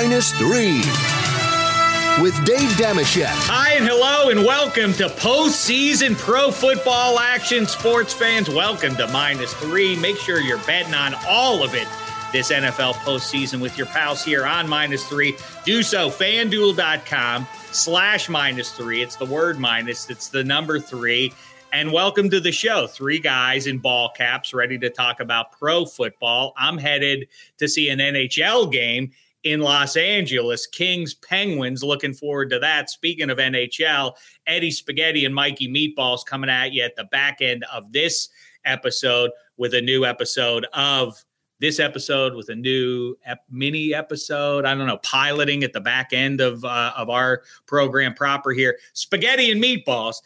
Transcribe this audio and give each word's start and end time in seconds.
minus 0.00 0.32
three 0.32 0.78
with 2.22 2.34
Dave 2.46 2.70
Dameshek. 2.78 3.26
Hi 3.26 3.74
and 3.74 3.84
hello 3.86 4.30
and 4.30 4.46
welcome 4.46 4.94
to 4.94 5.08
postseason 5.08 6.16
pro 6.16 6.50
football 6.50 7.18
action. 7.18 7.66
Sports 7.66 8.14
fans, 8.14 8.48
welcome 8.48 8.96
to 8.96 9.06
minus 9.08 9.52
three. 9.52 9.96
Make 9.96 10.16
sure 10.16 10.40
you're 10.40 10.56
betting 10.60 10.94
on 10.94 11.14
all 11.28 11.62
of 11.62 11.74
it 11.74 11.86
this 12.32 12.50
NFL 12.50 12.94
postseason 12.94 13.60
with 13.60 13.76
your 13.76 13.88
pals 13.88 14.24
here 14.24 14.46
on 14.46 14.66
minus 14.66 15.06
three. 15.06 15.36
Do 15.66 15.82
so, 15.82 16.08
fanduel.com 16.08 17.46
slash 17.70 18.30
minus 18.30 18.72
three. 18.72 19.02
It's 19.02 19.16
the 19.16 19.26
word 19.26 19.58
minus, 19.58 20.08
it's 20.08 20.28
the 20.28 20.42
number 20.42 20.80
three. 20.80 21.34
And 21.74 21.92
welcome 21.92 22.30
to 22.30 22.40
the 22.40 22.52
show. 22.52 22.86
Three 22.86 23.18
guys 23.18 23.66
in 23.66 23.76
ball 23.76 24.08
caps 24.16 24.54
ready 24.54 24.78
to 24.78 24.88
talk 24.88 25.20
about 25.20 25.52
pro 25.52 25.84
football. 25.84 26.54
I'm 26.56 26.78
headed 26.78 27.28
to 27.58 27.68
see 27.68 27.90
an 27.90 27.98
NHL 27.98 28.72
game 28.72 29.12
in 29.44 29.60
Los 29.60 29.96
Angeles. 29.96 30.66
Kings 30.66 31.14
Penguins. 31.14 31.82
Looking 31.82 32.14
forward 32.14 32.50
to 32.50 32.58
that. 32.58 32.90
Speaking 32.90 33.30
of 33.30 33.38
NHL, 33.38 34.14
Eddie 34.46 34.70
Spaghetti 34.70 35.24
and 35.24 35.34
Mikey 35.34 35.68
Meatballs 35.68 36.24
coming 36.24 36.50
at 36.50 36.72
you 36.72 36.82
at 36.82 36.96
the 36.96 37.04
back 37.04 37.38
end 37.40 37.64
of 37.72 37.92
this 37.92 38.28
episode 38.64 39.30
with 39.56 39.74
a 39.74 39.80
new 39.80 40.04
episode 40.04 40.66
of 40.74 41.22
this 41.60 41.78
episode 41.78 42.34
with 42.34 42.48
a 42.48 42.54
new 42.54 43.14
ep- 43.26 43.44
mini 43.50 43.94
episode. 43.94 44.64
I 44.64 44.74
don't 44.74 44.86
know, 44.86 44.98
piloting 44.98 45.62
at 45.62 45.72
the 45.72 45.80
back 45.80 46.12
end 46.12 46.40
of 46.40 46.64
uh, 46.64 46.92
of 46.96 47.10
our 47.10 47.42
program 47.66 48.14
proper 48.14 48.50
here. 48.52 48.78
Spaghetti 48.94 49.50
and 49.50 49.62
Meatballs 49.62 50.16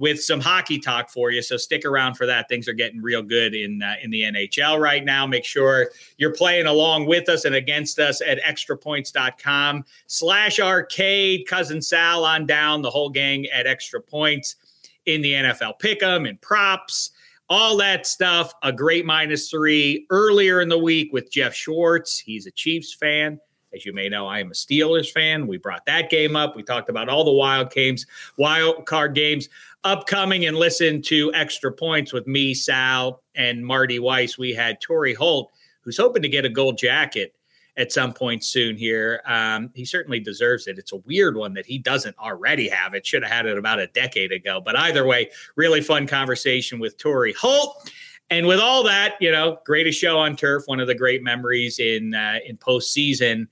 with 0.00 0.20
some 0.20 0.40
hockey 0.40 0.78
talk 0.78 1.10
for 1.10 1.30
you. 1.30 1.42
So 1.42 1.58
stick 1.58 1.84
around 1.84 2.14
for 2.14 2.24
that. 2.24 2.48
Things 2.48 2.66
are 2.66 2.72
getting 2.72 3.02
real 3.02 3.22
good 3.22 3.54
in 3.54 3.82
uh, 3.82 3.94
in 4.02 4.10
the 4.10 4.22
NHL 4.22 4.80
right 4.80 5.04
now. 5.04 5.26
Make 5.26 5.44
sure 5.44 5.90
you're 6.16 6.32
playing 6.32 6.66
along 6.66 7.06
with 7.06 7.28
us 7.28 7.44
and 7.44 7.54
against 7.54 8.00
us 8.00 8.20
at 8.22 8.40
extrapoints.com 8.40 9.84
slash 10.06 10.58
arcade. 10.58 11.46
Cousin 11.46 11.82
Sal 11.82 12.24
on 12.24 12.46
down, 12.46 12.82
the 12.82 12.90
whole 12.90 13.10
gang 13.10 13.46
at 13.48 13.66
extra 13.66 14.00
points 14.00 14.56
in 15.04 15.20
the 15.20 15.32
NFL 15.32 15.78
pick'em 15.78 16.28
and 16.28 16.40
props. 16.40 17.10
All 17.50 17.76
that 17.78 18.06
stuff, 18.06 18.54
a 18.62 18.72
great 18.72 19.04
minus 19.04 19.50
three 19.50 20.06
earlier 20.10 20.62
in 20.62 20.68
the 20.68 20.78
week 20.78 21.12
with 21.12 21.30
Jeff 21.30 21.52
Schwartz. 21.52 22.18
He's 22.18 22.46
a 22.46 22.50
Chiefs 22.52 22.94
fan. 22.94 23.38
As 23.72 23.86
you 23.86 23.92
may 23.92 24.08
know, 24.08 24.26
I 24.26 24.40
am 24.40 24.48
a 24.48 24.54
Steelers 24.54 25.12
fan. 25.12 25.46
We 25.46 25.56
brought 25.56 25.86
that 25.86 26.10
game 26.10 26.34
up. 26.34 26.56
We 26.56 26.62
talked 26.62 26.88
about 26.88 27.08
all 27.08 27.24
the 27.24 27.32
wild 27.32 27.70
games, 27.70 28.04
wild 28.36 28.84
card 28.86 29.14
games 29.14 29.48
upcoming, 29.84 30.46
and 30.46 30.56
listen 30.56 31.02
to 31.02 31.32
extra 31.34 31.72
points 31.72 32.12
with 32.12 32.26
me, 32.26 32.54
Sal, 32.54 33.22
and 33.34 33.64
Marty 33.64 33.98
Weiss. 33.98 34.38
We 34.38 34.52
had 34.52 34.80
Torry 34.80 35.14
Holt, 35.14 35.50
who's 35.82 35.96
hoping 35.96 36.22
to 36.22 36.28
get 36.28 36.44
a 36.44 36.48
gold 36.48 36.78
jacket 36.78 37.34
at 37.76 37.92
some 37.92 38.12
point 38.12 38.44
soon 38.44 38.76
here. 38.76 39.22
Um, 39.26 39.70
he 39.74 39.84
certainly 39.84 40.20
deserves 40.20 40.66
it. 40.66 40.78
It's 40.78 40.92
a 40.92 40.98
weird 40.98 41.36
one 41.36 41.54
that 41.54 41.66
he 41.66 41.78
doesn't 41.78 42.18
already 42.18 42.68
have. 42.68 42.94
It 42.94 43.06
should 43.06 43.22
have 43.22 43.32
had 43.32 43.46
it 43.46 43.56
about 43.56 43.78
a 43.78 43.86
decade 43.88 44.32
ago. 44.32 44.60
But 44.62 44.76
either 44.76 45.06
way, 45.06 45.30
really 45.56 45.80
fun 45.80 46.06
conversation 46.06 46.78
with 46.78 46.98
Torry 46.98 47.32
Holt. 47.32 47.90
And 48.28 48.46
with 48.46 48.60
all 48.60 48.84
that, 48.84 49.16
you 49.20 49.32
know, 49.32 49.58
greatest 49.66 49.98
show 49.98 50.18
on 50.18 50.36
turf, 50.36 50.64
one 50.66 50.78
of 50.78 50.86
the 50.86 50.94
great 50.94 51.22
memories 51.22 51.78
in 51.78 52.14
uh, 52.14 52.38
in 52.46 52.56
postseason 52.56 53.48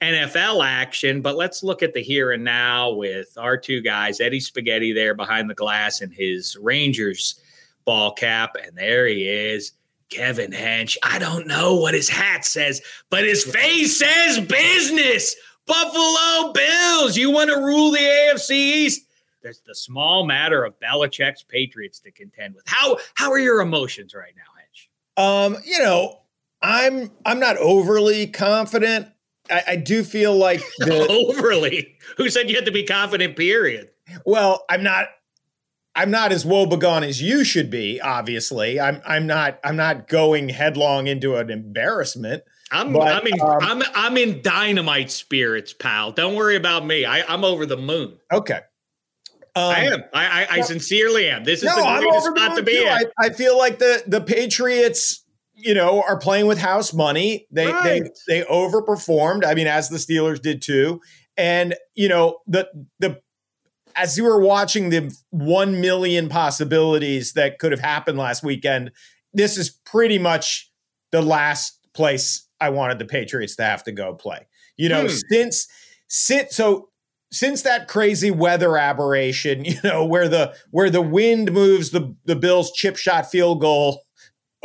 NFL 0.00 0.64
action. 0.64 1.22
But 1.22 1.36
let's 1.36 1.62
look 1.62 1.82
at 1.82 1.94
the 1.94 2.02
here 2.02 2.32
and 2.32 2.44
now 2.44 2.92
with 2.92 3.36
our 3.36 3.56
two 3.56 3.80
guys, 3.80 4.20
Eddie 4.20 4.40
Spaghetti 4.40 4.92
there 4.92 5.14
behind 5.14 5.48
the 5.48 5.54
glass 5.54 6.00
in 6.00 6.10
his 6.10 6.56
Rangers 6.60 7.40
ball 7.84 8.12
cap, 8.12 8.56
and 8.62 8.76
there 8.76 9.06
he 9.06 9.28
is. 9.28 9.72
Kevin 10.10 10.52
Hench. 10.52 10.96
I 11.02 11.18
don't 11.18 11.46
know 11.46 11.74
what 11.74 11.94
his 11.94 12.08
hat 12.08 12.44
says, 12.44 12.80
but 13.10 13.24
his 13.24 13.44
face 13.44 13.98
says 13.98 14.38
business. 14.40 15.34
Buffalo 15.66 16.52
Bills. 16.52 17.16
You 17.16 17.30
want 17.30 17.50
to 17.50 17.56
rule 17.56 17.90
the 17.90 17.98
AFC 17.98 18.50
East? 18.50 19.06
There's 19.42 19.60
the 19.66 19.74
small 19.74 20.26
matter 20.26 20.64
of 20.64 20.78
Belichick's 20.78 21.42
Patriots 21.42 22.00
to 22.00 22.10
contend 22.10 22.54
with. 22.54 22.64
How 22.66 22.98
how 23.14 23.30
are 23.30 23.38
your 23.38 23.60
emotions 23.60 24.14
right 24.14 24.32
now, 24.36 24.42
Hench? 24.60 25.54
Um, 25.56 25.62
you 25.64 25.78
know, 25.78 26.20
I'm 26.62 27.10
I'm 27.26 27.40
not 27.40 27.56
overly 27.58 28.26
confident. 28.26 29.08
I, 29.50 29.62
I 29.68 29.76
do 29.76 30.04
feel 30.04 30.36
like 30.36 30.62
the, 30.78 31.06
overly. 31.08 31.96
Who 32.16 32.30
said 32.30 32.48
you 32.48 32.56
had 32.56 32.66
to 32.66 32.72
be 32.72 32.84
confident? 32.84 33.36
Period. 33.36 33.90
Well, 34.24 34.64
I'm 34.68 34.82
not. 34.82 35.08
I'm 35.96 36.10
not 36.10 36.32
as 36.32 36.44
woebegone 36.44 37.04
as 37.04 37.22
you 37.22 37.44
should 37.44 37.70
be. 37.70 38.00
Obviously, 38.00 38.80
I'm. 38.80 39.00
I'm 39.06 39.26
not. 39.26 39.60
I'm 39.64 39.76
not 39.76 40.08
going 40.08 40.48
headlong 40.48 41.06
into 41.06 41.36
an 41.36 41.50
embarrassment. 41.50 42.42
I'm. 42.70 42.92
But, 42.92 43.08
I'm 43.08 43.26
in. 43.26 43.40
Um, 43.40 43.58
I'm. 43.60 43.82
I'm 43.94 44.16
in 44.16 44.42
dynamite 44.42 45.10
spirits, 45.10 45.72
pal. 45.72 46.12
Don't 46.12 46.34
worry 46.34 46.56
about 46.56 46.84
me. 46.84 47.04
I, 47.04 47.22
I'm 47.22 47.44
over 47.44 47.66
the 47.66 47.76
moon. 47.76 48.18
Okay. 48.32 48.60
Um, 49.56 49.62
I 49.62 49.84
am. 49.84 50.04
I, 50.12 50.26
I, 50.26 50.46
I, 50.50 50.60
sincerely 50.62 51.28
am. 51.28 51.44
This 51.44 51.60
is 51.62 51.66
no, 51.66 51.76
the 51.76 52.00
greatest 52.00 52.26
spot 52.26 52.56
to 52.56 52.62
be 52.64 52.82
in. 52.82 52.88
I, 52.88 53.04
I, 53.20 53.30
feel 53.30 53.56
like 53.56 53.78
the 53.78 54.02
the 54.04 54.20
Patriots, 54.20 55.23
you 55.54 55.74
know, 55.74 56.02
are 56.02 56.18
playing 56.18 56.46
with 56.46 56.58
house 56.58 56.92
money. 56.92 57.46
They 57.50 57.66
right. 57.66 58.08
they 58.26 58.40
they 58.40 58.44
overperformed. 58.46 59.44
I 59.46 59.54
mean, 59.54 59.66
as 59.66 59.88
the 59.88 59.96
Steelers 59.96 60.40
did 60.40 60.62
too. 60.62 61.00
And 61.36 61.74
you 61.94 62.08
know, 62.08 62.38
the 62.46 62.68
the 62.98 63.20
as 63.96 64.16
you 64.16 64.24
were 64.24 64.40
watching 64.40 64.90
the 64.90 65.16
one 65.30 65.80
million 65.80 66.28
possibilities 66.28 67.32
that 67.34 67.58
could 67.58 67.72
have 67.72 67.80
happened 67.80 68.18
last 68.18 68.42
weekend, 68.42 68.90
this 69.32 69.56
is 69.56 69.70
pretty 69.70 70.18
much 70.18 70.70
the 71.12 71.22
last 71.22 71.78
place 71.94 72.48
I 72.60 72.70
wanted 72.70 72.98
the 72.98 73.04
Patriots 73.04 73.56
to 73.56 73.64
have 73.64 73.84
to 73.84 73.92
go 73.92 74.14
play. 74.14 74.46
You 74.76 74.88
know, 74.88 75.02
hmm. 75.02 75.14
since 75.30 75.68
since 76.08 76.56
so 76.56 76.88
since 77.30 77.62
that 77.62 77.88
crazy 77.88 78.30
weather 78.30 78.76
aberration, 78.76 79.64
you 79.64 79.78
know, 79.84 80.04
where 80.04 80.28
the 80.28 80.54
where 80.70 80.90
the 80.90 81.02
wind 81.02 81.52
moves 81.52 81.90
the 81.90 82.14
the 82.24 82.36
Bills 82.36 82.72
chip 82.72 82.96
shot 82.96 83.30
field 83.30 83.60
goal 83.60 84.03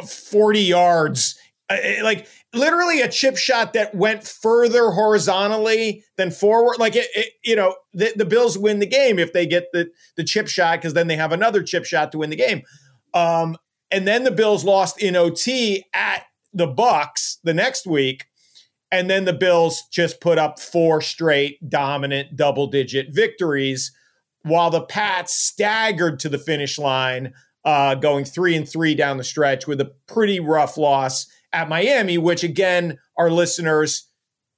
40 0.07 0.59
yards, 0.61 1.37
uh, 1.69 1.75
uh, 1.75 2.03
like 2.03 2.27
literally 2.53 3.01
a 3.01 3.09
chip 3.09 3.37
shot 3.37 3.73
that 3.73 3.93
went 3.93 4.23
further 4.23 4.91
horizontally 4.91 6.03
than 6.17 6.31
forward. 6.31 6.77
Like 6.79 6.95
it, 6.95 7.07
it 7.15 7.33
you 7.43 7.55
know, 7.55 7.75
the, 7.93 8.13
the 8.15 8.25
Bills 8.25 8.57
win 8.57 8.79
the 8.79 8.87
game 8.87 9.19
if 9.19 9.33
they 9.33 9.45
get 9.45 9.71
the 9.73 9.89
the 10.17 10.23
chip 10.23 10.47
shot 10.47 10.79
because 10.79 10.93
then 10.93 11.07
they 11.07 11.15
have 11.15 11.31
another 11.31 11.63
chip 11.63 11.85
shot 11.85 12.11
to 12.11 12.19
win 12.19 12.29
the 12.29 12.35
game. 12.35 12.63
Um, 13.13 13.57
and 13.91 14.07
then 14.07 14.23
the 14.23 14.31
Bills 14.31 14.63
lost 14.63 15.01
in 15.01 15.15
OT 15.15 15.85
at 15.93 16.23
the 16.53 16.67
Bucks 16.67 17.39
the 17.43 17.53
next 17.53 17.85
week 17.87 18.25
and 18.91 19.09
then 19.09 19.25
the 19.25 19.33
Bills 19.33 19.83
just 19.91 20.19
put 20.19 20.37
up 20.37 20.59
four 20.59 21.01
straight 21.01 21.69
dominant 21.69 22.35
double 22.35 22.67
digit 22.67 23.07
victories 23.11 23.91
while 24.43 24.69
the 24.69 24.81
Pats 24.81 25.35
staggered 25.35 26.19
to 26.19 26.29
the 26.29 26.37
finish 26.37 26.79
line, 26.79 27.33
uh, 27.65 27.95
going 27.95 28.25
three 28.25 28.55
and 28.55 28.67
three 28.67 28.95
down 28.95 29.17
the 29.17 29.23
stretch 29.23 29.67
with 29.67 29.81
a 29.81 29.91
pretty 30.07 30.39
rough 30.39 30.77
loss 30.77 31.27
at 31.51 31.69
Miami, 31.69 32.17
which 32.17 32.43
again, 32.43 32.97
our 33.17 33.29
listeners 33.29 34.07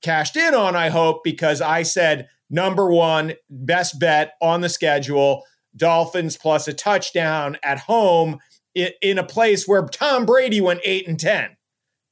cashed 0.02 0.36
in 0.36 0.54
on, 0.54 0.76
I 0.76 0.90
hope, 0.90 1.24
because 1.24 1.62
I 1.62 1.84
said 1.84 2.28
number 2.50 2.92
one, 2.92 3.34
best 3.50 4.00
bet 4.00 4.34
on 4.42 4.62
the 4.62 4.70
schedule, 4.70 5.44
Dolphins 5.76 6.38
plus 6.38 6.68
a 6.68 6.74
touchdown 6.74 7.58
at 7.64 7.80
home 7.80 8.40
in 8.76 9.18
a 9.18 9.24
place 9.24 9.68
where 9.68 9.84
Tom 9.84 10.26
Brady 10.26 10.62
went 10.62 10.82
eight 10.84 11.08
and 11.08 11.20
10 11.20 11.56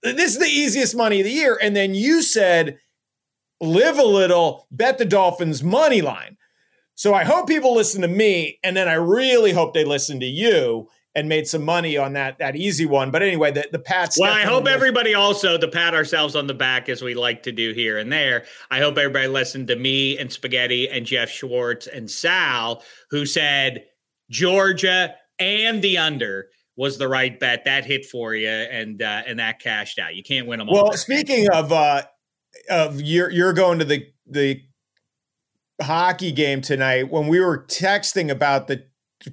this 0.02 0.34
is 0.34 0.40
the 0.40 0.46
easiest 0.46 0.96
money 0.96 1.20
of 1.20 1.26
the 1.26 1.32
year. 1.32 1.58
And 1.62 1.76
then 1.76 1.94
you 1.94 2.22
said, 2.22 2.80
live 3.62 3.98
a 3.98 4.04
little, 4.04 4.68
bet 4.72 4.98
the 4.98 5.06
Dolphins 5.06 5.64
money 5.64 6.02
line. 6.02 6.38
So 7.00 7.14
I 7.14 7.24
hope 7.24 7.48
people 7.48 7.76
listen 7.76 8.02
to 8.02 8.10
me, 8.10 8.60
and 8.62 8.76
then 8.76 8.90
I 8.90 8.96
really 8.96 9.54
hope 9.54 9.74
they 9.74 9.86
listen 9.86 10.20
to 10.20 10.26
you 10.26 10.90
and 11.16 11.30
made 11.30 11.48
some 11.48 11.64
money 11.64 11.96
on 11.96 12.12
that 12.12 12.40
that 12.40 12.58
easy 12.58 12.86
one. 12.86 13.10
But 13.10 13.22
anyway, 13.22 13.54
the 13.54 13.70
the 13.72 13.80
Pats. 13.80 14.20
Well, 14.20 14.34
I 14.34 14.42
hope 14.42 14.68
everybody 14.68 15.14
also 15.14 15.58
to 15.58 15.68
pat 15.70 15.94
ourselves 15.94 16.36
on 16.36 16.48
the 16.48 16.54
back 16.54 16.90
as 16.90 17.02
we 17.02 17.14
like 17.16 17.44
to 17.44 17.54
do 17.54 17.72
here 17.72 17.98
and 17.98 18.12
there. 18.12 18.44
I 18.70 18.80
hope 18.80 18.98
everybody 18.98 19.30
listened 19.30 19.70
to 19.70 19.78
me 19.78 20.18
and 20.18 20.30
Spaghetti 20.30 20.90
and 20.90 21.06
Jeff 21.06 21.30
Schwartz 21.30 21.88
and 21.88 22.12
Sal, 22.12 22.84
who 23.12 23.26
said 23.26 23.86
Georgia 24.30 25.16
and 25.40 25.82
the 25.82 26.00
under 26.00 26.50
was 26.76 26.98
the 26.98 27.08
right 27.08 27.40
bet. 27.40 27.64
That 27.64 27.86
hit 27.86 28.08
for 28.08 28.36
you, 28.36 28.50
and 28.50 29.02
uh, 29.02 29.22
and 29.26 29.40
that 29.40 29.62
cashed 29.62 30.00
out. 30.00 30.16
You 30.16 30.24
can't 30.24 30.48
win 30.48 30.60
them 30.60 30.68
all. 30.68 30.84
Well, 30.84 30.94
speaking 30.98 31.48
of 31.50 31.72
uh, 31.72 32.02
of 32.70 33.00
you're 33.00 33.30
you're 33.30 33.54
going 33.54 33.80
to 33.80 33.86
the 33.86 34.06
the 34.28 34.64
hockey 35.82 36.32
game 36.32 36.62
tonight. 36.62 37.10
When 37.10 37.28
we 37.28 37.40
were 37.40 37.66
texting 37.66 38.30
about 38.30 38.68
the 38.68 38.84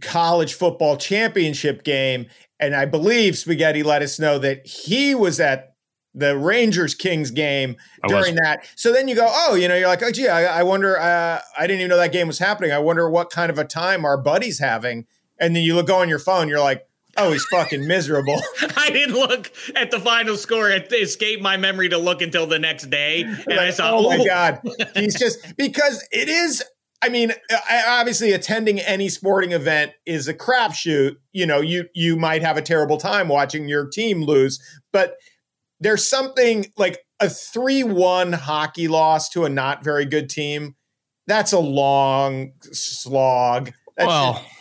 college 0.00 0.54
football 0.54 0.96
championship 0.96 1.84
game, 1.84 2.26
and 2.58 2.74
I 2.74 2.86
believe 2.86 3.36
Spaghetti 3.36 3.82
let 3.82 4.02
us 4.02 4.18
know 4.18 4.38
that 4.38 4.66
he 4.66 5.14
was 5.14 5.40
at 5.40 5.74
the 6.14 6.36
Rangers 6.36 6.94
Kings 6.94 7.30
game 7.30 7.76
during 8.08 8.36
that. 8.36 8.66
So 8.74 8.90
then 8.90 9.06
you 9.06 9.14
go, 9.14 9.28
oh, 9.30 9.54
you 9.54 9.68
know, 9.68 9.76
you're 9.76 9.88
like, 9.88 10.02
oh, 10.02 10.10
gee, 10.10 10.28
I, 10.28 10.60
I 10.60 10.62
wonder. 10.62 10.98
Uh, 10.98 11.40
I 11.58 11.66
didn't 11.66 11.80
even 11.80 11.90
know 11.90 11.98
that 11.98 12.12
game 12.12 12.26
was 12.26 12.38
happening. 12.38 12.72
I 12.72 12.78
wonder 12.78 13.08
what 13.10 13.30
kind 13.30 13.50
of 13.50 13.58
a 13.58 13.64
time 13.64 14.04
our 14.04 14.16
buddy's 14.16 14.58
having. 14.58 15.06
And 15.38 15.54
then 15.54 15.62
you 15.62 15.74
look 15.74 15.88
go 15.88 15.96
on 15.96 16.08
your 16.08 16.18
phone, 16.18 16.48
you're 16.48 16.60
like, 16.60 16.86
Oh, 17.18 17.32
he's 17.32 17.44
fucking 17.46 17.86
miserable. 17.86 18.40
I 18.76 18.90
didn't 18.90 19.14
look 19.14 19.50
at 19.74 19.90
the 19.90 20.00
final 20.00 20.36
score. 20.36 20.70
It 20.70 20.92
escaped 20.92 21.42
my 21.42 21.56
memory 21.56 21.88
to 21.88 21.98
look 21.98 22.22
until 22.22 22.46
the 22.46 22.58
next 22.58 22.90
day, 22.90 23.22
and 23.22 23.46
like, 23.46 23.58
I 23.58 23.70
saw. 23.70 23.96
Oh 23.96 24.08
my 24.08 24.18
oh. 24.18 24.24
god, 24.24 24.60
he's 24.94 25.18
just 25.18 25.56
because 25.56 26.06
it 26.10 26.28
is. 26.28 26.62
I 27.02 27.08
mean, 27.08 27.30
uh, 27.30 27.82
obviously, 27.88 28.32
attending 28.32 28.80
any 28.80 29.08
sporting 29.08 29.52
event 29.52 29.92
is 30.06 30.28
a 30.28 30.34
crapshoot. 30.34 31.16
You 31.32 31.46
know, 31.46 31.60
you 31.60 31.86
you 31.94 32.16
might 32.16 32.42
have 32.42 32.56
a 32.56 32.62
terrible 32.62 32.98
time 32.98 33.28
watching 33.28 33.68
your 33.68 33.86
team 33.86 34.22
lose, 34.22 34.60
but 34.92 35.14
there's 35.80 36.08
something 36.08 36.66
like 36.76 36.98
a 37.20 37.28
three-one 37.28 38.32
hockey 38.32 38.88
loss 38.88 39.28
to 39.30 39.44
a 39.44 39.48
not 39.48 39.84
very 39.84 40.04
good 40.04 40.28
team. 40.28 40.74
That's 41.26 41.52
a 41.52 41.58
long 41.58 42.52
slog. 42.72 43.72
That's 43.96 44.06
well. 44.06 44.34
Just, 44.34 44.55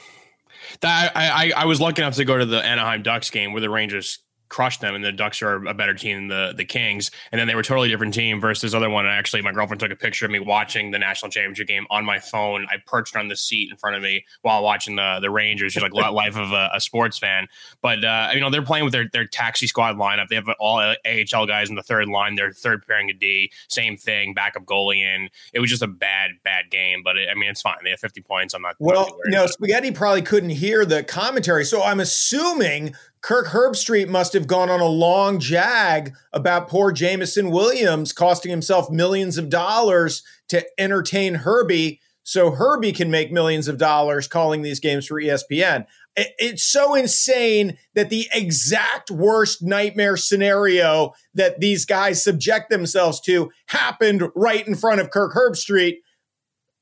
that 0.81 1.15
I, 1.15 1.51
I 1.51 1.51
I 1.61 1.65
was 1.65 1.79
lucky 1.79 2.01
enough 2.01 2.15
to 2.15 2.25
go 2.25 2.37
to 2.37 2.45
the 2.45 2.63
Anaheim 2.63 3.03
Ducks 3.03 3.29
game 3.29 3.53
where 3.53 3.61
the 3.61 3.69
Rangers 3.69 4.19
crushed 4.55 4.79
them, 4.79 4.95
and 4.95 5.03
the 5.03 5.11
Ducks 5.11 5.41
are 5.41 5.65
a 5.65 5.73
better 5.73 5.93
team 5.93 6.15
than 6.15 6.27
the 6.29 6.53
the 6.55 6.63
Kings. 6.63 7.11
And 7.33 7.39
then 7.39 7.47
they 7.47 7.55
were 7.55 7.59
a 7.59 7.63
totally 7.63 7.89
different 7.89 8.13
team 8.13 8.39
versus 8.39 8.61
this 8.61 8.73
other 8.73 8.89
one. 8.89 9.05
And 9.05 9.13
actually, 9.13 9.41
my 9.41 9.51
girlfriend 9.51 9.81
took 9.81 9.91
a 9.91 9.97
picture 9.97 10.25
of 10.25 10.31
me 10.31 10.39
watching 10.39 10.91
the 10.91 10.99
national 10.99 11.29
championship 11.29 11.67
game 11.67 11.85
on 11.89 12.05
my 12.05 12.19
phone. 12.19 12.65
I 12.69 12.77
perched 12.85 13.17
on 13.17 13.27
the 13.27 13.35
seat 13.35 13.69
in 13.69 13.75
front 13.75 13.97
of 13.97 14.01
me 14.01 14.23
while 14.43 14.63
watching 14.63 14.95
the 14.95 15.19
the 15.21 15.29
Rangers. 15.29 15.73
She's 15.73 15.83
like 15.83 15.93
life 15.93 16.37
of 16.37 16.53
a, 16.53 16.69
a, 16.73 16.79
sports 16.79 17.17
fan. 17.17 17.47
But 17.81 18.05
uh, 18.05 18.29
you 18.33 18.39
know, 18.39 18.49
they're 18.49 18.61
playing 18.61 18.85
with 18.85 18.93
their 18.93 19.09
their 19.11 19.25
taxi 19.25 19.67
squad 19.67 19.97
lineup. 19.97 20.29
They 20.29 20.35
have 20.35 20.47
all 20.57 20.77
AHL 20.77 21.47
guys 21.47 21.69
in 21.69 21.75
the 21.75 21.83
third 21.83 22.07
line. 22.07 22.35
They're 22.35 22.53
third 22.53 22.87
pairing 22.87 23.09
a 23.09 23.13
D. 23.13 23.51
Same 23.67 23.97
thing, 23.97 24.33
backup 24.33 24.63
goalie 24.63 24.99
in. 24.99 25.27
It 25.53 25.59
was 25.59 25.69
just 25.69 25.81
a 25.81 25.87
bad 25.87 26.31
bad 26.45 26.71
game. 26.71 27.01
But 27.03 27.17
it, 27.17 27.27
I 27.29 27.35
mean, 27.35 27.49
it's 27.49 27.61
fine. 27.61 27.75
They 27.83 27.89
have 27.89 27.99
50 27.99 28.21
points. 28.21 28.53
I'm 28.53 28.61
not. 28.61 28.77
Well, 28.79 29.17
no, 29.25 29.47
Spaghetti 29.47 29.91
probably 29.91 30.21
couldn't 30.21 30.51
hear 30.51 30.85
the 30.85 31.03
commentary, 31.03 31.65
so 31.65 31.83
I'm 31.83 31.99
assuming 31.99 32.95
Kirk 33.25 33.47
Herbstreit 33.47 34.07
must 34.07 34.33
have 34.33 34.45
gone 34.45 34.69
on 34.69 34.81
a 34.81 34.85
long 34.85 35.39
jag 35.39 36.13
about 36.31 36.67
poor 36.67 36.91
Jameson 36.91 37.49
Williams 37.49 38.13
costing 38.13 38.51
himself 38.51 38.91
millions 38.91 39.39
of 39.39 39.49
dollars 39.49 40.21
to 40.49 40.63
entertain 40.77 41.33
Herbie 41.33 41.99
so 42.21 42.51
Herbie 42.51 42.91
can 42.91 43.09
make 43.09 43.31
millions 43.31 43.67
of 43.67 43.79
dollars 43.79 44.27
calling 44.27 44.61
these 44.61 44.79
games 44.79 45.07
for 45.07 45.19
ESPN. 45.19 45.87
It's 46.15 46.63
so 46.63 46.93
insane 46.93 47.79
that 47.95 48.11
the 48.11 48.27
exact 48.31 49.09
worst 49.09 49.63
nightmare 49.63 50.17
scenario 50.17 51.15
that 51.33 51.59
these 51.59 51.83
guys 51.83 52.23
subject 52.23 52.69
themselves 52.69 53.19
to 53.21 53.49
happened 53.65 54.21
right 54.35 54.67
in 54.67 54.75
front 54.75 55.01
of 55.01 55.09
Kirk 55.09 55.33
Herbstreit. 55.33 55.95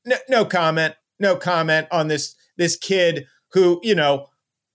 No, 0.04 0.16
no 0.28 0.44
comment. 0.44 0.94
No 1.18 1.36
comment 1.36 1.86
on 1.90 2.08
this 2.08 2.36
this 2.58 2.76
kid 2.76 3.28
who, 3.54 3.80
you 3.82 3.94
know, 3.94 4.26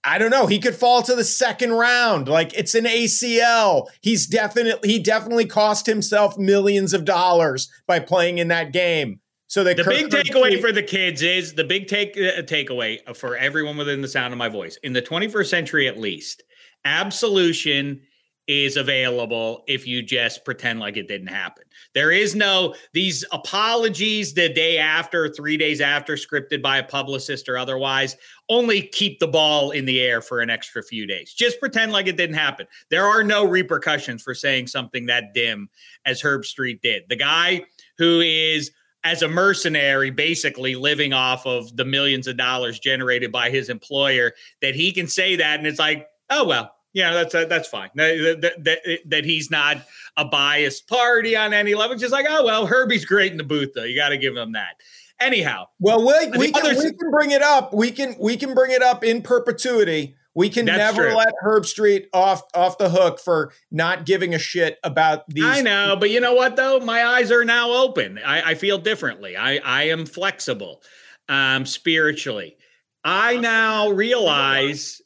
I 0.04 0.18
don't 0.18 0.32
know. 0.32 0.48
He 0.48 0.60
could 0.60 0.76
fall 0.76 1.02
to 1.04 1.16
the 1.16 1.24
second 1.24 1.74
round. 1.74 2.28
Like 2.28 2.54
it's 2.54 2.76
an 2.76 2.86
ACL. 2.86 3.88
He's 4.02 4.28
definitely 4.28 4.90
he 4.90 5.00
definitely 5.00 5.46
cost 5.46 5.86
himself 5.86 6.38
millions 6.38 6.94
of 6.94 7.06
dollars 7.06 7.70
by 7.86 8.00
playing 8.00 8.38
in 8.38 8.48
that 8.48 8.72
game. 8.72 9.20
So 9.48 9.64
the 9.64 9.74
big 9.76 10.10
takeaway 10.10 10.62
for 10.62 10.72
the 10.72 10.84
kids 10.84 11.24
is 11.24 11.56
the 11.56 11.64
big 11.64 11.88
take 11.88 12.16
uh, 12.16 12.44
takeaway 12.44 13.00
for 13.16 13.36
everyone 13.36 13.78
within 13.78 14.02
the 14.02 14.08
sound 14.08 14.32
of 14.32 14.38
my 14.38 14.48
voice 14.48 14.78
in 14.84 14.94
the 14.94 15.02
21st 15.02 15.48
century 15.48 15.88
at 15.88 15.98
least. 15.98 16.44
Absolution 16.86 18.02
is 18.50 18.78
available 18.78 19.64
if 19.68 19.86
you 19.86 20.02
just 20.02 20.44
pretend 20.44 20.80
like 20.80 20.98
it 20.98 21.08
didn't 21.08 21.28
happen. 21.28 21.64
There 21.94 22.12
is 22.12 22.36
no 22.36 22.74
these 22.94 23.24
apologies 23.32 24.34
the 24.34 24.50
day 24.50 24.78
after, 24.78 25.30
three 25.30 25.58
days 25.58 25.82
after, 25.82 26.16
scripted 26.16 26.62
by 26.62 26.78
a 26.78 26.84
publicist 26.84 27.50
or 27.50 27.58
otherwise. 27.58 28.18
Only 28.50 28.82
keep 28.82 29.20
the 29.20 29.28
ball 29.28 29.72
in 29.72 29.86
the 29.86 30.02
air 30.02 30.22
for 30.22 30.40
an 30.40 30.50
extra 30.50 30.82
few 30.82 31.06
days. 31.06 31.34
Just 31.34 31.60
pretend 31.60 31.92
like 31.92 32.08
it 32.08 32.18
didn't 32.18 32.36
happen. 32.36 32.66
There 32.90 33.06
are 33.06 33.24
no 33.24 33.46
repercussions 33.46 34.24
for 34.24 34.34
saying 34.34 34.68
something 34.68 35.06
that 35.06 35.36
dim 35.36 35.70
as 36.06 36.22
Herbstreit 36.22 36.82
did. 36.82 37.04
The 37.10 37.16
guy 37.16 37.64
who 37.98 38.22
is 38.22 38.72
as 39.04 39.22
a 39.22 39.28
mercenary, 39.28 40.10
basically 40.10 40.76
living 40.76 41.14
off 41.14 41.46
of 41.46 41.76
the 41.78 41.86
millions 41.86 42.28
of 42.28 42.38
dollars 42.38 42.80
generated 42.80 43.32
by 43.32 43.50
his 43.50 43.70
employer, 43.70 44.34
that 44.62 44.76
he 44.76 44.92
can 44.92 45.08
say 45.08 45.36
that, 45.38 45.60
and 45.60 45.68
it's 45.68 45.80
like, 45.80 46.08
oh 46.30 46.46
well, 46.46 46.76
yeah, 46.94 47.14
that's 47.14 47.36
uh, 47.36 47.46
that's 47.46 47.68
fine. 47.68 47.90
That, 47.96 48.40
that, 48.42 48.64
that, 48.64 49.00
that, 49.06 49.26
he's 49.26 49.52
not 49.52 49.78
a 50.18 50.26
biased 50.26 50.88
party 50.88 51.36
on 51.36 51.54
any 51.54 51.76
level. 51.76 51.96
Just 51.96 52.12
like, 52.12 52.26
oh 52.28 52.44
well, 52.44 52.66
Herbie's 52.66 53.06
great 53.06 53.32
in 53.32 53.38
the 53.38 53.44
booth, 53.44 53.74
though. 53.76 53.84
You 53.84 53.96
got 53.96 54.10
to 54.10 54.18
give 54.18 54.36
him 54.36 54.54
that. 54.54 54.76
Anyhow, 55.20 55.66
well, 55.80 56.00
we, 56.00 56.38
we 56.38 56.52
can, 56.52 56.78
we 56.78 56.94
can 56.94 57.12
bring 57.12 57.32
it 57.32 57.42
up. 57.42 57.74
We 57.74 57.92
can 57.92 58.16
we 58.20 58.38
can 58.38 58.54
bring 58.54 58.72
it 58.72 58.82
up 58.82 59.04
in 59.04 59.22
perpetuity. 59.22 60.16
We 60.34 60.50
can 60.50 60.66
never 60.66 61.08
true. 61.08 61.16
let 61.16 61.34
Herbstreit 61.44 62.06
off 62.14 62.44
off 62.54 62.78
the 62.78 62.90
hook 62.90 63.20
for 63.20 63.52
not 63.72 64.06
giving 64.06 64.34
a 64.34 64.40
shit 64.40 64.78
about 64.84 65.28
these. 65.28 65.44
I 65.44 65.62
know, 65.62 65.98
but 66.00 66.10
you 66.10 66.22
know 66.22 66.34
what 66.34 66.56
though? 66.56 66.80
My 66.80 67.04
eyes 67.04 67.32
are 67.32 67.44
now 67.44 67.72
open. 67.72 68.20
I, 68.26 68.52
I 68.52 68.56
feel 68.56 68.78
differently. 68.78 69.36
I 69.36 69.58
I 69.58 69.84
am 69.90 70.06
flexible, 70.06 70.82
um, 71.28 71.66
spiritually. 71.66 72.56
I 73.04 73.38
now 73.38 73.90
realize 73.90 75.02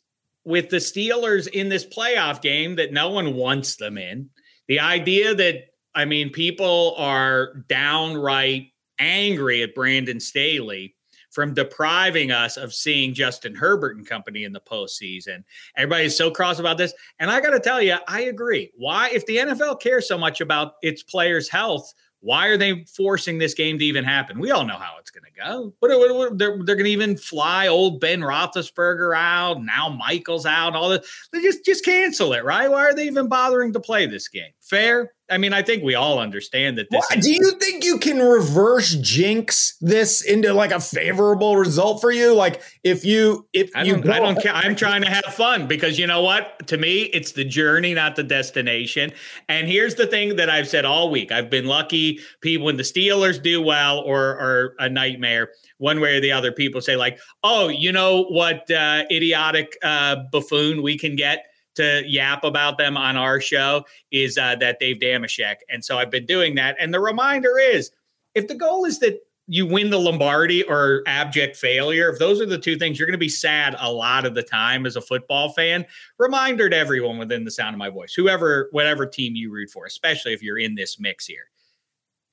with 0.45 0.69
the 0.69 0.77
Steelers 0.77 1.47
in 1.47 1.69
this 1.69 1.85
playoff 1.85 2.41
game 2.41 2.75
that 2.75 2.91
no 2.91 3.09
one 3.09 3.35
wants 3.35 3.77
them 3.77 3.97
in. 3.97 4.29
The 4.67 4.79
idea 4.79 5.33
that, 5.35 5.67
I 5.95 6.05
mean, 6.05 6.29
people 6.31 6.95
are 6.97 7.63
downright 7.69 8.72
angry 8.99 9.63
at 9.63 9.75
Brandon 9.75 10.19
Staley 10.19 10.95
from 11.33 11.53
depriving 11.53 12.31
us 12.31 12.57
of 12.57 12.73
seeing 12.73 13.13
Justin 13.13 13.55
Herbert 13.55 13.97
and 13.97 14.07
company 14.07 14.43
in 14.43 14.53
the 14.53 14.61
postseason. 14.61 15.43
Everybody's 15.75 16.15
so 16.15 16.29
cross 16.29 16.59
about 16.59 16.77
this. 16.77 16.93
And 17.19 17.31
I 17.31 17.41
got 17.41 17.51
to 17.51 17.59
tell 17.59 17.81
you, 17.81 17.97
I 18.07 18.21
agree. 18.21 18.71
Why, 18.75 19.09
if 19.11 19.25
the 19.25 19.37
NFL 19.37 19.81
cares 19.81 20.07
so 20.07 20.17
much 20.17 20.41
about 20.41 20.75
its 20.83 21.01
players' 21.01 21.49
health, 21.49 21.91
why 22.23 22.47
are 22.47 22.55
they 22.55 22.85
forcing 22.85 23.37
this 23.37 23.53
game 23.53 23.77
to 23.79 23.83
even 23.83 24.05
happen? 24.05 24.39
We 24.39 24.51
all 24.51 24.63
know 24.63 24.77
how 24.77 24.95
it's 24.97 25.11
going 25.11 25.25
to 25.25 25.41
go. 25.41 25.73
What, 25.79 25.91
what, 25.91 26.15
what, 26.15 26.37
they're, 26.37 26.57
they're 26.63 26.75
going 26.75 26.85
to 26.85 26.91
even 26.91 27.17
fly 27.17 27.67
old 27.67 27.99
Ben 27.99 28.21
Roethlisberger 28.21 29.13
out. 29.13 29.61
Now 29.61 29.89
Michael's 29.89 30.45
out. 30.45 30.73
All 30.73 30.87
this. 30.87 31.27
They 31.33 31.41
just 31.41 31.65
just 31.65 31.83
cancel 31.83 32.31
it, 32.31 32.45
right? 32.45 32.71
Why 32.71 32.85
are 32.85 32.93
they 32.93 33.07
even 33.07 33.27
bothering 33.27 33.73
to 33.73 33.79
play 33.81 34.05
this 34.05 34.29
game? 34.29 34.53
Fair. 34.63 35.11
I 35.29 35.37
mean, 35.37 35.51
I 35.51 35.61
think 35.61 35.83
we 35.83 35.93
all 35.93 36.19
understand 36.19 36.77
that 36.77 36.87
this. 36.89 37.05
do 37.19 37.33
you 37.33 37.51
think 37.59 37.83
you 37.83 37.97
can 37.97 38.19
reverse 38.19 38.95
jinx 38.95 39.75
this 39.81 40.23
into 40.23 40.53
like 40.53 40.71
a 40.71 40.79
favorable 40.79 41.57
result 41.57 41.99
for 41.99 42.11
you? 42.11 42.33
Like 42.33 42.61
if 42.81 43.03
you 43.03 43.45
if 43.51 43.69
I 43.75 43.83
you 43.83 43.97
don't, 43.97 44.09
I 44.09 44.19
don't 44.19 44.41
care. 44.41 44.53
I'm 44.53 44.75
trying 44.77 45.01
to 45.01 45.09
have 45.09 45.25
fun 45.25 45.67
because 45.67 45.99
you 45.99 46.07
know 46.07 46.21
what? 46.21 46.67
To 46.67 46.77
me, 46.77 47.03
it's 47.03 47.33
the 47.33 47.43
journey, 47.43 47.93
not 47.93 48.15
the 48.15 48.23
destination. 48.23 49.11
And 49.49 49.67
here's 49.67 49.95
the 49.95 50.07
thing 50.07 50.37
that 50.37 50.49
I've 50.49 50.69
said 50.69 50.85
all 50.85 51.11
week. 51.11 51.31
I've 51.31 51.49
been 51.49 51.65
lucky. 51.65 52.19
People 52.39 52.67
when 52.67 52.77
the 52.77 52.83
Steelers 52.83 53.41
do 53.41 53.61
well 53.61 53.99
or 53.99 54.21
or 54.39 54.75
a 54.79 54.87
nightmare, 54.87 55.49
one 55.77 55.99
way 55.99 56.15
or 56.17 56.21
the 56.21 56.31
other, 56.31 56.53
people 56.53 56.79
say 56.79 56.95
like, 56.95 57.19
"Oh, 57.43 57.67
you 57.67 57.91
know 57.91 58.23
what? 58.23 58.71
Uh, 58.71 59.03
idiotic 59.11 59.77
uh, 59.83 60.17
buffoon 60.31 60.81
we 60.81 60.97
can 60.97 61.17
get." 61.17 61.47
To 61.75 62.03
yap 62.05 62.43
about 62.43 62.77
them 62.77 62.97
on 62.97 63.17
our 63.17 63.39
show 63.39 63.85
is 64.11 64.37
uh, 64.37 64.55
that 64.57 64.79
Dave 64.79 64.97
Dameshek. 64.97 65.57
And 65.69 65.83
so 65.83 65.97
I've 65.97 66.11
been 66.11 66.25
doing 66.25 66.55
that. 66.55 66.75
And 66.79 66.93
the 66.93 66.99
reminder 66.99 67.57
is 67.59 67.91
if 68.35 68.47
the 68.47 68.55
goal 68.55 68.85
is 68.85 68.99
that 68.99 69.19
you 69.47 69.65
win 69.65 69.89
the 69.89 69.99
Lombardi 69.99 70.63
or 70.63 71.03
abject 71.05 71.57
failure, 71.57 72.09
if 72.09 72.19
those 72.19 72.39
are 72.39 72.45
the 72.45 72.57
two 72.57 72.77
things, 72.77 72.97
you're 72.97 73.07
going 73.07 73.13
to 73.13 73.17
be 73.17 73.29
sad 73.29 73.75
a 73.79 73.91
lot 73.91 74.25
of 74.25 74.35
the 74.35 74.43
time 74.43 74.85
as 74.85 74.95
a 74.95 75.01
football 75.01 75.51
fan. 75.51 75.85
Reminder 76.17 76.69
to 76.69 76.77
everyone 76.77 77.17
within 77.17 77.43
the 77.43 77.51
sound 77.51 77.73
of 77.73 77.79
my 77.79 77.89
voice, 77.89 78.13
whoever, 78.13 78.69
whatever 78.71 79.05
team 79.05 79.35
you 79.35 79.51
root 79.51 79.69
for, 79.69 79.85
especially 79.85 80.33
if 80.33 80.41
you're 80.41 80.59
in 80.59 80.75
this 80.75 80.99
mix 80.99 81.25
here. 81.25 81.49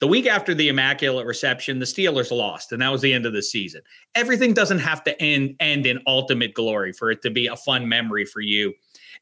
The 0.00 0.06
week 0.06 0.26
after 0.26 0.54
the 0.54 0.68
Immaculate 0.68 1.26
Reception, 1.26 1.78
the 1.78 1.84
Steelers 1.84 2.30
lost, 2.30 2.72
and 2.72 2.80
that 2.80 2.90
was 2.90 3.02
the 3.02 3.12
end 3.12 3.26
of 3.26 3.34
the 3.34 3.42
season. 3.42 3.82
Everything 4.14 4.54
doesn't 4.54 4.78
have 4.78 5.04
to 5.04 5.20
end 5.20 5.56
end 5.60 5.84
in 5.84 6.00
ultimate 6.06 6.54
glory 6.54 6.92
for 6.92 7.10
it 7.10 7.20
to 7.20 7.30
be 7.30 7.48
a 7.48 7.56
fun 7.56 7.86
memory 7.86 8.24
for 8.24 8.40
you 8.40 8.72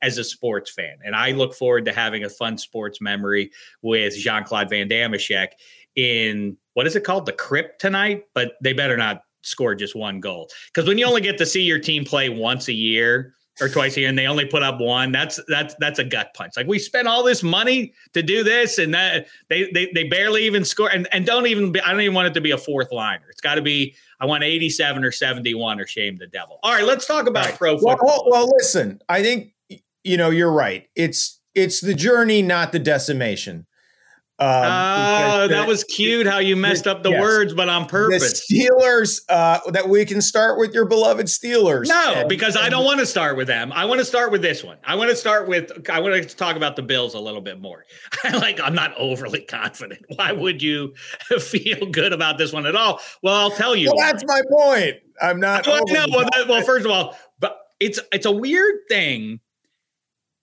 as 0.02 0.18
a 0.18 0.24
sports 0.24 0.70
fan. 0.70 0.98
And 1.04 1.14
I 1.14 1.32
look 1.32 1.54
forward 1.54 1.84
to 1.86 1.92
having 1.92 2.24
a 2.24 2.28
fun 2.28 2.58
sports 2.58 3.00
memory 3.00 3.50
with 3.82 4.16
Jean 4.16 4.44
Claude 4.44 4.70
Van 4.70 4.88
Dameshek 4.88 5.48
in 5.96 6.56
what 6.74 6.86
is 6.86 6.94
it 6.94 7.04
called? 7.04 7.26
The 7.26 7.32
Crypt 7.32 7.80
tonight, 7.80 8.24
but 8.34 8.52
they 8.62 8.72
better 8.72 8.96
not 8.96 9.22
score 9.42 9.74
just 9.74 9.96
one 9.96 10.20
goal. 10.20 10.48
Because 10.72 10.88
when 10.88 10.98
you 10.98 11.06
only 11.06 11.20
get 11.20 11.38
to 11.38 11.46
see 11.46 11.62
your 11.62 11.78
team 11.78 12.04
play 12.04 12.28
once 12.28 12.68
a 12.68 12.72
year, 12.72 13.34
or 13.60 13.68
twice 13.68 13.96
a 13.96 14.00
year 14.00 14.08
and 14.08 14.18
they 14.18 14.26
only 14.26 14.44
put 14.44 14.62
up 14.62 14.80
one 14.80 15.10
that's 15.12 15.40
that's 15.48 15.74
that's 15.80 15.98
a 15.98 16.04
gut 16.04 16.32
punch 16.34 16.52
like 16.56 16.66
we 16.66 16.78
spent 16.78 17.08
all 17.08 17.22
this 17.22 17.42
money 17.42 17.92
to 18.12 18.22
do 18.22 18.44
this 18.44 18.78
and 18.78 18.94
that 18.94 19.26
they 19.48 19.70
they, 19.72 19.90
they 19.94 20.04
barely 20.04 20.44
even 20.44 20.64
score 20.64 20.88
and, 20.90 21.08
and 21.12 21.26
don't 21.26 21.46
even 21.46 21.72
be, 21.72 21.80
i 21.80 21.90
don't 21.90 22.00
even 22.00 22.14
want 22.14 22.28
it 22.28 22.34
to 22.34 22.40
be 22.40 22.52
a 22.52 22.58
fourth 22.58 22.92
liner 22.92 23.24
it's 23.28 23.40
got 23.40 23.56
to 23.56 23.62
be 23.62 23.94
i 24.20 24.26
want 24.26 24.44
87 24.44 25.04
or 25.04 25.10
71 25.10 25.80
or 25.80 25.86
shame 25.86 26.16
the 26.16 26.26
devil 26.26 26.58
all 26.62 26.72
right 26.72 26.84
let's 26.84 27.06
talk 27.06 27.26
about 27.26 27.46
right. 27.46 27.56
pro 27.56 27.78
football 27.78 27.96
well, 28.00 28.24
well, 28.26 28.30
well 28.30 28.52
listen 28.58 29.00
i 29.08 29.22
think 29.22 29.52
you 30.08 30.16
know, 30.16 30.30
you're 30.30 30.52
right. 30.52 30.88
It's 30.96 31.40
it's 31.54 31.80
the 31.80 31.94
journey, 31.94 32.42
not 32.42 32.72
the 32.72 32.78
decimation. 32.78 33.66
Um, 34.40 34.48
oh, 34.48 35.48
that 35.48 35.66
was 35.66 35.82
cute 35.82 36.24
how 36.24 36.38
you 36.38 36.54
messed 36.54 36.86
up 36.86 37.02
the 37.02 37.10
yes. 37.10 37.20
words, 37.20 37.54
but 37.54 37.68
on 37.68 37.86
purpose. 37.86 38.46
The 38.46 38.68
Steelers, 38.70 39.20
uh, 39.28 39.58
that 39.72 39.88
we 39.88 40.04
can 40.04 40.20
start 40.20 40.60
with 40.60 40.72
your 40.72 40.84
beloved 40.84 41.26
Steelers. 41.26 41.88
No, 41.88 42.14
and, 42.18 42.28
because 42.28 42.54
and, 42.54 42.64
I 42.64 42.68
don't 42.68 42.84
want 42.84 43.00
to 43.00 43.06
start 43.06 43.36
with 43.36 43.48
them. 43.48 43.72
I 43.72 43.84
want 43.84 43.98
to 43.98 44.04
start 44.04 44.30
with 44.30 44.40
this 44.40 44.62
one. 44.62 44.78
I 44.84 44.94
want 44.94 45.10
to 45.10 45.16
start 45.16 45.48
with, 45.48 45.90
I 45.90 45.98
want 45.98 46.22
to 46.22 46.36
talk 46.36 46.54
about 46.54 46.76
the 46.76 46.82
Bills 46.82 47.14
a 47.14 47.18
little 47.18 47.40
bit 47.40 47.60
more. 47.60 47.84
like, 48.32 48.60
I'm 48.60 48.76
not 48.76 48.96
overly 48.96 49.40
confident. 49.40 50.04
Why 50.14 50.30
would 50.30 50.62
you 50.62 50.94
feel 51.40 51.86
good 51.86 52.12
about 52.12 52.38
this 52.38 52.52
one 52.52 52.64
at 52.64 52.76
all? 52.76 53.00
Well, 53.24 53.34
I'll 53.34 53.50
tell 53.50 53.74
you. 53.74 53.88
Well, 53.88 54.06
that's 54.06 54.24
my 54.24 54.42
point. 54.48 54.98
I'm 55.20 55.40
not. 55.40 55.66
Well, 55.66 55.82
no, 55.88 56.06
well, 56.12 56.28
that, 56.32 56.46
well, 56.46 56.62
first 56.62 56.84
of 56.84 56.92
all, 56.92 57.18
but 57.40 57.58
it's 57.80 57.98
it's 58.12 58.26
a 58.26 58.30
weird 58.30 58.76
thing 58.88 59.40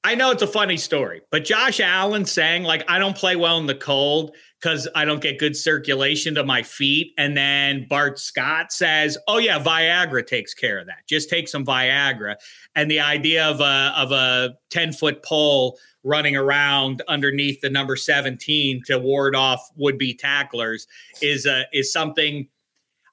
I 0.05 0.13
know 0.13 0.29
it's 0.29 0.43
a 0.43 0.47
funny 0.47 0.77
story, 0.77 1.23
but 1.31 1.45
Josh 1.45 1.79
Allen 1.79 2.25
saying, 2.25 2.61
like, 2.61 2.83
I 2.87 2.99
don't 2.99 3.17
play 3.17 3.35
well 3.35 3.57
in 3.57 3.65
the 3.65 3.73
cold 3.73 4.35
because 4.61 4.87
I 4.93 5.03
don't 5.03 5.19
get 5.19 5.39
good 5.39 5.57
circulation 5.57 6.35
to 6.35 6.43
my 6.43 6.61
feet. 6.61 7.11
And 7.17 7.35
then 7.35 7.87
Bart 7.89 8.19
Scott 8.19 8.71
says, 8.71 9.17
Oh, 9.27 9.39
yeah, 9.39 9.57
Viagra 9.57 10.23
takes 10.25 10.53
care 10.53 10.77
of 10.77 10.85
that. 10.85 11.07
Just 11.09 11.27
take 11.27 11.47
some 11.47 11.65
Viagra. 11.65 12.35
And 12.75 12.89
the 12.89 12.99
idea 12.99 13.47
of 13.47 13.61
a, 13.61 13.93
of 13.97 14.11
a 14.11 14.53
10 14.69 14.93
foot 14.93 15.23
pole 15.23 15.79
running 16.03 16.35
around 16.35 17.01
underneath 17.07 17.61
the 17.61 17.69
number 17.71 17.95
17 17.95 18.83
to 18.85 18.99
ward 18.99 19.35
off 19.35 19.71
would 19.75 19.97
be 19.97 20.13
tacklers 20.13 20.85
is, 21.19 21.47
uh, 21.47 21.63
is 21.73 21.91
something 21.91 22.47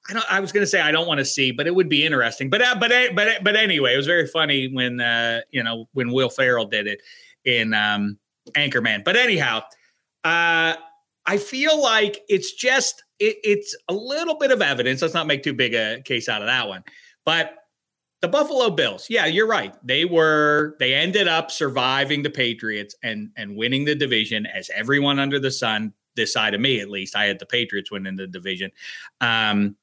I 0.09 0.13
don't. 0.13 0.25
I 0.29 0.39
was 0.39 0.51
going 0.51 0.63
to 0.63 0.67
say 0.67 0.81
I 0.81 0.91
don't 0.91 1.07
want 1.07 1.19
to 1.19 1.25
see, 1.25 1.51
but 1.51 1.65
it 1.65 1.73
would 1.73 1.87
be 1.87 2.05
interesting. 2.05 2.49
But 2.49 2.61
uh, 2.61 2.75
but 2.79 2.91
uh, 2.91 3.09
but 3.15 3.27
uh, 3.27 3.39
but 3.41 3.55
anyway, 3.55 3.93
it 3.93 3.97
was 3.97 4.05
very 4.05 4.27
funny 4.27 4.67
when 4.67 4.99
uh, 4.99 5.41
you 5.51 5.63
know 5.63 5.87
when 5.93 6.11
Will 6.11 6.29
Ferrell 6.29 6.65
did 6.65 6.87
it 6.87 7.01
in 7.45 7.73
um, 7.73 8.17
Anchorman. 8.51 9.03
But 9.05 9.15
anyhow, 9.15 9.61
uh, 10.25 10.75
I 11.25 11.37
feel 11.37 11.81
like 11.81 12.21
it's 12.27 12.51
just 12.51 13.01
it, 13.19 13.37
it's 13.43 13.75
a 13.87 13.93
little 13.93 14.37
bit 14.37 14.51
of 14.51 14.61
evidence. 14.61 15.01
Let's 15.01 15.13
not 15.13 15.27
make 15.27 15.41
too 15.41 15.53
big 15.53 15.73
a 15.73 16.01
case 16.03 16.27
out 16.27 16.41
of 16.41 16.47
that 16.47 16.67
one. 16.67 16.83
But 17.25 17.55
the 18.21 18.27
Buffalo 18.27 18.69
Bills, 18.69 19.07
yeah, 19.09 19.25
you're 19.25 19.47
right. 19.47 19.73
They 19.85 20.03
were 20.03 20.75
they 20.79 20.93
ended 20.93 21.29
up 21.29 21.49
surviving 21.49 22.23
the 22.23 22.29
Patriots 22.29 22.93
and 23.03 23.29
and 23.37 23.55
winning 23.55 23.85
the 23.85 23.95
division 23.95 24.45
as 24.47 24.69
everyone 24.75 25.19
under 25.19 25.39
the 25.39 25.51
sun 25.51 25.93
this 26.15 26.33
side 26.33 26.53
of 26.53 26.61
me 26.61 26.79
at 26.79 26.89
least. 26.89 27.15
I 27.15 27.25
had 27.25 27.39
the 27.39 27.45
Patriots 27.45 27.91
winning 27.91 28.15
the 28.15 28.27
division. 28.27 28.71
Um, 29.21 29.75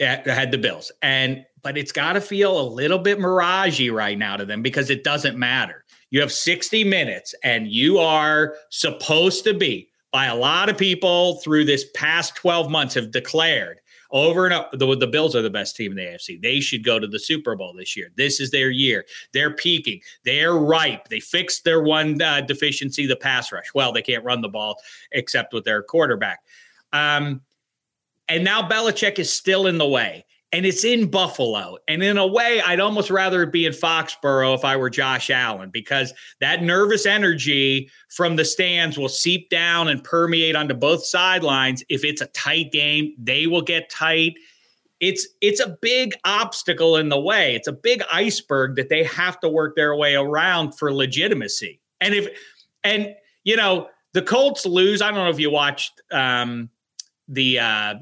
had 0.00 0.50
the 0.50 0.58
Bills. 0.58 0.90
And 1.02 1.44
but 1.62 1.76
it's 1.76 1.92
got 1.92 2.14
to 2.14 2.20
feel 2.20 2.58
a 2.58 2.62
little 2.62 2.98
bit 2.98 3.18
miragey 3.18 3.92
right 3.92 4.16
now 4.16 4.36
to 4.36 4.46
them 4.46 4.62
because 4.62 4.88
it 4.90 5.04
doesn't 5.04 5.38
matter. 5.38 5.84
You 6.10 6.20
have 6.20 6.32
60 6.32 6.84
minutes 6.84 7.34
and 7.44 7.68
you 7.68 7.98
are 7.98 8.54
supposed 8.70 9.44
to 9.44 9.54
be 9.54 9.90
by 10.10 10.26
a 10.26 10.34
lot 10.34 10.68
of 10.68 10.76
people 10.76 11.36
through 11.40 11.66
this 11.66 11.84
past 11.94 12.34
12 12.34 12.70
months 12.70 12.94
have 12.94 13.10
declared 13.10 13.80
over 14.10 14.44
and 14.44 14.54
up 14.54 14.72
the, 14.72 14.96
the 14.96 15.06
Bills 15.06 15.36
are 15.36 15.42
the 15.42 15.50
best 15.50 15.76
team 15.76 15.92
in 15.92 15.96
the 15.96 16.02
AFC. 16.02 16.40
They 16.40 16.60
should 16.60 16.84
go 16.84 16.98
to 16.98 17.06
the 17.06 17.18
Super 17.18 17.54
Bowl 17.54 17.72
this 17.72 17.96
year. 17.96 18.10
This 18.16 18.40
is 18.40 18.50
their 18.50 18.70
year. 18.70 19.04
They're 19.32 19.54
peaking. 19.54 20.00
They're 20.24 20.54
ripe. 20.54 21.08
They 21.08 21.20
fixed 21.20 21.64
their 21.64 21.80
one 21.80 22.20
uh, 22.20 22.40
deficiency, 22.40 23.06
the 23.06 23.16
pass 23.16 23.52
rush. 23.52 23.72
Well, 23.74 23.92
they 23.92 24.02
can't 24.02 24.24
run 24.24 24.40
the 24.40 24.48
ball 24.48 24.80
except 25.12 25.52
with 25.52 25.64
their 25.64 25.82
quarterback. 25.82 26.40
Um, 26.92 27.42
and 28.30 28.44
now 28.44 28.66
Belichick 28.66 29.18
is 29.18 29.30
still 29.30 29.66
in 29.66 29.76
the 29.76 29.86
way. 29.86 30.24
And 30.52 30.66
it's 30.66 30.84
in 30.84 31.08
Buffalo. 31.08 31.78
And 31.86 32.02
in 32.02 32.18
a 32.18 32.26
way, 32.26 32.60
I'd 32.60 32.80
almost 32.80 33.08
rather 33.08 33.44
it 33.44 33.52
be 33.52 33.66
in 33.66 33.72
Foxborough 33.72 34.56
if 34.56 34.64
I 34.64 34.76
were 34.76 34.90
Josh 34.90 35.30
Allen, 35.30 35.70
because 35.70 36.12
that 36.40 36.60
nervous 36.60 37.06
energy 37.06 37.88
from 38.08 38.34
the 38.34 38.44
stands 38.44 38.98
will 38.98 39.08
seep 39.08 39.48
down 39.48 39.86
and 39.86 40.02
permeate 40.02 40.56
onto 40.56 40.74
both 40.74 41.04
sidelines. 41.04 41.84
If 41.88 42.02
it's 42.02 42.20
a 42.20 42.26
tight 42.26 42.72
game, 42.72 43.14
they 43.16 43.46
will 43.46 43.62
get 43.62 43.90
tight. 43.90 44.34
It's 44.98 45.26
it's 45.40 45.60
a 45.60 45.78
big 45.80 46.14
obstacle 46.24 46.96
in 46.96 47.10
the 47.10 47.20
way. 47.20 47.54
It's 47.54 47.68
a 47.68 47.72
big 47.72 48.02
iceberg 48.12 48.74
that 48.74 48.88
they 48.88 49.04
have 49.04 49.38
to 49.40 49.48
work 49.48 49.76
their 49.76 49.94
way 49.94 50.16
around 50.16 50.72
for 50.72 50.92
legitimacy. 50.92 51.80
And 52.00 52.12
if 52.12 52.26
and 52.82 53.14
you 53.44 53.56
know, 53.56 53.88
the 54.14 54.22
Colts 54.22 54.66
lose. 54.66 55.00
I 55.00 55.12
don't 55.12 55.24
know 55.24 55.30
if 55.30 55.38
you 55.38 55.50
watched 55.52 56.02
um 56.10 56.70
the 57.28 57.60
uh 57.60 57.94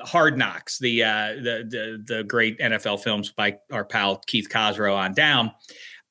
Hard 0.00 0.38
Knocks, 0.38 0.78
the, 0.78 1.02
uh, 1.02 1.34
the 1.34 1.66
the 1.68 2.14
the 2.14 2.24
great 2.24 2.58
NFL 2.58 3.02
films 3.02 3.32
by 3.32 3.58
our 3.72 3.84
pal 3.84 4.18
Keith 4.26 4.48
Cossrow 4.48 4.96
on 4.96 5.14
down. 5.14 5.52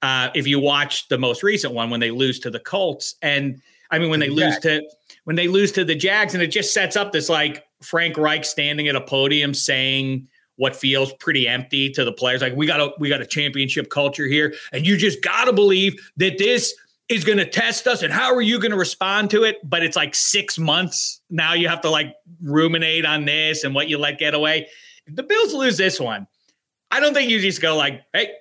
Uh, 0.02 0.30
if 0.36 0.48
you 0.48 0.60
watch 0.60 1.08
the 1.08 1.18
most 1.18 1.44
recent 1.44 1.74
one 1.74 1.90
when 1.90 2.00
they 2.00 2.12
lose 2.12 2.40
to 2.40 2.50
the 2.50 2.60
Colts, 2.60 3.16
and 3.22 3.62
I 3.92 4.00
mean 4.00 4.10
when 4.10 4.20
they 4.20 4.30
lose 4.30 4.58
to 4.60 4.82
when 5.24 5.36
they 5.36 5.48
lose 5.48 5.72
to 5.74 5.84
the 5.84 5.96
Jags, 5.96 6.34
and 6.34 6.44
it 6.44 6.48
just 6.48 6.74
sets 6.74 6.96
up 6.96 7.12
this 7.12 7.30
like 7.30 7.66
Frank 7.82 8.18
Reich 8.18 8.46
standing 8.46 8.88
at 8.88 8.96
a 8.96 9.02
podium 9.02 9.54
saying 9.54 10.28
what 10.58 10.76
feels 10.76 11.12
pretty 11.14 11.48
empty 11.48 11.90
to 11.90 12.06
the 12.06 12.14
players, 12.14 12.42
like 12.42 12.56
we 12.56 12.66
got 12.66 12.80
a 12.80 12.92
we 13.00 13.10
got 13.10 13.22
a 13.22 13.26
championship 13.26 13.90
culture 13.90 14.26
here, 14.26 14.54
and 14.72 14.86
you 14.86 14.98
just 14.98 15.22
got 15.24 15.46
to 15.46 15.54
believe 15.54 15.96
that 16.18 16.38
this 16.38 16.74
is 17.08 17.24
going 17.24 17.38
to 17.38 17.46
test 17.46 17.88
us 17.88 18.02
and 18.02 18.12
how 18.12 18.34
are 18.34 18.42
you 18.42 18.60
going 18.60 18.72
to 18.72 18.78
respond 18.78 19.30
to 19.30 19.44
it? 19.44 19.58
But 19.64 19.84
it's 19.84 19.96
like 19.96 20.16
six 20.16 20.58
months. 20.58 21.22
Now 21.30 21.54
you 21.54 21.68
have 21.68 21.82
to 21.82 21.90
like 21.90 22.16
ruminate 22.42 23.06
on 23.06 23.26
this 23.26 23.64
and 23.64 23.76
what 23.76 23.88
you 23.88 23.98
let 23.98 24.18
get 24.18 24.34
away. 24.34 24.68
If 25.06 25.16
the 25.16 25.24
bills 25.24 25.54
lose 25.54 25.78
this 25.78 26.00
one. 26.00 26.28
I 26.92 27.00
don't 27.00 27.14
think 27.14 27.30
you 27.30 27.40
just 27.40 27.62
go 27.62 27.76
like 27.76 28.02
hey 28.14 28.32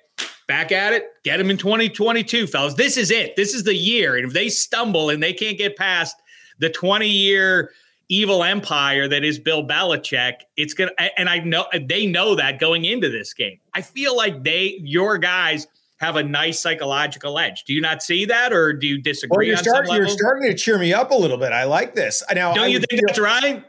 back 0.47 0.71
at 0.71 0.93
it. 0.93 1.05
Get 1.23 1.37
them 1.37 1.49
in 1.49 1.57
2022 1.57 2.47
fellas. 2.47 2.75
This 2.75 2.97
is 2.97 3.11
it. 3.11 3.35
This 3.35 3.53
is 3.53 3.63
the 3.63 3.75
year. 3.75 4.15
And 4.15 4.25
if 4.25 4.33
they 4.33 4.49
stumble 4.49 5.09
and 5.09 5.21
they 5.21 5.33
can't 5.33 5.57
get 5.57 5.75
past 5.75 6.15
the 6.59 6.69
20 6.69 7.07
year 7.07 7.71
evil 8.07 8.43
empire 8.43 9.07
that 9.07 9.23
is 9.23 9.39
bill 9.39 9.67
belichick 9.67 10.33
it's 10.57 10.75
gonna 10.75 10.91
and 11.17 11.27
i 11.27 11.39
know 11.39 11.65
they 11.87 12.05
know 12.05 12.35
that 12.35 12.59
going 12.59 12.85
into 12.85 13.09
this 13.09 13.33
game. 13.33 13.59
I 13.73 13.81
feel 13.81 14.15
like 14.15 14.43
they 14.43 14.77
your 14.79 15.17
guys 15.17 15.65
have 15.97 16.15
a 16.15 16.23
nice 16.23 16.59
psychological 16.59 17.39
edge. 17.39 17.63
Do 17.63 17.73
you 17.73 17.81
not 17.81 18.03
see 18.03 18.25
that, 18.25 18.51
or 18.51 18.73
do 18.73 18.85
you 18.87 19.01
disagree? 19.01 19.37
Well, 19.37 19.47
you're, 19.47 19.57
starting, 19.57 19.95
you're 19.95 20.09
starting 20.09 20.49
to 20.49 20.57
cheer 20.57 20.77
me 20.77 20.93
up 20.93 21.11
a 21.11 21.15
little 21.15 21.37
bit. 21.37 21.51
I 21.51 21.63
like 21.63 21.95
this. 21.95 22.21
Now, 22.33 22.53
don't 22.53 22.69
you 22.69 22.79
think 22.79 22.99
feel, 22.99 23.07
that's 23.07 23.19
right? 23.19 23.63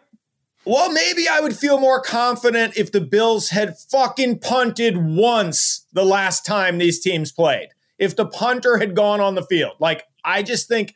Well, 0.65 0.91
maybe 0.91 1.29
I 1.29 1.39
would 1.41 1.57
feel 1.57 1.79
more 1.79 2.01
confident 2.01 2.77
if 2.77 2.91
the 2.91 3.01
Bills 3.01 3.51
had 3.51 3.79
fucking 3.79 4.41
punted 4.41 4.97
once 4.97 5.87
the 5.93 6.05
last 6.05 6.45
time 6.45 6.79
these 6.79 7.01
teams 7.01 7.31
played. 7.31 7.69
If 7.99 8.17
the 8.17 8.27
punter 8.27 8.79
had 8.79 8.97
gone 8.97 9.21
on 9.21 9.37
the 9.37 9.43
field, 9.43 9.75
like 9.79 10.03
I 10.25 10.43
just 10.43 10.67
think, 10.67 10.95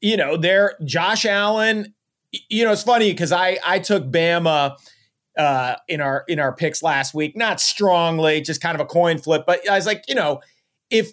you 0.00 0.16
know, 0.16 0.36
there, 0.36 0.76
Josh 0.84 1.26
Allen. 1.26 1.92
You 2.48 2.64
know, 2.64 2.72
it's 2.72 2.82
funny 2.82 3.12
because 3.12 3.32
I 3.32 3.58
I 3.64 3.78
took 3.78 4.04
Bama 4.04 4.76
uh, 5.36 5.76
in 5.88 6.00
our 6.00 6.24
in 6.28 6.40
our 6.40 6.54
picks 6.54 6.82
last 6.82 7.14
week. 7.14 7.36
Not 7.36 7.60
strongly, 7.60 8.40
just 8.40 8.60
kind 8.60 8.74
of 8.74 8.80
a 8.80 8.86
coin 8.86 9.18
flip. 9.18 9.44
But 9.46 9.68
I 9.68 9.76
was 9.76 9.86
like, 9.86 10.04
you 10.08 10.14
know, 10.14 10.40
if 10.90 11.12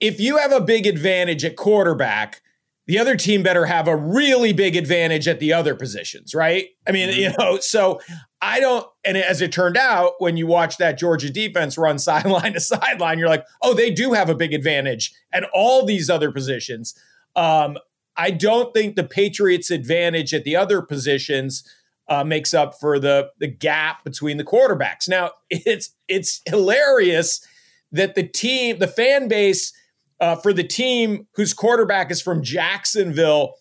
if 0.00 0.20
you 0.20 0.38
have 0.38 0.52
a 0.52 0.60
big 0.60 0.86
advantage 0.86 1.44
at 1.44 1.56
quarterback, 1.56 2.42
the 2.86 2.98
other 2.98 3.16
team 3.16 3.42
better 3.42 3.66
have 3.66 3.86
a 3.86 3.96
really 3.96 4.52
big 4.52 4.74
advantage 4.74 5.28
at 5.28 5.38
the 5.38 5.52
other 5.52 5.74
positions, 5.74 6.34
right? 6.34 6.66
I 6.86 6.92
mean, 6.92 7.08
mm-hmm. 7.08 7.20
you 7.20 7.32
know, 7.38 7.58
so 7.60 8.00
I 8.40 8.58
don't. 8.58 8.86
And 9.04 9.16
as 9.16 9.40
it 9.40 9.52
turned 9.52 9.76
out, 9.76 10.14
when 10.18 10.36
you 10.36 10.46
watch 10.46 10.78
that 10.78 10.98
Georgia 10.98 11.30
defense 11.30 11.78
run 11.78 11.98
sideline 12.00 12.54
to 12.54 12.60
sideline, 12.60 13.18
you're 13.18 13.28
like, 13.28 13.46
oh, 13.62 13.74
they 13.74 13.90
do 13.90 14.12
have 14.12 14.28
a 14.28 14.34
big 14.34 14.52
advantage 14.52 15.12
at 15.32 15.44
all 15.54 15.86
these 15.86 16.10
other 16.10 16.32
positions. 16.32 16.94
Um, 17.36 17.78
I 18.16 18.30
don't 18.30 18.74
think 18.74 18.96
the 18.96 19.04
Patriots' 19.04 19.70
advantage 19.70 20.34
at 20.34 20.44
the 20.44 20.56
other 20.56 20.82
positions 20.82 21.64
uh, 22.12 22.22
makes 22.22 22.52
up 22.52 22.78
for 22.78 22.98
the 22.98 23.30
the 23.38 23.46
gap 23.46 24.04
between 24.04 24.36
the 24.36 24.44
quarterbacks. 24.44 25.08
Now 25.08 25.30
it's 25.50 25.94
it's 26.08 26.42
hilarious 26.46 27.44
that 27.90 28.14
the 28.14 28.22
team, 28.22 28.78
the 28.78 28.86
fan 28.86 29.28
base 29.28 29.72
uh, 30.20 30.36
for 30.36 30.52
the 30.52 30.64
team 30.64 31.26
whose 31.34 31.54
quarterback 31.54 32.10
is 32.10 32.20
from 32.20 32.42
Jacksonville, 32.42 33.54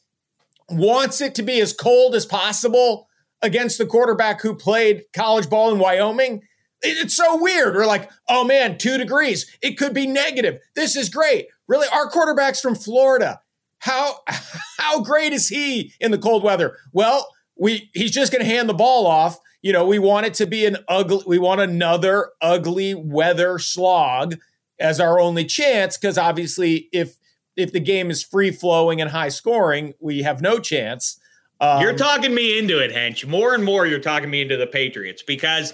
wants 0.70 1.22
it 1.22 1.34
to 1.36 1.43
be 1.43 1.62
as 1.62 1.72
cold 1.72 2.13
as 2.13 2.25
possible 2.25 3.08
against 3.41 3.77
the 3.77 3.86
quarterback 3.86 4.41
who 4.41 4.53
played 4.53 5.03
college 5.13 5.50
ball 5.50 5.72
in 5.72 5.79
Wyoming. 5.79 6.41
It's 6.81 7.15
so 7.15 7.41
weird. 7.41 7.75
We're 7.75 7.86
like, 7.86 8.10
oh 8.27 8.43
man, 8.43 8.77
two 8.77 8.98
degrees. 8.98 9.50
It 9.62 9.77
could 9.77 9.93
be 9.93 10.08
negative. 10.08 10.60
This 10.75 10.98
is 10.98 11.08
great. 11.08 11.48
Really, 11.67 11.88
our 11.93 12.10
quarterback's 12.10 12.60
from 12.60 12.75
Florida. 12.75 13.39
How 13.79 14.20
how 14.77 15.01
great 15.03 15.31
is 15.31 15.48
he 15.48 15.93
in 16.01 16.12
the 16.12 16.17
cold 16.17 16.43
weather? 16.43 16.75
Well, 16.91 17.29
we 17.61 17.91
he's 17.93 18.09
just 18.09 18.31
going 18.31 18.43
to 18.43 18.51
hand 18.51 18.67
the 18.67 18.73
ball 18.73 19.05
off. 19.05 19.39
You 19.61 19.71
know, 19.71 19.85
we 19.85 19.99
want 19.99 20.25
it 20.25 20.33
to 20.35 20.47
be 20.47 20.65
an 20.65 20.77
ugly. 20.87 21.23
We 21.27 21.37
want 21.37 21.61
another 21.61 22.31
ugly 22.41 22.95
weather 22.95 23.59
slog 23.59 24.39
as 24.79 24.99
our 24.99 25.19
only 25.19 25.45
chance 25.45 25.95
because 25.95 26.17
obviously, 26.17 26.89
if 26.91 27.17
if 27.55 27.71
the 27.71 27.79
game 27.79 28.09
is 28.09 28.23
free 28.23 28.49
flowing 28.49 28.99
and 28.99 29.11
high 29.11 29.29
scoring, 29.29 29.93
we 29.99 30.23
have 30.23 30.41
no 30.41 30.57
chance. 30.57 31.19
Um, 31.59 31.83
you're 31.83 31.95
talking 31.95 32.33
me 32.33 32.57
into 32.57 32.83
it, 32.83 32.91
Hench. 32.91 33.27
More 33.27 33.53
and 33.53 33.63
more, 33.63 33.85
you're 33.85 33.99
talking 33.99 34.31
me 34.31 34.41
into 34.41 34.57
the 34.57 34.65
Patriots 34.65 35.21
because 35.21 35.71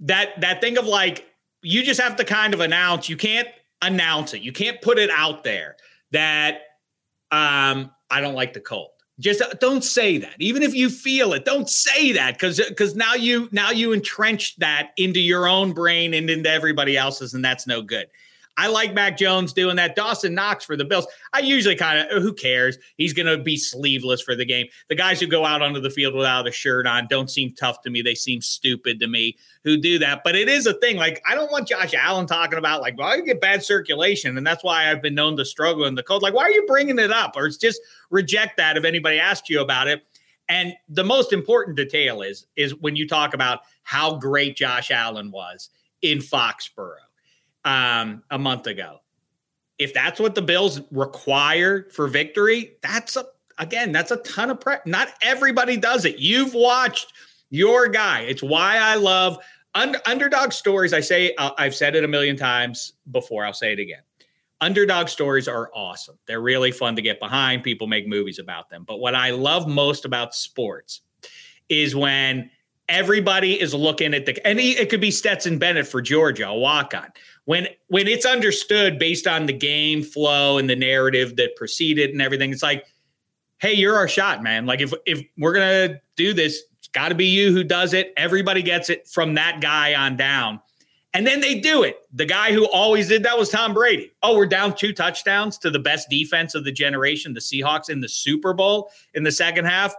that 0.00 0.38
that 0.42 0.60
thing 0.60 0.76
of 0.76 0.84
like 0.84 1.26
you 1.62 1.82
just 1.82 2.00
have 2.00 2.16
to 2.16 2.24
kind 2.24 2.52
of 2.52 2.60
announce. 2.60 3.08
You 3.08 3.16
can't 3.16 3.48
announce 3.80 4.34
it. 4.34 4.42
You 4.42 4.52
can't 4.52 4.82
put 4.82 4.98
it 4.98 5.08
out 5.08 5.44
there 5.44 5.76
that 6.10 6.56
um, 7.30 7.90
I 8.10 8.20
don't 8.20 8.34
like 8.34 8.52
the 8.52 8.60
cold. 8.60 8.90
Just 9.20 9.42
uh, 9.42 9.48
don't 9.60 9.84
say 9.84 10.18
that. 10.18 10.34
Even 10.38 10.62
if 10.62 10.74
you 10.74 10.88
feel 10.88 11.32
it, 11.32 11.44
don't 11.44 11.68
say 11.68 12.12
that 12.12 12.34
because 12.34 12.58
because 12.58 12.96
now 12.96 13.14
you 13.14 13.48
now 13.52 13.70
you 13.70 13.92
entrench 13.92 14.56
that 14.56 14.92
into 14.96 15.20
your 15.20 15.46
own 15.46 15.72
brain 15.72 16.14
and 16.14 16.30
into 16.30 16.50
everybody 16.50 16.96
else's, 16.96 17.34
and 17.34 17.44
that's 17.44 17.66
no 17.66 17.82
good. 17.82 18.08
I 18.58 18.68
like 18.68 18.92
Mac 18.92 19.16
Jones 19.16 19.52
doing 19.52 19.76
that. 19.76 19.96
Dawson 19.96 20.34
Knox 20.34 20.64
for 20.64 20.76
the 20.76 20.84
Bills. 20.84 21.06
I 21.32 21.40
usually 21.40 21.74
kind 21.74 21.98
of, 21.98 22.16
uh, 22.16 22.20
who 22.20 22.34
cares? 22.34 22.76
He's 22.96 23.14
going 23.14 23.26
to 23.26 23.42
be 23.42 23.56
sleeveless 23.56 24.20
for 24.20 24.34
the 24.34 24.44
game. 24.44 24.66
The 24.88 24.94
guys 24.94 25.20
who 25.20 25.26
go 25.26 25.46
out 25.46 25.62
onto 25.62 25.80
the 25.80 25.88
field 25.88 26.14
without 26.14 26.46
a 26.46 26.52
shirt 26.52 26.86
on 26.86 27.06
don't 27.08 27.30
seem 27.30 27.54
tough 27.54 27.80
to 27.82 27.90
me. 27.90 28.02
They 28.02 28.14
seem 28.14 28.42
stupid 28.42 29.00
to 29.00 29.08
me 29.08 29.38
who 29.64 29.78
do 29.78 29.98
that. 30.00 30.20
But 30.22 30.36
it 30.36 30.48
is 30.48 30.66
a 30.66 30.74
thing. 30.74 30.96
Like, 30.96 31.22
I 31.26 31.34
don't 31.34 31.50
want 31.50 31.68
Josh 31.68 31.94
Allen 31.94 32.26
talking 32.26 32.58
about, 32.58 32.82
like, 32.82 32.98
well, 32.98 33.08
I 33.08 33.20
get 33.20 33.40
bad 33.40 33.64
circulation. 33.64 34.36
And 34.36 34.46
that's 34.46 34.62
why 34.62 34.90
I've 34.90 35.00
been 35.00 35.14
known 35.14 35.36
to 35.38 35.44
struggle 35.44 35.86
in 35.86 35.94
the 35.94 36.02
cold. 36.02 36.22
Like, 36.22 36.34
why 36.34 36.42
are 36.42 36.50
you 36.50 36.66
bringing 36.66 36.98
it 36.98 37.10
up? 37.10 37.32
Or 37.36 37.46
it's 37.46 37.56
just 37.56 37.80
reject 38.10 38.58
that 38.58 38.76
if 38.76 38.84
anybody 38.84 39.18
asks 39.18 39.48
you 39.48 39.60
about 39.60 39.88
it. 39.88 40.04
And 40.48 40.74
the 40.88 41.04
most 41.04 41.32
important 41.32 41.76
detail 41.76 42.20
is 42.20 42.46
is 42.56 42.74
when 42.74 42.96
you 42.96 43.08
talk 43.08 43.32
about 43.32 43.60
how 43.84 44.16
great 44.16 44.56
Josh 44.56 44.90
Allen 44.90 45.30
was 45.30 45.70
in 46.02 46.18
Foxborough 46.18 46.96
um, 47.64 48.22
a 48.30 48.38
month 48.38 48.66
ago. 48.66 48.98
If 49.78 49.94
that's 49.94 50.20
what 50.20 50.34
the 50.34 50.42
Bills 50.42 50.80
require 50.90 51.88
for 51.90 52.06
victory, 52.06 52.76
that's 52.82 53.16
a 53.16 53.24
again, 53.58 53.92
that's 53.92 54.10
a 54.10 54.16
ton 54.18 54.50
of 54.50 54.60
prep. 54.60 54.86
Not 54.86 55.08
everybody 55.22 55.76
does 55.76 56.04
it. 56.04 56.18
You've 56.18 56.54
watched 56.54 57.12
your 57.50 57.88
guy. 57.88 58.20
It's 58.20 58.42
why 58.42 58.76
I 58.78 58.96
love 58.96 59.38
under, 59.74 60.00
underdog 60.06 60.52
stories. 60.52 60.92
I 60.92 61.00
say 61.00 61.34
uh, 61.36 61.50
I've 61.58 61.74
said 61.74 61.94
it 61.94 62.04
a 62.04 62.08
million 62.08 62.36
times 62.36 62.94
before. 63.10 63.44
I'll 63.44 63.52
say 63.52 63.72
it 63.72 63.78
again. 63.78 64.02
Underdog 64.60 65.08
stories 65.08 65.48
are 65.48 65.70
awesome. 65.74 66.18
They're 66.26 66.40
really 66.40 66.70
fun 66.70 66.94
to 66.96 67.02
get 67.02 67.18
behind. 67.18 67.64
People 67.64 67.88
make 67.88 68.06
movies 68.06 68.38
about 68.38 68.70
them. 68.70 68.84
But 68.86 69.00
what 69.00 69.14
I 69.14 69.30
love 69.30 69.66
most 69.66 70.04
about 70.04 70.34
sports 70.34 71.00
is 71.68 71.96
when 71.96 72.50
everybody 72.92 73.60
is 73.60 73.74
looking 73.74 74.14
at 74.14 74.26
the 74.26 74.46
and 74.46 74.60
he, 74.60 74.72
it 74.72 74.90
could 74.90 75.00
be 75.00 75.10
Stetson 75.10 75.58
Bennett 75.58 75.86
for 75.86 76.00
Georgia, 76.00 76.48
a 76.48 76.56
walk 76.56 76.94
on 76.94 77.08
when 77.44 77.68
when 77.88 78.06
it's 78.06 78.26
understood 78.26 78.98
based 78.98 79.26
on 79.26 79.46
the 79.46 79.52
game 79.52 80.02
flow 80.02 80.58
and 80.58 80.68
the 80.68 80.76
narrative 80.76 81.36
that 81.36 81.56
preceded 81.56 82.10
and 82.10 82.22
everything, 82.22 82.52
it's 82.52 82.62
like, 82.62 82.86
hey, 83.58 83.72
you're 83.72 83.96
our 83.96 84.08
shot, 84.08 84.42
man. 84.42 84.66
Like 84.66 84.80
if 84.80 84.92
if 85.06 85.22
we're 85.36 85.52
gonna 85.52 86.00
do 86.16 86.32
this, 86.32 86.62
it's 86.78 86.88
got 86.88 87.08
to 87.08 87.14
be 87.14 87.26
you 87.26 87.52
who 87.52 87.64
does 87.64 87.94
it. 87.94 88.12
Everybody 88.16 88.62
gets 88.62 88.90
it 88.90 89.08
from 89.08 89.34
that 89.34 89.60
guy 89.60 89.94
on 89.94 90.16
down. 90.16 90.60
And 91.14 91.26
then 91.26 91.40
they 91.40 91.60
do 91.60 91.82
it. 91.82 91.98
The 92.14 92.24
guy 92.24 92.52
who 92.52 92.66
always 92.70 93.08
did 93.08 93.22
that 93.24 93.36
was 93.36 93.50
Tom 93.50 93.74
Brady. 93.74 94.12
Oh, 94.22 94.34
we're 94.34 94.46
down 94.46 94.74
two 94.74 94.94
touchdowns 94.94 95.58
to 95.58 95.68
the 95.68 95.78
best 95.78 96.08
defense 96.08 96.54
of 96.54 96.64
the 96.64 96.72
generation, 96.72 97.34
the 97.34 97.40
Seahawks 97.40 97.90
in 97.90 98.00
the 98.00 98.08
Super 98.08 98.54
Bowl 98.54 98.90
in 99.12 99.22
the 99.22 99.32
second 99.32 99.66
half. 99.66 99.94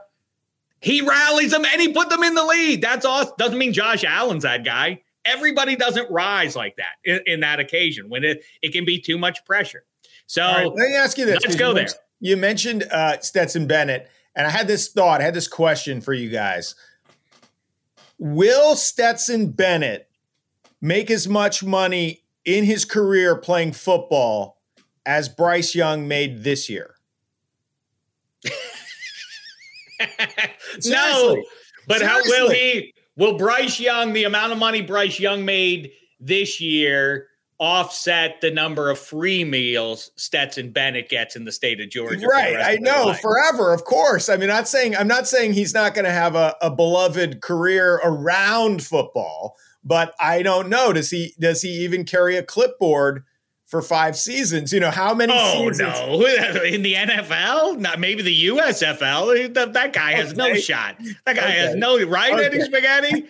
He 0.84 1.02
rallies 1.02 1.52
them 1.52 1.66
and 1.66 1.82
he 1.82 1.94
put 1.94 2.10
them 2.10 2.24
in 2.24 2.36
the 2.36 2.44
lead. 2.44 2.82
That's 2.82 3.06
awesome. 3.06 3.34
Doesn't 3.38 3.58
mean 3.58 3.74
Josh 3.74 4.04
Allen's 4.04 4.44
that 4.44 4.64
guy 4.64 5.02
everybody 5.26 5.76
doesn't 5.76 6.10
rise 6.12 6.56
like 6.56 6.76
that 6.78 6.96
in, 7.04 7.22
in 7.26 7.40
that 7.42 7.60
occasion 7.60 8.10
when 8.10 8.24
it, 8.24 8.44
it 8.62 8.74
can 8.74 8.86
be 8.86 9.00
too 9.00 9.18
much 9.18 9.44
pressure. 9.46 9.86
So 10.26 10.42
right, 10.42 10.66
let 10.66 10.90
me 10.90 10.96
ask 10.96 11.18
you 11.18 11.26
this. 11.26 11.44
Let's 11.44 11.56
go 11.56 11.70
you 11.70 11.76
there. 11.76 11.88
You 12.20 12.38
mentioned 12.38 12.84
uh, 12.92 13.20
Stetson 13.20 13.68
Bennett, 13.68 14.10
and 14.36 14.48
I 14.48 14.50
had 14.50 14.68
this 14.68 14.90
thought, 14.90 15.22
I 15.22 15.26
had 15.26 15.34
this 15.34 15.48
question 15.48 16.02
for 16.02 16.14
you 16.14 16.30
guys. 16.30 16.76
Will 18.18 18.76
Stetson 18.76 19.52
Bennett 19.52 20.10
make 20.82 21.12
as 21.12 21.28
much 21.28 21.64
money 21.64 22.24
in 22.46 22.64
his 22.64 22.86
career 22.86 23.36
playing 23.36 23.74
football 23.74 24.62
as 25.06 25.28
Bryce 25.28 25.76
Young 25.76 26.08
made 26.08 26.44
this 26.44 26.70
year? 26.70 26.96
no, 30.86 31.44
but 31.88 32.00
Seriously. 32.00 32.06
how 32.06 32.22
will 32.26 32.50
he? 32.50 32.94
Will 33.16 33.38
Bryce 33.38 33.80
Young, 33.80 34.14
the 34.14 34.24
amount 34.24 34.52
of 34.52 34.58
money 34.58 34.82
Bryce 34.82 35.20
Young 35.20 35.46
made 35.46 35.92
this 36.20 36.60
year, 36.60 37.28
offset 37.60 38.42
the 38.42 38.52
number 38.52 38.90
of 38.90 39.00
free 39.00 39.44
meals 39.44 40.12
Stetson 40.16 40.72
Bennett 40.72 41.10
gets 41.10 41.36
in 41.36 41.46
the 41.46 41.52
state 41.52 41.80
of 41.80 41.90
Georgia? 41.90 42.26
Right. 42.26 42.58
I 42.58 42.78
know 42.82 43.14
forever, 43.14 43.72
of 43.72 43.86
course. 43.86 44.30
I 44.30 44.38
mean, 44.38 44.50
not 44.50 44.68
saying 44.68 44.96
I'm 44.96 45.08
not 45.08 45.28
saying 45.28 45.54
he's 45.54 45.74
not 45.74 45.94
going 45.94 46.06
to 46.06 46.12
have 46.12 46.36
a, 46.36 46.56
a 46.62 46.72
beloved 46.72 47.42
career 47.42 48.02
around 48.04 48.84
football, 48.84 49.56
but 49.84 50.14
I 50.20 50.42
don't 50.42 50.70
know. 50.70 50.92
Does 50.94 51.10
he 51.10 51.34
does 51.40 51.62
he 51.62 51.70
even 51.70 52.06
carry 52.06 52.36
a 52.36 52.44
clipboard? 52.44 53.24
For 53.74 53.82
five 53.82 54.16
seasons. 54.16 54.72
You 54.72 54.80
know 54.80 54.92
how 54.92 55.16
many? 55.16 55.34
Oh 55.36 55.72
seasons? 55.72 55.80
no! 55.80 56.26
In 56.64 56.84
the 56.84 56.94
NFL, 56.94 57.80
not 57.80 58.00
maybe 58.00 58.22
the 58.22 58.46
USFL. 58.50 59.52
That, 59.56 59.74
that 59.74 59.94
guy 59.94 60.12
has 60.12 60.28
okay. 60.28 60.38
no 60.38 60.54
shot. 60.54 60.96
That 61.26 61.36
guy 61.36 61.42
okay. 61.42 61.52
has 61.54 61.76
no 61.76 62.00
right. 62.06 62.34
Okay. 62.34 62.46
Eddie 62.46 62.62
Spaghetti. 62.62 63.26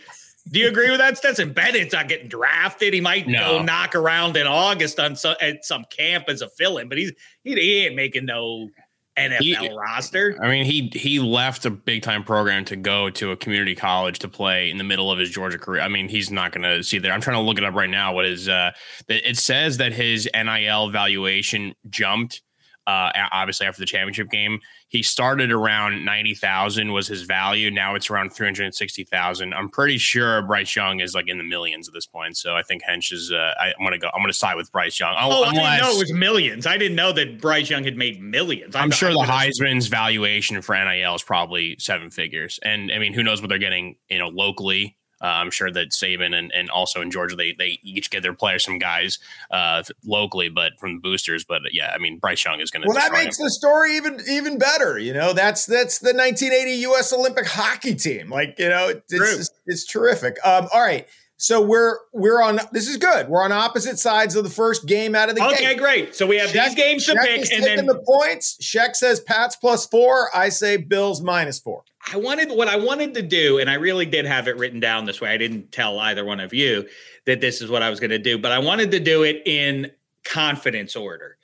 Do 0.52 0.60
you 0.60 0.68
agree 0.68 0.90
with 0.90 1.00
that, 1.00 1.18
Stetson? 1.18 1.54
Bennett's 1.54 1.94
not 1.94 2.10
getting 2.10 2.28
drafted. 2.28 2.94
He 2.94 3.00
might 3.00 3.26
no. 3.26 3.40
go 3.40 3.62
knock 3.64 3.96
around 3.96 4.36
in 4.36 4.46
August 4.46 5.00
on 5.00 5.16
some, 5.16 5.38
at 5.40 5.64
some 5.64 5.86
camp 5.86 6.26
as 6.28 6.42
a 6.42 6.50
fill-in, 6.50 6.90
but 6.90 6.98
he's 6.98 7.14
he, 7.46 7.54
he 7.54 7.86
ain't 7.86 7.96
making 7.96 8.26
no 8.26 8.70
NFL 9.18 9.42
he, 9.42 9.70
roster. 9.70 10.38
I 10.42 10.50
mean, 10.50 10.66
he 10.66 10.90
he 10.94 11.20
left 11.20 11.66
a 11.66 11.70
big 11.70 12.02
time 12.02 12.24
program 12.24 12.66
to 12.66 12.76
go 12.76 13.10
to 13.12 13.32
a 13.32 13.38
community 13.38 13.76
college 13.76 14.20
to 14.20 14.28
play 14.28 14.72
in 14.72 14.78
the 14.78 14.84
middle 14.84 15.12
of 15.12 15.20
his 15.20 15.30
Georgia 15.30 15.60
career. 15.60 15.82
I 15.82 15.88
mean, 15.88 16.10
he's 16.10 16.32
not 16.32 16.52
going 16.52 16.64
to 16.64 16.84
see 16.84 16.98
there. 16.98 17.12
I'm 17.12 17.22
trying 17.22 17.38
to 17.38 17.42
look 17.42 17.58
it 17.58 17.64
up 17.64 17.76
right 17.76 17.90
now. 17.90 18.14
What 18.14 18.26
is 18.26 18.50
uh? 18.50 18.72
It 19.08 19.38
says 19.38 19.78
that 19.78 19.94
his 19.94 20.28
NIL 20.34 20.90
valuation 20.90 21.76
jumped 21.90 22.42
uh, 22.88 23.12
obviously 23.32 23.66
after 23.66 23.80
the 23.80 23.86
championship 23.86 24.30
game. 24.30 24.60
He 24.90 25.02
started 25.02 25.52
around 25.52 26.06
90,000 26.06 26.92
was 26.92 27.08
his 27.08 27.24
value. 27.24 27.72
Now 27.72 27.96
it's 27.96 28.10
around 28.10 28.32
360,000. 28.32 29.54
I'm 29.54 29.70
pretty 29.70 29.98
sure 29.98 30.42
Bryce 30.44 30.76
Young 30.76 31.00
is 31.00 31.16
like 31.16 31.28
in 31.28 31.38
the 31.38 31.44
millions 31.44 31.88
at 31.88 31.94
this 31.94 32.06
point. 32.06 32.38
So 32.38 32.56
I 32.56 32.62
think 32.62 32.84
Hench 32.84 33.12
is, 33.12 33.32
uh, 33.32 33.54
I, 33.60 33.68
am 33.68 33.80
going 33.80 33.94
to 33.94 33.98
go, 33.98 34.08
I'm 34.08 34.20
going 34.20 34.28
to 34.28 34.34
side 34.34 34.56
with 34.56 34.72
Bryce 34.72 35.00
Young. 35.00 35.16
Oh, 35.18 35.44
unless, 35.48 35.66
I 35.66 35.76
didn't 35.76 35.88
know 35.88 35.96
it 35.96 36.00
was 36.00 36.14
millions. 36.14 36.68
I 36.68 36.78
didn't 36.78 36.96
know 36.96 37.12
that 37.14 37.42
Bryce 37.42 37.70
Young 37.70 37.84
had 37.84 37.98
made 37.98 38.22
millions. 38.22 38.76
I'm, 38.76 38.84
I'm 38.84 38.92
sure 38.92 39.12
the 39.12 39.20
Heisman's 39.20 39.88
valuation 39.88 40.62
for 40.62 40.76
NIL 40.76 41.16
is 41.16 41.24
probably 41.24 41.76
seven 41.80 42.12
figures. 42.12 42.60
And 42.64 42.92
I 42.92 43.00
mean, 43.00 43.14
who 43.14 43.24
knows 43.24 43.42
what 43.42 43.50
they're 43.50 43.58
getting, 43.58 43.96
you 44.10 44.20
know, 44.20 44.28
locally 44.28 44.98
uh, 45.24 45.28
I'm 45.28 45.52
sure 45.52 45.72
that 45.72 45.92
Saban 45.92 46.38
and, 46.38 46.52
and 46.52 46.70
also 46.70 47.00
in 47.02 47.10
Georgia, 47.10 47.36
they 47.36 47.54
they 47.54 47.80
each 47.82 48.10
get 48.10 48.24
their 48.24 48.34
players 48.34 48.66
some 48.66 48.78
guys 48.78 49.20
uh, 49.52 49.82
locally, 50.06 50.50
but 50.50 50.74
from 50.80 50.96
the 50.96 51.00
boosters. 51.00 51.46
But 51.46 51.62
yeah, 51.72 51.94
I 51.96 51.98
mean, 51.98 52.18
Bryce 52.18 52.44
Young 52.44 52.60
is 52.60 52.70
going 52.70 52.82
to. 52.82 52.90
Well, 52.90 52.98
that 52.98 53.14
makes 53.14 53.40
him. 53.40 53.46
the 53.46 53.52
story 53.52 53.96
even 53.96 54.20
even 54.30 54.58
better. 54.58 55.00
You 55.00 55.14
know, 55.14 55.32
that's 55.32 55.66
that's 55.66 56.00
the 56.00 56.14
1980 56.14 56.72
U.S. 56.82 57.14
Olympic 57.14 57.48
hockey 57.48 57.96
team. 57.96 58.30
Like 58.30 58.60
you 58.60 58.68
know, 58.68 58.90
it's 58.90 59.14
it's, 59.14 59.52
it's 59.66 59.86
terrific. 59.86 60.38
Um, 60.46 60.68
all 60.74 60.82
right. 60.82 61.08
So 61.44 61.62
we're 61.62 61.98
we're 62.14 62.42
on. 62.42 62.62
This 62.72 62.88
is 62.88 62.96
good. 62.96 63.28
We're 63.28 63.44
on 63.44 63.52
opposite 63.52 64.00
sides 64.00 64.38
of 64.38 64.46
the 64.46 64.50
first 64.50 64.86
game 64.86 65.14
out 65.14 65.28
of 65.28 65.36
the 65.36 65.46
okay, 65.46 65.58
game. 65.58 65.70
Okay, 65.72 65.76
great. 65.78 66.16
So 66.16 66.26
we 66.26 66.38
have 66.38 66.52
Sheck, 66.52 66.68
these 66.68 66.76
games 66.76 67.06
to 67.08 67.16
Sheck 67.16 67.22
pick, 67.22 67.52
and 67.52 67.66
then 67.66 67.86
the 67.86 68.02
points. 68.08 68.56
Sheck 68.62 68.96
says 68.96 69.20
Pats 69.20 69.58
plus 69.58 69.86
four. 69.86 70.30
I 70.34 70.48
say 70.48 70.78
Bills 70.78 71.22
minus 71.22 71.60
four. 71.60 71.84
I 72.14 72.16
wanted 72.16 72.50
what 72.52 72.70
I 72.70 72.78
wanted 72.78 73.14
to 73.16 73.22
do, 73.22 73.60
and 73.60 73.70
I 73.70 73.74
really 73.74 74.06
did 74.06 74.24
have 74.24 74.48
it 74.48 74.56
written 74.56 74.80
down 74.80 75.04
this 75.04 75.20
way. 75.20 75.32
I 75.32 75.38
didn't 75.38 75.74
tell 75.74 76.00
either 76.00 76.24
one 76.24 76.40
of 76.40 76.54
you 76.54 76.88
that 77.26 77.42
this 77.42 77.62
is 77.62 77.70
what 77.70 77.82
I 77.82 77.90
was 77.90 78.00
going 78.00 78.12
to 78.12 78.20
do, 78.20 78.38
but 78.38 78.54
I 78.54 78.60
wanted 78.60 78.92
to 78.92 79.02
do 79.02 79.24
it 79.24 79.42
in 79.46 79.92
confidence 80.24 80.96
order. 80.96 81.36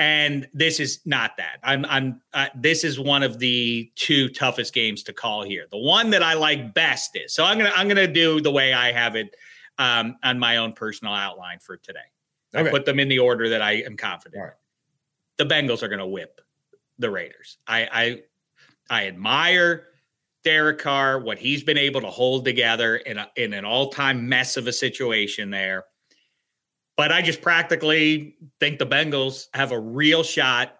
And 0.00 0.48
this 0.54 0.80
is 0.80 1.00
not 1.04 1.36
that. 1.36 1.58
I'm. 1.62 1.84
I'm. 1.84 2.22
Uh, 2.32 2.46
this 2.54 2.84
is 2.84 2.98
one 2.98 3.22
of 3.22 3.38
the 3.38 3.92
two 3.96 4.30
toughest 4.30 4.72
games 4.72 5.02
to 5.04 5.12
call 5.12 5.44
here. 5.44 5.66
The 5.70 5.78
one 5.78 6.08
that 6.10 6.22
I 6.22 6.32
like 6.32 6.72
best 6.72 7.10
is. 7.16 7.34
So 7.34 7.44
I'm 7.44 7.58
gonna. 7.58 7.72
I'm 7.76 7.86
gonna 7.86 8.08
do 8.12 8.40
the 8.40 8.50
way 8.50 8.72
I 8.72 8.92
have 8.92 9.14
it 9.14 9.36
um, 9.78 10.16
on 10.22 10.38
my 10.38 10.56
own 10.56 10.72
personal 10.72 11.12
outline 11.12 11.58
for 11.58 11.76
today. 11.76 12.00
Okay. 12.54 12.66
I 12.66 12.70
put 12.70 12.86
them 12.86 12.98
in 12.98 13.08
the 13.08 13.18
order 13.18 13.50
that 13.50 13.60
I 13.60 13.82
am 13.82 13.96
confident. 13.96 14.42
Right. 14.42 14.52
The 15.36 15.44
Bengals 15.44 15.82
are 15.82 15.88
going 15.88 16.00
to 16.00 16.06
whip 16.06 16.40
the 16.98 17.10
Raiders. 17.10 17.58
I, 17.66 17.88
I 17.92 18.22
I 19.02 19.06
admire 19.06 19.86
Derek 20.44 20.78
Carr, 20.78 21.20
what 21.20 21.38
he's 21.38 21.62
been 21.62 21.78
able 21.78 22.00
to 22.00 22.08
hold 22.08 22.44
together 22.44 22.96
in, 22.96 23.18
a, 23.18 23.30
in 23.36 23.52
an 23.52 23.64
all 23.64 23.90
time 23.90 24.28
mess 24.28 24.56
of 24.56 24.66
a 24.66 24.72
situation 24.72 25.50
there. 25.50 25.84
But 27.00 27.12
I 27.12 27.22
just 27.22 27.40
practically 27.40 28.36
think 28.60 28.78
the 28.78 28.84
Bengals 28.84 29.46
have 29.54 29.72
a 29.72 29.80
real 29.80 30.22
shot 30.22 30.76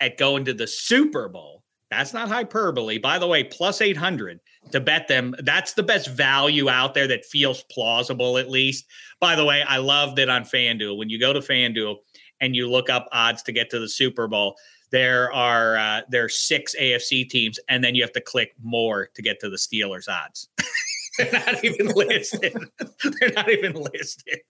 at 0.00 0.18
going 0.18 0.44
to 0.44 0.52
the 0.52 0.66
Super 0.66 1.30
Bowl. 1.30 1.62
That's 1.90 2.12
not 2.12 2.28
hyperbole. 2.28 2.98
By 2.98 3.18
the 3.18 3.26
way, 3.26 3.42
plus 3.42 3.80
800 3.80 4.38
to 4.72 4.80
bet 4.80 5.08
them. 5.08 5.34
That's 5.38 5.72
the 5.72 5.82
best 5.82 6.10
value 6.10 6.68
out 6.68 6.92
there 6.92 7.08
that 7.08 7.24
feels 7.24 7.64
plausible, 7.70 8.36
at 8.36 8.50
least. 8.50 8.84
By 9.18 9.34
the 9.34 9.46
way, 9.46 9.62
I 9.62 9.78
love 9.78 10.14
that 10.16 10.28
on 10.28 10.42
FanDuel. 10.42 10.98
When 10.98 11.08
you 11.08 11.18
go 11.18 11.32
to 11.32 11.40
FanDuel 11.40 11.96
and 12.42 12.54
you 12.54 12.68
look 12.68 12.90
up 12.90 13.08
odds 13.10 13.42
to 13.44 13.52
get 13.52 13.70
to 13.70 13.78
the 13.78 13.88
Super 13.88 14.28
Bowl, 14.28 14.56
there 14.90 15.32
are 15.32 15.78
uh, 15.78 16.02
there 16.10 16.26
are 16.26 16.28
six 16.28 16.76
AFC 16.78 17.30
teams, 17.30 17.58
and 17.70 17.82
then 17.82 17.94
you 17.94 18.02
have 18.02 18.12
to 18.12 18.20
click 18.20 18.52
more 18.62 19.08
to 19.14 19.22
get 19.22 19.40
to 19.40 19.48
the 19.48 19.56
Steelers 19.56 20.06
odds. 20.06 20.50
They're 21.18 21.32
not 21.32 21.62
even 21.62 21.88
listed. 21.88 22.56
They're 23.20 23.32
not 23.32 23.50
even 23.50 23.74
listed. 23.74 24.40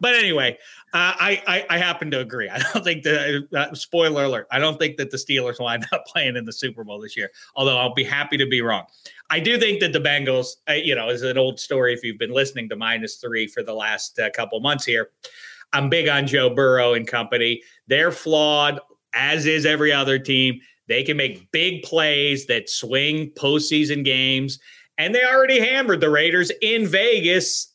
But 0.00 0.14
anyway, 0.14 0.56
uh, 0.94 1.14
I, 1.18 1.42
I, 1.48 1.66
I 1.68 1.78
happen 1.78 2.12
to 2.12 2.20
agree. 2.20 2.48
I 2.48 2.58
don't 2.58 2.84
think 2.84 3.02
the 3.02 3.48
uh, 3.56 3.74
spoiler 3.74 4.24
alert. 4.24 4.46
I 4.52 4.60
don't 4.60 4.78
think 4.78 4.98
that 4.98 5.10
the 5.10 5.16
Steelers 5.16 5.58
wind 5.58 5.86
up 5.92 6.06
playing 6.12 6.36
in 6.36 6.44
the 6.44 6.52
Super 6.52 6.84
Bowl 6.84 7.00
this 7.00 7.16
year. 7.16 7.30
Although 7.56 7.76
I'll 7.76 7.94
be 7.94 8.04
happy 8.04 8.36
to 8.36 8.46
be 8.46 8.62
wrong. 8.62 8.84
I 9.30 9.40
do 9.40 9.58
think 9.58 9.80
that 9.80 9.92
the 9.92 9.98
Bengals, 9.98 10.56
uh, 10.68 10.74
you 10.74 10.94
know, 10.94 11.08
is 11.08 11.22
an 11.22 11.38
old 11.38 11.58
story. 11.58 11.92
If 11.92 12.04
you've 12.04 12.18
been 12.18 12.32
listening 12.32 12.68
to 12.68 12.76
minus 12.76 13.16
three 13.16 13.48
for 13.48 13.64
the 13.64 13.74
last 13.74 14.18
uh, 14.20 14.30
couple 14.30 14.60
months 14.60 14.84
here, 14.84 15.10
I'm 15.72 15.88
big 15.88 16.06
on 16.06 16.26
Joe 16.26 16.50
Burrow 16.50 16.94
and 16.94 17.06
company. 17.06 17.62
They're 17.88 18.12
flawed, 18.12 18.78
as 19.12 19.46
is 19.46 19.66
every 19.66 19.92
other 19.92 20.18
team. 20.18 20.60
They 20.86 21.02
can 21.02 21.16
make 21.16 21.50
big 21.50 21.82
plays 21.82 22.46
that 22.46 22.68
swing 22.68 23.30
postseason 23.30 24.04
games. 24.04 24.58
And 25.02 25.12
they 25.12 25.24
already 25.24 25.58
hammered 25.58 26.00
the 26.00 26.10
Raiders 26.10 26.52
in 26.62 26.86
Vegas 26.86 27.74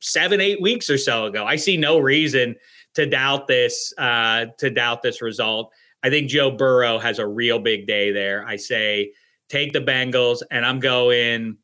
seven, 0.00 0.38
eight 0.38 0.60
weeks 0.60 0.90
or 0.90 0.98
so 0.98 1.24
ago. 1.24 1.46
I 1.46 1.56
see 1.56 1.78
no 1.78 1.98
reason 1.98 2.56
to 2.92 3.06
doubt 3.06 3.46
this, 3.46 3.94
uh, 3.96 4.46
to 4.58 4.68
doubt 4.68 5.02
this 5.02 5.22
result. 5.22 5.72
I 6.02 6.10
think 6.10 6.28
Joe 6.28 6.50
Burrow 6.50 6.98
has 6.98 7.18
a 7.18 7.26
real 7.26 7.58
big 7.58 7.86
day 7.86 8.12
there. 8.12 8.46
I 8.46 8.56
say 8.56 9.12
take 9.48 9.72
the 9.72 9.80
Bengals, 9.80 10.42
and 10.50 10.66
I'm 10.66 10.78
going 10.78 11.56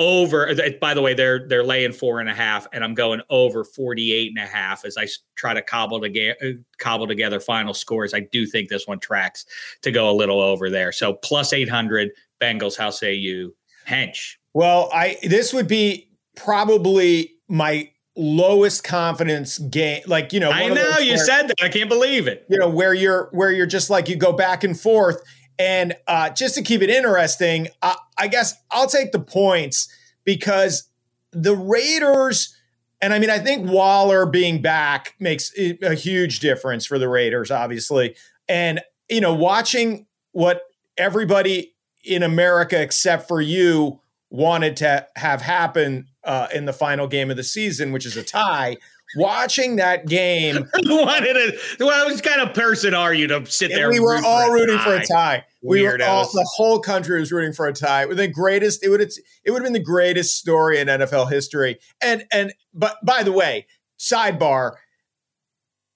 over 0.00 0.52
by 0.80 0.94
the 0.94 1.02
way 1.02 1.14
they're 1.14 1.46
they're 1.46 1.62
laying 1.62 1.92
four 1.92 2.20
and 2.20 2.28
a 2.30 2.34
half 2.34 2.66
and 2.72 2.82
i'm 2.82 2.94
going 2.94 3.20
over 3.28 3.64
48 3.64 4.32
and 4.34 4.42
a 4.42 4.48
half 4.50 4.86
as 4.86 4.96
i 4.96 5.06
try 5.36 5.52
to 5.52 5.60
cobble 5.60 6.00
together 6.00 6.34
uh, 6.42 6.52
cobble 6.78 7.06
together 7.06 7.38
final 7.38 7.74
scores 7.74 8.14
i 8.14 8.20
do 8.20 8.46
think 8.46 8.70
this 8.70 8.86
one 8.86 8.98
tracks 8.98 9.44
to 9.82 9.90
go 9.90 10.08
a 10.10 10.16
little 10.16 10.40
over 10.40 10.70
there 10.70 10.90
so 10.90 11.12
plus 11.12 11.52
800 11.52 12.12
bengals 12.40 12.78
how 12.78 12.88
say 12.88 13.12
you 13.12 13.54
hench 13.86 14.36
well 14.54 14.90
i 14.92 15.16
this 15.22 15.52
would 15.52 15.68
be 15.68 16.08
probably 16.36 17.32
my 17.48 17.90
lowest 18.16 18.84
confidence 18.84 19.58
game 19.58 20.02
like 20.06 20.32
you 20.32 20.40
know 20.40 20.50
i 20.50 20.68
know 20.68 20.98
you 20.98 21.14
where, 21.14 21.24
said 21.24 21.48
that. 21.48 21.54
I 21.62 21.68
can't 21.68 21.88
believe 21.88 22.26
it. 22.26 22.44
You 22.48 22.58
know 22.58 22.68
where 22.68 22.92
you're 22.92 23.28
where 23.32 23.50
you're 23.50 23.66
just 23.66 23.88
like 23.88 24.08
you 24.08 24.16
go 24.16 24.32
back 24.32 24.64
and 24.64 24.78
forth. 24.78 25.22
And 25.60 25.94
uh, 26.06 26.30
just 26.30 26.54
to 26.54 26.62
keep 26.62 26.80
it 26.80 26.88
interesting, 26.88 27.68
I, 27.82 27.94
I 28.16 28.28
guess 28.28 28.54
I'll 28.70 28.86
take 28.86 29.12
the 29.12 29.20
points 29.20 29.94
because 30.24 30.88
the 31.32 31.54
Raiders, 31.54 32.56
and 33.02 33.12
I 33.12 33.18
mean, 33.18 33.28
I 33.28 33.38
think 33.40 33.68
Waller 33.68 34.24
being 34.24 34.62
back 34.62 35.14
makes 35.20 35.52
a 35.58 35.94
huge 35.94 36.40
difference 36.40 36.86
for 36.86 36.98
the 36.98 37.10
Raiders, 37.10 37.50
obviously. 37.50 38.16
And, 38.48 38.80
you 39.10 39.20
know, 39.20 39.34
watching 39.34 40.06
what 40.32 40.62
everybody 40.96 41.74
in 42.04 42.22
America 42.22 42.80
except 42.80 43.28
for 43.28 43.42
you 43.42 43.99
wanted 44.30 44.76
to 44.78 45.06
have 45.16 45.42
happen 45.42 46.06
uh, 46.24 46.48
in 46.54 46.64
the 46.64 46.72
final 46.72 47.06
game 47.06 47.30
of 47.30 47.36
the 47.36 47.44
season, 47.44 47.92
which 47.92 48.06
is 48.06 48.16
a 48.16 48.22
tie 48.22 48.76
watching 49.16 49.76
that 49.76 50.06
game. 50.06 50.68
wanted 50.84 51.36
a, 51.36 51.84
well, 51.84 52.06
what 52.06 52.22
kind 52.22 52.40
of 52.40 52.54
person 52.54 52.94
are 52.94 53.12
you 53.12 53.26
to 53.26 53.44
sit 53.46 53.70
there? 53.70 53.90
We 53.90 54.00
were 54.00 54.20
all 54.24 54.50
rooting 54.50 54.78
for 54.78 54.94
a 54.94 55.04
tie. 55.04 55.44
We 55.62 55.82
were 55.82 55.98
all 56.02 56.24
the 56.24 56.48
whole 56.54 56.80
country 56.80 57.20
was 57.20 57.32
rooting 57.32 57.52
for 57.52 57.66
a 57.66 57.72
tie. 57.72 58.06
The 58.06 58.28
greatest 58.28 58.84
it 58.84 58.88
would 58.88 59.00
it 59.00 59.50
would 59.50 59.58
have 59.58 59.64
been 59.64 59.72
the 59.72 59.80
greatest 59.80 60.38
story 60.38 60.78
in 60.78 60.88
NFL 60.88 61.30
history. 61.30 61.78
And 62.00 62.24
and 62.32 62.52
but 62.72 62.96
by 63.04 63.22
the 63.22 63.32
way, 63.32 63.66
sidebar, 63.98 64.76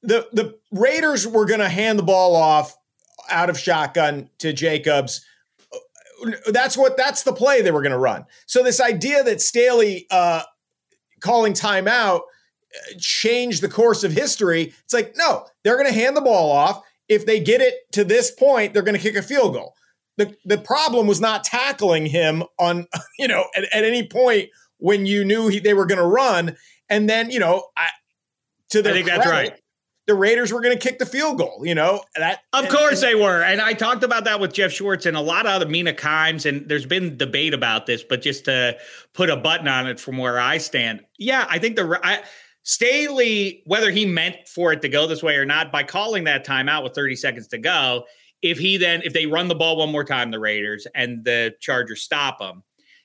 the 0.03 0.29
the 0.33 0.59
Raiders 0.71 1.27
were 1.27 1.47
going 1.47 1.61
to 1.61 1.69
hand 1.69 1.99
the 1.99 2.03
ball 2.03 2.37
off 2.37 2.77
out 3.31 3.49
of 3.49 3.59
shotgun 3.59 4.29
to 4.39 4.53
Jacobs. 4.53 5.25
That's 6.47 6.77
what 6.77 6.97
that's 6.97 7.23
the 7.23 7.33
play 7.33 7.63
they 7.63 7.71
were 7.71 7.83
going 7.83 7.93
to 7.93 7.99
run. 7.99 8.25
So 8.47 8.63
this 8.63 8.81
idea 8.81 9.23
that 9.25 9.41
Staley 9.41 10.07
uh, 10.11 10.43
calling 11.21 11.53
timeout 11.53 12.23
changed 12.99 13.63
the 13.63 13.69
course 13.69 14.05
of 14.05 14.13
history. 14.13 14.73
It's 14.85 14.93
like, 14.93 15.15
no, 15.17 15.47
they're 15.63 15.77
going 15.77 15.93
to 15.93 15.99
hand 15.99 16.17
the 16.17 16.21
ball 16.21 16.51
off. 16.51 16.83
If 17.09 17.27
they 17.27 17.41
get 17.41 17.61
it 17.61 17.75
to 17.93 18.05
this 18.05 18.31
point, 18.31 18.73
they're 18.73 18.83
going 18.83 18.97
to 18.97 19.01
kick 19.01 19.17
a 19.17 19.23
field 19.23 19.55
goal. 19.55 19.75
The, 20.17 20.35
the 20.45 20.59
problem 20.59 21.07
was 21.07 21.21
not 21.21 21.45
tackling 21.45 22.07
him 22.07 22.45
on, 22.59 22.87
you 23.19 23.29
know, 23.29 23.45
at, 23.57 23.65
at 23.65 23.85
any 23.85 24.07
point 24.07 24.51
when 24.79 25.07
you 25.07 25.25
knew 25.25 25.49
he, 25.49 25.59
they 25.59 25.75
were 25.75 25.87
going 25.87 25.99
to 25.99 26.07
run. 26.07 26.57
And 26.89 27.09
then, 27.09 27.31
you 27.31 27.39
know, 27.39 27.67
I, 27.77 27.89
to 28.71 28.83
the 28.83 28.91
I 28.91 28.93
think 28.93 29.07
credit, 29.07 29.25
that's 29.25 29.31
right. 29.31 29.61
The 30.07 30.15
Raiders 30.15 30.53
were 30.53 30.61
going 30.61 30.77
to 30.77 30.81
kick 30.81 30.99
the 30.99 31.07
field 31.07 31.39
goal, 31.39 31.63
you 31.65 31.75
know. 31.75 32.03
That 32.17 32.41
of 32.53 32.65
and, 32.65 32.73
course 32.73 33.03
and, 33.03 33.11
they 33.11 33.15
were, 33.15 33.43
and 33.43 33.61
I 33.61 33.73
talked 33.73 34.05
about 34.05 34.25
that 34.25 34.39
with 34.39 34.53
Jeff 34.53 34.71
Schwartz 34.71 35.07
and 35.07 35.17
a 35.17 35.21
lot 35.21 35.47
of 35.47 35.53
other 35.53 35.67
Mina 35.67 35.95
Kimes, 35.95 36.45
and 36.45 36.69
there's 36.69 36.85
been 36.85 37.17
debate 37.17 37.55
about 37.55 37.87
this. 37.87 38.03
But 38.03 38.21
just 38.21 38.45
to 38.45 38.77
put 39.15 39.31
a 39.31 39.37
button 39.37 39.67
on 39.67 39.87
it 39.87 39.99
from 39.99 40.19
where 40.19 40.39
I 40.39 40.59
stand, 40.59 41.01
yeah, 41.19 41.47
I 41.49 41.59
think 41.59 41.77
the 41.77 41.99
I, 42.03 42.23
Staley, 42.65 43.63
whether 43.67 43.91
he 43.91 44.07
meant 44.07 44.49
for 44.49 44.73
it 44.73 44.83
to 44.83 44.89
go 44.89 45.07
this 45.07 45.23
way 45.23 45.37
or 45.37 45.45
not, 45.45 45.71
by 45.71 45.83
calling 45.83 46.25
that 46.25 46.47
timeout 46.47 46.83
with 46.83 46.95
30 46.95 47.15
seconds 47.17 47.47
to 47.49 47.59
go, 47.59 48.05
if 48.43 48.59
he 48.59 48.77
then, 48.79 49.03
if 49.05 49.13
they 49.13 49.27
run 49.27 49.49
the 49.49 49.55
ball 49.55 49.77
one 49.77 49.93
more 49.93 50.05
time, 50.05 50.31
the 50.31 50.41
Raiders 50.41 50.87
and 50.95 51.25
the 51.25 51.55
Chargers 51.61 52.03
stop 52.03 52.39
them, 52.39 52.63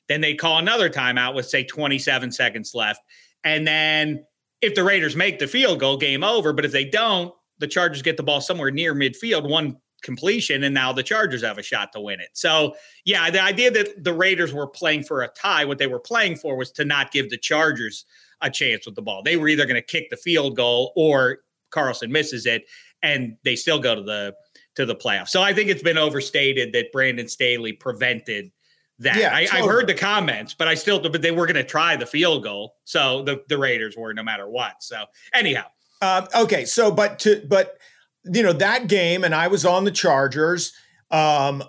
then 0.07 0.21
they 0.21 0.33
call 0.33 0.59
another 0.59 0.89
timeout 0.89 1.35
with, 1.35 1.45
say, 1.45 1.63
27 1.63 2.31
seconds 2.31 2.73
left. 2.73 3.01
And 3.43 3.67
then 3.67 4.25
if 4.61 4.75
the 4.75 4.83
Raiders 4.83 5.15
make 5.15 5.39
the 5.39 5.47
field 5.47 5.79
goal, 5.79 5.97
game 5.97 6.23
over. 6.23 6.53
But 6.53 6.65
if 6.65 6.71
they 6.71 6.85
don't, 6.85 7.33
the 7.59 7.67
Chargers 7.67 8.01
get 8.01 8.17
the 8.17 8.23
ball 8.23 8.41
somewhere 8.41 8.71
near 8.71 8.93
midfield, 8.93 9.49
one 9.49 9.77
completion, 10.01 10.63
and 10.63 10.73
now 10.73 10.93
the 10.93 11.03
Chargers 11.03 11.43
have 11.43 11.57
a 11.57 11.63
shot 11.63 11.91
to 11.93 11.99
win 11.99 12.19
it. 12.19 12.29
So, 12.33 12.75
yeah, 13.05 13.29
the 13.29 13.41
idea 13.41 13.69
that 13.71 14.03
the 14.03 14.13
Raiders 14.13 14.53
were 14.53 14.67
playing 14.67 15.03
for 15.03 15.21
a 15.21 15.27
tie, 15.29 15.65
what 15.65 15.77
they 15.77 15.87
were 15.87 15.99
playing 15.99 16.37
for 16.37 16.55
was 16.55 16.71
to 16.73 16.85
not 16.85 17.11
give 17.11 17.29
the 17.29 17.37
Chargers 17.37 18.05
a 18.41 18.49
chance 18.49 18.85
with 18.85 18.95
the 18.95 19.01
ball. 19.01 19.21
They 19.23 19.37
were 19.37 19.49
either 19.49 19.65
going 19.65 19.75
to 19.75 19.81
kick 19.81 20.09
the 20.09 20.17
field 20.17 20.55
goal 20.55 20.93
or 20.95 21.39
Carlson 21.71 22.11
misses 22.11 22.45
it, 22.45 22.63
and 23.03 23.35
they 23.43 23.55
still 23.55 23.79
go 23.79 23.95
to 23.95 24.01
the 24.01 24.33
to 24.75 24.85
the 24.85 24.95
playoffs. 24.95 25.29
So 25.29 25.41
I 25.41 25.53
think 25.53 25.69
it's 25.69 25.83
been 25.83 25.97
overstated 25.97 26.71
that 26.73 26.91
Brandon 26.93 27.27
Staley 27.27 27.73
prevented 27.73 28.51
that. 28.99 29.17
Yeah, 29.17 29.33
I, 29.33 29.57
have 29.57 29.65
heard 29.65 29.87
the 29.87 29.93
comments, 29.93 30.53
but 30.53 30.67
I 30.67 30.75
still 30.75 30.99
but 30.99 31.21
they 31.21 31.31
were 31.31 31.45
going 31.45 31.55
to 31.55 31.63
try 31.63 31.95
the 31.95 32.05
field 32.05 32.43
goal. 32.43 32.75
So 32.85 33.23
the 33.23 33.43
the 33.47 33.57
Raiders 33.57 33.95
were 33.97 34.13
no 34.13 34.23
matter 34.23 34.47
what. 34.47 34.83
So 34.83 35.05
anyhow, 35.33 35.65
um, 36.01 36.27
okay. 36.35 36.65
So 36.65 36.91
but 36.91 37.19
to 37.19 37.43
but 37.47 37.77
you 38.25 38.43
know 38.43 38.53
that 38.53 38.87
game, 38.87 39.23
and 39.23 39.33
I 39.33 39.47
was 39.47 39.65
on 39.65 39.83
the 39.83 39.91
Chargers, 39.91 40.73
um, 41.11 41.63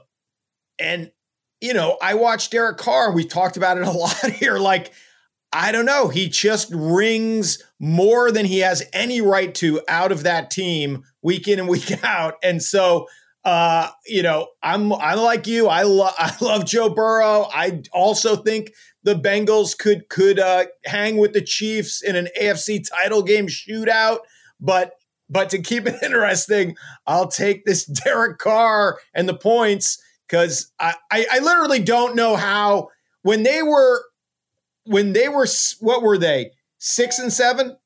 and 0.78 1.10
you 1.60 1.74
know 1.74 1.96
I 2.02 2.14
watched 2.14 2.52
Derek 2.52 2.78
Carr. 2.78 3.12
We 3.12 3.24
talked 3.24 3.56
about 3.56 3.78
it 3.78 3.86
a 3.86 3.90
lot 3.92 4.30
here, 4.30 4.58
like 4.58 4.92
I 5.52 5.72
don't 5.72 5.86
know. 5.86 6.08
He 6.08 6.28
just 6.28 6.70
rings 6.72 7.62
more 7.80 8.30
than 8.30 8.46
he 8.46 8.60
has 8.60 8.84
any 8.92 9.20
right 9.20 9.52
to 9.56 9.80
out 9.88 10.12
of 10.12 10.22
that 10.22 10.50
team 10.50 11.04
week 11.22 11.48
in 11.48 11.58
and 11.58 11.68
week 11.68 11.92
out. 12.04 12.34
And 12.42 12.62
so, 12.62 13.08
uh, 13.44 13.88
you 14.06 14.22
know, 14.22 14.48
I'm 14.62 14.92
I'm 14.92 15.18
like 15.18 15.46
you. 15.46 15.68
I 15.68 15.82
love 15.82 16.14
I 16.18 16.34
love 16.40 16.64
Joe 16.64 16.88
Burrow. 16.88 17.48
I 17.52 17.82
also 17.92 18.36
think 18.36 18.72
the 19.02 19.14
Bengals 19.14 19.76
could 19.76 20.08
could 20.08 20.38
uh, 20.38 20.66
hang 20.84 21.16
with 21.16 21.32
the 21.32 21.40
Chiefs 21.40 22.02
in 22.02 22.16
an 22.16 22.28
AFC 22.40 22.84
title 22.88 23.22
game 23.22 23.46
shootout. 23.46 24.18
But 24.60 24.92
but 25.28 25.48
to 25.50 25.62
keep 25.62 25.86
it 25.86 25.96
interesting, 26.02 26.76
I'll 27.06 27.28
take 27.28 27.64
this 27.64 27.84
Derek 28.04 28.38
Carr 28.38 28.98
and 29.14 29.28
the 29.28 29.36
points 29.36 30.02
because 30.28 30.70
I, 30.78 30.94
I 31.10 31.26
I 31.32 31.38
literally 31.38 31.80
don't 31.80 32.14
know 32.14 32.36
how 32.36 32.88
when 33.22 33.42
they 33.42 33.62
were 33.62 34.04
when 34.84 35.12
they 35.12 35.28
were 35.28 35.46
what 35.80 36.02
were 36.02 36.18
they 36.18 36.50
six 36.78 37.18
and 37.18 37.32
seven? 37.32 37.76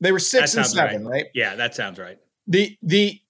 They 0.00 0.12
were 0.12 0.18
six 0.18 0.54
and 0.54 0.66
seven, 0.66 1.06
right. 1.06 1.12
right? 1.12 1.26
Yeah, 1.34 1.56
that 1.56 1.74
sounds 1.74 1.98
right. 1.98 2.18
The 2.46 2.76
the 2.82 3.20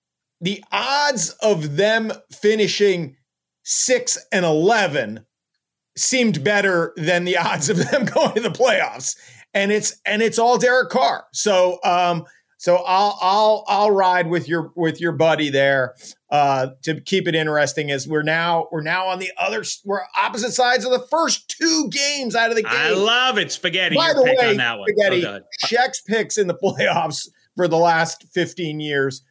the 0.45 0.63
odds 0.71 1.31
of 1.41 1.77
them 1.77 2.13
finishing 2.31 3.17
six 3.63 4.19
and 4.31 4.45
eleven 4.45 5.25
seemed 5.97 6.45
better 6.45 6.93
than 6.97 7.25
the 7.25 7.39
odds 7.39 7.71
of 7.71 7.79
them 7.79 8.05
going 8.15 8.35
to 8.35 8.41
the 8.41 8.51
playoffs. 8.51 9.17
And 9.55 9.73
it's 9.73 10.01
and 10.05 10.21
it's 10.21 10.39
all 10.39 10.59
Derek 10.59 10.91
Carr. 10.91 11.25
So 11.33 11.79
um 11.83 12.27
so 12.59 12.77
I'll 12.77 13.19
I'll 13.23 13.65
I'll 13.69 13.91
ride 13.91 14.29
with 14.29 14.47
your 14.47 14.71
with 14.77 15.01
your 15.01 15.13
buddy 15.13 15.49
there 15.49 15.95
uh, 16.31 16.69
to 16.83 17.01
keep 17.01 17.27
it 17.27 17.35
interesting. 17.35 17.91
As 17.91 18.07
we're 18.07 18.23
now 18.23 18.69
we're 18.71 18.83
now 18.83 19.07
on 19.07 19.19
the 19.19 19.33
other 19.39 19.65
we're 19.85 20.03
opposite 20.19 20.53
sides 20.53 20.85
of 20.85 20.91
the 20.91 21.07
first 21.11 21.49
two 21.49 21.91
games 21.91 22.35
out 22.35 22.51
of 22.51 22.57
the 22.57 22.63
game. 22.63 22.73
I 22.73 22.91
love 22.91 23.39
it, 23.39 23.53
spaghetti. 23.53 23.97
By 23.97 24.13
the 24.15 24.23
way, 24.23 24.51
on 24.51 24.57
that 24.57 24.79
one. 24.79 24.89
spaghetti 24.89 25.27
oh, 25.27 25.41
Sheck's 25.67 26.01
picks 26.03 26.39
in 26.39 26.49
the 26.49 26.55
playoffs 26.63 27.29
for 27.57 27.69
the 27.69 27.77
last 27.77 28.25
fifteen 28.33 28.81
years 28.81 29.23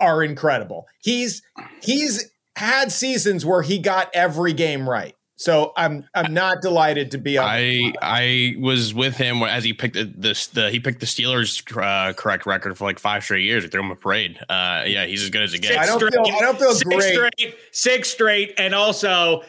are 0.00 0.22
incredible. 0.22 0.86
He's 1.02 1.42
he's 1.82 2.30
had 2.56 2.90
seasons 2.90 3.44
where 3.44 3.62
he 3.62 3.78
got 3.78 4.10
every 4.14 4.52
game 4.52 4.88
right. 4.88 5.14
So 5.38 5.72
I'm 5.76 6.08
I'm 6.14 6.32
not 6.32 6.62
delighted 6.62 7.10
to 7.10 7.18
be 7.18 7.36
on. 7.36 7.44
I 7.46 7.92
I 8.00 8.56
was 8.58 8.94
with 8.94 9.18
him 9.18 9.42
as 9.42 9.64
he 9.64 9.74
picked 9.74 9.94
the, 9.94 10.04
the, 10.04 10.48
the 10.54 10.70
he 10.70 10.80
picked 10.80 11.00
the 11.00 11.06
Steelers 11.06 11.62
uh, 11.76 12.14
correct 12.14 12.46
record 12.46 12.76
for 12.78 12.84
like 12.84 12.98
five 12.98 13.22
straight 13.22 13.44
years. 13.44 13.62
He 13.62 13.68
threw 13.68 13.82
him 13.82 13.90
a 13.90 13.96
parade. 13.96 14.38
Uh, 14.48 14.84
yeah, 14.86 15.04
he's 15.04 15.22
as 15.22 15.28
good 15.28 15.42
as 15.42 15.52
it 15.52 15.60
gets. 15.60 15.76
I 15.76 15.84
don't 15.84 16.00
feel 16.00 16.22
I 16.24 16.40
don't 16.40 16.58
feel 16.58 16.72
six 16.72 16.84
great. 16.84 17.14
Straight, 17.14 17.56
six 17.70 18.08
straight, 18.08 18.54
and 18.56 18.74
also 18.74 19.42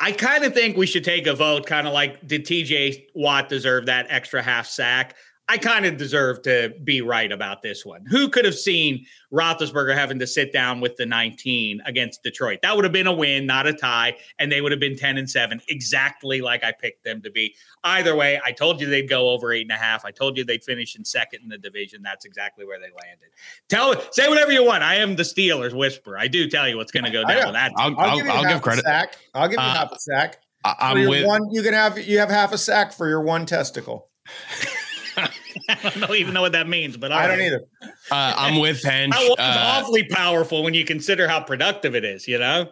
I 0.00 0.12
kind 0.12 0.44
of 0.44 0.54
think 0.54 0.78
we 0.78 0.86
should 0.86 1.04
take 1.04 1.26
a 1.26 1.34
vote, 1.34 1.66
kind 1.66 1.86
of 1.86 1.92
like 1.92 2.26
did 2.26 2.46
TJ 2.46 3.08
Watt 3.14 3.50
deserve 3.50 3.86
that 3.86 4.06
extra 4.08 4.42
half 4.42 4.66
sack? 4.66 5.14
I 5.46 5.58
kind 5.58 5.84
of 5.84 5.98
deserve 5.98 6.40
to 6.42 6.74
be 6.84 7.02
right 7.02 7.30
about 7.30 7.60
this 7.60 7.84
one. 7.84 8.06
Who 8.06 8.30
could 8.30 8.46
have 8.46 8.54
seen 8.54 9.04
Roethlisberger 9.30 9.94
having 9.94 10.18
to 10.20 10.26
sit 10.26 10.54
down 10.54 10.80
with 10.80 10.96
the 10.96 11.04
19 11.04 11.82
against 11.84 12.22
Detroit? 12.22 12.60
That 12.62 12.74
would 12.74 12.84
have 12.84 12.94
been 12.94 13.06
a 13.06 13.12
win, 13.12 13.44
not 13.44 13.66
a 13.66 13.74
tie, 13.74 14.16
and 14.38 14.50
they 14.50 14.62
would 14.62 14.72
have 14.72 14.80
been 14.80 14.96
10 14.96 15.18
and 15.18 15.28
7, 15.28 15.60
exactly 15.68 16.40
like 16.40 16.64
I 16.64 16.72
picked 16.72 17.04
them 17.04 17.20
to 17.22 17.30
be. 17.30 17.54
Either 17.84 18.16
way, 18.16 18.40
I 18.42 18.52
told 18.52 18.80
you 18.80 18.88
they'd 18.88 19.08
go 19.08 19.28
over 19.28 19.52
eight 19.52 19.62
and 19.62 19.70
a 19.70 19.76
half. 19.76 20.06
I 20.06 20.10
told 20.10 20.38
you 20.38 20.44
they'd 20.44 20.64
finish 20.64 20.96
in 20.96 21.04
second 21.04 21.42
in 21.42 21.50
the 21.50 21.58
division. 21.58 22.02
That's 22.02 22.24
exactly 22.24 22.64
where 22.64 22.78
they 22.78 22.86
landed. 22.86 23.28
Tell 23.68 24.00
say 24.12 24.28
whatever 24.28 24.50
you 24.50 24.64
want. 24.64 24.82
I 24.82 24.94
am 24.94 25.14
the 25.14 25.24
Steelers 25.24 25.74
whisper. 25.74 26.16
I 26.16 26.26
do 26.26 26.48
tell 26.48 26.66
you 26.66 26.78
what's 26.78 26.92
going 26.92 27.04
to 27.04 27.10
go 27.10 27.22
down 27.26 27.44
with 27.44 27.54
that. 27.54 27.72
I'll, 27.76 27.94
I'll, 27.98 28.20
I'll, 28.20 28.30
I'll 28.30 28.44
give 28.44 28.62
credit. 28.62 28.84
Sack. 28.84 29.18
I'll 29.34 29.48
give 29.48 29.58
you 29.58 29.64
uh, 29.64 29.74
half 29.74 29.92
a 29.92 29.98
sack. 29.98 30.38
I, 30.64 30.92
am 30.92 31.06
with 31.06 31.26
one. 31.26 31.50
You 31.50 31.62
can 31.62 31.74
have 31.74 31.98
you 31.98 32.18
have 32.18 32.30
half 32.30 32.52
a 32.52 32.58
sack 32.58 32.94
for 32.94 33.08
your 33.08 33.20
one 33.20 33.44
testicle. 33.44 34.08
I 35.68 35.90
don't 35.90 36.16
even 36.16 36.34
know 36.34 36.42
what 36.42 36.52
that 36.52 36.68
means, 36.68 36.96
but 36.96 37.12
I 37.12 37.26
don't 37.26 37.40
either. 37.40 37.62
Uh, 38.10 38.34
I'm 38.36 38.60
with 38.60 38.82
Hench. 38.82 39.10
That 39.10 39.28
was 39.28 39.36
uh, 39.38 39.80
awfully 39.80 40.04
powerful 40.04 40.62
when 40.62 40.74
you 40.74 40.84
consider 40.84 41.28
how 41.28 41.40
productive 41.40 41.94
it 41.94 42.04
is. 42.04 42.26
You 42.28 42.38
know, 42.38 42.70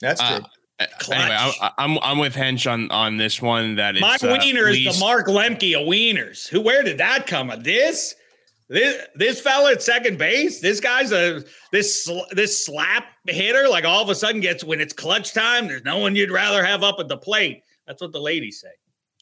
that's 0.00 0.20
uh, 0.20 0.38
good. 0.38 0.46
Uh, 0.80 1.12
anyway, 1.12 1.36
I, 1.60 1.70
I'm 1.78 1.98
I'm 2.00 2.18
with 2.18 2.34
Hench 2.34 2.70
on 2.70 2.90
on 2.90 3.16
this 3.16 3.42
one. 3.42 3.76
That 3.76 3.96
my 3.96 4.16
uh, 4.22 4.38
wiener 4.38 4.68
is 4.68 4.84
the 4.84 5.00
Mark 5.00 5.26
Lemke 5.26 5.78
of 5.80 5.86
wieners. 5.86 6.48
Who? 6.48 6.60
Where 6.60 6.82
did 6.82 6.98
that 6.98 7.26
come? 7.26 7.50
Of 7.50 7.64
this? 7.64 8.14
This 8.68 9.06
this 9.14 9.40
fella 9.40 9.72
at 9.72 9.82
second 9.82 10.18
base, 10.18 10.60
this 10.60 10.78
guy's 10.78 11.10
a 11.10 11.42
this 11.72 12.08
this 12.32 12.66
slap 12.66 13.06
hitter. 13.26 13.66
Like 13.66 13.86
all 13.86 14.02
of 14.02 14.10
a 14.10 14.14
sudden 14.14 14.42
gets 14.42 14.62
when 14.62 14.80
it's 14.80 14.92
clutch 14.92 15.32
time. 15.32 15.68
There's 15.68 15.84
no 15.84 15.98
one 15.98 16.14
you'd 16.14 16.30
rather 16.30 16.62
have 16.62 16.82
up 16.82 16.96
at 17.00 17.08
the 17.08 17.16
plate. 17.16 17.62
That's 17.86 18.02
what 18.02 18.12
the 18.12 18.20
ladies 18.20 18.60
say. 18.60 18.68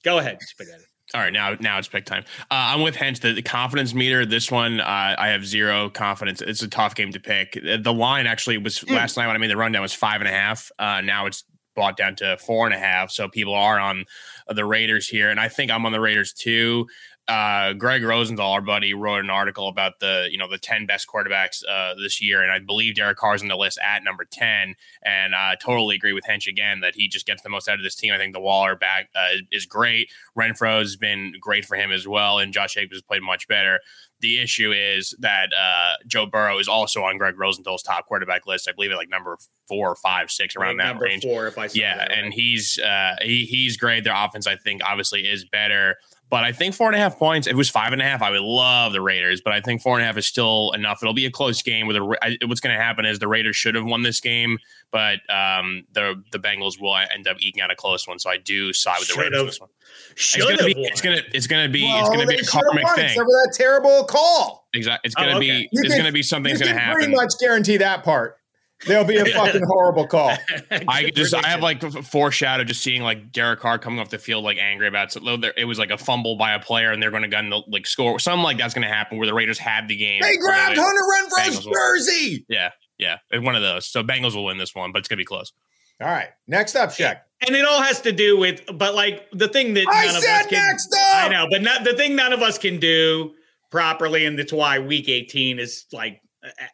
Go 0.03 0.19
ahead, 0.19 0.39
spaghetti. 0.43 0.83
All 1.15 1.21
right, 1.21 1.33
now 1.33 1.57
now 1.61 1.79
it's 1.79 1.87
pick 1.87 2.05
time. 2.05 2.25
Uh, 2.51 2.75
I'm 2.75 2.83
with 2.83 2.97
Hench. 2.97 3.21
The, 3.21 3.33
the 3.33 3.43
confidence 3.43 3.95
meter. 3.95 4.27
This 4.27 4.51
one, 4.51 4.81
uh, 4.81 5.15
I 5.17 5.29
have 5.29 5.47
zero 5.47 5.89
confidence. 5.89 6.43
It's 6.43 6.63
a 6.63 6.69
tough 6.69 6.97
game 6.97 7.13
to 7.13 7.21
pick. 7.21 7.53
The 7.53 7.93
line 7.93 8.27
actually 8.27 8.59
was 8.59 8.81
mm. 8.81 8.95
last 8.95 9.17
night 9.17 9.29
when 9.29 9.37
I 9.37 9.39
made 9.39 9.51
the 9.51 9.57
rundown 9.57 9.83
was 9.83 9.93
five 9.93 10.21
and 10.21 10.29
a 10.29 10.33
half. 10.33 10.73
Uh, 10.79 11.01
now 11.03 11.27
it's 11.27 11.45
brought 11.77 11.97
down 11.97 12.17
to 12.17 12.37
four 12.39 12.67
and 12.67 12.75
a 12.75 12.79
half. 12.79 13.13
So 13.13 13.29
people 13.29 13.55
are 13.55 13.79
on 13.79 14.05
the 14.49 14.65
Raiders 14.65 15.07
here, 15.07 15.31
and 15.31 15.39
I 15.39 15.49
think 15.49 15.71
I'm 15.71 15.87
on 15.87 15.93
the 15.93 16.01
Raiders 16.01 16.33
too 16.33 16.89
uh, 17.29 17.73
Greg 17.73 18.05
Rosenthal, 18.05 18.53
our 18.53 18.61
buddy, 18.61 18.95
wrote 18.95 19.19
an 19.19 19.31
article 19.31 19.69
about 19.69 19.99
the 19.99 20.29
you 20.31 20.39
know 20.39 20.49
the 20.49 20.59
ten 20.59 20.87
best 20.87 21.09
quarterbacks 21.09 21.63
uh, 21.69 21.95
this 21.95 22.23
year, 22.23 22.43
and 22.43 22.53
I 22.53 22.61
believe 22.61 22.95
Derek 22.95 23.19
Carr's 23.19 23.43
in 23.43 23.49
the 23.49 23.57
list 23.57 23.79
at 23.85 24.05
number 24.05 24.25
ten. 24.25 24.75
And 25.05 25.35
I 25.35 25.53
uh, 25.53 25.57
totally 25.57 25.97
agree 25.97 26.13
with 26.13 26.25
Hench 26.25 26.47
again 26.47 26.81
that 26.81 26.95
he 26.95 27.09
just 27.09 27.27
gets 27.27 27.43
the 27.43 27.49
most 27.49 27.69
out 27.69 27.79
of 27.79 27.83
this 27.83 27.97
team. 27.97 28.15
I 28.15 28.19
think 28.19 28.33
the 28.33 28.41
Waller 28.41 28.77
back 28.77 29.09
uh, 29.17 29.39
is 29.51 29.67
great. 29.67 30.11
Renfrow's 30.39 30.97
been 30.97 31.35
great 31.41 31.65
for 31.65 31.77
him 31.77 31.91
as 31.91 32.07
well, 32.07 32.39
and 32.39 32.53
Josh 32.53 32.75
Jacobs 32.75 32.97
has 32.97 33.03
played 33.03 33.23
much 33.23 33.49
better. 33.49 33.81
The 34.21 34.41
issue 34.41 34.73
is 34.73 35.15
that 35.19 35.51
uh, 35.53 35.97
Joe 36.07 36.27
Burrow 36.27 36.59
is 36.59 36.69
also 36.69 37.03
on 37.03 37.19
Greg 37.19 37.39
Rosenthal's 37.39 37.83
top 37.83 38.07
quarterback 38.07 38.47
list. 38.47 38.69
I 38.69 38.73
believe 38.73 38.93
at 38.93 38.97
like 38.97 39.11
number 39.11 39.37
four, 39.69 39.95
five, 39.97 40.31
six 40.31 40.57
around 40.57 40.79
that 40.79 40.99
range. 41.01 41.25
Four, 41.25 41.49
if 41.49 41.59
I 41.59 41.69
yeah, 41.75 41.97
that, 41.97 42.09
right. 42.09 42.19
and 42.19 42.33
he's 42.33 42.79
uh, 42.79 43.17
he, 43.21 43.45
he's 43.45 43.77
great. 43.77 44.05
Their 44.05 44.15
offense, 44.17 44.47
I 44.47 44.57
think, 44.57 44.83
obviously 44.85 45.23
is 45.29 45.45
better. 45.45 45.97
But 46.29 46.43
I 46.43 46.51
think 46.51 46.75
four 46.75 46.89
and 46.89 46.97
a 46.97 46.99
half 46.99 47.19
points. 47.19 47.47
If 47.47 47.53
it 47.53 47.57
was 47.57 47.71
five 47.71 47.93
and 47.93 48.03
a 48.03 48.05
half, 48.05 48.21
I 48.21 48.31
would 48.31 48.41
love 48.41 48.93
the 48.93 49.01
Raiders. 49.01 49.41
But 49.41 49.53
I 49.53 49.61
think 49.61 49.81
four 49.81 49.95
and 49.95 50.03
a 50.03 50.07
half 50.07 50.17
is 50.17 50.27
still 50.27 50.73
enough. 50.73 50.99
It'll 51.01 51.15
be 51.15 51.27
a 51.27 51.31
close 51.31 51.63
game. 51.63 51.87
Where 51.87 51.95
the 51.95 52.39
what's 52.47 52.61
going 52.61 52.77
to 52.77 52.83
happen 52.83 53.05
is 53.05 53.21
the 53.21 53.29
Raiders 53.29 53.55
should 53.55 53.77
have 53.77 53.85
won 53.85 54.03
this 54.03 54.21
game, 54.21 54.59
but 54.91 55.21
um, 55.31 55.85
the 55.93 56.21
the 56.33 56.39
Bengals 56.39 56.81
will 56.81 56.97
end 56.97 57.29
up 57.29 57.37
eking 57.41 57.63
out 57.63 57.71
a 57.71 57.77
close 57.77 58.09
one. 58.09 58.19
So 58.19 58.29
I 58.29 58.39
do 58.39 58.73
side 58.73 58.97
with 58.99 59.15
the 59.15 59.21
Raiders. 59.21 59.45
This 59.45 59.61
one. 59.61 59.71
It's 60.13 60.37
gonna, 60.37 60.65
be, 60.65 60.75
it's 60.83 61.01
gonna 61.01 61.23
it's 61.33 61.47
gonna 61.47 61.69
be 61.69 61.85
well, 61.85 62.01
it's 62.01 62.09
gonna 62.09 62.27
be 62.27 62.37
a 62.37 62.45
karmic 62.45 62.89
thing. 62.97 63.05
Except 63.05 63.17
for 63.19 63.25
that 63.25 63.55
terrible 63.55 64.05
call. 64.05 64.67
Exactly. 64.75 65.07
It's 65.07 65.15
gonna 65.15 65.33
oh, 65.33 65.37
okay. 65.37 65.63
be 65.63 65.69
it's 65.71 65.89
can, 65.95 65.99
gonna 65.99 66.13
be 66.13 66.23
something's 66.23 66.59
gonna 66.59 66.73
happen. 66.73 66.95
Pretty 66.97 67.15
much 67.15 67.35
guarantee 67.39 67.77
that 67.77 68.03
part. 68.03 68.39
There'll 68.87 69.05
be 69.05 69.17
a 69.17 69.25
fucking 69.35 69.63
horrible 69.67 70.07
call. 70.07 70.37
I 70.89 71.11
just 71.15 71.35
I 71.35 71.47
have 71.49 71.63
like 71.63 71.83
a 71.83 72.03
foreshadow 72.03 72.65
just 72.65 72.83
seeing 72.83 73.03
like 73.03 73.33
Derek 73.33 73.61
Carr 73.61 73.79
coming 73.79 73.99
off 74.01 74.11
the 74.11 74.19
field 74.19 74.45
like 74.45 74.59
angry 74.59 74.87
about 74.87 75.15
it. 75.17 75.55
It 75.57 75.65
was 75.65 75.79
like 75.79 75.91
a 75.91 75.99
fumble 75.99 76.37
by 76.37 76.53
a 76.53 76.61
player 76.61 76.93
and 76.93 77.03
they're 77.03 77.11
going 77.11 77.23
to 77.23 77.29
gun 77.29 77.51
the 77.51 77.63
like 77.69 77.87
score. 77.87 78.19
Something 78.19 78.43
like 78.43 78.59
that's 78.59 78.75
going 78.75 78.87
to 78.87 78.93
happen 78.93 79.19
where 79.19 79.27
the 79.27 79.35
Raiders 79.35 79.59
have 79.59 79.89
the 79.89 79.97
game. 79.97 80.21
They 80.21 80.37
grabbed 80.37 80.77
Hunter 80.79 81.49
Renfrow's 81.49 81.65
jersey. 81.65 82.45
Yeah, 82.49 82.71
yeah, 82.99 83.19
It's 83.31 83.45
one 83.45 83.57
of 83.57 83.63
those. 83.63 83.87
So 83.87 84.03
Bengals 84.03 84.35
will 84.35 84.45
win 84.45 84.59
this 84.59 84.75
one, 84.75 84.93
but 84.93 84.99
it's 84.99 85.09
going 85.09 85.17
to 85.17 85.21
be 85.23 85.27
close. 85.27 85.53
All 86.01 86.09
right, 86.09 86.29
next 86.47 86.77
up, 86.77 86.93
check. 86.93 87.27
And 87.47 87.57
it 87.57 87.65
all 87.65 87.81
has 87.81 88.03
to 88.03 88.13
do 88.13 88.39
with, 88.39 88.63
but 88.75 88.95
like 88.95 89.29
the 89.33 89.49
thing 89.49 89.75
that 89.75 89.87
I 89.89 90.07
none 90.07 90.21
said 90.21 90.41
of 90.41 90.47
us 90.47 90.47
can, 90.47 90.69
next 90.69 90.95
up. 90.95 91.25
I 91.25 91.29
know, 91.29 91.47
but 91.51 91.63
not 91.63 91.85
the 91.85 91.95
thing 91.95 92.17
none 92.17 92.35
of 92.35 92.43
us 92.43 92.59
can 92.59 92.79
do 92.79 93.33
properly, 93.71 94.27
and 94.27 94.39
that's 94.39 94.53
why 94.53 94.79
Week 94.79 95.09
18 95.09 95.59
is 95.59 95.87
like, 95.93 96.21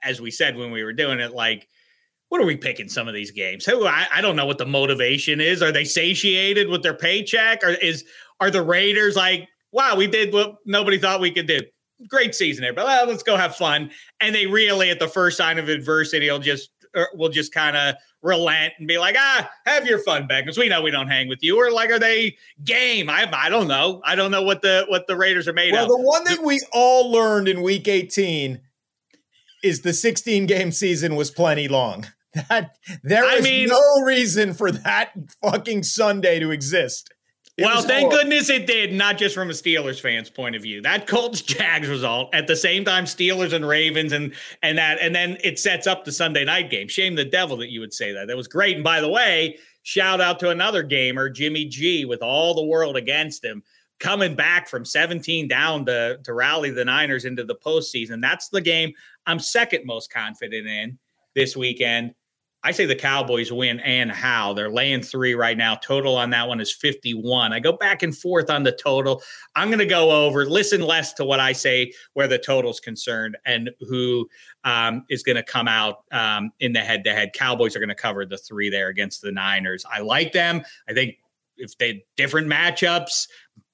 as 0.02 0.20
we 0.20 0.30
said 0.32 0.56
when 0.56 0.72
we 0.72 0.82
were 0.82 0.92
doing 0.92 1.20
it, 1.20 1.32
like 1.32 1.68
what 2.32 2.40
are 2.40 2.46
we 2.46 2.56
picking 2.56 2.88
some 2.88 3.08
of 3.08 3.12
these 3.12 3.30
games? 3.30 3.66
Who 3.66 3.86
I, 3.86 4.06
I, 4.10 4.22
don't 4.22 4.36
know 4.36 4.46
what 4.46 4.56
the 4.56 4.64
motivation 4.64 5.38
is. 5.38 5.60
Are 5.60 5.70
they 5.70 5.84
satiated 5.84 6.66
with 6.66 6.82
their 6.82 6.94
paycheck? 6.94 7.62
Or 7.62 7.68
is 7.68 8.06
are 8.40 8.50
the 8.50 8.62
Raiders 8.62 9.16
like, 9.16 9.46
wow, 9.70 9.96
we 9.96 10.06
did 10.06 10.32
what 10.32 10.56
nobody 10.64 10.96
thought 10.96 11.20
we 11.20 11.30
could 11.30 11.46
do? 11.46 11.60
Great 12.08 12.34
season 12.34 12.62
there, 12.62 12.72
but 12.72 12.86
well, 12.86 13.06
let's 13.06 13.22
go 13.22 13.36
have 13.36 13.54
fun. 13.54 13.90
And 14.22 14.34
they 14.34 14.46
really, 14.46 14.88
at 14.88 14.98
the 14.98 15.08
first 15.08 15.36
sign 15.36 15.58
of 15.58 15.68
adversity, 15.68 16.30
will 16.30 16.38
just 16.38 16.70
er, 16.96 17.06
will 17.12 17.28
just 17.28 17.52
kind 17.52 17.76
of 17.76 17.96
relent 18.22 18.72
and 18.78 18.88
be 18.88 18.96
like, 18.96 19.14
ah, 19.18 19.50
have 19.66 19.86
your 19.86 19.98
fun, 19.98 20.26
Bengals. 20.26 20.56
We 20.56 20.70
know 20.70 20.80
we 20.80 20.90
don't 20.90 21.08
hang 21.08 21.28
with 21.28 21.40
you. 21.42 21.58
Or 21.58 21.70
like, 21.70 21.90
are 21.90 21.98
they 21.98 22.38
game? 22.64 23.10
I 23.10 23.28
I 23.30 23.50
don't 23.50 23.68
know. 23.68 24.00
I 24.06 24.14
don't 24.14 24.30
know 24.30 24.42
what 24.42 24.62
the 24.62 24.86
what 24.88 25.06
the 25.06 25.18
Raiders 25.18 25.48
are 25.48 25.52
made 25.52 25.72
well, 25.74 25.84
of. 25.84 25.88
Well, 25.90 25.98
the 25.98 26.04
one 26.04 26.24
thing 26.24 26.46
we 26.46 26.62
all 26.72 27.12
learned 27.12 27.46
in 27.46 27.60
Week 27.60 27.86
18 27.86 28.58
is 29.62 29.82
the 29.82 29.92
16 29.92 30.46
game 30.46 30.72
season 30.72 31.14
was 31.14 31.30
plenty 31.30 31.68
long. 31.68 32.06
That 32.48 32.76
there 33.02 33.24
I 33.24 33.34
is 33.34 33.44
mean, 33.44 33.68
no 33.68 34.02
reason 34.04 34.54
for 34.54 34.70
that 34.72 35.12
fucking 35.42 35.82
Sunday 35.82 36.38
to 36.38 36.50
exist. 36.50 37.12
It 37.58 37.64
well, 37.64 37.82
thank 37.82 38.10
horrible. 38.10 38.16
goodness 38.16 38.48
it 38.48 38.66
did, 38.66 38.94
not 38.94 39.18
just 39.18 39.34
from 39.34 39.50
a 39.50 39.52
Steelers 39.52 40.00
fan's 40.00 40.30
point 40.30 40.56
of 40.56 40.62
view. 40.62 40.80
That 40.80 41.06
Colts 41.06 41.42
Jags 41.42 41.88
result 41.88 42.34
at 42.34 42.46
the 42.46 42.56
same 42.56 42.84
time 42.84 43.04
Steelers 43.04 43.52
and 43.52 43.66
Ravens 43.66 44.12
and 44.12 44.34
and 44.62 44.78
that 44.78 44.98
and 45.02 45.14
then 45.14 45.36
it 45.44 45.58
sets 45.58 45.86
up 45.86 46.04
the 46.04 46.12
Sunday 46.12 46.44
night 46.46 46.70
game. 46.70 46.88
Shame 46.88 47.14
the 47.14 47.24
devil 47.26 47.58
that 47.58 47.68
you 47.68 47.80
would 47.80 47.92
say 47.92 48.12
that. 48.12 48.28
That 48.28 48.36
was 48.36 48.48
great. 48.48 48.76
And 48.76 48.84
by 48.84 49.02
the 49.02 49.10
way, 49.10 49.58
shout 49.82 50.22
out 50.22 50.40
to 50.40 50.48
another 50.48 50.82
gamer, 50.82 51.28
Jimmy 51.28 51.66
G, 51.66 52.06
with 52.06 52.22
all 52.22 52.54
the 52.54 52.64
world 52.64 52.96
against 52.96 53.44
him, 53.44 53.62
coming 54.00 54.34
back 54.34 54.66
from 54.66 54.86
17 54.86 55.46
down 55.46 55.84
to 55.84 56.18
to 56.24 56.32
rally 56.32 56.70
the 56.70 56.86
Niners 56.86 57.26
into 57.26 57.44
the 57.44 57.56
postseason. 57.56 58.22
That's 58.22 58.48
the 58.48 58.62
game 58.62 58.94
I'm 59.26 59.38
second 59.38 59.84
most 59.84 60.10
confident 60.10 60.66
in 60.66 60.98
this 61.34 61.54
weekend. 61.54 62.14
I 62.64 62.70
say 62.70 62.86
the 62.86 62.94
Cowboys 62.94 63.50
win 63.50 63.80
and 63.80 64.10
how. 64.10 64.52
They're 64.52 64.70
laying 64.70 65.02
three 65.02 65.34
right 65.34 65.56
now. 65.56 65.74
Total 65.74 66.16
on 66.16 66.30
that 66.30 66.46
one 66.46 66.60
is 66.60 66.72
51. 66.72 67.52
I 67.52 67.58
go 67.58 67.72
back 67.72 68.02
and 68.02 68.16
forth 68.16 68.50
on 68.50 68.62
the 68.62 68.72
total. 68.72 69.22
I'm 69.56 69.68
going 69.68 69.80
to 69.80 69.86
go 69.86 70.26
over, 70.26 70.46
listen 70.46 70.80
less 70.80 71.12
to 71.14 71.24
what 71.24 71.40
I 71.40 71.52
say 71.52 71.92
where 72.12 72.28
the 72.28 72.38
total's 72.38 72.78
concerned 72.78 73.36
and 73.44 73.70
who 73.80 74.28
um, 74.64 75.04
is 75.10 75.22
going 75.22 75.36
to 75.36 75.42
come 75.42 75.66
out 75.66 76.04
um, 76.12 76.52
in 76.60 76.72
the 76.72 76.80
head 76.80 77.02
to 77.04 77.12
head. 77.12 77.32
Cowboys 77.34 77.74
are 77.74 77.80
going 77.80 77.88
to 77.88 77.94
cover 77.94 78.24
the 78.24 78.38
three 78.38 78.70
there 78.70 78.88
against 78.88 79.22
the 79.22 79.32
Niners. 79.32 79.84
I 79.92 80.00
like 80.00 80.32
them. 80.32 80.62
I 80.88 80.92
think 80.92 81.16
if 81.56 81.76
they 81.78 82.04
different 82.16 82.46
matchups, 82.48 83.26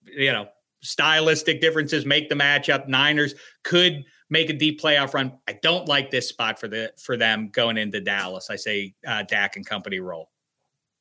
you 0.06 0.32
know, 0.32 0.48
stylistic 0.80 1.60
differences 1.60 2.06
make 2.06 2.28
the 2.28 2.34
matchup. 2.34 2.88
Niners 2.88 3.34
could 3.64 4.04
make 4.30 4.50
a 4.50 4.52
deep 4.52 4.80
playoff 4.80 5.14
run. 5.14 5.38
I 5.46 5.58
don't 5.62 5.88
like 5.88 6.10
this 6.10 6.28
spot 6.28 6.58
for 6.58 6.68
the 6.68 6.92
for 7.02 7.16
them 7.16 7.50
going 7.52 7.78
into 7.78 8.00
Dallas. 8.00 8.48
I 8.50 8.56
say 8.56 8.94
uh, 9.06 9.22
Dak 9.22 9.56
and 9.56 9.66
company 9.66 10.00
roll. 10.00 10.30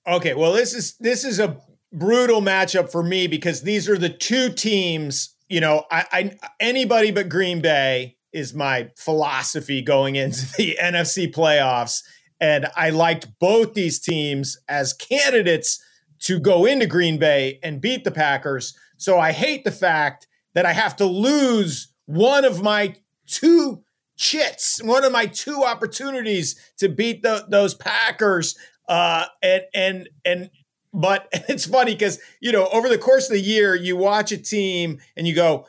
Okay, 0.08 0.34
well 0.34 0.54
this 0.54 0.74
is 0.74 0.96
this 0.98 1.24
is 1.24 1.40
a 1.40 1.58
brutal 1.92 2.42
matchup 2.42 2.92
for 2.92 3.04
me 3.04 3.28
because 3.28 3.62
these 3.62 3.90
are 3.90 3.98
the 3.98 4.10
two 4.10 4.52
teams. 4.52 5.36
You 5.50 5.62
know, 5.62 5.86
I, 5.92 6.06
I 6.12 6.38
anybody 6.60 7.12
but 7.12 7.30
Green 7.30 7.62
Bay 7.62 8.18
is 8.34 8.54
my 8.54 8.90
philosophy 8.98 9.82
going 9.82 10.16
into 10.16 10.46
the 10.58 10.78
NFC 10.82 11.34
playoffs, 11.34 12.04
and 12.40 12.68
I 12.76 12.90
liked 12.90 13.28
both 13.40 13.74
these 13.74 14.00
teams 14.00 14.58
as 14.68 14.94
candidates 14.94 15.82
to 16.20 16.40
go 16.40 16.66
into 16.66 16.88
Green 16.88 17.18
Bay 17.18 17.60
and 17.62 17.82
beat 17.82 18.04
the 18.04 18.12
Packers. 18.12 18.78
So 18.98 19.20
I 19.20 19.32
hate 19.32 19.63
the 19.63 19.72
fact 19.72 20.28
that 20.56 20.66
I 20.66 20.74
have 20.74 20.96
to 20.98 21.06
lose 21.06 21.94
one 22.08 22.46
of 22.46 22.63
my 22.63 22.96
two 23.28 23.84
chits, 24.16 24.82
one 24.84 25.04
of 25.04 25.12
my 25.12 25.26
two 25.26 25.63
opportunities 25.63 26.56
to 26.78 26.90
beat 26.90 27.22
the, 27.24 27.46
those 27.50 27.74
Packers. 27.74 28.58
Uh, 28.88 29.26
and 29.44 29.63
and 29.74 30.10
and 30.26 30.50
but 30.94 31.28
it's 31.34 31.66
funny 31.66 31.94
because 31.94 32.20
you 32.40 32.52
know 32.52 32.68
over 32.70 32.90
the 32.90 32.98
course 32.98 33.30
of 33.30 33.34
the 33.34 33.42
year 33.42 33.76
you 33.76 33.96
watch 33.96 34.32
a 34.32 34.38
team 34.38 35.00
and 35.16 35.28
you 35.28 35.36
go, 35.36 35.66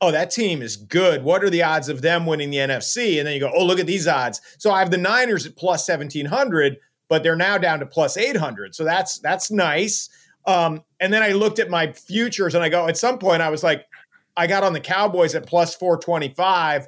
oh 0.00 0.10
that 0.10 0.30
team 0.30 0.60
is 0.60 0.76
good. 0.76 1.22
What 1.22 1.44
are 1.44 1.50
the 1.50 1.62
odds 1.62 1.88
of 1.88 2.02
them 2.02 2.26
winning 2.26 2.50
the 2.50 2.58
NFC? 2.58 3.18
And 3.18 3.26
then 3.26 3.34
you 3.34 3.40
go, 3.40 3.52
oh 3.54 3.64
look 3.64 3.78
at 3.78 3.86
these 3.86 4.06
odds. 4.06 4.40
So 4.58 4.70
I 4.70 4.80
have 4.80 4.90
the 4.90 4.98
Niners 4.98 5.46
at 5.46 5.56
plus 5.56 5.86
seventeen 5.86 6.26
hundred, 6.26 6.78
but 7.08 7.22
they're 7.22 7.36
now 7.36 7.58
down 7.58 7.80
to 7.80 7.86
plus 7.86 8.16
800. 8.16 8.74
So 8.74 8.84
that's 8.84 9.18
that's 9.18 9.50
nice. 9.50 10.08
Um, 10.46 10.82
and 11.00 11.12
then 11.12 11.22
I 11.22 11.30
looked 11.30 11.58
at 11.58 11.70
my 11.70 11.92
futures 11.92 12.54
and 12.54 12.62
I 12.62 12.68
go, 12.68 12.86
at 12.86 12.98
some 12.98 13.18
point, 13.18 13.40
I 13.40 13.48
was 13.48 13.62
like, 13.62 13.86
I 14.36 14.46
got 14.46 14.64
on 14.64 14.72
the 14.72 14.80
Cowboys 14.80 15.34
at 15.34 15.46
plus 15.46 15.74
425, 15.74 16.86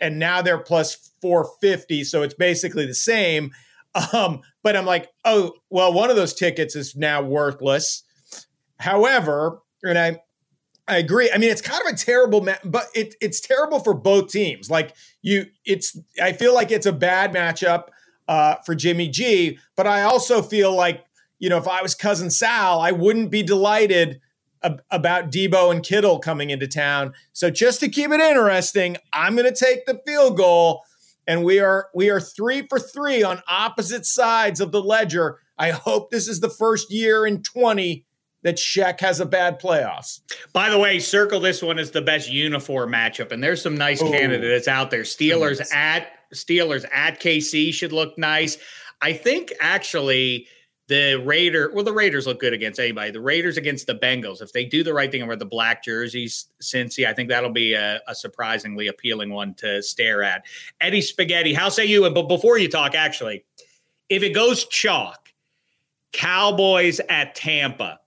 and 0.00 0.18
now 0.18 0.42
they're 0.42 0.58
plus 0.58 1.10
450. 1.20 2.04
So 2.04 2.22
it's 2.22 2.34
basically 2.34 2.86
the 2.86 2.94
same. 2.94 3.52
Um, 4.14 4.40
but 4.62 4.74
I'm 4.74 4.86
like, 4.86 5.10
oh, 5.26 5.52
well, 5.68 5.92
one 5.92 6.08
of 6.08 6.16
those 6.16 6.32
tickets 6.32 6.74
is 6.74 6.96
now 6.96 7.20
worthless. 7.20 8.04
However, 8.78 9.60
and 9.82 9.98
I 9.98 10.22
I 10.88 10.96
agree. 10.96 11.30
I 11.30 11.36
mean, 11.36 11.50
it's 11.50 11.60
kind 11.60 11.80
of 11.86 11.92
a 11.92 11.96
terrible, 11.96 12.40
ma- 12.40 12.54
but 12.64 12.86
it, 12.94 13.16
it's 13.20 13.38
terrible 13.38 13.80
for 13.80 13.92
both 13.92 14.30
teams. 14.30 14.70
Like 14.70 14.96
you, 15.20 15.44
it's. 15.66 15.94
I 16.22 16.32
feel 16.32 16.54
like 16.54 16.70
it's 16.70 16.86
a 16.86 16.92
bad 16.92 17.34
matchup 17.34 17.88
uh, 18.28 18.54
for 18.64 18.74
Jimmy 18.74 19.08
G, 19.08 19.58
but 19.76 19.86
I 19.86 20.04
also 20.04 20.40
feel 20.40 20.74
like 20.74 21.04
you 21.38 21.50
know 21.50 21.58
if 21.58 21.68
I 21.68 21.82
was 21.82 21.94
cousin 21.94 22.30
Sal, 22.30 22.80
I 22.80 22.92
wouldn't 22.92 23.30
be 23.30 23.42
delighted 23.42 24.21
ab- 24.62 24.82
about 24.90 25.30
Deebo 25.30 25.70
and 25.70 25.82
Kittle 25.82 26.18
coming 26.18 26.50
into 26.50 26.66
town. 26.66 27.12
So 27.32 27.50
just 27.50 27.80
to 27.80 27.88
keep 27.88 28.10
it 28.10 28.20
interesting, 28.20 28.96
I'm 29.12 29.36
going 29.36 29.52
to 29.52 29.64
take 29.64 29.86
the 29.86 30.00
field 30.06 30.36
goal, 30.36 30.82
and 31.26 31.44
we 31.44 31.60
are 31.60 31.88
we 31.94 32.10
are 32.10 32.20
three 32.20 32.66
for 32.68 32.78
three 32.78 33.22
on 33.22 33.42
opposite 33.48 34.06
sides 34.06 34.60
of 34.60 34.72
the 34.72 34.82
ledger. 34.82 35.38
I 35.58 35.70
hope 35.70 36.10
this 36.10 36.28
is 36.28 36.40
the 36.40 36.50
first 36.50 36.90
year 36.90 37.26
in 37.26 37.42
20 37.42 38.04
that 38.42 38.56
Shaq 38.56 39.00
has 39.00 39.20
a 39.20 39.26
bad 39.26 39.60
playoffs. 39.60 40.20
By 40.52 40.68
the 40.68 40.78
way, 40.78 40.98
circle 40.98 41.40
this 41.40 41.62
one 41.62 41.78
as 41.78 41.92
the 41.92 42.02
best 42.02 42.30
uniform 42.30 42.92
matchup, 42.92 43.32
and 43.32 43.42
there's 43.42 43.62
some 43.62 43.76
nice 43.76 44.02
Ooh. 44.02 44.10
candidates 44.10 44.68
out 44.68 44.90
there. 44.90 45.02
Steelers 45.02 45.58
nice. 45.58 45.72
at 45.72 46.08
Steelers 46.34 46.84
at 46.92 47.20
KC 47.20 47.72
should 47.72 47.92
look 47.92 48.18
nice. 48.18 48.58
I 49.00 49.12
think 49.12 49.52
actually 49.60 50.46
the 50.88 51.22
Raider, 51.24 51.70
well, 51.74 51.84
the 51.84 51.92
Raiders 51.92 52.26
look 52.26 52.40
good 52.40 52.52
against 52.52 52.80
anybody. 52.80 53.10
The 53.10 53.20
Raiders 53.20 53.56
against 53.56 53.86
the 53.86 53.94
Bengals, 53.94 54.42
if 54.42 54.52
they 54.52 54.64
do 54.64 54.82
the 54.82 54.92
right 54.92 55.10
thing 55.10 55.22
and 55.22 55.28
wear 55.28 55.36
the 55.36 55.46
black 55.46 55.82
jerseys, 55.84 56.48
Cincy, 56.60 57.06
I 57.06 57.14
think 57.14 57.28
that'll 57.28 57.50
be 57.50 57.74
a, 57.74 58.00
a, 58.08 58.14
surprisingly 58.14 58.88
appealing 58.88 59.30
one 59.30 59.54
to 59.54 59.82
stare 59.82 60.22
at. 60.22 60.44
Eddie 60.80 61.00
Spaghetti, 61.00 61.54
how 61.54 61.68
say 61.68 61.86
you? 61.86 62.08
But 62.10 62.28
before 62.28 62.58
you 62.58 62.68
talk, 62.68 62.94
actually, 62.94 63.44
if 64.08 64.22
it 64.22 64.34
goes 64.34 64.66
chalk, 64.66 65.22
Cowboys 66.12 67.00
at 67.08 67.34
Tampa. 67.34 67.98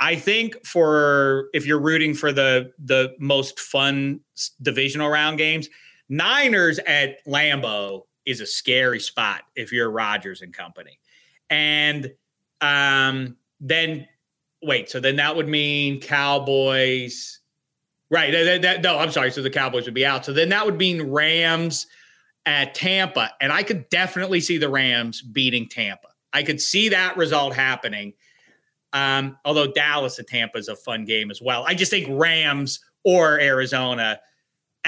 I 0.00 0.16
think 0.16 0.64
for 0.64 1.48
if 1.52 1.66
you're 1.66 1.80
rooting 1.80 2.14
for 2.14 2.32
the 2.32 2.72
the 2.78 3.14
most 3.18 3.58
fun 3.58 4.20
divisional 4.62 5.08
round 5.08 5.38
games, 5.38 5.68
Niners 6.08 6.78
at 6.80 7.24
Lambeau 7.26 8.02
is 8.26 8.40
a 8.40 8.46
scary 8.46 9.00
spot 9.00 9.42
if 9.56 9.72
you're 9.72 9.90
Rodgers 9.90 10.42
and 10.42 10.52
company. 10.52 10.98
And 11.50 12.12
um, 12.60 13.36
then 13.60 14.06
wait, 14.62 14.90
so 14.90 15.00
then 15.00 15.16
that 15.16 15.36
would 15.36 15.48
mean 15.48 16.00
Cowboys. 16.00 17.40
Right. 18.10 18.32
That, 18.32 18.62
that, 18.62 18.82
no, 18.82 18.98
I'm 18.98 19.12
sorry. 19.12 19.30
So 19.30 19.42
the 19.42 19.50
Cowboys 19.50 19.84
would 19.84 19.94
be 19.94 20.06
out. 20.06 20.24
So 20.24 20.32
then 20.32 20.48
that 20.48 20.64
would 20.64 20.78
mean 20.78 21.02
Rams 21.02 21.86
at 22.46 22.74
Tampa. 22.74 23.32
And 23.40 23.52
I 23.52 23.62
could 23.62 23.88
definitely 23.90 24.40
see 24.40 24.56
the 24.56 24.68
Rams 24.68 25.20
beating 25.20 25.68
Tampa. 25.68 26.08
I 26.32 26.42
could 26.42 26.60
see 26.60 26.88
that 26.88 27.16
result 27.16 27.54
happening. 27.54 28.14
Um, 28.94 29.38
although 29.44 29.70
Dallas 29.70 30.18
at 30.18 30.26
Tampa 30.26 30.56
is 30.56 30.68
a 30.68 30.76
fun 30.76 31.04
game 31.04 31.30
as 31.30 31.42
well. 31.42 31.64
I 31.66 31.74
just 31.74 31.90
think 31.90 32.06
Rams 32.10 32.80
or 33.04 33.38
Arizona 33.38 34.20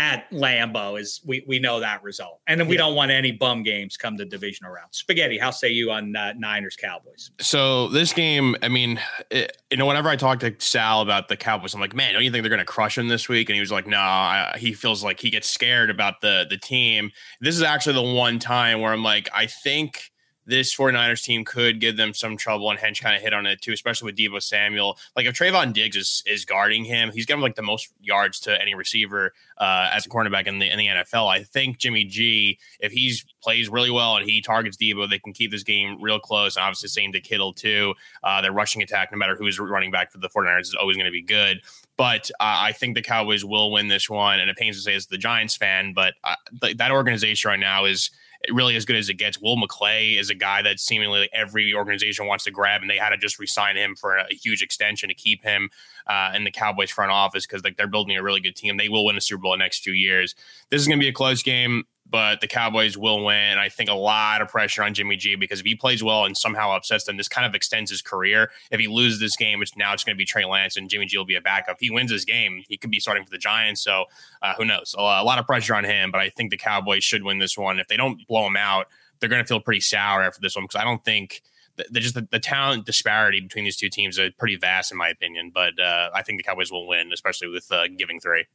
at 0.01 0.31
Lambeau 0.31 0.99
is 0.99 1.21
we 1.27 1.45
we 1.47 1.59
know 1.59 1.79
that 1.81 2.03
result, 2.03 2.41
and 2.47 2.59
then 2.59 2.67
we 2.67 2.75
yeah. 2.75 2.79
don't 2.81 2.95
want 2.95 3.11
any 3.11 3.33
bum 3.33 3.63
games 3.63 3.99
come 3.99 4.17
to 4.17 4.25
divisional 4.25 4.73
round. 4.73 4.89
Spaghetti, 4.93 5.37
how 5.37 5.51
say 5.51 5.69
you 5.69 5.91
on 5.91 6.17
uh, 6.17 6.33
Niners 6.39 6.75
Cowboys? 6.75 7.31
So 7.39 7.89
this 7.89 8.15
game, 8.15 8.57
I 8.63 8.69
mean, 8.69 8.99
it, 9.31 9.59
you 9.71 9.77
know, 9.77 9.85
whenever 9.85 10.09
I 10.09 10.17
talk 10.17 10.41
to 10.41 10.55
Sal 10.59 11.03
about 11.03 11.29
the 11.29 11.37
Cowboys, 11.37 11.75
I'm 11.75 11.81
like, 11.81 11.95
man, 11.95 12.15
don't 12.15 12.25
you 12.25 12.31
think 12.31 12.43
they're 12.43 12.49
going 12.49 12.61
to 12.61 12.65
crush 12.65 12.97
him 12.97 13.09
this 13.09 13.29
week? 13.29 13.51
And 13.51 13.55
he 13.55 13.61
was 13.61 13.71
like, 13.71 13.87
no, 13.87 13.99
nah, 13.99 14.57
he 14.57 14.73
feels 14.73 15.05
like 15.05 15.21
he 15.21 15.29
gets 15.29 15.51
scared 15.51 15.91
about 15.91 16.23
the 16.23 16.47
the 16.49 16.57
team. 16.57 17.11
This 17.43 17.55
is 17.55 17.63
actually 17.63 17.95
the 17.95 18.15
one 18.15 18.39
time 18.39 18.81
where 18.81 18.95
I'm 18.95 19.05
like, 19.05 19.29
I 19.35 19.47
think 19.47 20.10
this 20.51 20.75
49ers 20.77 21.23
team 21.23 21.45
could 21.45 21.81
give 21.81 21.97
them 21.97 22.13
some 22.13 22.37
trouble, 22.37 22.71
and 22.71 22.79
Hench 22.79 23.01
kind 23.01 23.17
of 23.17 23.23
hit 23.23 23.33
on 23.33 23.47
it 23.47 23.63
too, 23.63 23.73
especially 23.73 24.07
with 24.07 24.17
Deebo 24.17 24.43
Samuel. 24.43 24.99
Like 25.17 25.27
if 25.27 25.35
Trevon 25.35 25.73
Diggs 25.73 25.97
is 25.97 26.23
is 26.27 26.45
guarding 26.45 26.85
him, 26.85 27.11
he's 27.13 27.25
getting 27.25 27.41
like 27.41 27.55
the 27.55 27.63
most 27.63 27.89
yards 28.01 28.41
to 28.41 28.61
any 28.61 28.75
receiver 28.75 29.33
uh, 29.59 29.89
as 29.93 30.05
a 30.05 30.09
cornerback 30.09 30.47
in 30.47 30.59
the 30.59 30.71
in 30.71 30.77
the 30.77 30.87
NFL. 30.89 31.29
I 31.29 31.45
think 31.45 31.79
Jimmy 31.79 32.05
G, 32.05 32.59
if 32.81 32.93
he's 32.93 33.25
plays 33.43 33.69
really 33.69 33.91
well 33.91 34.17
and 34.17 34.29
he 34.29 34.43
targets 34.43 34.77
Deebo, 34.77 35.09
they 35.09 35.19
can 35.19 35.33
keep 35.33 35.51
this 35.51 35.63
game 35.63 35.97
real 36.01 36.19
close. 36.19 36.57
And 36.57 36.65
obviously, 36.65 36.89
same 36.89 37.13
to 37.13 37.21
Kittle 37.21 37.53
too. 37.53 37.95
Uh, 38.23 38.43
their 38.43 38.53
rushing 38.53 38.83
attack, 38.83 39.13
no 39.13 39.19
matter 39.19 39.37
who's 39.37 39.59
running 39.59 39.91
back 39.91 40.11
for 40.11 40.19
the 40.19 40.29
49ers, 40.29 40.63
is 40.63 40.75
always 40.75 40.97
going 40.97 41.07
to 41.07 41.13
be 41.13 41.23
good. 41.23 41.61
But 41.97 42.31
uh, 42.41 42.59
I 42.59 42.73
think 42.73 42.97
the 42.97 43.03
Cowboys 43.03 43.45
will 43.45 43.71
win 43.71 43.89
this 43.89 44.11
one. 44.11 44.41
And 44.41 44.51
it 44.51 44.57
pains 44.57 44.77
to 44.77 44.83
say 44.83 44.95
as 44.95 45.07
the 45.07 45.19
Giants 45.19 45.57
fan, 45.57 45.93
but 45.93 46.15
uh, 46.25 46.35
th- 46.61 46.77
that 46.79 46.91
organization 46.91 47.51
right 47.51 47.61
now 47.61 47.85
is 47.85 48.11
really 48.49 48.77
as 48.77 48.85
good 48.85 48.97
as 48.97 49.09
it 49.09 49.15
gets. 49.15 49.41
Will 49.41 49.57
McClay 49.57 50.19
is 50.19 50.31
a 50.31 50.35
guy 50.35 50.63
that 50.63 50.81
seemingly 50.81 51.29
every 51.33 51.75
organization 51.75 52.27
wants 52.27 52.45
to 52.45 52.51
grab, 52.51 52.81
and 52.81 52.91
they 52.91 52.97
had 52.97 53.11
to 53.11 53.17
just 53.17 53.39
resign 53.39 53.77
him 53.77 53.95
for 53.95 54.17
a, 54.17 54.27
huge 54.31 54.63
extension 54.63 55.09
to 55.09 55.15
keep 55.15 55.43
him 55.45 55.69
uh, 56.07 56.33
in 56.35 56.45
the 56.45 56.51
Cowboys 56.51 56.91
front 56.91 57.11
office 57.11 57.47
because 57.47 57.63
like 57.63 57.77
they're 57.77 57.87
building 57.87 58.17
a 58.17 58.23
really 58.23 58.41
good 58.41 58.57
team. 58.57 58.77
They 58.77 58.89
will 58.89 59.05
win 59.05 59.17
a 59.17 59.21
Super 59.21 59.43
Bowl 59.43 59.53
the 59.53 59.59
next 59.59 59.85
two 59.85 59.93
years. 59.93 60.35
This 60.71 60.81
is 60.81 60.89
going 60.89 60.99
to 60.99 61.05
be 61.05 61.09
a 61.09 61.13
close 61.13 61.43
game 61.43 61.85
but 62.11 62.41
the 62.41 62.49
Cowboys 62.49 62.99
will 62.99 63.25
win. 63.25 63.59
I 63.59 63.69
think 63.69 63.89
a 63.89 63.95
lot 63.95 64.43
of 64.43 64.49
pressure 64.49 64.83
on 64.83 64.95
Jimmy 64.95 65.17
G 65.17 65.37
because 65.37 65.61
if 65.61 65.67
he 65.67 65.75
plays 65.75 66.03
well 66.03 66.25
and 66.25 66.37
somehow 66.37 66.73
upsets 66.73 67.05
them, 67.05 67.17
this 67.17 67.29
kind 67.29 67.47
of 67.47 67.55
extends 67.55 67.91
his 67.91 68.03
career. 68.03 68.51
If 68.71 68.81
he 68.81 68.89
loses 68.89 69.21
this 69.21 69.37
game, 69.37 69.59
which 69.59 69.77
now 69.77 69.93
it's 69.93 70.03
going 70.03 70.17
to 70.17 70.19
be 70.19 70.25
Trey 70.25 70.45
Lance 70.45 70.77
and 70.77 70.91
Jimmy 70.91 71.07
G 71.07 71.17
will 71.17 71.25
be 71.25 71.37
a 71.37 71.41
backup. 71.41 71.77
If 71.77 71.81
he 71.81 71.91
wins 71.91 72.11
this 72.11 72.25
game, 72.25 72.65
he 72.69 72.77
could 72.77 72.91
be 72.91 73.01
starting 73.01 73.25
for 73.25 73.31
the 73.31 73.39
Giants. 73.39 73.83
So 73.83 74.07
uh, 74.43 74.55
who 74.55 74.65
knows? 74.65 74.95
A, 74.99 75.01
a 75.01 75.25
lot 75.25 75.39
of 75.39 75.47
pressure 75.47 75.75
on 75.75 75.85
him, 75.85 76.11
but 76.11 76.21
I 76.21 76.31
think 76.31 76.51
the 76.51 76.57
Cowboys 76.57 77.05
should 77.05 77.23
win 77.23 77.39
this 77.39 77.57
one. 77.57 77.79
If 77.79 77.89
they 77.89 77.97
don't 77.97 78.27
blow 78.27 78.47
him 78.47 78.57
out, 78.57 78.87
they're 79.21 79.29
going 79.29 79.43
to 79.43 79.49
feel 79.49 79.61
pretty 79.61 79.81
sour 79.81 80.23
after 80.23 80.41
this 80.41 80.57
one 80.57 80.65
because 80.65 80.81
I 80.81 80.85
don't 80.85 81.05
think 81.05 81.43
the, 81.91 82.01
just 82.01 82.15
the, 82.15 82.27
the, 82.31 82.41
talent 82.41 82.85
disparity 82.87 83.41
between 83.41 83.65
these 83.65 83.77
two 83.77 83.89
teams 83.89 84.19
are 84.19 84.31
pretty 84.33 84.57
vast 84.57 84.93
in 84.93 84.99
my 84.99 85.09
opinion. 85.09 85.51
But 85.55 85.79
uh, 85.79 86.11
I 86.15 86.23
think 86.23 86.39
the 86.39 86.43
Cowboys 86.43 86.71
will 86.73 86.87
win, 86.87 87.13
especially 87.13 87.49
with 87.49 87.71
uh, 87.71 87.89
giving 87.97 88.21
three. 88.21 88.47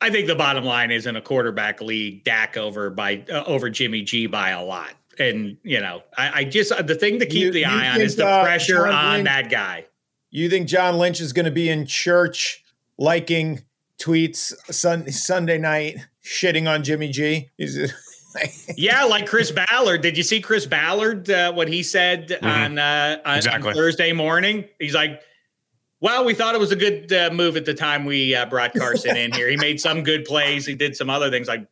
I 0.00 0.10
think 0.10 0.26
the 0.26 0.34
bottom 0.34 0.64
line 0.64 0.90
is 0.90 1.06
in 1.06 1.16
a 1.16 1.22
quarterback 1.22 1.80
league, 1.80 2.24
Dak 2.24 2.56
over 2.56 2.90
by 2.90 3.24
uh, 3.30 3.44
over 3.46 3.70
Jimmy 3.70 4.02
G 4.02 4.26
by 4.26 4.50
a 4.50 4.62
lot. 4.62 4.90
And 5.18 5.56
you 5.62 5.80
know, 5.80 6.02
I, 6.16 6.40
I 6.40 6.44
just 6.44 6.72
the 6.86 6.94
thing 6.94 7.18
to 7.20 7.26
keep 7.26 7.42
you, 7.42 7.52
the 7.52 7.60
you 7.60 7.66
eye 7.66 7.88
on 7.88 8.00
is 8.00 8.16
the 8.16 8.26
uh, 8.26 8.42
pressure 8.42 8.86
on 8.86 9.14
Lynch, 9.14 9.24
that 9.24 9.50
guy. 9.50 9.86
You 10.30 10.50
think 10.50 10.68
John 10.68 10.98
Lynch 10.98 11.20
is 11.20 11.32
going 11.32 11.46
to 11.46 11.50
be 11.50 11.68
in 11.70 11.86
church 11.86 12.62
liking 12.98 13.64
tweets 13.98 14.52
sun, 14.72 15.10
Sunday 15.10 15.58
night, 15.58 15.96
shitting 16.22 16.68
on 16.68 16.84
Jimmy 16.84 17.08
G? 17.08 17.50
yeah, 18.76 19.04
like 19.04 19.26
Chris 19.26 19.50
Ballard. 19.50 20.02
Did 20.02 20.16
you 20.16 20.22
see 20.22 20.40
Chris 20.40 20.66
Ballard? 20.66 21.30
Uh, 21.30 21.52
what 21.52 21.68
he 21.68 21.82
said 21.82 22.28
mm-hmm. 22.28 22.46
on, 22.46 22.78
uh, 22.78 23.18
on, 23.24 23.36
exactly. 23.38 23.70
on 23.70 23.74
Thursday 23.74 24.12
morning? 24.12 24.66
He's 24.78 24.94
like 24.94 25.22
well, 26.00 26.24
we 26.24 26.34
thought 26.34 26.54
it 26.54 26.58
was 26.58 26.72
a 26.72 26.76
good 26.76 27.12
uh, 27.12 27.30
move 27.32 27.56
at 27.56 27.64
the 27.64 27.74
time 27.74 28.04
we 28.04 28.34
uh, 28.34 28.46
brought 28.46 28.74
Carson 28.74 29.16
in 29.16 29.32
here. 29.32 29.48
He 29.48 29.56
made 29.56 29.80
some 29.80 30.02
good 30.02 30.24
plays. 30.24 30.66
He 30.66 30.74
did 30.74 30.96
some 30.96 31.08
other 31.08 31.30
things. 31.30 31.48
Like, 31.48 31.66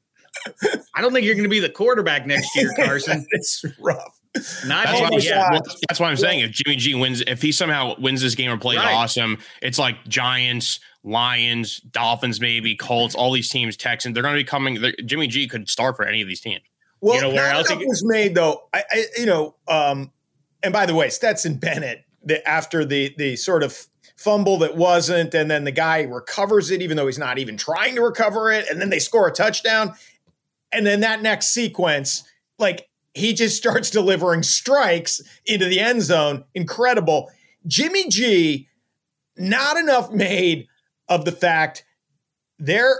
I 0.95 1.01
don't 1.01 1.13
think 1.13 1.27
you're 1.27 1.35
going 1.35 1.45
to 1.45 1.51
be 1.51 1.61
the 1.61 1.71
quarterback 1.71 2.27
next 2.27 2.55
year, 2.57 2.73
Carson. 2.77 3.27
it's 3.31 3.65
rough. 3.79 4.21
Not 4.67 4.87
that's, 4.87 5.01
why 5.01 5.19
yeah. 5.19 5.53
well, 5.53 5.63
that's 5.89 6.01
why 6.01 6.11
I'm 6.11 6.17
saying 6.17 6.41
if 6.41 6.51
Jimmy 6.51 6.77
G 6.77 6.95
wins, 6.95 7.23
if 7.27 7.41
he 7.41 7.53
somehow 7.53 7.95
wins 8.01 8.21
this 8.21 8.35
game 8.35 8.51
or 8.51 8.59
plays 8.59 8.79
right. 8.79 8.93
awesome, 8.93 9.39
it's 9.63 9.79
like 9.79 10.05
Giants, 10.09 10.81
Lions, 11.05 11.79
Dolphins, 11.79 12.41
maybe 12.41 12.75
Colts, 12.75 13.15
all 13.15 13.31
these 13.31 13.49
teams, 13.49 13.77
Texans. 13.77 14.15
They're 14.15 14.25
going 14.25 14.35
to 14.35 14.41
be 14.41 14.45
coming. 14.45 14.79
Jimmy 15.07 15.29
G 15.29 15.47
could 15.47 15.71
start 15.71 15.95
for 15.95 16.05
any 16.05 16.21
of 16.21 16.27
these 16.27 16.41
teams. 16.41 16.63
Well, 17.01 17.15
you 17.15 17.21
know 17.21 17.31
where 17.31 17.51
else 17.51 17.69
he, 17.69 17.77
was 17.85 18.03
made 18.05 18.35
though. 18.35 18.69
I, 18.73 18.83
I, 18.91 19.05
you 19.19 19.27
know, 19.27 19.55
um, 19.69 20.11
and 20.65 20.73
by 20.73 20.87
the 20.87 20.95
way, 20.95 21.11
Stetson 21.11 21.57
Bennett, 21.57 22.05
the, 22.25 22.47
after 22.49 22.85
the 22.85 23.15
the 23.17 23.37
sort 23.37 23.63
of 23.63 23.87
fumble 24.25 24.59
that 24.59 24.77
wasn't, 24.77 25.35
and 25.35 25.51
then 25.51 25.65
the 25.65 25.71
guy 25.71 26.03
recovers 26.03 26.71
it, 26.71 26.83
even 26.83 26.97
though 26.97 27.07
he's 27.07 27.19
not 27.19 27.39
even 27.39 27.57
trying 27.57 27.95
to 27.95 28.03
recover 28.03 28.51
it, 28.51 28.69
and 28.71 28.81
then 28.81 28.91
they 28.91 28.99
score 28.99 29.29
a 29.29 29.33
touchdown. 29.33 29.95
And 30.73 30.87
then 30.87 31.01
that 31.01 31.23
next 31.23 31.49
sequence, 31.49 32.25
like 32.59 32.89
he 33.13 33.35
just 33.35 33.57
starts 33.63 33.91
delivering 33.91 34.43
strikes 34.43 35.21
into 35.47 35.67
the 35.67 35.79
end 35.79 36.03
zone. 36.03 36.45
Incredible. 36.55 37.31
Jimmy 37.67 38.09
G, 38.09 38.69
not 39.37 39.77
enough 39.77 40.11
made 40.11 40.67
of 41.09 41.25
the 41.25 41.33
fact 41.33 41.85
there 42.59 42.97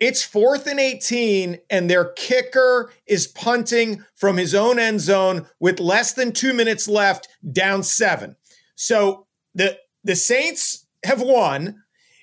it's 0.00 0.24
fourth 0.24 0.66
and 0.66 0.80
18, 0.80 1.58
and 1.68 1.90
their 1.90 2.06
kicker 2.06 2.90
is 3.06 3.26
punting 3.26 4.02
from 4.16 4.38
his 4.38 4.54
own 4.54 4.78
end 4.78 5.00
zone 5.02 5.46
with 5.60 5.78
less 5.78 6.14
than 6.14 6.32
two 6.32 6.54
minutes 6.54 6.88
left, 6.88 7.28
down 7.52 7.82
seven. 7.82 8.36
So 8.74 9.26
the 9.54 9.78
the 10.04 10.16
Saints 10.16 10.86
have 11.04 11.20
won. 11.20 11.82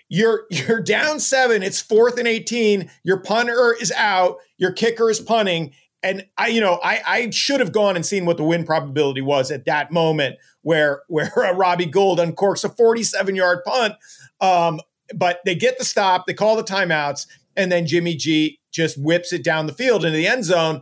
You're 0.10 0.46
you're 0.50 0.82
down 0.82 1.20
seven. 1.20 1.64
It's 1.64 1.82
fourth 1.82 2.18
and 2.18 2.28
18. 2.28 2.90
Your 3.04 3.20
punter 3.20 3.76
is 3.80 3.92
out. 3.92 4.38
Your 4.58 4.72
kicker 4.72 5.10
is 5.10 5.20
punting. 5.20 5.74
and 6.04 6.26
I, 6.38 6.48
you 6.48 6.62
know, 6.62 6.80
I, 6.84 7.02
I 7.06 7.30
should 7.32 7.60
have 7.60 7.72
gone 7.72 7.96
and 7.96 8.06
seen 8.06 8.26
what 8.26 8.38
the 8.38 8.44
win 8.44 8.64
probability 8.64 9.22
was 9.22 9.52
at 9.52 9.66
that 9.66 9.92
moment 9.92 10.38
where 10.62 11.02
where 11.08 11.32
uh, 11.38 11.54
Robbie 11.54 11.86
Gould 11.86 12.20
uncorks 12.20 12.64
a 12.64 12.70
47 12.70 13.36
yard 13.36 13.60
punt. 13.66 13.96
Um, 14.40 14.80
but 15.16 15.40
they 15.46 15.56
get 15.56 15.78
the 15.78 15.86
stop, 15.86 16.28
they 16.28 16.34
call 16.34 16.58
the 16.58 16.64
timeouts, 16.64 17.28
and 17.56 17.72
then 17.72 17.88
Jimmy 17.88 18.16
G 18.16 18.60
just 18.72 19.02
whips 19.02 19.32
it 19.32 19.44
down 19.44 19.66
the 19.66 19.74
field 19.74 20.04
into 20.04 20.18
the 20.18 20.28
end 20.28 20.44
zone. 20.44 20.82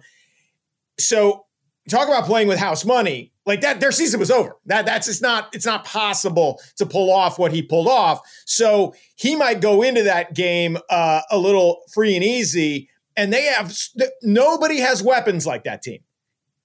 So 1.00 1.46
talk 1.90 2.08
about 2.08 2.26
playing 2.26 2.48
with 2.48 2.58
house 2.58 2.84
money 2.84 3.32
like 3.46 3.62
that 3.62 3.80
their 3.80 3.92
season 3.92 4.20
was 4.20 4.32
over. 4.32 4.58
That 4.66 4.86
that's 4.86 5.08
just 5.08 5.22
not 5.22 5.54
it's 5.54 5.66
not 5.66 5.86
possible 5.86 6.60
to 6.78 6.86
pull 6.86 7.12
off 7.12 7.38
what 7.38 7.52
he 7.52 7.62
pulled 7.62 7.88
off. 7.88 8.22
So 8.46 8.94
he 9.16 9.36
might 9.36 9.62
go 9.62 9.82
into 9.82 10.04
that 10.04 10.34
game 10.34 10.78
uh, 10.90 11.22
a 11.30 11.38
little 11.38 11.82
free 11.94 12.16
and 12.16 12.24
easy 12.24 12.90
and 13.16 13.32
they 13.32 13.44
have 13.44 13.74
nobody 14.22 14.80
has 14.80 15.02
weapons 15.02 15.46
like 15.46 15.64
that 15.64 15.82
team. 15.82 16.02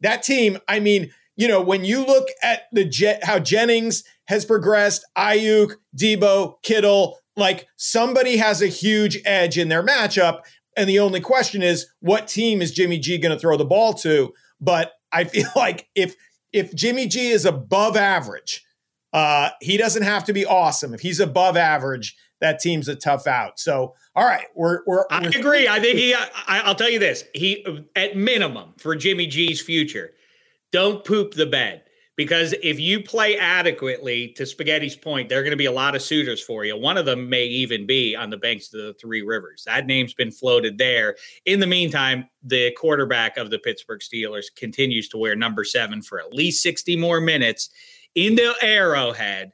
That 0.01 0.23
team 0.23 0.59
i 0.67 0.81
mean 0.81 1.11
you 1.37 1.47
know 1.47 1.61
when 1.61 1.85
you 1.85 2.05
look 2.05 2.29
at 2.43 2.63
the 2.73 3.19
how 3.23 3.39
jennings 3.39 4.03
has 4.27 4.45
progressed 4.45 5.05
Aiyuk 5.17 5.75
Deebo, 5.97 6.63
kittle 6.63 7.19
like 7.37 7.67
somebody 7.77 8.37
has 8.37 8.63
a 8.63 8.67
huge 8.67 9.19
edge 9.25 9.59
in 9.59 9.69
their 9.69 9.83
matchup 9.83 10.41
and 10.77 10.89
the 10.89 10.99
only 10.99 11.21
question 11.21 11.63
is 11.63 11.87
what 12.01 12.29
team 12.29 12.63
is 12.63 12.73
jimmy 12.73 12.99
g 12.99 13.19
going 13.19 13.35
to 13.35 13.39
throw 13.39 13.57
the 13.57 13.65
ball 13.65 13.93
to? 13.95 14.33
But 14.61 14.93
I 15.13 15.25
feel 15.25 15.49
like 15.57 15.89
if 15.95 16.17
if 16.53 16.75
Jimmy 16.75 17.07
G 17.07 17.29
is 17.29 17.45
above 17.45 17.97
average, 17.97 18.65
uh, 19.13 19.51
he 19.61 19.77
doesn't 19.77 20.03
have 20.03 20.25
to 20.25 20.33
be 20.33 20.47
awesome. 20.47 20.95
If 20.95 21.01
he's 21.01 21.21
above 21.21 21.57
average, 21.57 22.17
that 22.41 22.61
team's 22.61 22.89
a 22.89 22.97
tough 22.97 23.27
out. 23.27 23.59
So, 23.59 23.95
all 24.15 24.25
right, 24.25 24.47
we're 24.55 24.81
we're. 24.87 25.05
I 25.11 25.23
we're, 25.23 25.29
agree. 25.29 25.69
I 25.69 25.81
think 25.81 25.99
he. 25.99 26.15
I, 26.15 26.67
will 26.67 26.75
tell 26.75 26.91
you 26.91 26.99
this: 26.99 27.25
he, 27.35 27.67
at 27.97 28.17
minimum, 28.17 28.75
for 28.79 28.95
Jimmy 28.97 29.27
G's 29.27 29.61
future, 29.61 30.13
don't 30.73 31.05
poop 31.05 31.35
the 31.35 31.47
bed. 31.47 31.83
Because 32.21 32.53
if 32.63 32.79
you 32.79 33.03
play 33.03 33.39
adequately, 33.39 34.29
to 34.37 34.43
Spaghetti's 34.43 34.95
point, 34.95 35.31
there 35.31 35.41
are 35.41 35.43
going 35.43 35.53
to 35.53 35.57
be 35.57 35.65
a 35.65 35.73
lot 35.73 35.95
of 35.95 36.03
suitors 36.03 36.43
for 36.43 36.67
you. 36.67 36.77
One 36.77 36.99
of 36.99 37.07
them 37.07 37.31
may 37.31 37.47
even 37.47 37.87
be 37.87 38.15
on 38.15 38.29
the 38.29 38.37
banks 38.37 38.67
of 38.75 38.83
the 38.83 38.95
Three 39.01 39.23
Rivers. 39.23 39.63
That 39.65 39.87
name's 39.87 40.13
been 40.13 40.31
floated 40.31 40.77
there. 40.77 41.17
In 41.47 41.61
the 41.61 41.67
meantime, 41.67 42.29
the 42.43 42.73
quarterback 42.73 43.39
of 43.39 43.49
the 43.49 43.59
Pittsburgh 43.59 44.01
Steelers 44.01 44.55
continues 44.55 45.09
to 45.09 45.17
wear 45.17 45.35
number 45.35 45.65
seven 45.65 46.03
for 46.03 46.21
at 46.21 46.35
least 46.35 46.63
60 46.63 46.95
more 46.97 47.23
minutes 47.23 47.71
into 48.15 48.53
Arrowhead. 48.61 49.53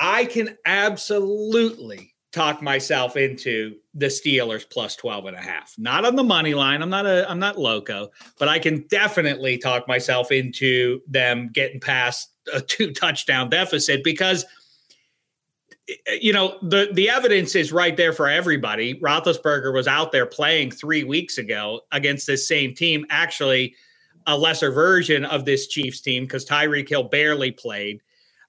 I 0.00 0.24
can 0.24 0.56
absolutely 0.64 2.14
talk 2.32 2.60
myself 2.60 3.16
into 3.16 3.76
the 3.94 4.06
Steelers 4.06 4.68
plus 4.68 4.96
12 4.96 5.26
and 5.26 5.36
a 5.36 5.40
half. 5.40 5.74
Not 5.78 6.04
on 6.04 6.16
the 6.16 6.22
money 6.22 6.54
line. 6.54 6.82
I'm 6.82 6.90
not 6.90 7.06
a 7.06 7.28
I'm 7.30 7.38
not 7.38 7.58
loco, 7.58 8.10
but 8.38 8.48
I 8.48 8.58
can 8.58 8.86
definitely 8.88 9.58
talk 9.58 9.88
myself 9.88 10.30
into 10.30 11.00
them 11.06 11.50
getting 11.52 11.80
past 11.80 12.30
a 12.52 12.60
two 12.60 12.92
touchdown 12.94 13.48
deficit 13.48 14.04
because 14.04 14.44
eh, 15.88 16.18
you 16.20 16.32
know 16.32 16.58
the 16.62 16.90
the 16.92 17.08
evidence 17.08 17.54
is 17.54 17.72
right 17.72 17.96
there 17.96 18.12
for 18.12 18.28
everybody. 18.28 18.94
Roethlisberger 19.00 19.72
was 19.72 19.88
out 19.88 20.12
there 20.12 20.26
playing 20.26 20.70
three 20.70 21.04
weeks 21.04 21.38
ago 21.38 21.80
against 21.92 22.26
this 22.26 22.46
same 22.46 22.74
team, 22.74 23.06
actually 23.08 23.74
a 24.26 24.36
lesser 24.36 24.70
version 24.70 25.24
of 25.24 25.46
this 25.46 25.66
Chiefs 25.66 26.02
team 26.02 26.24
because 26.24 26.44
Tyreek 26.44 26.88
Hill 26.88 27.04
barely 27.04 27.50
played. 27.50 28.02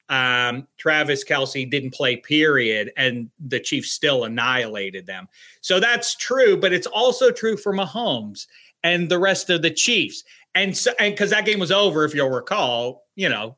Um, 0.10 0.68
Travis 0.78 1.24
Kelce 1.24 1.70
didn't 1.70 1.93
play, 1.93 2.16
period, 2.18 2.91
and 2.97 3.30
the 3.39 3.60
Chiefs 3.60 3.91
still 3.91 4.24
annihilated 4.24 5.05
them. 5.05 5.28
So 5.62 5.80
that's 5.80 6.16
true, 6.16 6.57
but 6.57 6.74
it's 6.74 6.88
also 6.88 7.32
true 7.32 7.55
for 7.57 7.74
Mahomes 7.74 8.47
and 8.84 9.10
the 9.10 9.20
rest 9.20 9.49
of 9.49 9.62
the 9.62 9.70
Chiefs. 9.70 10.24
And 10.55 10.76
so, 10.76 10.91
and 10.99 11.14
because 11.14 11.30
that 11.30 11.45
game 11.45 11.60
was 11.60 11.72
over, 11.72 12.05
if 12.05 12.16
you'll 12.16 12.30
recall, 12.30 13.05
you 13.16 13.30
know, 13.30 13.55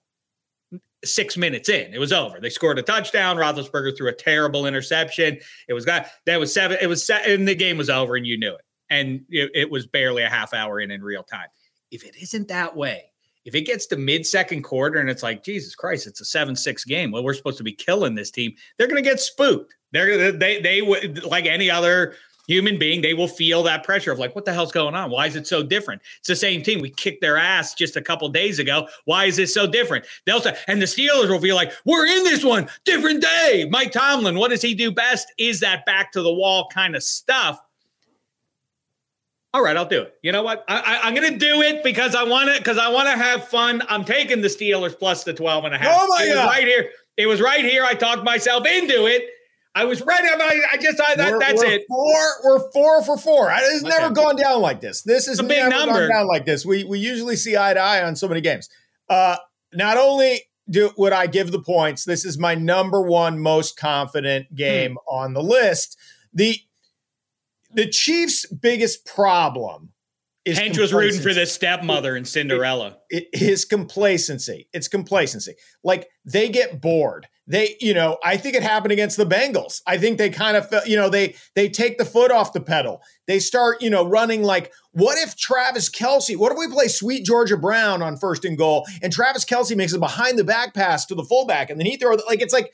six 1.05 1.37
minutes 1.37 1.69
in, 1.69 1.93
it 1.93 1.99
was 1.99 2.11
over. 2.11 2.39
They 2.39 2.49
scored 2.49 2.79
a 2.79 2.83
touchdown. 2.83 3.37
Roethlisberger 3.37 3.97
threw 3.97 4.09
a 4.09 4.13
terrible 4.13 4.65
interception. 4.65 5.39
It 5.69 5.73
was 5.73 5.85
got 5.85 6.07
that 6.25 6.39
was 6.39 6.53
seven. 6.53 6.77
It 6.81 6.87
was 6.87 7.05
set, 7.05 7.25
and 7.27 7.47
the 7.47 7.55
game 7.55 7.77
was 7.77 7.89
over, 7.89 8.15
and 8.15 8.27
you 8.27 8.37
knew 8.37 8.53
it. 8.53 8.65
And 8.89 9.21
it, 9.29 9.51
it 9.53 9.71
was 9.71 9.87
barely 9.87 10.23
a 10.23 10.29
half 10.29 10.53
hour 10.53 10.81
in 10.81 10.91
in 10.91 11.01
real 11.01 11.23
time. 11.23 11.47
If 11.91 12.03
it 12.03 12.15
isn't 12.21 12.49
that 12.49 12.75
way, 12.75 13.10
if 13.45 13.55
it 13.55 13.61
gets 13.61 13.85
to 13.87 13.97
mid 13.97 14.25
second 14.25 14.63
quarter 14.63 14.99
and 14.99 15.09
it's 15.09 15.23
like 15.23 15.43
Jesus 15.43 15.75
Christ, 15.75 16.07
it's 16.07 16.21
a 16.21 16.25
seven 16.25 16.55
six 16.55 16.83
game. 16.83 17.11
Well, 17.11 17.23
we're 17.23 17.33
supposed 17.33 17.57
to 17.57 17.63
be 17.63 17.73
killing 17.73 18.15
this 18.15 18.31
team. 18.31 18.53
They're 18.77 18.87
going 18.87 19.03
to 19.03 19.09
get 19.09 19.19
spooked. 19.19 19.75
They're 19.91 20.31
they 20.31 20.61
they 20.61 20.81
would 20.81 21.23
like 21.23 21.45
any 21.45 21.69
other 21.69 22.15
human 22.47 22.77
being. 22.77 23.01
They 23.01 23.13
will 23.13 23.27
feel 23.27 23.63
that 23.63 23.83
pressure 23.83 24.11
of 24.11 24.19
like, 24.19 24.35
what 24.35 24.45
the 24.45 24.53
hell's 24.53 24.71
going 24.71 24.95
on? 24.95 25.09
Why 25.09 25.27
is 25.27 25.35
it 25.35 25.47
so 25.47 25.63
different? 25.63 26.01
It's 26.19 26.27
the 26.27 26.35
same 26.35 26.61
team. 26.61 26.81
We 26.81 26.89
kicked 26.89 27.21
their 27.21 27.37
ass 27.37 27.73
just 27.73 27.95
a 27.95 28.01
couple 28.01 28.27
days 28.29 28.59
ago. 28.59 28.87
Why 29.05 29.25
is 29.25 29.39
it 29.39 29.49
so 29.49 29.67
different? 29.67 30.05
They'll 30.25 30.41
say, 30.41 30.57
and 30.67 30.81
the 30.81 30.85
Steelers 30.85 31.29
will 31.29 31.39
be 31.39 31.53
like, 31.53 31.71
we're 31.85 32.05
in 32.05 32.23
this 32.23 32.43
one, 32.43 32.67
different 32.83 33.21
day. 33.21 33.67
Mike 33.69 33.91
Tomlin, 33.91 34.37
what 34.37 34.49
does 34.51 34.61
he 34.61 34.73
do 34.73 34.91
best? 34.91 35.31
Is 35.37 35.59
that 35.61 35.85
back 35.85 36.11
to 36.11 36.21
the 36.21 36.33
wall 36.33 36.67
kind 36.73 36.95
of 36.95 37.03
stuff 37.03 37.59
all 39.53 39.61
right, 39.61 39.75
I'll 39.75 39.85
do 39.85 40.03
it. 40.03 40.15
You 40.21 40.31
know 40.31 40.43
what? 40.43 40.63
I, 40.67 41.07
am 41.07 41.13
going 41.13 41.33
to 41.33 41.37
do 41.37 41.61
it 41.61 41.83
because 41.83 42.15
I 42.15 42.23
want 42.23 42.49
to 42.49 42.57
because 42.57 42.77
I 42.77 42.89
want 42.89 43.07
to 43.07 43.17
have 43.17 43.47
fun. 43.49 43.83
I'm 43.89 44.05
taking 44.05 44.41
the 44.41 44.47
Steelers 44.47 44.97
plus 44.97 45.23
the 45.25 45.33
12 45.33 45.65
and 45.65 45.75
a 45.75 45.77
half. 45.77 45.97
Oh 45.99 46.07
my 46.07 46.23
it 46.23 46.33
God. 46.33 46.45
right 46.45 46.63
here. 46.63 46.89
It 47.17 47.25
was 47.25 47.41
right 47.41 47.63
here. 47.65 47.83
I 47.83 47.93
talked 47.93 48.23
myself 48.23 48.65
into 48.65 49.07
it. 49.07 49.29
I 49.75 49.85
was 49.85 50.01
ready. 50.01 50.27
I, 50.27 50.61
I 50.73 50.77
just 50.77 51.01
I, 51.01 51.15
that, 51.15 51.31
we're, 51.31 51.39
that's 51.39 51.61
we're 51.61 51.71
it. 51.71 51.85
Four, 51.87 52.23
we're 52.43 52.71
four 52.71 53.03
for 53.03 53.17
four. 53.17 53.51
It's 53.53 53.83
Okay. 53.83 53.89
never 53.89 54.13
gone 54.13 54.35
down 54.35 54.61
like 54.61 54.81
this. 54.81 55.01
This 55.01 55.27
is 55.27 55.39
a 55.39 55.43
big 55.43 55.69
number. 55.69 56.07
gone 56.07 56.09
down 56.09 56.27
like 56.27 56.45
this. 56.45 56.65
We 56.65 56.83
we 56.83 56.99
usually 56.99 57.35
see 57.35 57.57
eye 57.57 57.73
to 57.73 57.79
eye 57.79 58.03
on 58.03 58.15
so 58.15 58.27
many 58.27 58.41
games. 58.41 58.69
Uh, 59.09 59.37
not 59.73 59.97
only 59.97 60.41
do 60.69 60.91
would 60.97 61.13
I 61.13 61.27
give 61.27 61.51
the 61.51 61.61
points, 61.61 62.05
this 62.05 62.25
is 62.25 62.37
my 62.37 62.55
number 62.55 63.01
one 63.01 63.39
most 63.39 63.77
confident 63.77 64.53
game 64.55 64.97
on 65.07 65.33
the 65.33 65.43
list. 65.43 65.97
The 66.33 66.57
the 67.73 67.87
Chiefs' 67.87 68.45
biggest 68.47 69.05
problem 69.05 69.91
is 70.43 70.57
Hench 70.57 70.79
was 70.79 70.91
rooting 70.91 71.21
for 71.21 71.33
the 71.33 71.45
stepmother 71.45 72.15
in 72.15 72.25
Cinderella. 72.25 72.97
it 73.09 73.27
is 73.33 73.63
complacency. 73.63 74.67
It's 74.73 74.87
complacency. 74.87 75.53
Like 75.83 76.09
they 76.25 76.49
get 76.49 76.81
bored. 76.81 77.27
They, 77.47 77.75
you 77.81 77.93
know, 77.93 78.17
I 78.23 78.37
think 78.37 78.55
it 78.55 78.63
happened 78.63 78.91
against 78.91 79.17
the 79.17 79.25
Bengals. 79.25 79.81
I 79.85 79.97
think 79.97 80.17
they 80.17 80.29
kind 80.29 80.55
of, 80.55 80.69
felt, 80.69 80.87
you 80.87 80.95
know, 80.95 81.09
they 81.09 81.35
they 81.53 81.69
take 81.69 81.97
the 81.97 82.05
foot 82.05 82.31
off 82.31 82.53
the 82.53 82.61
pedal. 82.61 83.01
They 83.27 83.39
start, 83.39 83.81
you 83.81 83.89
know, 83.89 84.07
running 84.07 84.41
like, 84.41 84.71
what 84.91 85.17
if 85.17 85.35
Travis 85.35 85.89
Kelce? 85.89 86.37
What 86.37 86.51
if 86.51 86.57
we 86.57 86.67
play 86.67 86.87
Sweet 86.87 87.25
Georgia 87.25 87.57
Brown 87.57 88.01
on 88.01 88.15
first 88.15 88.45
and 88.45 88.57
goal, 88.57 88.85
and 89.01 89.11
Travis 89.11 89.43
Kelce 89.43 89.75
makes 89.75 89.93
a 89.93 89.99
behind 89.99 90.39
the 90.39 90.43
back 90.43 90.73
pass 90.73 91.05
to 91.07 91.15
the 91.15 91.25
fullback, 91.25 91.69
and 91.69 91.79
then 91.79 91.87
he 91.87 91.97
throws 91.97 92.21
like 92.25 92.41
it's 92.41 92.53
like 92.53 92.71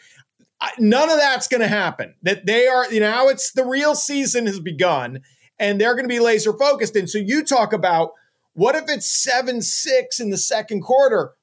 none 0.79 1.09
of 1.09 1.17
that's 1.17 1.47
going 1.47 1.61
to 1.61 1.67
happen. 1.67 2.15
That 2.23 2.45
they 2.45 2.67
are, 2.67 2.91
you 2.91 2.99
know, 2.99 3.09
now 3.09 3.27
it's 3.27 3.51
the 3.51 3.65
real 3.65 3.95
season 3.95 4.45
has 4.47 4.59
begun, 4.59 5.21
and 5.59 5.79
they're 5.79 5.93
going 5.93 6.05
to 6.05 6.13
be 6.13 6.19
laser 6.19 6.53
focused. 6.53 6.95
And 6.95 7.09
so 7.09 7.17
you 7.17 7.43
talk 7.43 7.73
about 7.73 8.11
what 8.53 8.75
if 8.75 8.85
it's 8.87 9.09
seven 9.09 9.61
six 9.61 10.19
in 10.19 10.29
the 10.29 10.37
second 10.37 10.81
quarter? 10.81 11.33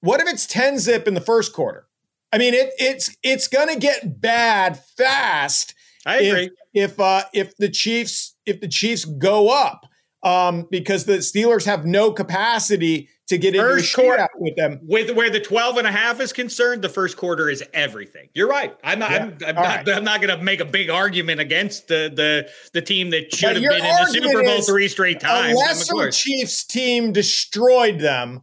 What 0.00 0.20
if 0.20 0.28
it's 0.28 0.46
ten 0.46 0.78
zip 0.78 1.06
in 1.06 1.14
the 1.14 1.20
first 1.20 1.52
quarter? 1.52 1.86
I 2.32 2.38
mean, 2.38 2.54
it, 2.54 2.72
it's 2.78 3.16
it's 3.22 3.48
going 3.48 3.68
to 3.68 3.78
get 3.78 4.20
bad 4.20 4.82
fast 4.96 5.74
I 6.06 6.18
agree. 6.18 6.50
if 6.74 6.92
if 6.92 7.00
uh, 7.00 7.24
if 7.34 7.56
the 7.56 7.68
Chiefs 7.68 8.36
if 8.46 8.60
the 8.60 8.68
Chiefs 8.68 9.04
go 9.04 9.48
up 9.48 9.86
um, 10.22 10.68
because 10.70 11.04
the 11.04 11.18
Steelers 11.18 11.66
have 11.66 11.84
no 11.84 12.12
capacity 12.12 13.08
to 13.28 13.38
get 13.38 13.54
into 13.54 13.66
First 13.66 13.94
quarter- 13.94 14.22
shootout 14.22 14.28
with 14.36 14.56
them. 14.56 14.80
With 14.82 15.10
where 15.16 15.30
the 15.30 15.40
12 15.40 15.78
and 15.78 15.86
a 15.86 15.92
half 15.92 16.20
is 16.20 16.32
concerned, 16.32 16.82
the 16.82 16.88
first 16.88 17.16
quarter 17.16 17.50
is 17.50 17.62
everything. 17.74 18.28
You're 18.34 18.48
right. 18.48 18.76
I'm 18.84 18.98
not, 18.98 19.10
I'm, 19.10 19.36
I'm 19.46 19.54
not, 19.54 19.56
right. 19.56 19.88
I'm 19.88 20.04
not 20.04 20.20
going 20.20 20.36
to 20.38 20.44
make 20.44 20.60
a 20.60 20.64
big 20.64 20.90
argument 20.90 21.40
against 21.40 21.88
the 21.88 22.10
the 22.14 22.48
the 22.72 22.82
team 22.82 23.10
that 23.10 23.34
should 23.34 23.56
have 23.56 23.62
been 23.62 23.84
in 23.84 23.96
the 23.96 24.06
Super 24.06 24.42
Bowl 24.42 24.62
three 24.62 24.88
straight 24.88 25.20
times. 25.20 25.58
I'm 25.60 25.66
lesser. 25.66 26.10
Chiefs 26.10 26.64
team 26.64 27.12
destroyed 27.12 27.98
them. 27.98 28.42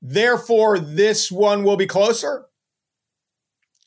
Therefore, 0.00 0.78
this 0.78 1.30
one 1.32 1.64
will 1.64 1.76
be 1.76 1.86
closer. 1.86 2.46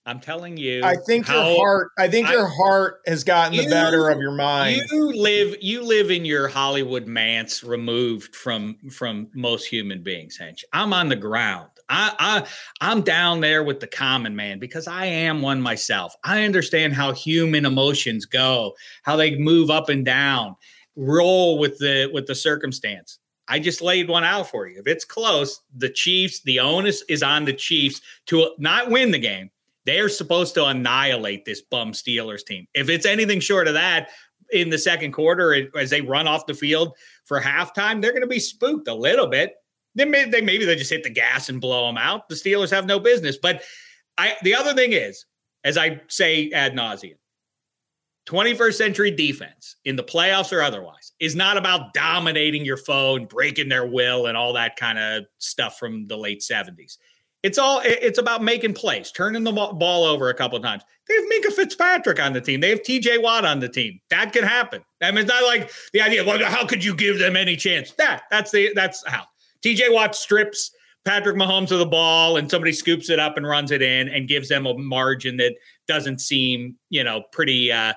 I'm 0.08 0.22
telling 0.22 0.56
you. 0.56 0.84
I 0.86 0.96
think 0.96 1.28
your 1.28 1.44
heart. 1.44 1.92
I 2.00 2.08
think 2.08 2.30
I- 2.30 2.32
your 2.32 2.48
heart 2.48 3.02
has 3.06 3.26
gotten 3.26 3.58
the 3.58 3.70
better 3.70 4.10
of 4.10 4.20
your 4.20 4.32
mind. 4.32 4.82
You 4.90 5.12
live 5.12 5.58
you 5.62 5.84
live 5.84 6.10
in 6.10 6.24
your 6.24 6.48
Hollywood 6.48 7.08
manse 7.08 7.62
removed 7.64 8.34
from 8.34 8.78
from 8.90 9.28
most 9.36 9.66
human 9.66 10.02
beings, 10.02 10.38
Hench. 10.42 10.64
I'm 10.72 10.94
on 10.94 11.10
the 11.10 11.18
ground. 11.18 11.70
I, 11.90 12.14
I 12.20 12.48
I'm 12.80 13.02
down 13.02 13.42
there 13.42 13.64
with 13.64 13.82
the 13.82 13.88
common 13.88 14.34
man 14.36 14.60
because 14.60 14.88
I 14.88 15.06
am 15.06 15.42
one 15.42 15.62
myself. 15.62 16.16
I 16.24 16.44
understand 16.46 16.94
how 16.94 17.12
human 17.12 17.66
emotions 17.66 18.26
go, 18.26 18.76
how 19.04 19.18
they 19.18 19.36
move 19.38 19.70
up 19.70 19.90
and 19.90 20.06
down, 20.06 20.56
roll 20.96 21.60
with 21.60 21.78
the 21.80 22.10
with 22.14 22.28
the 22.28 22.36
circumstance. 22.36 23.20
I 23.50 23.60
just 23.60 23.82
laid 23.82 24.10
one 24.10 24.24
out 24.24 24.50
for 24.50 24.68
you. 24.68 24.80
If 24.80 24.88
it's 24.88 25.06
close, 25.06 25.62
the 25.76 25.90
Chiefs, 25.90 26.42
the 26.42 26.60
onus 26.62 27.04
is 27.10 27.24
on 27.24 27.46
the 27.46 27.54
Chiefs 27.54 28.02
to 28.28 28.52
not 28.58 28.90
win 28.90 29.12
the 29.12 29.20
game. 29.20 29.50
They 29.88 30.00
are 30.00 30.10
supposed 30.10 30.54
to 30.56 30.66
annihilate 30.66 31.46
this 31.46 31.62
bum 31.62 31.94
Steelers 31.94 32.44
team. 32.46 32.68
If 32.74 32.90
it's 32.90 33.06
anything 33.06 33.40
short 33.40 33.70
of 33.70 33.74
that, 33.76 34.10
in 34.52 34.70
the 34.70 34.78
second 34.78 35.14
quarter 35.14 35.70
as 35.78 35.90
they 35.90 36.02
run 36.02 36.28
off 36.28 36.46
the 36.46 36.54
field 36.54 36.96
for 37.26 37.40
halftime, 37.40 38.02
they're 38.02 38.12
going 38.12 38.22
to 38.22 38.28
be 38.28 38.40
spooked 38.40 38.88
a 38.88 38.94
little 38.94 39.28
bit. 39.28 39.54
They 39.96 40.06
may, 40.06 40.26
they 40.26 40.42
maybe 40.42 40.66
they 40.66 40.76
just 40.76 40.92
hit 40.92 41.04
the 41.04 41.10
gas 41.10 41.50
and 41.50 41.62
blow 41.62 41.88
them 41.88 41.98
out. 41.98 42.30
The 42.30 42.36
Steelers 42.36 42.70
have 42.70 42.86
no 42.86 43.00
business. 43.00 43.38
But 43.42 43.64
I 44.18 44.36
the 44.44 44.56
other 44.56 44.74
thing 44.74 44.92
is, 44.92 45.26
as 45.64 45.78
I 45.78 46.02
say 46.10 46.52
ad 46.52 46.74
nauseum, 46.74 47.16
21st 48.28 48.74
century 48.74 49.12
defense 49.12 49.78
in 49.86 49.96
the 49.96 50.04
playoffs 50.04 50.52
or 50.52 50.62
otherwise 50.62 51.14
is 51.22 51.36
not 51.36 51.56
about 51.56 51.94
dominating 51.94 52.66
your 52.66 52.78
foe 52.78 53.16
and 53.16 53.30
breaking 53.30 53.70
their 53.70 53.88
will 53.88 54.28
and 54.28 54.38
all 54.38 54.54
that 54.54 54.76
kind 54.76 55.00
of 55.00 55.24
stuff 55.38 55.80
from 55.80 56.08
the 56.08 56.18
late 56.18 56.42
70s. 56.42 56.98
It's 57.44 57.58
all 57.58 57.82
it's 57.86 58.18
about 58.18 58.44
making 58.44 58.74
plays, 58.74 59.12
turning 59.12 59.44
the 59.44 59.52
ball 59.52 60.04
over 60.06 60.30
a 60.30 60.34
couple 60.34 60.58
of 60.58 60.64
times. 60.64 60.84
They 61.08 61.16
have 61.16 61.26
Minkah 61.26 61.54
Fitzpatrick 61.54 62.20
on 62.20 62.34
the 62.34 62.42
team. 62.42 62.60
They 62.60 62.70
have 62.70 62.82
TJ 62.82 63.22
Watt 63.22 63.46
on 63.46 63.60
the 63.60 63.70
team. 63.70 64.00
That 64.10 64.34
can 64.34 64.44
happen. 64.44 64.84
I 65.02 65.12
mean, 65.12 65.20
it's 65.20 65.30
not 65.30 65.44
like 65.44 65.72
the 65.94 66.02
idea, 66.02 66.26
well, 66.26 66.44
how 66.44 66.66
could 66.66 66.84
you 66.84 66.96
give 66.96 67.20
them 67.20 67.36
any 67.36 67.56
chance? 67.56 67.92
That 67.94 68.24
that's 68.32 68.52
the 68.52 68.72
that's 68.76 69.04
how. 69.08 69.26
TJ 69.64 69.94
Watt 69.94 70.16
strips 70.16 70.72
Patrick 71.06 71.38
Mahomes 71.38 71.72
of 71.72 71.80
the 71.80 71.86
ball 71.86 72.38
and 72.38 72.50
somebody 72.50 72.74
scoops 72.74 73.10
it 73.10 73.20
up 73.20 73.38
and 73.38 73.48
runs 73.48 73.72
it 73.72 73.82
in 73.82 74.10
and 74.10 74.28
gives 74.28 74.50
them 74.50 74.66
a 74.66 74.78
margin 74.78 75.38
that 75.38 75.56
doesn't 75.88 76.20
seem, 76.20 76.76
you 76.90 77.04
know, 77.04 77.24
pretty 77.32 77.72
uh 77.72 77.94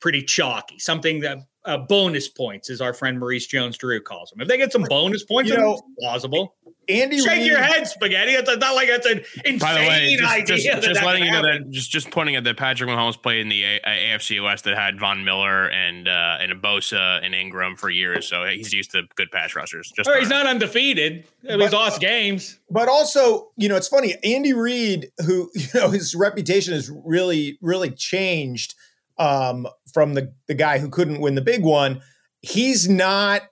pretty 0.00 0.22
chalky. 0.22 0.78
Something 0.78 1.20
that 1.20 1.38
uh, 1.64 1.78
bonus 1.78 2.28
points, 2.28 2.70
as 2.70 2.80
our 2.80 2.92
friend 2.92 3.18
Maurice 3.18 3.46
Jones 3.46 3.78
Drew 3.78 4.00
calls 4.00 4.30
them. 4.30 4.40
If 4.40 4.48
they 4.48 4.56
get 4.56 4.72
some 4.72 4.82
bonus 4.82 5.24
points, 5.24 5.50
you 5.50 5.56
know, 5.56 5.80
plausible. 5.98 6.56
Andy, 6.88 7.18
shake 7.18 7.38
Reid, 7.38 7.46
your 7.46 7.62
head, 7.62 7.86
spaghetti. 7.86 8.32
It's 8.32 8.48
not 8.58 8.74
like 8.74 8.88
it's 8.88 9.06
an 9.06 9.22
insane 9.44 9.58
By 9.58 9.74
the 9.74 9.80
way, 9.80 10.16
just, 10.16 10.32
idea. 10.32 10.74
Just, 10.74 10.88
just 10.88 11.02
letting 11.02 11.24
you 11.24 11.30
know 11.30 11.42
that 11.42 11.70
just 11.70 11.90
just 11.90 12.10
pointing 12.10 12.36
at 12.36 12.44
that 12.44 12.56
Patrick 12.56 12.90
Mahomes 12.90 13.20
played 13.20 13.40
in 13.40 13.48
the 13.48 13.64
a- 13.64 13.80
AFC 13.80 14.42
West 14.42 14.64
that 14.64 14.76
had 14.76 14.98
Von 14.98 15.24
Miller 15.24 15.68
and 15.68 16.08
uh, 16.08 16.38
and 16.40 16.52
Bosa 16.62 17.24
and 17.24 17.34
Ingram 17.34 17.76
for 17.76 17.90
years, 17.90 18.28
so 18.28 18.44
he's 18.44 18.72
used 18.72 18.92
to 18.92 19.02
good 19.16 19.30
pass 19.30 19.54
rushers. 19.54 19.92
Just 19.94 20.10
he's 20.18 20.28
not 20.28 20.46
undefeated. 20.46 21.26
But, 21.42 21.60
he's 21.60 21.72
lost 21.72 22.00
games, 22.00 22.58
but 22.70 22.88
also 22.88 23.50
you 23.56 23.68
know 23.68 23.76
it's 23.76 23.88
funny. 23.88 24.14
Andy 24.22 24.52
Reid, 24.52 25.10
who 25.26 25.50
you 25.54 25.66
know 25.74 25.90
his 25.90 26.14
reputation 26.14 26.74
has 26.74 26.90
really 27.04 27.58
really 27.60 27.90
changed 27.90 28.74
um, 29.18 29.66
from 29.92 30.14
the 30.14 30.32
the 30.48 30.54
guy 30.54 30.78
who 30.78 30.88
couldn't 30.88 31.20
win 31.20 31.34
the 31.34 31.42
big 31.42 31.62
one 31.62 32.00
he's 32.44 32.88
not 32.88 33.42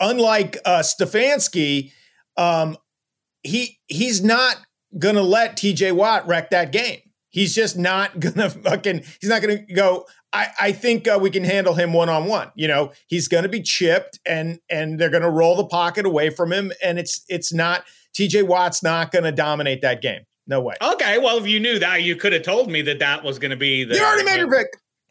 unlike 0.00 0.58
uh, 0.64 0.80
Stefanski. 0.80 1.92
Um, 2.36 2.76
he 3.42 3.78
he's 3.86 4.22
not 4.22 4.56
gonna 4.98 5.22
let 5.22 5.56
TJ 5.56 5.92
Watt 5.92 6.26
wreck 6.26 6.50
that 6.50 6.72
game. 6.72 7.00
He's 7.30 7.54
just 7.54 7.76
not 7.76 8.18
gonna 8.20 8.50
fucking. 8.50 9.02
He's 9.20 9.30
not 9.30 9.42
gonna 9.42 9.58
go. 9.74 10.06
I 10.32 10.48
I 10.60 10.72
think 10.72 11.08
uh, 11.08 11.18
we 11.20 11.30
can 11.30 11.44
handle 11.44 11.74
him 11.74 11.92
one 11.92 12.08
on 12.08 12.26
one. 12.26 12.50
You 12.54 12.68
know, 12.68 12.92
he's 13.06 13.28
gonna 13.28 13.48
be 13.48 13.62
chipped, 13.62 14.18
and 14.26 14.60
and 14.70 14.98
they're 14.98 15.10
gonna 15.10 15.30
roll 15.30 15.56
the 15.56 15.66
pocket 15.66 16.06
away 16.06 16.30
from 16.30 16.52
him, 16.52 16.72
and 16.82 16.98
it's 16.98 17.24
it's 17.28 17.52
not 17.52 17.84
TJ 18.16 18.46
Watt's 18.46 18.82
not 18.82 19.12
gonna 19.12 19.32
dominate 19.32 19.82
that 19.82 20.02
game. 20.02 20.22
No 20.46 20.60
way. 20.60 20.76
Okay, 20.80 21.18
well, 21.18 21.38
if 21.38 21.46
you 21.46 21.58
knew 21.58 21.78
that, 21.80 22.02
you 22.02 22.14
could 22.14 22.32
have 22.32 22.42
told 22.42 22.70
me 22.70 22.80
that 22.82 23.00
that 23.00 23.24
was 23.24 23.38
going 23.38 23.50
to 23.50 23.56
be 23.56 23.82
the. 23.82 23.96
You 23.96 24.02
already 24.02 24.24
made 24.24 24.38
your 24.38 24.50
pick. 24.50 24.68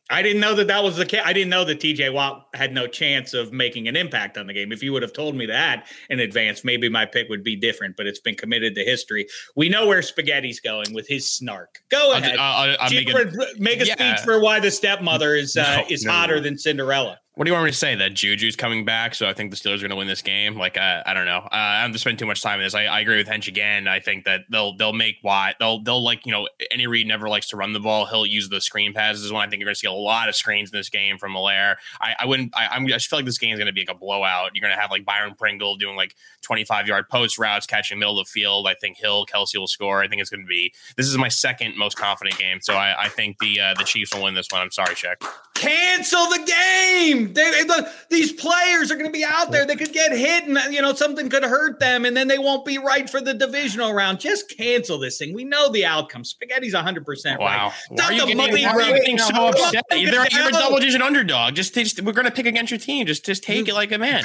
I 0.10 0.22
didn't 0.22 0.40
know 0.40 0.54
that 0.54 0.68
that 0.68 0.84
was 0.84 0.98
the 0.98 1.06
case. 1.06 1.22
I 1.26 1.34
didn't 1.34 1.50
know 1.50 1.66
that 1.66 1.80
TJ 1.80 2.14
Watt 2.14 2.48
had 2.54 2.74
no 2.74 2.86
chance 2.86 3.34
of 3.34 3.52
making 3.52 3.88
an 3.88 3.96
impact 3.96 4.38
on 4.38 4.46
the 4.46 4.54
game. 4.54 4.72
If 4.72 4.84
you 4.84 4.94
would 4.94 5.02
have 5.02 5.14
told 5.14 5.36
me 5.36 5.48
that 5.48 5.88
in 6.10 6.20
advance, 6.20 6.64
maybe 6.64 6.90
my 6.90 7.06
pick 7.06 7.28
would 7.30 7.44
be 7.44 7.56
different. 7.56 7.98
But 7.98 8.06
it's 8.06 8.20
been 8.20 8.36
committed 8.36 8.76
to 8.76 8.84
history. 8.84 9.26
We 9.56 9.68
know 9.68 9.88
where 9.88 10.02
Spaghetti's 10.02 10.60
going 10.60 10.94
with 10.94 11.08
his 11.08 11.32
snark. 11.32 11.82
Go 11.90 12.14
ahead, 12.14 12.38
I'll, 12.38 12.70
I'll, 12.70 12.78
I'll 12.82 12.92
make, 12.92 13.10
for, 13.10 13.26
make, 13.58 13.82
a 13.82 13.88
yeah. 13.88 13.94
speech 13.96 14.24
for 14.24 14.40
why 14.40 14.60
the 14.60 14.70
stepmother 14.70 15.34
is 15.34 15.58
uh, 15.58 15.78
no, 15.78 15.86
is 15.90 16.06
no, 16.06 16.12
hotter 16.12 16.36
no. 16.36 16.42
than 16.42 16.58
Cinderella. 16.58 17.20
What 17.36 17.44
do 17.44 17.50
you 17.50 17.54
want 17.54 17.66
me 17.66 17.72
to 17.72 17.78
say? 17.78 17.96
That 17.96 18.14
Juju's 18.14 18.56
coming 18.56 18.86
back, 18.86 19.14
so 19.14 19.28
I 19.28 19.34
think 19.34 19.52
the 19.52 19.58
Steelers 19.58 19.80
are 19.80 19.80
going 19.80 19.90
to 19.90 19.98
win 19.98 20.08
this 20.08 20.22
game. 20.22 20.56
Like 20.56 20.78
uh, 20.78 21.04
I 21.06 21.14
don't 21.14 21.26
know. 21.26 21.40
Uh, 21.40 21.50
I 21.52 21.82
don't 21.82 21.90
have 21.90 21.92
to 21.92 22.00
spend 22.00 22.18
too 22.18 22.26
much 22.26 22.42
time 22.42 22.62
in 22.62 22.66
this. 22.66 22.74
I, 22.74 22.86
I, 22.86 23.02
agree 23.02 23.18
with 23.18 23.28
Hench 23.28 23.50
again. 23.50 23.90
I 23.90 24.00
think 24.00 24.24
that 24.24 24.42
they'll 24.50 24.78
they'll 24.78 24.94
make 24.94 25.18
Watt. 25.22 25.56
They'll 25.60 25.84
they'll 25.84 26.02
like 26.02 26.26
you 26.26 26.32
know 26.32 26.48
Andy 26.72 26.88
Reid 26.88 27.08
never 27.08 27.28
likes 27.28 27.50
to 27.50 27.58
run 27.58 27.74
the 27.74 27.82
ball. 27.82 28.06
He'll 28.06 28.26
use 28.26 28.48
the 28.48 28.62
screen 28.62 28.94
passes. 28.94 29.34
One 29.34 29.46
I 29.46 29.50
think 29.50 29.60
you're 29.60 29.68
going 29.68 29.76
to 29.76 29.80
see 29.80 29.88
a 29.88 29.92
lot 29.92 30.30
of 30.30 30.36
screens 30.36 30.72
in 30.72 30.80
this 30.80 30.88
game 30.88 31.18
from 31.18 31.34
Malaire. 31.34 31.78
I, 32.00 32.16
I 32.20 32.26
wouldn't. 32.26 32.56
I, 32.56 32.68
I'm, 32.68 32.86
I 32.86 32.90
just 32.92 33.10
feel 33.10 33.20
like 33.20 33.26
this 33.26 33.38
game 33.38 33.52
is 33.52 33.60
going 33.60 33.68
to 33.68 33.74
be 33.74 33.82
like 33.82 33.94
a 33.94 34.00
blowout. 34.00 34.52
You're 34.54 34.62
going 34.62 34.74
to 34.74 34.80
have 34.80 34.90
like 34.90 35.04
Byron 35.04 35.36
Pringle 35.38 35.76
doing 35.76 35.98
like 35.98 36.16
25 36.44 36.88
yard 36.88 37.10
post 37.10 37.38
routes, 37.38 37.66
catching 37.66 38.00
middle 38.00 38.18
of 38.18 38.28
the 38.28 38.32
field. 38.32 38.66
I 38.66 38.76
think 38.76 38.98
Hill 38.98 39.26
Kelce 39.26 39.58
will 39.58 39.68
score. 39.68 40.02
I 40.02 40.08
think 40.08 40.22
it's 40.22 40.30
going 40.30 40.44
to 40.44 40.48
be. 40.48 40.74
This 40.96 41.08
is 41.08 41.18
my 41.18 41.28
second 41.28 41.76
most 41.78 41.98
confident 41.98 42.38
game, 42.38 42.60
so 42.62 42.76
I, 42.76 42.96
I 43.04 43.10
think 43.10 43.40
the 43.40 43.60
uh, 43.60 43.74
the 43.74 43.84
Chiefs 43.84 44.16
will 44.16 44.24
win 44.24 44.36
this 44.36 44.48
one. 44.52 44.62
I'm 44.62 44.72
sorry, 44.72 44.96
Check. 44.96 45.22
Cancel 45.56 46.26
the 46.28 46.40
game. 46.40 47.34
They, 47.34 47.50
they, 47.50 47.64
the, 47.64 47.92
these 48.10 48.34
players 48.34 48.92
are 48.92 48.96
going 48.96 49.06
to 49.06 49.12
be 49.12 49.24
out 49.24 49.52
there. 49.52 49.66
They 49.66 49.78
could 49.78 49.94
get 49.94 50.12
hit, 50.12 50.44
and 50.44 50.60
you 50.74 50.82
know 50.82 50.94
something 50.94 51.30
could 51.30 51.44
hurt 51.44 51.80
them, 51.80 52.04
and 52.04 52.16
then 52.16 52.28
they 52.28 52.38
won't 52.38 52.66
be 52.66 52.78
right 52.78 53.10
for 53.10 53.22
the 53.22 53.34
divisional 53.34 53.94
round. 53.94 54.20
Just 54.20 54.56
cancel 54.58 55.00
this 55.00 55.18
thing. 55.18 55.34
We 55.34 55.46
know 55.46 55.72
the 55.72 55.86
outcome. 55.86 56.26
Spaghetti's 56.26 56.74
100 56.74 57.06
percent 57.06 57.40
right. 57.40 57.58
Wow. 57.58 57.74
Why 57.90 58.04
are, 58.04 58.12
you 58.12 58.20
getting, 58.20 58.38
why 58.38 58.74
are 58.74 58.82
you 58.82 58.96
getting 58.96 59.18
so 59.18 59.48
upset? 59.48 59.84
You're, 59.92 60.26
you're 60.30 60.50
a 60.50 60.52
double 60.52 60.80
digit 60.80 61.02
underdog. 61.02 61.56
Just, 61.56 61.74
just 61.74 62.02
we're 62.02 62.12
going 62.12 62.26
to 62.26 62.32
pick 62.32 62.46
against 62.46 62.70
your 62.70 62.80
team. 62.80 63.08
Just 63.08 63.26
just 63.26 63.42
take 63.42 63.70
it 63.70 63.74
like 63.74 63.94
a 63.94 63.98
man. 63.98 64.24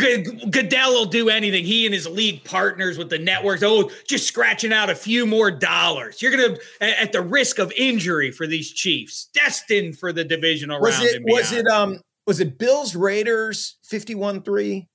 Goodell 0.50 0.92
will 0.92 1.06
do 1.06 1.28
anything. 1.28 1.64
He 1.64 1.86
and 1.86 1.94
his 1.94 2.08
league 2.08 2.42
partners 2.42 2.98
with 2.98 3.08
the 3.08 3.18
networks. 3.18 3.62
Oh, 3.62 3.88
just 4.04 4.26
scratching 4.26 4.72
out 4.72 4.90
a 4.90 4.96
few 4.96 5.26
more 5.26 5.52
dollars. 5.52 6.20
You're 6.20 6.36
going 6.36 6.56
to 6.56 6.60
at 7.00 7.12
the 7.12 7.22
risk 7.22 7.60
of 7.60 7.72
injury 7.76 8.32
for 8.32 8.48
these 8.48 8.72
Chiefs, 8.72 9.28
destined 9.32 9.98
for 9.98 10.12
the 10.12 10.24
divisional 10.24 10.80
was 10.80 10.96
round. 10.96 11.08
It, 11.08 11.19
was 11.24 11.52
it 11.52 11.66
um 11.66 12.00
was 12.26 12.40
it 12.40 12.58
Bills 12.58 12.94
Raiders 12.94 13.78
51-3? 13.90 14.86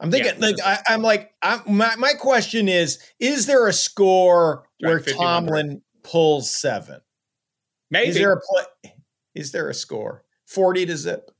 I'm 0.00 0.10
thinking 0.10 0.34
yeah, 0.38 0.46
like 0.46 0.56
I, 0.64 0.94
am 0.94 1.02
like 1.02 1.32
I'm, 1.42 1.62
my 1.66 1.94
my 1.96 2.12
question 2.14 2.68
is 2.68 2.98
is 3.20 3.46
there 3.46 3.68
a 3.68 3.72
score 3.72 4.64
where 4.80 5.00
Tomlin 5.00 5.82
pulls 6.02 6.50
seven? 6.50 7.00
Maybe 7.90 8.08
is 8.08 8.16
there 8.16 8.32
a 8.32 8.40
play? 8.40 8.94
Is 9.34 9.52
there 9.52 9.70
a 9.70 9.74
score 9.74 10.24
forty 10.46 10.84
to 10.86 10.96
zip? 10.96 11.30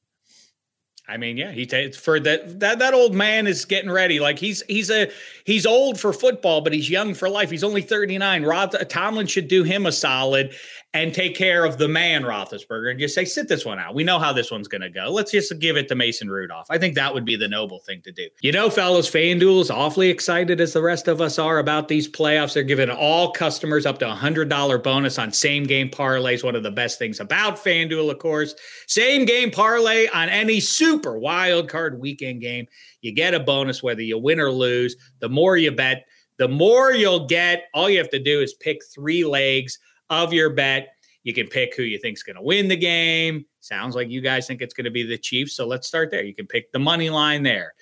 I 1.07 1.19
mean, 1.19 1.37
yeah, 1.37 1.53
he 1.53 1.67
takes 1.67 1.99
for 1.99 2.19
that 2.21 2.61
that 2.61 2.79
that 2.79 2.95
old 2.95 3.15
man 3.15 3.47
is 3.47 3.65
getting 3.67 3.91
ready. 3.91 4.21
Like 4.21 4.39
he's 4.39 4.63
he's 4.69 4.91
a 4.91 5.11
he's 5.45 5.67
old 5.67 6.01
for 6.01 6.13
football, 6.13 6.63
but 6.63 6.73
he's 6.73 6.89
young 6.89 7.13
for 7.13 7.29
life. 7.29 7.51
He's 7.51 7.65
only 7.65 7.83
39. 7.83 8.45
Roth 8.45 8.89
Tomlin 8.89 9.27
should 9.27 9.49
do 9.49 9.65
him 9.65 9.85
a 9.85 9.93
solid 9.93 10.55
and 10.95 11.13
take 11.13 11.35
care 11.35 11.65
of 11.65 11.77
the 11.77 11.89
man 11.89 12.23
Roethlisberger 12.23 12.93
and 12.93 13.01
just 13.01 13.17
say, 13.17 13.25
sit 13.25 13.49
this 13.49 13.65
one 13.65 13.81
out. 13.81 13.97
We 13.97 14.05
know 14.05 14.21
how 14.21 14.33
this 14.33 14.53
one's 14.53 14.69
going 14.69 14.81
to 14.81 14.89
go. 14.89 15.11
Let's 15.11 15.33
just 15.33 15.59
give 15.59 15.77
it 15.77 15.89
to 15.89 15.97
Mason 15.97 16.31
Rudolph. 16.31 16.69
I 16.71 16.79
think 16.79 16.95
that 16.95 17.13
would 17.13 17.25
be 17.25 17.35
the 17.35 17.49
noble 17.49 17.81
thing 17.81 18.01
to 18.03 18.13
do. 18.13 18.29
You 18.43 18.53
know, 18.53 18.71
fellows, 18.71 19.11
FanDuel 19.11 19.61
is 19.61 19.73
awfully 19.73 20.09
excited 20.09 20.61
as 20.61 20.73
the 20.73 20.83
rest 20.83 21.09
of 21.09 21.21
us 21.21 21.37
are 21.37 21.59
about 21.59 21.89
these 21.89 22.09
playoffs. 22.09 22.55
They're 22.55 22.63
giving 22.63 22.91
all 22.91 23.33
customers 23.33 23.87
up 23.87 23.99
to 23.99 24.11
a 24.11 24.15
$100 24.15 24.83
bonus 24.85 25.19
on 25.19 25.33
same 25.33 25.65
game 25.65 25.91
parlays. 25.91 26.45
One 26.45 26.55
of 26.55 26.63
the 26.63 26.71
best 26.71 26.97
things 26.97 27.19
about 27.19 27.57
FanDuel, 27.57 28.13
of 28.13 28.21
course. 28.21 28.55
Same 28.87 29.25
game 29.25 29.51
parlay 29.51 30.07
on 30.15 30.29
any 30.29 30.61
super 30.61 31.19
wild 31.19 31.69
card 31.69 31.99
weekend 31.99 32.41
game. 32.41 32.67
You 33.01 33.13
get 33.13 33.35
a 33.35 33.41
bonus 33.41 33.83
whether 33.83 34.03
you 34.03 34.17
win 34.17 34.39
or 34.39 34.53
lose. 34.53 34.95
The 35.19 35.29
more 35.29 35.57
you 35.57 35.73
bet, 35.73 36.05
the 36.39 36.47
more 36.47 36.93
you'll 36.93 37.27
get. 37.27 37.65
All 37.75 37.91
you 37.91 37.99
have 37.99 38.11
to 38.11 38.23
do 38.23 38.41
is 38.41 38.55
pick 38.55 38.79
three 38.95 39.25
legs 39.25 39.77
of 40.11 40.33
your 40.33 40.51
bet. 40.51 40.89
You 41.23 41.33
can 41.33 41.47
pick 41.47 41.75
who 41.75 41.83
you 41.83 41.99
think 41.99 42.19
is 42.19 42.23
going 42.23 42.37
to 42.37 42.43
win 42.43 42.69
the 42.69 42.77
game. 42.77 43.47
Sounds 43.61 43.97
like 43.97 44.11
you 44.11 44.21
guys 44.21 44.47
think 44.47 44.61
it's 44.61 44.75
going 44.75 44.85
to 44.85 44.91
be 44.91 45.03
the 45.03 45.17
Chiefs. 45.17 45.55
So 45.55 45.67
let's 45.67 45.87
start 45.87 46.11
there. 46.11 46.23
You 46.23 46.35
can 46.35 46.47
pick 46.47 46.71
the 46.73 46.79
money 46.79 47.11
line 47.11 47.43
there. 47.43 47.75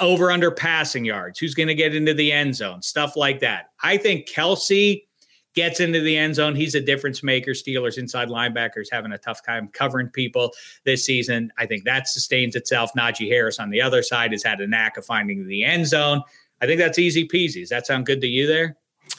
Over 0.00 0.30
under 0.30 0.50
passing 0.50 1.04
yards. 1.04 1.38
Who's 1.38 1.54
going 1.54 1.68
to 1.68 1.74
get 1.74 1.94
into 1.94 2.12
the 2.12 2.30
end 2.30 2.54
zone? 2.54 2.82
Stuff 2.82 3.16
like 3.16 3.40
that. 3.40 3.70
I 3.82 3.96
think 3.96 4.28
Kelce 4.28 5.02
gets 5.54 5.80
into 5.80 6.00
the 6.00 6.16
end 6.16 6.34
zone. 6.34 6.54
He's 6.54 6.74
a 6.74 6.80
difference 6.80 7.22
maker. 7.22 7.52
Steelers 7.52 7.96
inside 7.96 8.28
linebackers 8.28 8.88
having 8.92 9.12
a 9.12 9.18
tough 9.18 9.42
time 9.42 9.68
covering 9.68 10.08
people 10.08 10.52
this 10.84 11.04
season. 11.04 11.50
I 11.58 11.64
think 11.64 11.84
that 11.84 12.08
sustains 12.08 12.54
itself. 12.54 12.90
Najee 12.96 13.28
Harris 13.28 13.58
on 13.58 13.70
the 13.70 13.80
other 13.80 14.02
side 14.02 14.32
has 14.32 14.44
had 14.44 14.60
a 14.60 14.66
knack 14.66 14.98
of 14.98 15.06
finding 15.06 15.48
the 15.48 15.64
end 15.64 15.86
zone. 15.86 16.22
I 16.60 16.66
think 16.66 16.78
that's 16.78 16.98
easy 16.98 17.26
peasy. 17.26 17.60
Does 17.60 17.70
that 17.70 17.86
sound 17.86 18.04
good 18.04 18.20
to 18.20 18.26
you 18.26 18.46
there? 18.46 18.76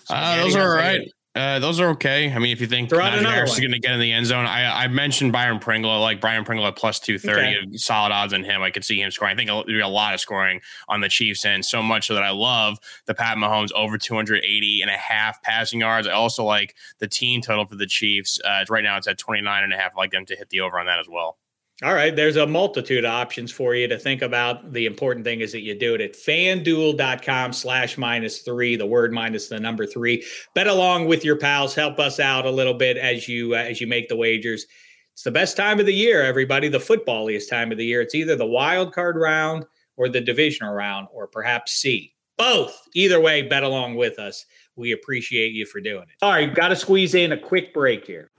Uh, 0.10 0.44
those 0.44 0.56
are 0.56 0.62
all 0.62 0.76
right. 0.76 1.12
Uh, 1.38 1.60
those 1.60 1.80
are 1.80 1.90
okay. 1.90 2.32
I 2.32 2.40
mean, 2.40 2.52
if 2.52 2.60
you 2.60 2.68
think 2.68 2.90
Najee 2.90 3.26
Harris 3.26 3.54
is 3.54 3.60
going 3.60 3.72
to 3.72 3.80
get 3.80 3.92
in 3.92 4.00
the 4.00 4.12
end 4.12 4.26
zone, 4.26 4.46
I, 4.46 4.84
I 4.84 4.88
mentioned 4.88 5.32
Byron 5.32 5.60
Pringle. 5.60 5.92
I 5.92 5.98
like 5.98 6.20
Byron 6.20 6.44
Pringle 6.44 6.66
at 6.66 6.76
plus 6.76 7.00
230. 7.00 7.58
Okay. 7.68 7.78
Solid 7.78 8.12
odds 8.12 8.34
on 8.34 8.44
him. 8.44 8.62
I 8.62 8.72
could 8.72 8.84
see 8.84 9.02
him 9.02 9.12
scoring. 9.12 9.34
I 9.34 9.36
think 9.36 9.48
there'll 9.48 9.64
be 9.64 9.80
a 9.80 9.88
lot 9.88 10.14
of 10.14 10.20
scoring 10.20 10.62
on 10.88 11.02
the 11.02 11.10
Chiefs, 11.10 11.46
and 11.46 11.64
so 11.64 11.82
much 11.82 12.08
so 12.08 12.16
that 12.16 12.24
I 12.24 12.32
love 12.32 12.80
the 13.06 13.14
Pat 13.14 13.38
Mahomes 13.38 13.72
over 13.74 13.98
280 13.98 14.82
and 14.82 14.92
a 14.92 14.98
half 14.98 15.42
passing 15.44 15.80
yards. 15.80 16.08
I 16.08 16.12
also 16.12 16.44
like 16.44 16.76
the 17.00 17.08
team 17.08 17.42
total 17.42 17.66
for 17.66 17.76
the 17.76 17.88
Chiefs. 17.88 18.40
Uh, 18.44 18.66
right 18.70 18.84
now, 18.84 18.98
it's 18.98 19.08
at 19.08 19.18
29 19.18 19.64
and 19.64 19.74
a 19.74 19.78
half. 19.78 19.94
I 19.96 19.98
like 20.00 20.12
them 20.12 20.26
to 20.26 20.36
hit 20.36 20.50
the 20.50 20.62
over 20.62 20.80
on 20.80 20.86
that 20.88 21.00
as 21.00 21.08
well. 21.10 21.38
All 21.84 21.94
right, 21.94 22.16
there's 22.16 22.38
a 22.38 22.48
multitude 22.48 23.06
of 23.06 23.12
options 23.12 23.52
for 23.52 23.76
you 23.76 23.88
to 23.88 24.00
think 24.00 24.24
about. 24.24 24.74
The 24.74 24.88
important 24.88 25.24
thing 25.24 25.42
is 25.42 25.52
that 25.52 25.62
you 25.62 25.78
do 25.78 25.94
it 25.94 26.02
at 26.02 26.14
fanduel.com 26.14 27.54
slash 27.54 28.00
minus 28.00 28.40
three, 28.40 28.76
the 28.76 28.88
word 28.88 29.14
minus 29.14 29.48
the 29.48 29.60
number 29.60 29.86
three. 29.86 30.26
Bet 30.56 30.66
along 30.66 31.06
with 31.06 31.24
your 31.24 31.36
pals. 31.36 31.76
Help 31.76 32.00
us 32.00 32.20
out 32.20 32.48
a 32.48 32.50
little 32.50 32.74
bit 32.74 32.98
as 32.98 33.28
you 33.28 33.54
uh, 33.54 33.60
as 33.60 33.80
you 33.80 33.86
make 33.86 34.10
the 34.10 34.16
wagers. 34.16 34.66
It's 35.14 35.22
the 35.22 35.30
best 35.30 35.56
time 35.56 35.80
of 35.80 35.86
the 35.86 35.94
year, 35.94 36.24
everybody. 36.24 36.68
The 36.68 36.80
footballiest 36.80 37.48
time 37.48 37.72
of 37.72 37.78
the 37.78 37.86
year. 37.86 38.02
It's 38.02 38.16
either 38.16 38.36
the 38.36 38.46
wild 38.46 38.92
card 38.92 39.16
round 39.16 39.64
or 39.98 40.10
the 40.10 40.22
divisional 40.22 40.74
round, 40.74 41.08
or 41.14 41.28
perhaps 41.28 41.74
C. 41.74 42.16
Both. 42.38 42.88
Either 42.96 43.20
way, 43.20 43.44
bet 43.44 43.62
along 43.62 43.96
with 43.96 44.18
us. 44.18 44.48
We 44.76 44.94
appreciate 44.94 45.54
you 45.54 45.68
for 45.68 45.80
doing 45.80 46.04
it. 46.04 46.24
All 46.24 46.32
right, 46.32 46.54
got 46.54 46.70
to 46.70 46.76
squeeze 46.76 47.14
in 47.14 47.32
a 47.34 47.38
quick 47.38 47.72
break 47.72 48.06
here. 48.08 48.32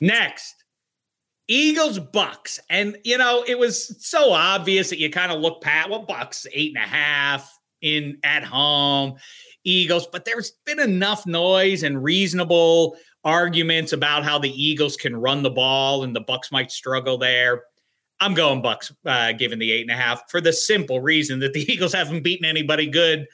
Next, 0.00 0.64
Eagles 1.48 1.98
Bucks. 1.98 2.60
And, 2.68 2.98
you 3.04 3.18
know, 3.18 3.44
it 3.46 3.58
was 3.58 3.96
so 4.04 4.32
obvious 4.32 4.90
that 4.90 4.98
you 4.98 5.10
kind 5.10 5.32
of 5.32 5.40
look 5.40 5.62
pat, 5.62 5.90
well, 5.90 6.04
Bucks 6.04 6.46
eight 6.52 6.74
and 6.74 6.84
a 6.84 6.86
half 6.86 7.58
in 7.80 8.18
at 8.22 8.44
home. 8.44 9.16
Eagles, 9.64 10.06
but 10.06 10.24
there's 10.24 10.52
been 10.64 10.78
enough 10.78 11.26
noise 11.26 11.82
and 11.82 12.02
reasonable 12.02 12.96
arguments 13.24 13.92
about 13.92 14.24
how 14.24 14.38
the 14.38 14.50
Eagles 14.50 14.96
can 14.96 15.16
run 15.16 15.42
the 15.42 15.50
ball 15.50 16.04
and 16.04 16.14
the 16.14 16.20
Bucks 16.20 16.52
might 16.52 16.70
struggle 16.70 17.18
there. 17.18 17.64
I'm 18.20 18.34
going 18.34 18.62
Bucks, 18.62 18.92
uh, 19.04 19.32
given 19.32 19.58
the 19.58 19.70
eight 19.70 19.82
and 19.82 19.90
a 19.90 20.00
half 20.00 20.30
for 20.30 20.40
the 20.40 20.52
simple 20.52 21.00
reason 21.00 21.38
that 21.40 21.52
the 21.52 21.60
Eagles 21.72 21.92
haven't 21.92 22.22
beaten 22.22 22.44
anybody 22.44 22.86
good 22.86 23.26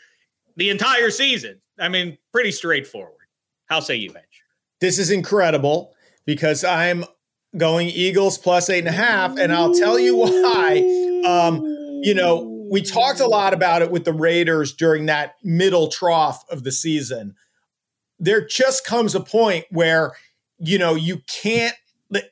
the 0.57 0.71
entire 0.71 1.11
season. 1.11 1.61
I 1.79 1.89
mean, 1.89 2.17
pretty 2.33 2.53
straightforward. 2.53 3.27
How 3.67 3.81
say 3.81 3.97
you, 3.97 4.11
Edge? 4.11 4.43
This 4.81 4.99
is 4.99 5.11
incredible 5.11 5.94
because 6.27 6.64
I'm 6.64 7.05
going 7.57 7.89
Eagles 7.89 8.39
plus 8.39 8.68
eight 8.68 8.81
and 8.81 8.89
a 8.89 8.93
half, 8.93 9.39
and 9.39 9.53
I'll 9.53 9.75
tell 9.75 9.99
you 9.99 10.16
why. 10.16 11.22
Um, 11.27 11.62
you 12.03 12.14
know, 12.14 12.51
we 12.70 12.83
talked 12.83 13.20
a 13.20 13.27
lot 13.27 13.55
about 13.55 13.83
it 13.83 13.91
with 13.91 14.05
the 14.05 14.12
Raiders 14.12 14.75
during 14.75 15.07
that 15.07 15.35
middle 15.43 15.89
trough 15.89 16.45
of 16.51 16.64
the 16.64 16.72
season. 16.72 17.35
There 18.18 18.47
just 18.47 18.87
comes 18.87 19.14
a 19.14 19.20
point 19.20 19.66
where, 19.70 20.12
you 20.59 20.79
know, 20.79 20.95
you 20.95 21.20
can't, 21.29 21.75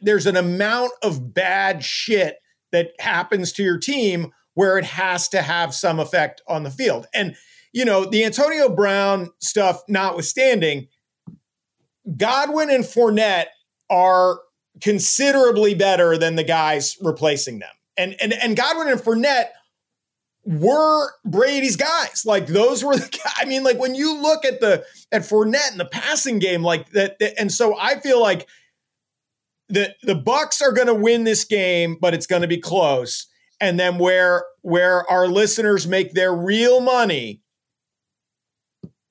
there's 0.01 0.26
an 0.26 0.36
amount 0.36 0.93
of 1.03 1.34
bad 1.34 1.84
shit 1.84 2.36
that 2.72 2.90
happens 2.99 3.53
to 3.53 3.62
your 3.62 3.78
team 3.78 4.32
where 4.55 4.78
it 4.78 4.84
has 4.84 5.28
to 5.28 5.43
have 5.43 5.74
some 5.74 5.99
effect 5.99 6.43
on 6.47 6.62
the 6.62 6.70
field. 6.70 7.07
And, 7.14 7.36
you 7.72 7.84
know, 7.84 8.05
the 8.05 8.24
Antonio 8.24 8.68
Brown 8.68 9.30
stuff 9.40 9.82
notwithstanding, 9.88 10.88
Godwin 12.16 12.70
and 12.70 12.84
Fournette 12.84 13.47
are 13.93 14.40
considerably 14.80 15.74
better 15.74 16.16
than 16.16 16.34
the 16.34 16.43
guys 16.43 16.97
replacing 17.01 17.59
them. 17.59 17.70
And 17.97 18.16
and 18.20 18.32
and 18.32 18.57
Godwin 18.57 18.88
and 18.88 19.01
Fournette 19.01 19.51
were 20.45 21.12
Brady's 21.24 21.76
guys. 21.76 22.24
Like 22.24 22.47
those 22.47 22.82
were 22.82 22.97
the. 22.97 23.18
I 23.36 23.45
mean, 23.45 23.62
like 23.62 23.78
when 23.78 23.95
you 23.95 24.20
look 24.20 24.45
at 24.45 24.61
the 24.61 24.84
at 25.12 25.22
Fournette 25.22 25.72
in 25.72 25.78
the 25.78 25.84
passing 25.84 26.38
game, 26.38 26.62
like 26.62 26.90
that, 26.90 27.18
that 27.18 27.38
and 27.38 27.53
so 27.53 27.78
I 27.78 28.01
feel 28.01 28.20
like 28.20 28.49
the 29.68 29.95
the 30.03 30.14
Bucks 30.14 30.62
are 30.62 30.72
going 30.72 30.88
to 30.88 30.95
win 30.95 31.24
this 31.24 31.45
game, 31.45 31.99
but 32.01 32.14
it's 32.14 32.26
going 32.26 32.43
to 32.43 32.49
be 32.49 32.59
close. 32.59 33.26
And 33.61 33.78
then 33.78 33.99
where 33.99 34.45
where 34.62 35.09
our 35.11 35.28
listeners 35.28 35.86
make 35.86 36.14
their 36.14 36.34
real 36.34 36.80
money 36.80 37.41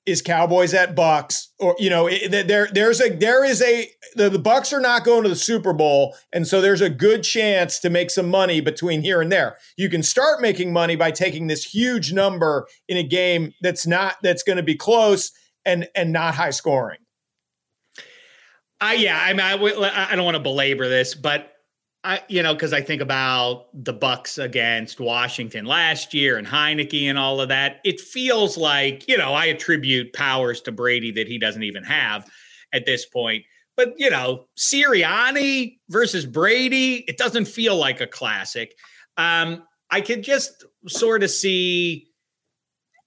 is 0.04 0.20
Cowboys 0.20 0.74
at 0.74 0.94
Bucks, 0.94 1.52
or 1.58 1.76
you 1.78 1.88
know, 1.88 2.08
there 2.08 2.68
there's 2.72 3.00
a 3.00 3.10
there 3.10 3.44
is 3.44 3.62
a 3.62 3.88
the, 4.16 4.28
the 4.28 4.38
Bucks 4.38 4.72
are 4.72 4.80
not 4.80 5.04
going 5.04 5.22
to 5.22 5.28
the 5.28 5.36
Super 5.36 5.72
Bowl, 5.72 6.16
and 6.32 6.46
so 6.46 6.60
there's 6.60 6.80
a 6.80 6.90
good 6.90 7.22
chance 7.22 7.78
to 7.80 7.90
make 7.90 8.10
some 8.10 8.28
money 8.28 8.60
between 8.60 9.02
here 9.02 9.20
and 9.20 9.30
there. 9.30 9.58
You 9.76 9.88
can 9.88 10.02
start 10.02 10.40
making 10.40 10.72
money 10.72 10.96
by 10.96 11.12
taking 11.12 11.46
this 11.46 11.64
huge 11.64 12.12
number 12.12 12.66
in 12.88 12.96
a 12.96 13.02
game 13.02 13.52
that's 13.60 13.86
not 13.86 14.16
that's 14.22 14.42
going 14.42 14.56
to 14.56 14.62
be 14.62 14.74
close 14.74 15.30
and 15.64 15.88
and 15.94 16.12
not 16.12 16.34
high 16.34 16.50
scoring. 16.50 16.98
I 18.80 18.94
yeah, 18.94 19.18
I 19.20 19.32
mean, 19.32 19.40
I, 19.40 20.08
I 20.10 20.16
don't 20.16 20.24
want 20.24 20.36
to 20.36 20.42
belabor 20.42 20.88
this, 20.88 21.14
but 21.14 21.51
I, 22.04 22.20
you 22.28 22.42
know, 22.42 22.52
because 22.52 22.72
I 22.72 22.80
think 22.80 23.00
about 23.00 23.66
the 23.72 23.92
Bucks 23.92 24.36
against 24.36 24.98
Washington 24.98 25.66
last 25.66 26.12
year 26.12 26.36
and 26.36 26.46
Heinicke 26.46 27.04
and 27.04 27.16
all 27.16 27.40
of 27.40 27.48
that. 27.50 27.80
It 27.84 28.00
feels 28.00 28.56
like 28.56 29.06
you 29.08 29.16
know 29.16 29.34
I 29.34 29.46
attribute 29.46 30.12
powers 30.12 30.60
to 30.62 30.72
Brady 30.72 31.12
that 31.12 31.28
he 31.28 31.38
doesn't 31.38 31.62
even 31.62 31.84
have 31.84 32.28
at 32.72 32.86
this 32.86 33.06
point. 33.06 33.44
But 33.76 33.94
you 33.98 34.10
know, 34.10 34.46
Sirianni 34.56 35.78
versus 35.88 36.26
Brady, 36.26 37.04
it 37.06 37.18
doesn't 37.18 37.46
feel 37.46 37.76
like 37.76 38.00
a 38.00 38.06
classic. 38.06 38.74
Um, 39.16 39.62
I 39.90 40.00
could 40.00 40.22
just 40.22 40.64
sort 40.88 41.22
of 41.22 41.30
see 41.30 42.08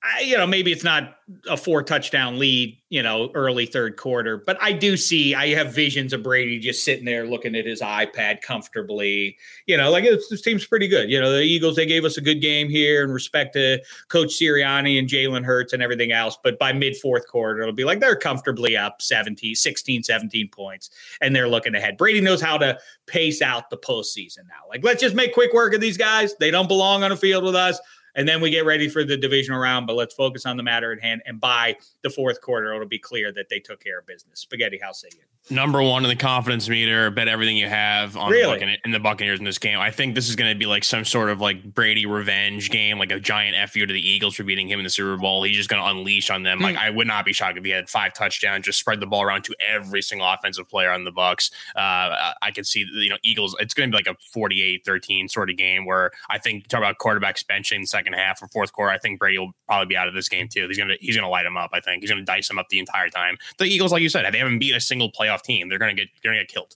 I, 0.05 0.19
you 0.21 0.37
know, 0.37 0.45
maybe 0.45 0.71
it's 0.71 0.83
not 0.83 1.17
a 1.49 1.57
four 1.57 1.81
touchdown 1.81 2.37
lead, 2.37 2.77
you 2.89 3.01
know, 3.01 3.31
early 3.33 3.65
third 3.65 3.97
quarter, 3.97 4.37
but 4.37 4.57
I 4.61 4.71
do 4.71 4.95
see, 4.97 5.33
I 5.33 5.47
have 5.55 5.73
visions 5.73 6.13
of 6.13 6.21
Brady 6.21 6.59
just 6.59 6.83
sitting 6.83 7.05
there 7.05 7.25
looking 7.25 7.55
at 7.55 7.65
his 7.65 7.81
iPad 7.81 8.41
comfortably. 8.41 9.35
You 9.65 9.77
know, 9.77 9.89
like 9.89 10.03
this 10.03 10.41
team's 10.41 10.65
pretty 10.65 10.87
good. 10.87 11.09
You 11.09 11.19
know, 11.19 11.31
the 11.31 11.41
Eagles, 11.41 11.75
they 11.75 11.87
gave 11.87 12.05
us 12.05 12.17
a 12.17 12.21
good 12.21 12.41
game 12.41 12.69
here 12.69 13.03
in 13.03 13.09
respect 13.09 13.53
to 13.53 13.81
Coach 14.09 14.39
Sirianni 14.39 14.99
and 14.99 15.09
Jalen 15.09 15.43
Hurts 15.43 15.73
and 15.73 15.81
everything 15.81 16.11
else. 16.11 16.37
But 16.43 16.59
by 16.59 16.71
mid 16.71 16.95
fourth 16.97 17.27
quarter, 17.27 17.61
it'll 17.61 17.73
be 17.73 17.85
like 17.85 17.99
they're 17.99 18.15
comfortably 18.15 18.77
up 18.77 19.01
17, 19.01 19.55
16, 19.55 20.03
17 20.03 20.49
points, 20.49 20.91
and 21.21 21.35
they're 21.35 21.49
looking 21.49 21.73
ahead. 21.73 21.97
Brady 21.97 22.21
knows 22.21 22.41
how 22.41 22.59
to 22.59 22.77
pace 23.07 23.41
out 23.41 23.71
the 23.71 23.77
postseason 23.77 24.47
now. 24.47 24.69
Like, 24.69 24.83
let's 24.83 25.01
just 25.01 25.15
make 25.15 25.33
quick 25.33 25.53
work 25.53 25.73
of 25.73 25.81
these 25.81 25.97
guys. 25.97 26.35
They 26.35 26.51
don't 26.51 26.67
belong 26.67 27.03
on 27.03 27.11
a 27.11 27.17
field 27.17 27.43
with 27.43 27.55
us 27.55 27.79
and 28.15 28.27
then 28.27 28.41
we 28.41 28.49
get 28.49 28.65
ready 28.65 28.89
for 28.89 29.03
the 29.03 29.17
divisional 29.17 29.59
round. 29.59 29.87
But 29.87 29.95
let's 29.95 30.13
focus 30.13 30.45
on 30.45 30.57
the 30.57 30.63
matter 30.63 30.91
at 30.91 31.01
hand. 31.01 31.21
And 31.25 31.39
by 31.39 31.77
the 32.05 32.09
fourth 32.11 32.39
quarter, 32.39 32.71
it'll 32.71 32.87
be 32.87 32.99
clear 32.99 33.31
that 33.33 33.49
they 33.49 33.59
took 33.59 33.83
care 33.83 33.99
of 33.99 34.05
business. 34.05 34.41
Spaghetti, 34.41 34.77
House 34.77 35.03
you? 35.03 35.55
Number 35.55 35.81
one 35.81 36.03
in 36.03 36.09
the 36.09 36.15
confidence 36.15 36.69
meter. 36.69 37.11
Bet 37.11 37.27
everything 37.27 37.55
you 37.55 37.67
have 37.67 38.17
on 38.17 38.31
really? 38.31 38.59
the 38.59 38.77
in 38.83 38.91
the 38.91 38.99
Buccaneers 38.99 39.37
in 39.37 39.45
this 39.45 39.59
game. 39.59 39.79
I 39.79 39.91
think 39.91 40.15
this 40.15 40.27
is 40.27 40.35
going 40.35 40.51
to 40.51 40.57
be 40.57 40.65
like 40.65 40.83
some 40.83 41.05
sort 41.05 41.29
of 41.29 41.39
like 41.39 41.63
Brady 41.75 42.07
revenge 42.07 42.71
game, 42.71 42.97
like 42.97 43.11
a 43.11 43.19
giant 43.19 43.55
fu 43.69 43.85
to 43.85 43.93
the 43.93 43.99
Eagles 43.99 44.35
for 44.35 44.43
beating 44.43 44.67
him 44.67 44.79
in 44.79 44.83
the 44.83 44.89
Super 44.89 45.17
Bowl. 45.17 45.43
He's 45.43 45.55
just 45.55 45.69
going 45.69 45.83
to 45.83 45.87
unleash 45.87 46.31
on 46.31 46.41
them. 46.41 46.59
Mm. 46.59 46.63
Like 46.63 46.77
I 46.77 46.89
would 46.89 47.05
not 47.05 47.25
be 47.25 47.33
shocked 47.33 47.59
if 47.59 47.63
he 47.63 47.69
had 47.69 47.89
five 47.89 48.13
touchdowns, 48.13 48.65
just 48.65 48.79
spread 48.79 48.99
the 48.99 49.05
ball 49.05 49.21
around 49.21 49.43
to 49.43 49.55
every 49.67 50.01
single 50.01 50.27
offensive 50.27 50.67
player 50.67 50.91
on 50.91 51.03
the 51.03 51.11
Bucks. 51.11 51.51
Uh, 51.75 52.33
I 52.41 52.51
could 52.53 52.65
see 52.65 52.85
you 52.91 53.09
know 53.09 53.17
Eagles. 53.23 53.55
It's 53.59 53.75
going 53.75 53.91
to 53.91 53.95
be 53.95 54.03
like 54.03 54.07
a 54.07 54.37
48-13 54.37 55.29
sort 55.29 55.51
of 55.51 55.57
game 55.57 55.85
where 55.85 56.09
I 56.29 56.39
think 56.39 56.67
talk 56.67 56.79
about 56.79 56.97
quarterbacks 56.97 57.45
benching 57.45 57.87
second 57.87 58.13
half 58.13 58.41
or 58.41 58.47
fourth 58.47 58.73
quarter. 58.73 58.91
I 58.91 58.97
think 58.97 59.19
Brady 59.19 59.37
will 59.37 59.51
probably 59.67 59.87
be 59.87 59.97
out 59.97 60.07
of 60.07 60.15
this 60.15 60.27
game 60.27 60.47
too. 60.47 60.67
He's 60.67 60.77
gonna 60.77 60.95
he's 60.99 61.15
gonna 61.15 61.29
light 61.29 61.45
him 61.45 61.55
up. 61.55 61.69
I 61.71 61.81
think 61.81 61.94
he's 62.01 62.09
gonna 62.09 62.23
dice 62.23 62.47
them 62.47 62.59
up 62.59 62.69
the 62.69 62.79
entire 62.79 63.09
time. 63.09 63.37
The 63.57 63.65
Eagles, 63.65 63.91
like 63.91 64.01
you 64.01 64.09
said, 64.09 64.31
they 64.33 64.37
haven't 64.37 64.59
beat 64.59 64.75
a 64.75 64.81
single 64.81 65.11
playoff 65.11 65.41
team. 65.41 65.69
They're 65.69 65.79
gonna 65.79 65.93
get 65.93 66.07
they're 66.21 66.31
gonna 66.31 66.43
get 66.43 66.49
killed. 66.49 66.75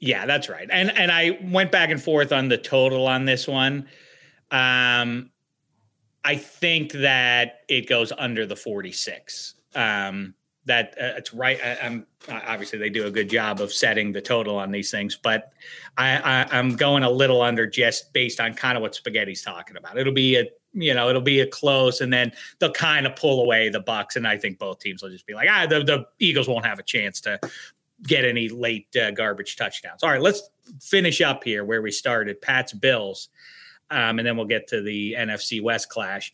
Yeah, 0.00 0.26
that's 0.26 0.48
right. 0.48 0.68
And 0.70 0.96
and 0.96 1.10
I 1.10 1.38
went 1.42 1.72
back 1.72 1.90
and 1.90 2.02
forth 2.02 2.32
on 2.32 2.48
the 2.48 2.58
total 2.58 3.06
on 3.06 3.24
this 3.24 3.48
one. 3.48 3.88
Um, 4.50 5.30
I 6.24 6.36
think 6.36 6.92
that 6.92 7.60
it 7.68 7.88
goes 7.88 8.12
under 8.16 8.46
the 8.46 8.56
46. 8.56 9.54
Um, 9.74 10.34
that 10.66 10.94
uh, 10.98 11.12
it's 11.16 11.34
right. 11.34 11.58
I, 11.62 11.86
am 11.86 12.06
obviously 12.28 12.78
they 12.78 12.88
do 12.88 13.06
a 13.06 13.10
good 13.10 13.28
job 13.28 13.60
of 13.60 13.72
setting 13.72 14.12
the 14.12 14.22
total 14.22 14.56
on 14.56 14.70
these 14.70 14.90
things, 14.90 15.18
but 15.22 15.52
I, 15.98 16.16
I, 16.16 16.58
I'm 16.58 16.76
going 16.76 17.02
a 17.02 17.10
little 17.10 17.42
under 17.42 17.66
just 17.66 18.12
based 18.14 18.40
on 18.40 18.54
kind 18.54 18.76
of 18.76 18.82
what 18.82 18.94
Spaghetti's 18.94 19.42
talking 19.42 19.76
about. 19.76 19.98
It'll 19.98 20.14
be 20.14 20.36
a 20.36 20.46
you 20.74 20.92
know 20.92 21.08
it'll 21.08 21.22
be 21.22 21.40
a 21.40 21.46
close, 21.46 22.00
and 22.00 22.12
then 22.12 22.32
they'll 22.58 22.72
kind 22.72 23.06
of 23.06 23.16
pull 23.16 23.42
away 23.42 23.68
the 23.68 23.80
Bucks, 23.80 24.16
and 24.16 24.26
I 24.26 24.36
think 24.36 24.58
both 24.58 24.80
teams 24.80 25.02
will 25.02 25.10
just 25.10 25.26
be 25.26 25.34
like, 25.34 25.48
ah, 25.50 25.66
the, 25.66 25.82
the 25.82 26.06
Eagles 26.18 26.48
won't 26.48 26.66
have 26.66 26.78
a 26.78 26.82
chance 26.82 27.20
to 27.22 27.38
get 28.02 28.24
any 28.24 28.48
late 28.48 28.94
uh, 28.96 29.10
garbage 29.12 29.56
touchdowns. 29.56 30.02
All 30.02 30.10
right, 30.10 30.20
let's 30.20 30.50
finish 30.80 31.20
up 31.20 31.44
here 31.44 31.64
where 31.64 31.80
we 31.80 31.90
started. 31.90 32.40
Pat's 32.40 32.72
Bills, 32.72 33.28
um, 33.90 34.18
and 34.18 34.26
then 34.26 34.36
we'll 34.36 34.46
get 34.46 34.66
to 34.68 34.82
the 34.82 35.14
NFC 35.18 35.62
West 35.62 35.88
clash. 35.88 36.32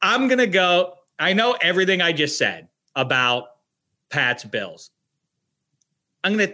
I'm 0.00 0.28
gonna 0.28 0.46
go. 0.46 0.94
I 1.18 1.32
know 1.32 1.56
everything 1.60 2.00
I 2.00 2.12
just 2.12 2.38
said 2.38 2.68
about 2.94 3.48
Pat's 4.10 4.44
Bills. 4.44 4.90
I'm 6.24 6.36
gonna. 6.36 6.52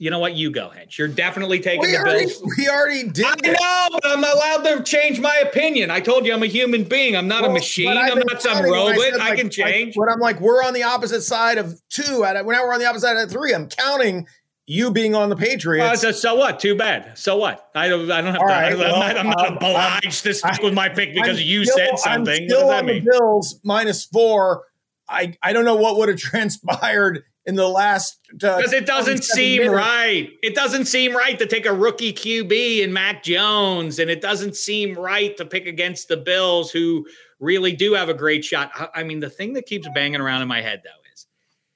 You 0.00 0.10
know 0.10 0.20
what? 0.20 0.34
You 0.34 0.52
go, 0.52 0.68
Hench. 0.68 0.96
You're 0.96 1.08
definitely 1.08 1.58
taking 1.58 1.80
we 1.80 1.90
the 1.90 1.98
already, 1.98 2.26
Bills. 2.26 2.42
We 2.56 2.68
already 2.68 3.08
did. 3.08 3.26
I 3.26 3.34
know, 3.42 3.98
but 4.00 4.06
I'm 4.06 4.22
allowed 4.22 4.62
to 4.76 4.84
change 4.84 5.18
my 5.18 5.34
opinion. 5.38 5.90
I 5.90 5.98
told 5.98 6.24
you 6.24 6.32
I'm 6.32 6.42
a 6.44 6.46
human 6.46 6.84
being. 6.84 7.16
I'm 7.16 7.26
not 7.26 7.42
well, 7.42 7.50
a 7.50 7.54
machine. 7.54 7.88
I'm 7.88 8.16
not 8.16 8.40
some 8.40 8.62
robot. 8.62 8.92
I, 8.92 9.10
said, 9.10 9.20
I 9.20 9.34
can 9.34 9.50
change. 9.50 9.96
Like, 9.96 10.06
when 10.06 10.08
I'm 10.08 10.20
like, 10.20 10.40
we're 10.40 10.62
on 10.62 10.72
the 10.72 10.84
opposite 10.84 11.22
side 11.22 11.58
of 11.58 11.80
two. 11.88 12.24
At 12.24 12.36
when 12.44 12.56
we're 12.56 12.72
on 12.72 12.78
the 12.78 12.86
opposite 12.86 13.06
side 13.06 13.16
of 13.16 13.28
three, 13.28 13.52
I'm 13.52 13.68
counting 13.68 14.28
you 14.66 14.92
being 14.92 15.16
on 15.16 15.30
the 15.30 15.36
Patriots. 15.36 16.04
Uh, 16.04 16.12
so, 16.12 16.12
so, 16.12 16.34
what? 16.36 16.60
Too 16.60 16.76
bad. 16.76 17.18
So 17.18 17.36
what? 17.36 17.68
I 17.74 17.88
don't. 17.88 18.08
I 18.08 18.20
don't 18.20 18.32
have 18.32 18.40
to. 18.40 18.46
Right, 18.46 18.72
I'm, 18.74 18.78
well, 18.78 19.00
not, 19.00 19.16
I'm 19.16 19.30
not 19.30 19.56
obliged 19.56 20.22
to 20.22 20.32
stick 20.32 20.62
with 20.62 20.74
my 20.74 20.88
pick 20.88 21.12
because 21.12 21.38
I'm 21.38 21.44
you 21.44 21.64
still, 21.64 21.76
said 21.76 21.98
something. 21.98 22.42
I'm 22.44 22.48
still 22.48 22.70
on 22.70 22.86
mean? 22.86 23.04
the 23.04 23.10
Bills 23.10 23.58
minus 23.64 24.04
four. 24.04 24.62
I 25.08 25.36
I 25.42 25.52
don't 25.52 25.64
know 25.64 25.74
what 25.74 25.96
would 25.96 26.08
have 26.08 26.18
transpired 26.20 27.24
in 27.48 27.54
the 27.54 27.66
last 27.66 28.18
uh, 28.44 28.58
because 28.58 28.74
uh, 28.74 28.76
it 28.76 28.86
doesn't 28.86 29.24
seem 29.24 29.62
minutes. 29.62 29.74
right. 29.74 30.30
It 30.42 30.54
doesn't 30.54 30.84
seem 30.84 31.16
right 31.16 31.38
to 31.38 31.46
take 31.46 31.64
a 31.64 31.72
rookie 31.72 32.12
QB 32.12 32.84
and 32.84 32.92
Mac 32.92 33.24
Jones, 33.24 33.98
and 33.98 34.10
it 34.10 34.20
doesn't 34.20 34.54
seem 34.54 34.94
right 34.94 35.34
to 35.38 35.46
pick 35.46 35.66
against 35.66 36.08
the 36.08 36.18
Bills, 36.18 36.70
who 36.70 37.06
really 37.40 37.72
do 37.72 37.94
have 37.94 38.10
a 38.10 38.14
great 38.14 38.44
shot. 38.44 38.70
I, 38.74 39.00
I 39.00 39.02
mean, 39.02 39.20
the 39.20 39.30
thing 39.30 39.54
that 39.54 39.64
keeps 39.64 39.88
banging 39.94 40.20
around 40.20 40.42
in 40.42 40.48
my 40.48 40.60
head 40.60 40.82
though 40.84 41.12
is 41.12 41.26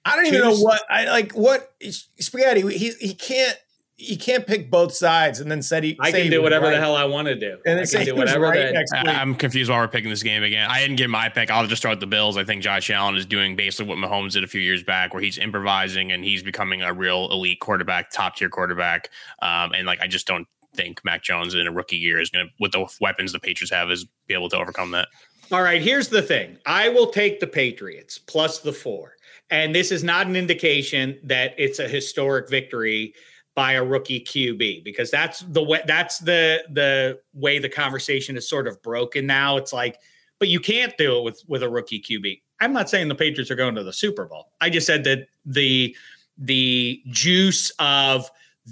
I 0.04 0.14
don't 0.14 0.26
even 0.26 0.40
know 0.40 0.56
what 0.56 0.82
I 0.90 1.06
like. 1.06 1.32
What 1.32 1.72
spaghetti? 2.20 2.60
He 2.76 2.90
he 3.00 3.14
can't 3.14 3.56
he 4.02 4.16
can't 4.16 4.46
pick 4.46 4.70
both 4.70 4.92
sides 4.92 5.40
and 5.40 5.50
then 5.50 5.62
said 5.62 5.84
he. 5.84 5.96
I 6.00 6.10
can 6.10 6.30
do 6.30 6.42
whatever 6.42 6.66
right. 6.66 6.72
the 6.72 6.80
hell 6.80 6.96
I 6.96 7.04
want 7.04 7.28
to 7.28 7.34
do. 7.34 7.58
And 7.64 7.76
then 7.76 7.80
I 7.80 7.84
say 7.84 8.04
do 8.04 8.14
whatever. 8.14 8.46
Right 8.46 8.74
that, 8.74 9.08
I'm 9.08 9.34
confused 9.34 9.70
why 9.70 9.78
we're 9.78 9.88
picking 9.88 10.10
this 10.10 10.22
game 10.22 10.42
again. 10.42 10.68
I 10.70 10.80
didn't 10.80 10.96
get 10.96 11.08
my 11.10 11.28
pick. 11.28 11.50
I'll 11.50 11.66
just 11.66 11.82
start 11.82 11.92
with 11.92 12.00
the 12.00 12.06
Bills. 12.06 12.36
I 12.36 12.44
think 12.44 12.62
Josh 12.62 12.90
Allen 12.90 13.16
is 13.16 13.26
doing 13.26 13.56
basically 13.56 13.94
what 13.94 13.98
Mahomes 13.98 14.32
did 14.32 14.44
a 14.44 14.48
few 14.48 14.60
years 14.60 14.82
back, 14.82 15.14
where 15.14 15.22
he's 15.22 15.38
improvising 15.38 16.12
and 16.12 16.24
he's 16.24 16.42
becoming 16.42 16.82
a 16.82 16.92
real 16.92 17.28
elite 17.30 17.60
quarterback, 17.60 18.10
top 18.10 18.36
tier 18.36 18.48
quarterback. 18.48 19.08
Um, 19.40 19.72
and 19.72 19.86
like 19.86 20.00
I 20.00 20.06
just 20.06 20.26
don't 20.26 20.46
think 20.74 21.04
Mac 21.04 21.22
Jones 21.22 21.54
in 21.54 21.66
a 21.66 21.72
rookie 21.72 21.96
year 21.96 22.20
is 22.20 22.30
going 22.30 22.46
to, 22.46 22.52
with 22.58 22.72
the 22.72 22.86
weapons 23.00 23.32
the 23.32 23.40
Patriots 23.40 23.72
have, 23.72 23.90
is 23.90 24.06
be 24.26 24.34
able 24.34 24.48
to 24.50 24.56
overcome 24.56 24.90
that. 24.92 25.08
All 25.50 25.62
right, 25.62 25.82
here's 25.82 26.08
the 26.08 26.22
thing. 26.22 26.56
I 26.64 26.88
will 26.88 27.08
take 27.08 27.40
the 27.40 27.46
Patriots 27.46 28.18
plus 28.18 28.60
the 28.60 28.72
four. 28.72 29.14
And 29.50 29.74
this 29.74 29.92
is 29.92 30.02
not 30.02 30.26
an 30.26 30.34
indication 30.34 31.18
that 31.24 31.54
it's 31.58 31.78
a 31.78 31.86
historic 31.86 32.48
victory 32.48 33.12
by 33.54 33.72
a 33.72 33.84
rookie 33.84 34.20
QB 34.20 34.84
because 34.84 35.10
that's 35.10 35.40
the 35.40 35.62
way 35.62 35.82
that's 35.86 36.18
the 36.18 36.64
the 36.70 37.20
way 37.34 37.58
the 37.58 37.68
conversation 37.68 38.36
is 38.36 38.48
sort 38.48 38.66
of 38.66 38.80
broken 38.82 39.26
now. 39.26 39.56
It's 39.56 39.72
like, 39.72 39.98
but 40.38 40.48
you 40.48 40.60
can't 40.60 40.96
do 40.96 41.18
it 41.18 41.24
with 41.24 41.42
with 41.48 41.62
a 41.62 41.68
rookie 41.68 42.00
QB. 42.00 42.40
I'm 42.60 42.72
not 42.72 42.88
saying 42.88 43.08
the 43.08 43.14
Patriots 43.14 43.50
are 43.50 43.56
going 43.56 43.74
to 43.74 43.84
the 43.84 43.92
Super 43.92 44.24
Bowl. 44.24 44.52
I 44.60 44.70
just 44.70 44.86
said 44.86 45.04
that 45.04 45.26
the 45.44 45.94
the 46.38 47.02
juice 47.08 47.70
of 47.78 48.30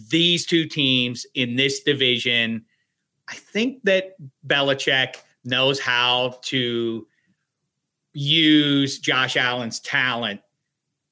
these 0.09 0.47
two 0.47 0.67
teams 0.67 1.27
in 1.35 1.57
this 1.57 1.83
division, 1.83 2.65
I 3.29 3.35
think 3.35 3.83
that 3.85 4.17
Belichick 4.47 5.17
knows 5.45 5.81
how 5.81 6.39
to 6.43 7.07
use 8.13 8.99
Josh 8.99 9.37
Allen's 9.37 9.81
talent 9.81 10.41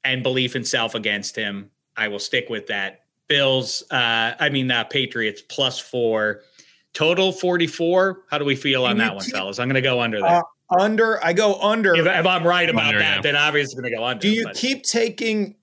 and 0.04 0.22
belief 0.22 0.56
in 0.56 0.64
self 0.64 0.94
against 0.94 1.36
him. 1.36 1.70
I 1.96 2.08
will 2.08 2.18
stick 2.18 2.48
with 2.48 2.66
that. 2.68 3.04
Bills, 3.28 3.82
uh, 3.90 4.34
I 4.38 4.48
mean, 4.48 4.70
uh, 4.70 4.84
Patriots 4.84 5.42
plus 5.42 5.78
four, 5.78 6.42
total 6.94 7.32
44. 7.32 8.24
How 8.30 8.38
do 8.38 8.44
we 8.44 8.56
feel 8.56 8.84
on 8.84 8.98
that 8.98 9.14
one, 9.14 9.24
keep, 9.24 9.34
fellas? 9.34 9.58
I'm 9.58 9.68
going 9.68 9.74
to 9.74 9.82
go 9.82 10.00
under 10.00 10.20
that. 10.20 10.44
Uh, 10.70 10.80
under, 10.80 11.24
I 11.24 11.32
go 11.32 11.60
under. 11.60 11.94
If, 11.94 12.06
if 12.06 12.26
I'm 12.26 12.46
right 12.46 12.68
about 12.68 12.86
under, 12.86 12.98
that, 12.98 13.16
yeah. 13.16 13.22
then 13.22 13.36
obviously 13.36 13.80
going 13.80 13.92
to 13.92 13.98
go 13.98 14.04
under. 14.04 14.20
Do 14.20 14.30
you 14.30 14.44
but. 14.44 14.56
keep 14.56 14.82
taking, 14.82 15.56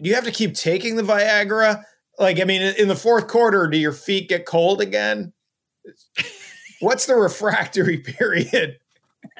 do 0.00 0.08
you 0.08 0.14
have 0.14 0.24
to 0.24 0.32
keep 0.32 0.54
taking 0.54 0.96
the 0.96 1.02
Viagra? 1.02 1.82
Like, 2.18 2.40
I 2.40 2.44
mean, 2.44 2.62
in 2.78 2.88
the 2.88 2.96
fourth 2.96 3.28
quarter, 3.28 3.66
do 3.66 3.78
your 3.78 3.92
feet 3.92 4.28
get 4.28 4.46
cold 4.46 4.80
again? 4.80 5.32
What's 6.80 7.06
the 7.06 7.16
refractory 7.16 7.98
period? 7.98 8.78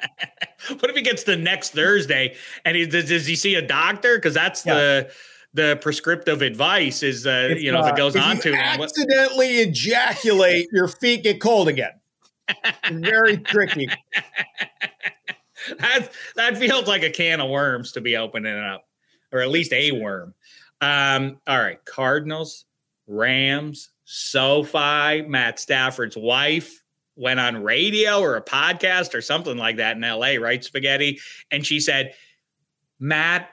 what 0.79 0.89
if 0.89 0.95
he 0.95 1.01
gets 1.01 1.23
the 1.23 1.35
next 1.35 1.71
Thursday 1.71 2.35
and 2.65 2.75
he 2.75 2.85
does, 2.85 3.09
does 3.09 3.25
he 3.25 3.35
see 3.35 3.55
a 3.55 3.61
doctor? 3.61 4.17
Because 4.17 4.33
that's 4.33 4.65
yeah. 4.65 4.73
the 4.73 5.11
the 5.53 5.77
prescriptive 5.81 6.41
advice 6.41 7.03
is 7.03 7.27
uh, 7.27 7.55
you 7.57 7.71
know 7.71 7.79
uh, 7.79 7.85
if 7.85 7.93
it 7.93 7.97
goes 7.97 8.15
on 8.15 8.37
to 8.39 8.53
accidentally 8.53 9.59
ejaculate, 9.59 10.67
your 10.71 10.87
feet 10.87 11.23
get 11.23 11.41
cold 11.41 11.67
again. 11.67 11.91
Very 12.91 13.37
tricky. 13.37 13.87
that 15.79 16.09
that 16.35 16.57
feels 16.57 16.87
like 16.87 17.03
a 17.03 17.09
can 17.09 17.41
of 17.41 17.49
worms 17.49 17.91
to 17.93 18.01
be 18.01 18.17
opening 18.17 18.57
up, 18.57 18.87
or 19.31 19.41
at 19.41 19.49
least 19.49 19.73
a 19.73 19.91
worm. 19.91 20.33
Um, 20.81 21.39
all 21.47 21.59
right, 21.59 21.83
Cardinals, 21.85 22.65
Rams, 23.07 23.91
SoFi, 24.05 25.21
Matt 25.21 25.59
Stafford's 25.59 26.17
wife 26.17 26.81
went 27.15 27.39
on 27.39 27.61
radio 27.61 28.19
or 28.19 28.35
a 28.35 28.41
podcast 28.41 29.13
or 29.13 29.21
something 29.21 29.57
like 29.57 29.77
that 29.77 29.95
in 29.95 30.01
LA, 30.01 30.33
right? 30.39 30.63
Spaghetti. 30.63 31.19
And 31.51 31.65
she 31.65 31.79
said, 31.79 32.13
Matt 32.99 33.49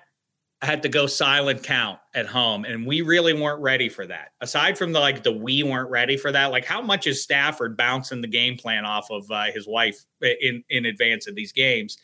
had 0.61 0.82
to 0.82 0.88
go 0.88 1.06
silent 1.06 1.62
count 1.62 2.00
at 2.14 2.26
home 2.26 2.64
and 2.64 2.84
we 2.84 3.00
really 3.00 3.32
weren't 3.32 3.62
ready 3.62 3.88
for 3.88 4.06
that. 4.06 4.32
Aside 4.40 4.76
from 4.76 4.92
the 4.92 5.00
like 5.00 5.22
the 5.22 5.32
we 5.32 5.62
weren't 5.62 5.90
ready 5.90 6.16
for 6.16 6.32
that 6.32 6.46
like 6.46 6.64
how 6.64 6.82
much 6.82 7.06
is 7.06 7.22
stafford 7.22 7.76
bouncing 7.76 8.20
the 8.20 8.28
game 8.28 8.56
plan 8.56 8.84
off 8.84 9.09
of 9.11 9.30
uh, 9.30 9.44
his 9.54 9.68
wife 9.68 10.04
in 10.20 10.64
in 10.68 10.86
advance 10.86 11.28
of 11.28 11.34
these 11.34 11.52
games? 11.52 11.96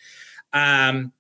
Um 0.53 1.13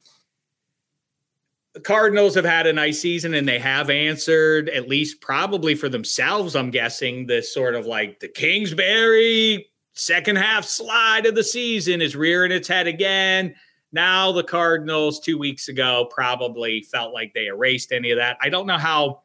the 1.74 1.80
cardinals 1.80 2.36
have 2.36 2.44
had 2.44 2.68
a 2.68 2.72
nice 2.72 3.00
season 3.00 3.34
and 3.34 3.48
they 3.48 3.58
have 3.58 3.90
answered 3.90 4.68
at 4.68 4.88
least 4.88 5.20
probably 5.20 5.74
for 5.74 5.88
themselves 5.88 6.54
i'm 6.54 6.70
guessing 6.70 7.26
this 7.26 7.52
sort 7.52 7.74
of 7.74 7.84
like 7.84 8.20
the 8.20 8.28
kingsbury 8.28 9.68
second 9.92 10.36
half 10.36 10.64
slide 10.64 11.26
of 11.26 11.34
the 11.34 11.42
season 11.42 12.00
is 12.00 12.16
rearing 12.16 12.52
its 12.52 12.68
head 12.68 12.86
again 12.86 13.54
now 13.94 14.32
the 14.32 14.42
Cardinals 14.42 15.20
two 15.20 15.38
weeks 15.38 15.68
ago 15.68 16.08
probably 16.10 16.82
felt 16.82 17.14
like 17.14 17.32
they 17.32 17.46
erased 17.46 17.92
any 17.92 18.10
of 18.10 18.18
that. 18.18 18.36
I 18.42 18.48
don't 18.48 18.66
know 18.66 18.76
how 18.76 19.22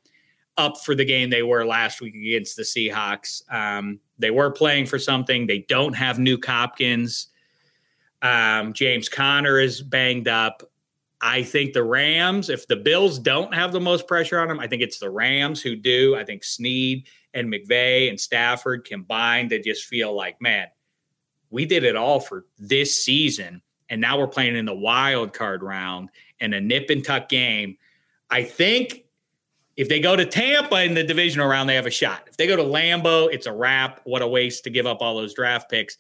up 0.58 0.78
for 0.78 0.94
the 0.94 1.06
game 1.06 1.30
they 1.30 1.42
were 1.42 1.66
last 1.66 2.02
week 2.02 2.14
against 2.14 2.56
the 2.56 2.64
Seahawks. 2.64 3.42
Um, 3.52 4.00
they 4.20 4.30
were 4.30 4.52
playing 4.52 4.86
for 4.86 5.00
something. 5.00 5.48
They 5.48 5.60
don't 5.70 5.94
have 5.94 6.18
Nuk 6.18 6.46
Hopkins. 6.46 7.28
Um, 8.22 8.74
James 8.74 9.10
Conner 9.10 9.60
is 9.60 9.82
banged 9.82 10.28
up. 10.28 10.64
I 11.22 11.44
think 11.44 11.74
the 11.74 11.84
Rams, 11.84 12.50
if 12.50 12.68
the 12.68 12.76
Bills 12.76 13.20
don't 13.20 13.54
have 13.54 13.72
the 13.72 13.80
most 13.80 14.08
pressure 14.08 14.40
on 14.40 14.50
them, 14.50 14.60
I 14.60 14.68
think 14.68 14.82
it's 14.82 15.00
the 15.00 15.10
Rams 15.10 15.62
who 15.62 15.76
do. 15.76 16.16
I 16.16 16.24
think 16.24 16.44
Snead 16.44 17.08
and 17.34 17.52
McVay 17.52 18.10
and 18.10 18.20
Stafford 18.20 18.86
combined, 18.86 19.50
they 19.50 19.60
just 19.60 19.86
feel 19.86 20.16
like, 20.16 20.42
man, 20.42 20.68
we 21.50 21.66
did 21.66 21.84
it 21.84 21.96
all 21.96 22.20
for 22.20 22.46
this 22.58 23.04
season 23.04 23.62
and 23.90 24.00
now 24.00 24.18
we're 24.18 24.28
playing 24.28 24.56
in 24.56 24.66
the 24.66 24.76
wild 24.76 25.34
card 25.34 25.64
round 25.64 26.10
in 26.40 26.54
a 26.54 26.62
nip 26.62 26.90
and 26.90 27.04
tuck 27.04 27.30
game. 27.30 27.78
I 28.30 28.44
think 28.44 29.06
if 29.78 29.90
they 29.90 30.00
go 30.00 30.16
to 30.16 30.26
Tampa 30.26 30.84
in 30.84 30.94
the 30.94 31.04
divisional 31.04 31.48
round, 31.48 31.70
they 31.70 31.76
have 31.76 31.86
a 31.86 31.92
shot. 31.92 32.24
If 32.28 32.38
they 32.38 32.48
go 32.48 32.56
to 32.56 32.64
Lambeau, 32.64 33.34
it's 33.34 33.46
a 33.46 33.54
wrap. 33.54 34.02
What 34.04 34.22
a 34.22 34.28
waste 34.28 34.64
to 34.66 34.70
give 34.70 34.86
up 34.86 35.02
all 35.02 35.16
those 35.16 35.34
draft 35.34 35.70
picks. 35.70 35.98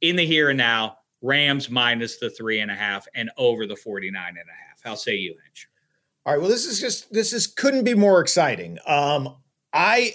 In 0.00 0.16
the 0.16 0.26
here 0.26 0.50
and 0.50 0.58
now, 0.58 0.98
Rams 1.22 1.70
minus 1.70 2.16
the 2.16 2.30
three 2.30 2.60
and 2.60 2.70
a 2.70 2.74
half 2.74 3.06
and 3.14 3.30
over 3.36 3.66
the 3.66 3.76
49 3.76 4.28
and 4.28 4.38
a 4.38 4.40
half. 4.40 4.80
How 4.82 4.94
say 4.94 5.16
you, 5.16 5.32
Hench? 5.32 5.66
All 6.26 6.32
right. 6.32 6.40
Well, 6.40 6.50
this 6.50 6.66
is 6.66 6.80
just 6.80 7.12
this 7.12 7.32
is 7.32 7.46
couldn't 7.46 7.84
be 7.84 7.94
more 7.94 8.20
exciting. 8.20 8.78
Um, 8.86 9.36
I 9.72 10.14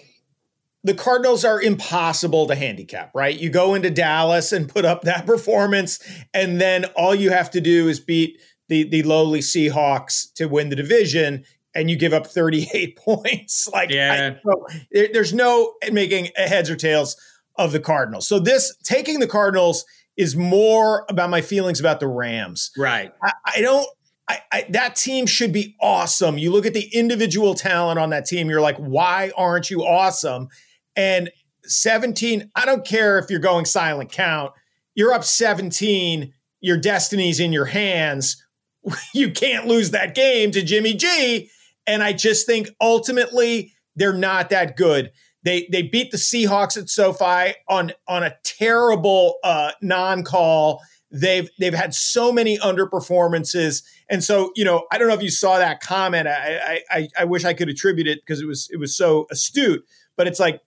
the 0.86 0.94
Cardinals 0.94 1.44
are 1.44 1.60
impossible 1.60 2.46
to 2.46 2.54
handicap, 2.54 3.10
right? 3.16 3.36
You 3.38 3.50
go 3.50 3.74
into 3.74 3.90
Dallas 3.90 4.52
and 4.52 4.70
put 4.70 4.86
up 4.86 5.02
that 5.02 5.26
performance, 5.26 6.00
and 6.34 6.62
then 6.62 6.86
all 6.96 7.16
you 7.16 7.32
have 7.32 7.50
to 7.52 7.62
do 7.62 7.90
is 7.90 8.00
beat 8.00 8.40
the 8.70 8.88
the 8.88 9.02
lowly 9.04 9.40
Seahawks 9.40 10.32
to 10.36 10.46
win 10.46 10.70
the 10.70 10.76
division, 10.76 11.44
and 11.74 11.90
you 11.90 11.98
give 11.98 12.14
up 12.14 12.28
38 12.28 12.96
points. 13.04 13.68
Like, 13.74 13.90
yeah. 13.90 14.36
I, 14.38 14.42
so 14.44 14.68
there, 14.92 15.10
there's 15.12 15.34
no 15.34 15.74
making 15.92 16.30
heads 16.36 16.70
or 16.70 16.76
tails 16.76 17.18
of 17.56 17.72
the 17.72 17.80
Cardinals. 17.80 18.28
So 18.28 18.38
this 18.38 18.76
taking 18.84 19.20
the 19.20 19.28
Cardinals 19.28 19.86
is 20.16 20.36
more 20.36 21.06
about 21.10 21.32
my 21.32 21.42
feelings 21.42 21.80
about 21.80 22.00
the 22.00 22.08
Rams. 22.08 22.70
Right. 22.78 23.12
I, 23.24 23.32
I 23.56 23.62
don't. 23.62 23.88
I, 24.28 24.40
I, 24.52 24.66
that 24.70 24.96
team 24.96 25.28
should 25.28 25.54
be 25.54 25.76
awesome. 25.80 26.40
You 26.40 26.52
look 26.52 26.66
at 26.66 26.74
the 26.74 26.90
individual 26.94 27.54
talent 27.54 28.00
on 28.00 28.10
that 28.10 28.26
team, 28.26 28.50
you're 28.50 28.62
like, 28.62 28.78
why 28.78 29.32
aren't 29.38 29.70
you 29.70 29.84
awesome? 29.84 30.50
And 30.96 31.30
17, 31.64 32.52
I 32.56 32.66
don't 32.66 32.86
care 32.86 33.20
if 33.20 33.30
you're 33.30 33.40
going 33.40 33.66
silent 33.66 34.12
count, 34.12 34.54
you're 34.94 35.14
up 35.14 35.24
17, 35.24 36.34
your 36.62 36.78
destiny's 36.78 37.40
in 37.40 37.54
your 37.54 37.66
hands. 37.66 38.42
You 39.16 39.32
can't 39.32 39.66
lose 39.66 39.90
that 39.92 40.14
game 40.14 40.52
to 40.52 40.62
Jimmy 40.62 40.94
G. 40.94 41.50
And 41.88 42.04
I 42.04 42.14
just 42.14 42.46
think 42.46 42.70
ultimately 42.80 43.74
they're 43.96 44.14
not 44.14 44.52
that 44.52 44.78
good. 44.78 45.12
They 45.44 45.68
they 45.72 45.84
beat 45.84 46.12
the 46.12 46.18
Seahawks 46.18 46.78
at 46.78 46.90
SoFi 46.90 47.56
on 47.70 47.94
on 48.08 48.24
a 48.24 48.36
terrible 48.44 49.38
uh, 49.44 49.72
non-call. 49.82 50.82
They've 51.12 51.50
they've 51.60 51.74
had 51.74 51.94
so 51.94 52.32
many 52.32 52.58
underperformances, 52.58 53.84
and 54.10 54.24
so 54.24 54.52
you 54.56 54.66
know 54.66 54.88
I 54.92 54.98
don't 54.98 55.08
know 55.08 55.14
if 55.14 55.22
you 55.22 55.30
saw 55.30 55.60
that 55.60 55.82
comment. 55.82 56.28
I 56.28 56.82
I, 56.90 57.10
I 57.20 57.26
wish 57.26 57.46
I 57.46 57.54
could 57.54 57.70
attribute 57.70 58.08
it 58.08 58.20
because 58.22 58.42
it 58.42 58.48
was 58.48 58.68
it 58.72 58.78
was 58.78 58.98
so 58.98 59.28
astute. 59.32 59.86
But 60.18 60.28
it's 60.28 60.40
like 60.40 60.62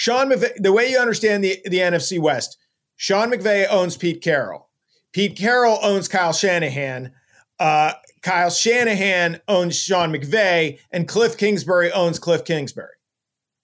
Sean 0.00 0.30
McVay, 0.30 0.54
the 0.56 0.72
way 0.72 0.90
you 0.90 0.98
understand 0.98 1.44
the, 1.44 1.60
the 1.66 1.76
NFC 1.76 2.18
West, 2.18 2.56
Sean 2.96 3.30
McVay 3.30 3.66
owns 3.68 3.98
Pete 3.98 4.22
Carroll. 4.22 4.70
Pete 5.12 5.36
Carroll 5.36 5.78
owns 5.82 6.08
Kyle 6.08 6.32
Shanahan. 6.32 7.12
Uh, 7.58 7.92
Kyle 8.22 8.48
Shanahan 8.48 9.42
owns 9.46 9.78
Sean 9.78 10.10
McVay, 10.10 10.78
and 10.90 11.06
Cliff 11.06 11.36
Kingsbury 11.36 11.92
owns 11.92 12.18
Cliff 12.18 12.46
Kingsbury. 12.46 12.94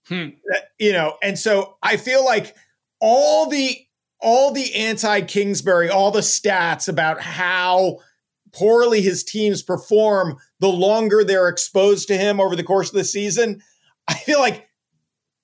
Hmm. 0.08 0.28
You 0.78 0.92
know, 0.92 1.16
and 1.22 1.38
so 1.38 1.78
I 1.82 1.96
feel 1.96 2.22
like 2.22 2.54
all 3.00 3.48
the 3.48 3.74
all 4.20 4.52
the 4.52 4.74
anti 4.74 5.22
Kingsbury, 5.22 5.88
all 5.88 6.10
the 6.10 6.20
stats 6.20 6.86
about 6.86 7.18
how 7.18 8.00
poorly 8.52 9.00
his 9.00 9.24
teams 9.24 9.62
perform 9.62 10.36
the 10.60 10.68
longer 10.68 11.24
they're 11.24 11.48
exposed 11.48 12.08
to 12.08 12.18
him 12.18 12.40
over 12.40 12.54
the 12.54 12.62
course 12.62 12.90
of 12.90 12.94
the 12.96 13.04
season. 13.04 13.62
I 14.06 14.14
feel 14.14 14.38
like 14.38 14.65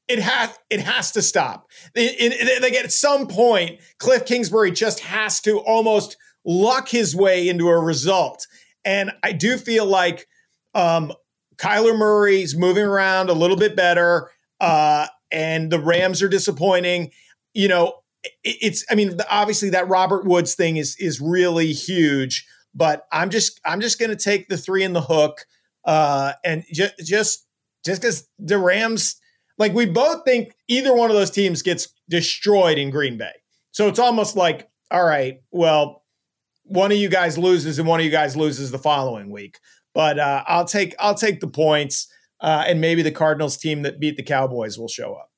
it 0.08 0.18
has 0.18 0.58
it 0.70 0.80
has 0.80 1.12
to 1.12 1.22
stop. 1.22 1.66
It, 1.94 2.32
it, 2.32 2.62
like 2.62 2.74
at 2.74 2.92
some 2.92 3.26
point, 3.26 3.80
Cliff 3.98 4.24
Kingsbury 4.26 4.70
just 4.70 5.00
has 5.00 5.40
to 5.42 5.58
almost 5.58 6.16
luck 6.44 6.88
his 6.88 7.14
way 7.14 7.48
into 7.48 7.68
a 7.68 7.78
result. 7.78 8.46
And 8.84 9.12
I 9.22 9.32
do 9.32 9.56
feel 9.58 9.86
like 9.86 10.26
Um, 10.74 11.12
Kyler 11.58 11.96
Murray's 11.96 12.56
moving 12.56 12.84
around 12.84 13.28
a 13.28 13.34
little 13.34 13.58
bit 13.58 13.76
better, 13.76 14.30
uh, 14.58 15.06
and 15.30 15.70
the 15.70 15.78
Rams 15.78 16.22
are 16.22 16.28
disappointing. 16.28 17.10
You 17.52 17.68
know, 17.68 17.92
it's 18.42 18.84
I 18.90 18.94
mean, 18.94 19.18
obviously 19.30 19.70
that 19.70 19.86
Robert 19.86 20.24
Woods 20.24 20.54
thing 20.54 20.78
is 20.78 20.96
is 20.98 21.20
really 21.20 21.72
huge, 21.72 22.46
but 22.74 23.04
I'm 23.12 23.30
just 23.30 23.60
I'm 23.64 23.80
just 23.80 23.98
going 24.00 24.10
to 24.10 24.16
take 24.16 24.48
the 24.48 24.56
three 24.56 24.82
in 24.82 24.94
the 24.94 25.02
hook, 25.02 25.44
uh, 25.84 26.32
and 26.42 26.64
just 26.72 26.94
just 27.04 27.46
just 27.84 28.00
because 28.00 28.26
the 28.38 28.58
Rams, 28.58 29.16
like 29.58 29.72
we 29.72 29.86
both 29.86 30.24
think 30.24 30.54
either 30.68 30.94
one 30.94 31.10
of 31.10 31.16
those 31.16 31.30
teams 31.30 31.62
gets 31.62 31.88
destroyed 32.08 32.78
in 32.78 32.90
Green 32.90 33.18
Bay, 33.18 33.32
so 33.70 33.88
it's 33.88 33.98
almost 33.98 34.36
like 34.36 34.68
all 34.92 35.04
right, 35.04 35.40
well, 35.50 36.04
one 36.64 36.92
of 36.92 36.98
you 36.98 37.08
guys 37.08 37.38
loses 37.38 37.78
and 37.78 37.88
one 37.88 37.98
of 37.98 38.04
you 38.04 38.12
guys 38.12 38.36
loses 38.36 38.70
the 38.70 38.78
following 38.78 39.30
week. 39.30 39.58
But 39.94 40.18
uh, 40.18 40.44
I'll 40.46 40.66
take 40.66 40.94
I'll 40.98 41.14
take 41.14 41.40
the 41.40 41.48
points, 41.48 42.06
uh, 42.40 42.64
and 42.66 42.80
maybe 42.80 43.02
the 43.02 43.10
Cardinals 43.10 43.56
team 43.56 43.82
that 43.82 43.98
beat 43.98 44.16
the 44.16 44.22
Cowboys 44.22 44.78
will 44.78 44.88
show 44.88 45.14
up. 45.14 45.31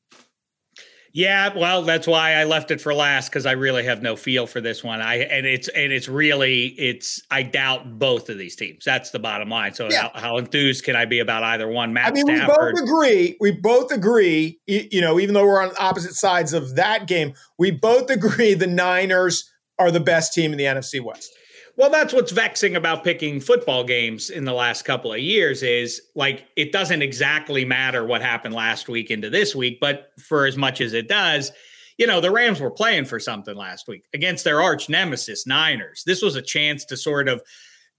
Yeah, 1.16 1.56
well, 1.56 1.82
that's 1.82 2.08
why 2.08 2.32
I 2.32 2.42
left 2.42 2.72
it 2.72 2.80
for 2.80 2.92
last 2.92 3.28
because 3.28 3.46
I 3.46 3.52
really 3.52 3.84
have 3.84 4.02
no 4.02 4.16
feel 4.16 4.48
for 4.48 4.60
this 4.60 4.82
one. 4.82 5.00
I 5.00 5.18
and 5.18 5.46
it's 5.46 5.68
and 5.68 5.92
it's 5.92 6.08
really 6.08 6.66
it's 6.66 7.22
I 7.30 7.44
doubt 7.44 8.00
both 8.00 8.28
of 8.28 8.36
these 8.36 8.56
teams. 8.56 8.84
That's 8.84 9.10
the 9.10 9.20
bottom 9.20 9.48
line. 9.48 9.74
So 9.74 9.88
yeah. 9.88 10.10
how, 10.12 10.20
how, 10.20 10.38
enthused 10.38 10.84
can 10.84 10.96
I 10.96 11.04
be 11.04 11.20
about 11.20 11.44
either 11.44 11.68
one? 11.68 11.92
Matt 11.92 12.08
I 12.08 12.10
mean, 12.10 12.26
Stafford. 12.26 12.74
we 12.74 12.80
both 12.80 12.82
agree. 12.82 13.36
We 13.40 13.52
both 13.52 13.92
agree. 13.92 14.58
You 14.66 15.00
know, 15.00 15.20
even 15.20 15.34
though 15.34 15.46
we're 15.46 15.62
on 15.62 15.70
opposite 15.78 16.14
sides 16.14 16.52
of 16.52 16.74
that 16.74 17.06
game, 17.06 17.34
we 17.60 17.70
both 17.70 18.10
agree 18.10 18.54
the 18.54 18.66
Niners 18.66 19.48
are 19.78 19.92
the 19.92 20.00
best 20.00 20.34
team 20.34 20.50
in 20.50 20.58
the 20.58 20.64
NFC 20.64 21.00
West. 21.00 21.30
Well, 21.76 21.90
that's 21.90 22.12
what's 22.12 22.30
vexing 22.30 22.76
about 22.76 23.02
picking 23.02 23.40
football 23.40 23.82
games 23.82 24.30
in 24.30 24.44
the 24.44 24.52
last 24.52 24.84
couple 24.84 25.12
of 25.12 25.18
years 25.18 25.62
is 25.62 26.02
like 26.14 26.46
it 26.56 26.70
doesn't 26.70 27.02
exactly 27.02 27.64
matter 27.64 28.04
what 28.04 28.22
happened 28.22 28.54
last 28.54 28.88
week 28.88 29.10
into 29.10 29.28
this 29.28 29.56
week, 29.56 29.78
but 29.80 30.12
for 30.20 30.46
as 30.46 30.56
much 30.56 30.80
as 30.80 30.92
it 30.92 31.08
does, 31.08 31.50
you 31.98 32.06
know, 32.06 32.20
the 32.20 32.30
Rams 32.30 32.60
were 32.60 32.70
playing 32.70 33.06
for 33.06 33.18
something 33.18 33.56
last 33.56 33.88
week 33.88 34.04
against 34.14 34.44
their 34.44 34.62
arch 34.62 34.88
nemesis, 34.88 35.46
Niners. 35.46 36.04
This 36.06 36.22
was 36.22 36.36
a 36.36 36.42
chance 36.42 36.84
to 36.86 36.96
sort 36.96 37.28
of 37.28 37.42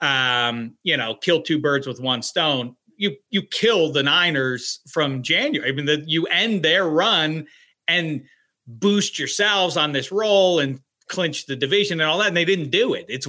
um, 0.02 0.76
you 0.84 0.98
know, 0.98 1.16
kill 1.16 1.42
two 1.42 1.60
birds 1.60 1.88
with 1.88 2.00
one 2.00 2.22
stone. 2.22 2.76
You 2.98 3.16
you 3.30 3.42
kill 3.44 3.92
the 3.92 4.04
Niners 4.04 4.80
from 4.90 5.22
January. 5.24 5.70
I 5.70 5.74
mean, 5.74 5.86
the, 5.86 6.04
you 6.06 6.26
end 6.28 6.64
their 6.64 6.88
run 6.88 7.48
and 7.88 8.24
boost 8.68 9.20
yourselves 9.20 9.78
on 9.78 9.92
this 9.92 10.12
roll 10.12 10.60
and 10.60 10.80
clinch 11.08 11.46
the 11.46 11.56
division 11.56 12.02
and 12.02 12.10
all 12.10 12.20
that, 12.20 12.28
and 12.28 12.38
they 12.38 12.46
didn't 12.46 12.70
do 12.72 12.94
it. 12.94 13.06
It's 13.10 13.28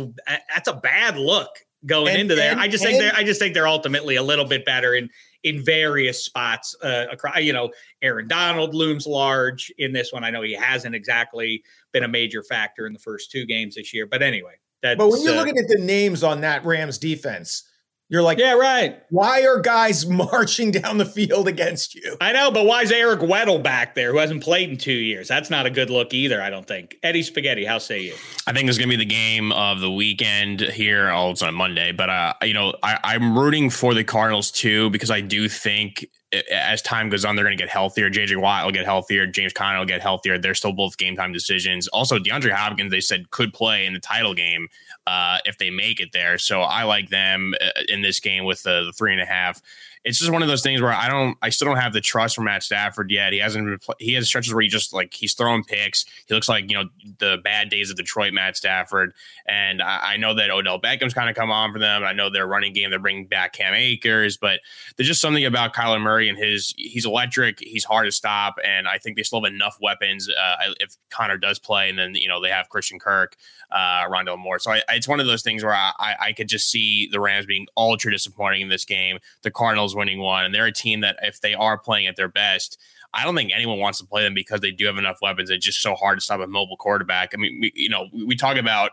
that's 0.54 0.68
a 0.68 0.74
bad 0.74 1.16
look 1.16 1.50
going 1.84 2.12
and, 2.12 2.22
into 2.22 2.34
there. 2.34 2.52
And, 2.52 2.60
I 2.60 2.68
just 2.68 2.82
think 2.82 2.98
they're 2.98 3.14
I 3.14 3.22
just 3.22 3.40
think 3.40 3.54
they're 3.54 3.68
ultimately 3.68 4.16
a 4.16 4.22
little 4.22 4.44
bit 4.44 4.64
better 4.64 4.94
in 4.94 5.10
in 5.44 5.64
various 5.64 6.24
spots. 6.24 6.74
Uh, 6.82 7.06
across, 7.10 7.38
you 7.38 7.52
know, 7.52 7.70
Aaron 8.02 8.28
Donald 8.28 8.74
looms 8.74 9.06
large 9.06 9.72
in 9.78 9.92
this 9.92 10.12
one. 10.12 10.24
I 10.24 10.30
know 10.30 10.42
he 10.42 10.54
hasn't 10.54 10.94
exactly 10.94 11.62
been 11.92 12.02
a 12.02 12.08
major 12.08 12.42
factor 12.42 12.86
in 12.86 12.92
the 12.92 12.98
first 12.98 13.30
two 13.30 13.46
games 13.46 13.76
this 13.76 13.94
year, 13.94 14.06
but 14.06 14.22
anyway. 14.22 14.54
but 14.82 14.98
when 14.98 15.22
you're 15.22 15.32
uh, 15.32 15.36
looking 15.36 15.58
at 15.58 15.68
the 15.68 15.78
names 15.78 16.22
on 16.22 16.40
that 16.40 16.64
Rams 16.64 16.98
defense, 16.98 17.68
you're 18.08 18.22
like, 18.22 18.38
yeah, 18.38 18.52
right. 18.52 19.02
Why 19.10 19.44
are 19.46 19.60
guys 19.60 20.06
marching 20.08 20.70
down 20.70 20.98
the 20.98 21.04
field 21.04 21.48
against 21.48 21.94
you? 21.94 22.16
I 22.20 22.32
know, 22.32 22.50
but 22.50 22.64
why 22.64 22.82
is 22.82 22.92
Eric 22.92 23.20
Weddle 23.20 23.62
back 23.62 23.94
there 23.94 24.12
who 24.12 24.18
hasn't 24.18 24.42
played 24.42 24.70
in 24.70 24.76
two 24.76 24.92
years? 24.92 25.26
That's 25.26 25.50
not 25.50 25.66
a 25.66 25.70
good 25.70 25.90
look 25.90 26.14
either, 26.14 26.40
I 26.40 26.50
don't 26.50 26.66
think. 26.66 26.96
Eddie 27.02 27.22
Spaghetti, 27.22 27.64
how 27.64 27.78
say 27.78 28.00
you? 28.00 28.14
I 28.46 28.52
think 28.52 28.68
it's 28.68 28.78
going 28.78 28.88
to 28.88 28.96
be 28.96 29.04
the 29.04 29.08
game 29.08 29.50
of 29.52 29.80
the 29.80 29.90
weekend 29.90 30.60
here. 30.60 31.10
Oh, 31.10 31.30
it's 31.30 31.42
on 31.42 31.54
Monday, 31.54 31.92
but, 31.92 32.08
uh, 32.08 32.34
you 32.42 32.54
know, 32.54 32.74
I, 32.82 32.98
I'm 33.02 33.36
rooting 33.36 33.70
for 33.70 33.92
the 33.94 34.04
Cardinals 34.04 34.50
too 34.50 34.88
because 34.90 35.10
I 35.10 35.20
do 35.20 35.48
think 35.48 36.06
as 36.50 36.82
time 36.82 37.08
goes 37.08 37.24
on, 37.24 37.36
they're 37.36 37.44
going 37.44 37.56
to 37.56 37.62
get 37.62 37.70
healthier. 37.70 38.10
JJ 38.10 38.40
Watt 38.40 38.64
will 38.64 38.72
get 38.72 38.84
healthier. 38.84 39.26
James 39.26 39.52
Conner 39.52 39.78
will 39.78 39.86
get 39.86 40.00
healthier. 40.00 40.38
They're 40.38 40.54
still 40.54 40.72
both 40.72 40.96
game 40.96 41.16
time 41.16 41.32
decisions. 41.32 41.86
Also, 41.88 42.18
DeAndre 42.18 42.50
Hopkins, 42.50 42.90
they 42.90 43.00
said 43.00 43.30
could 43.30 43.52
play 43.52 43.86
in 43.86 43.92
the 43.94 44.00
title 44.00 44.34
game 44.34 44.68
uh, 45.06 45.38
if 45.44 45.58
they 45.58 45.70
make 45.70 46.00
it 46.00 46.10
there. 46.12 46.38
So 46.38 46.62
I 46.62 46.84
like 46.84 47.10
them 47.10 47.54
uh, 47.60 47.82
in 47.88 48.02
this 48.02 48.20
game 48.20 48.44
with 48.44 48.62
the, 48.62 48.84
the 48.84 48.92
three 48.92 49.12
and 49.12 49.20
a 49.20 49.26
half 49.26 49.62
it's 50.06 50.20
just 50.20 50.30
one 50.30 50.40
of 50.40 50.46
those 50.46 50.62
things 50.62 50.80
where 50.80 50.92
I 50.92 51.08
don't, 51.08 51.36
I 51.42 51.48
still 51.48 51.66
don't 51.66 51.78
have 51.78 51.92
the 51.92 52.00
trust 52.00 52.36
for 52.36 52.42
Matt 52.42 52.62
Stafford 52.62 53.10
yet. 53.10 53.32
He 53.32 53.40
hasn't 53.40 53.84
he 53.98 54.12
has 54.12 54.28
stretches 54.28 54.54
where 54.54 54.62
he 54.62 54.68
just 54.68 54.92
like 54.92 55.12
he's 55.12 55.34
throwing 55.34 55.64
picks. 55.64 56.04
He 56.26 56.32
looks 56.32 56.48
like 56.48 56.70
you 56.70 56.76
know 56.76 56.88
the 57.18 57.38
bad 57.42 57.70
days 57.70 57.90
of 57.90 57.96
Detroit 57.96 58.32
Matt 58.32 58.56
Stafford. 58.56 59.12
And 59.48 59.82
I, 59.82 60.12
I 60.12 60.16
know 60.16 60.32
that 60.34 60.48
Odell 60.48 60.80
Beckham's 60.80 61.12
kind 61.12 61.28
of 61.28 61.34
come 61.34 61.50
on 61.50 61.72
for 61.72 61.80
them. 61.80 62.04
I 62.04 62.12
know 62.12 62.30
their 62.30 62.46
running 62.46 62.72
game, 62.72 62.90
they're 62.90 63.00
bringing 63.00 63.26
back 63.26 63.54
Cam 63.54 63.74
Akers, 63.74 64.36
but 64.36 64.60
there's 64.96 65.08
just 65.08 65.20
something 65.20 65.44
about 65.44 65.74
Kyler 65.74 66.00
Murray 66.00 66.28
and 66.28 66.38
his, 66.38 66.72
he's 66.76 67.04
electric. 67.04 67.58
He's 67.58 67.84
hard 67.84 68.06
to 68.06 68.12
stop, 68.12 68.58
and 68.64 68.86
I 68.86 68.98
think 68.98 69.16
they 69.16 69.24
still 69.24 69.42
have 69.42 69.52
enough 69.52 69.76
weapons 69.82 70.28
uh, 70.28 70.72
if 70.78 70.94
Conner 71.10 71.36
does 71.36 71.58
play, 71.58 71.90
and 71.90 71.98
then 71.98 72.14
you 72.14 72.28
know 72.28 72.40
they 72.40 72.50
have 72.50 72.68
Christian 72.68 73.00
Kirk, 73.00 73.34
uh, 73.70 74.04
Rondale 74.08 74.38
Moore. 74.38 74.58
So 74.58 74.72
I, 74.72 74.82
it's 74.90 75.08
one 75.08 75.20
of 75.20 75.26
those 75.26 75.42
things 75.42 75.64
where 75.64 75.74
I, 75.74 76.14
I 76.20 76.32
could 76.32 76.48
just 76.48 76.70
see 76.70 77.08
the 77.10 77.20
Rams 77.20 77.46
being 77.46 77.66
ultra 77.76 78.10
disappointing 78.10 78.62
in 78.62 78.68
this 78.68 78.84
game. 78.84 79.18
The 79.42 79.50
Cardinals 79.50 79.94
winning 79.94 80.20
one. 80.20 80.44
And 80.44 80.54
they're 80.54 80.66
a 80.66 80.72
team 80.72 81.00
that, 81.00 81.16
if 81.22 81.40
they 81.40 81.54
are 81.54 81.78
playing 81.78 82.06
at 82.06 82.16
their 82.16 82.28
best, 82.28 82.80
I 83.14 83.24
don't 83.24 83.34
think 83.34 83.52
anyone 83.54 83.78
wants 83.78 83.98
to 83.98 84.04
play 84.04 84.22
them 84.22 84.34
because 84.34 84.60
they 84.60 84.70
do 84.70 84.86
have 84.86 84.98
enough 84.98 85.18
weapons. 85.22 85.48
It's 85.48 85.64
just 85.64 85.80
so 85.80 85.94
hard 85.94 86.18
to 86.18 86.24
stop 86.24 86.40
a 86.40 86.46
mobile 86.46 86.76
quarterback. 86.76 87.32
I 87.32 87.38
mean, 87.38 87.60
we, 87.60 87.72
you 87.74 87.88
know, 87.88 88.08
we, 88.12 88.24
we 88.24 88.36
talk 88.36 88.56
about 88.56 88.90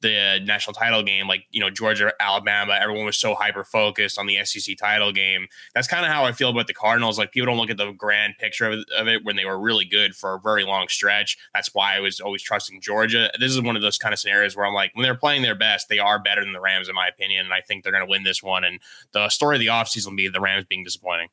the 0.00 0.40
national 0.44 0.74
title 0.74 1.02
game, 1.02 1.26
like 1.26 1.44
you 1.50 1.60
know 1.60 1.70
Georgia, 1.70 2.12
Alabama, 2.20 2.78
everyone 2.80 3.06
was 3.06 3.16
so 3.16 3.34
hyper 3.34 3.64
focused 3.64 4.18
on 4.18 4.26
the 4.26 4.44
SEC 4.44 4.76
title 4.76 5.12
game. 5.12 5.46
That's 5.74 5.88
kind 5.88 6.04
of 6.04 6.12
how 6.12 6.24
I 6.24 6.32
feel 6.32 6.50
about 6.50 6.66
the 6.66 6.74
Cardinals. 6.74 7.18
Like 7.18 7.32
people 7.32 7.46
don't 7.46 7.56
look 7.56 7.70
at 7.70 7.76
the 7.76 7.92
grand 7.92 8.34
picture 8.38 8.70
of, 8.70 8.84
of, 8.96 9.08
it 9.08 9.24
when 9.24 9.36
they 9.36 9.44
were 9.44 9.58
really 9.58 9.84
good 9.84 10.14
for 10.14 10.34
a 10.34 10.40
very 10.40 10.64
long 10.64 10.88
stretch. 10.88 11.38
That's 11.54 11.74
why 11.74 11.96
I 11.96 12.00
was 12.00 12.20
always 12.20 12.42
trusting 12.42 12.80
Georgia. 12.80 13.30
This 13.40 13.52
is 13.52 13.62
one 13.62 13.76
of 13.76 13.82
those 13.82 13.98
kind 13.98 14.12
of 14.12 14.18
scenarios 14.18 14.56
where 14.56 14.66
I'm 14.66 14.74
like, 14.74 14.90
when 14.94 15.02
they're 15.02 15.14
playing 15.14 15.42
their 15.42 15.54
best, 15.54 15.88
they 15.88 15.98
are 15.98 16.18
better 16.18 16.42
than 16.42 16.52
the 16.52 16.60
Rams 16.60 16.88
in 16.88 16.94
my 16.94 17.08
opinion, 17.08 17.46
and 17.46 17.54
I 17.54 17.60
think 17.60 17.82
they're 17.82 17.92
going 17.92 18.04
to 18.04 18.10
win 18.10 18.24
this 18.24 18.42
one. 18.42 18.64
And 18.64 18.80
the 19.12 19.28
story 19.28 19.56
of 19.56 19.60
the 19.60 19.66
offseason 19.66 20.08
will 20.08 20.16
be 20.16 20.28
the 20.28 20.40
Rams 20.40 20.66
being 20.68 20.84
disappointing. 20.84 21.28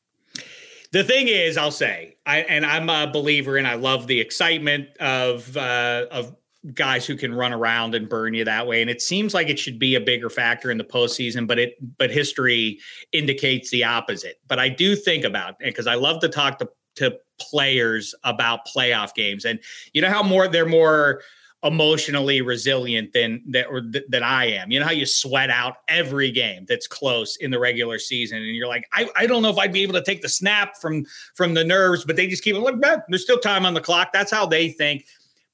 The 0.93 1.03
thing 1.03 1.27
is, 1.27 1.57
I'll 1.57 1.71
say, 1.71 2.17
I 2.23 2.41
and 2.41 2.63
I'm 2.63 2.87
a 2.87 3.11
believer 3.11 3.57
and 3.57 3.67
I 3.67 3.73
love 3.73 4.05
the 4.05 4.21
excitement 4.21 4.95
of 4.99 5.57
uh, 5.57 6.05
of 6.11 6.35
guys 6.73 7.05
who 7.05 7.17
can 7.17 7.33
run 7.33 7.51
around 7.51 7.93
and 7.93 8.07
burn 8.07 8.33
you 8.33 8.45
that 8.45 8.65
way. 8.65 8.81
And 8.81 8.89
it 8.89 9.01
seems 9.01 9.33
like 9.33 9.49
it 9.49 9.59
should 9.59 9.77
be 9.77 9.95
a 9.95 9.99
bigger 9.99 10.29
factor 10.29 10.71
in 10.71 10.77
the 10.77 10.83
postseason, 10.83 11.45
but 11.45 11.59
it 11.59 11.75
but 11.97 12.09
history 12.09 12.79
indicates 13.11 13.69
the 13.69 13.83
opposite. 13.83 14.39
But 14.47 14.59
I 14.59 14.69
do 14.69 14.95
think 14.95 15.25
about 15.25 15.51
it 15.59 15.67
because 15.67 15.87
I 15.87 15.95
love 15.95 16.21
to 16.21 16.29
talk 16.29 16.59
to, 16.59 16.69
to 16.95 17.17
players 17.39 18.15
about 18.23 18.67
playoff 18.67 19.13
games. 19.13 19.43
And 19.43 19.59
you 19.93 20.01
know 20.01 20.09
how 20.09 20.23
more 20.23 20.47
they're 20.47 20.65
more 20.65 21.21
emotionally 21.63 22.41
resilient 22.41 23.13
than 23.13 23.41
that 23.47 23.67
or 23.67 23.81
th- 23.81 24.03
than 24.09 24.21
I 24.21 24.45
am. 24.45 24.69
You 24.69 24.79
know 24.79 24.85
how 24.85 24.91
you 24.91 25.05
sweat 25.05 25.49
out 25.49 25.77
every 25.87 26.29
game 26.29 26.65
that's 26.67 26.87
close 26.87 27.37
in 27.37 27.51
the 27.51 27.59
regular 27.59 27.99
season, 27.99 28.37
and 28.37 28.55
you're 28.55 28.67
like, 28.67 28.87
I, 28.91 29.09
I 29.15 29.27
don't 29.27 29.41
know 29.41 29.49
if 29.49 29.57
I'd 29.57 29.73
be 29.73 29.81
able 29.83 29.93
to 29.93 30.03
take 30.03 30.21
the 30.21 30.29
snap 30.29 30.77
from 30.77 31.05
from 31.35 31.53
the 31.53 31.63
nerves, 31.63 32.05
but 32.05 32.15
they 32.15 32.27
just 32.27 32.43
keep 32.43 32.55
like, 32.55 32.75
there's 33.09 33.23
still 33.23 33.39
time 33.39 33.65
on 33.65 33.73
the 33.73 33.81
clock. 33.81 34.13
That's 34.13 34.31
how 34.31 34.45
they 34.45 34.69
think. 34.69 35.05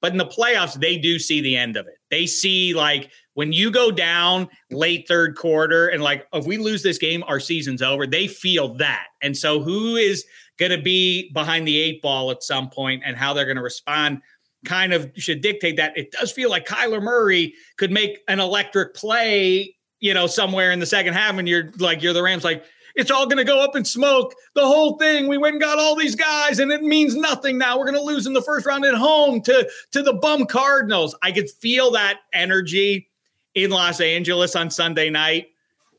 But 0.02 0.12
in 0.12 0.18
the 0.18 0.26
playoffs, 0.26 0.80
they 0.80 0.98
do 0.98 1.20
see 1.20 1.42
the 1.42 1.58
end 1.58 1.76
of 1.76 1.88
it. 1.88 1.96
They 2.10 2.26
see 2.26 2.74
like 2.74 3.12
when 3.34 3.52
you 3.54 3.72
go 3.72 3.92
down 3.92 4.48
late 4.72 5.08
third 5.08 5.36
quarter 5.36 5.88
and 5.88 6.02
like 6.02 6.26
if 6.34 6.46
we 6.46 6.58
lose 6.58 6.84
this 6.84 6.98
game, 6.98 7.24
our 7.28 7.40
season's 7.40 7.82
over. 7.82 8.08
They 8.08 8.28
feel 8.28 8.76
that. 8.76 9.08
And 9.22 9.36
so 9.36 9.62
who 9.62 9.96
is 9.96 10.26
going 10.58 10.72
to 10.72 10.82
be 10.82 11.32
behind 11.34 11.68
the 11.68 11.78
eight 11.78 12.02
ball 12.02 12.32
at 12.32 12.44
some 12.44 12.70
point 12.70 13.04
and 13.06 13.16
how 13.16 13.34
they're 13.34 13.46
going 13.46 13.58
to 13.58 13.64
respond 13.64 14.22
kind 14.66 14.94
of 14.94 15.10
should 15.16 15.42
dictate 15.42 15.78
that. 15.78 15.98
It 15.98 16.12
does 16.12 16.32
feel 16.32 16.50
like 16.50 16.66
Kyler 16.66 17.02
Murray 17.02 17.54
could 17.78 17.92
make 17.92 18.20
an 18.28 18.40
electric 18.40 18.94
play, 18.94 19.76
you 20.00 20.14
know, 20.14 20.28
somewhere 20.28 20.72
in 20.72 20.80
the 20.80 20.86
second 20.86 21.14
half 21.14 21.38
and 21.38 21.48
you're 21.48 21.72
like 21.80 22.02
you're 22.02 22.14
the 22.14 22.24
Rams 22.24 22.44
like 22.44 22.64
it's 23.00 23.10
all 23.10 23.26
going 23.26 23.38
to 23.38 23.46
go 23.46 23.64
up 23.64 23.76
in 23.76 23.86
smoke. 23.86 24.36
The 24.56 24.66
whole 24.66 24.98
thing. 24.98 25.28
We 25.28 25.38
went 25.38 25.54
and 25.54 25.62
got 25.62 25.80
all 25.80 25.96
these 25.96 26.16
guys, 26.16 26.60
and 26.60 26.72
it 26.72 26.84
means 26.84 27.16
nothing 27.16 27.58
now. 27.58 27.78
We're 27.78 27.86
going 27.86 27.96
to 27.96 28.02
lose 28.02 28.28
in 28.28 28.34
the 28.34 28.42
first 28.42 28.66
round 28.66 28.84
at 28.84 28.94
home 28.94 29.42
to 29.44 29.70
to 29.92 30.04
the 30.04 30.14
bum 30.14 30.46
Cardinals. 30.46 31.16
I 31.22 31.32
could 31.32 31.50
feel 31.50 31.92
that 31.92 32.20
energy 32.34 33.10
in 33.56 33.72
Los 33.72 34.02
Angeles 34.02 34.56
on 34.56 34.70
Sunday 34.70 35.10
night. 35.10 35.48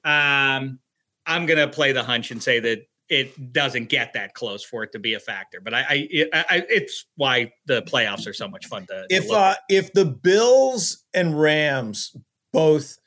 Um, 0.05 0.79
I'm 1.27 1.47
going 1.47 1.59
to 1.59 1.69
play 1.69 1.93
the 1.93 2.03
hunch 2.03 2.31
and 2.31 2.43
say 2.43 2.61
that 2.61 2.87
it 3.09 3.53
doesn't 3.53 3.89
get 3.89 4.13
that 4.13 4.35
close 4.35 4.63
for 4.63 4.85
it 4.85 4.93
to 4.93 4.99
be 4.99 5.15
a 5.15 5.21
factor. 5.21 5.61
But 5.61 5.75
I, 5.75 5.81
I, 5.81 6.29
I 6.33 6.65
it's 6.69 7.07
why 7.17 7.53
the 7.65 7.83
playoffs 7.83 8.27
are 8.29 8.35
so 8.35 8.47
much 8.47 8.67
fun 8.67 8.87
to. 8.89 9.07
If 9.09 9.29
to 9.29 9.35
uh, 9.35 9.55
if 9.71 9.93
the 9.95 10.05
Bills 10.05 11.05
and 11.15 11.41
Rams 11.41 12.15
both 12.53 12.99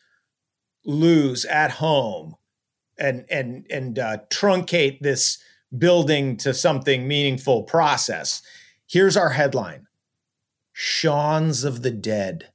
lose 0.83 1.45
at 1.45 1.69
home 1.69 2.35
and 3.03 3.25
and 3.29 3.65
and 3.69 3.99
uh, 3.99 4.17
truncate 4.29 4.99
this 5.01 5.37
building 5.77 6.37
to 6.37 6.53
something 6.53 7.07
meaningful 7.07 7.63
process. 7.63 8.41
Here's 8.87 9.17
our 9.17 9.29
headline: 9.29 9.87
Shawns 10.71 11.63
of 11.63 11.81
the 11.83 11.91
Dead. 11.91 12.49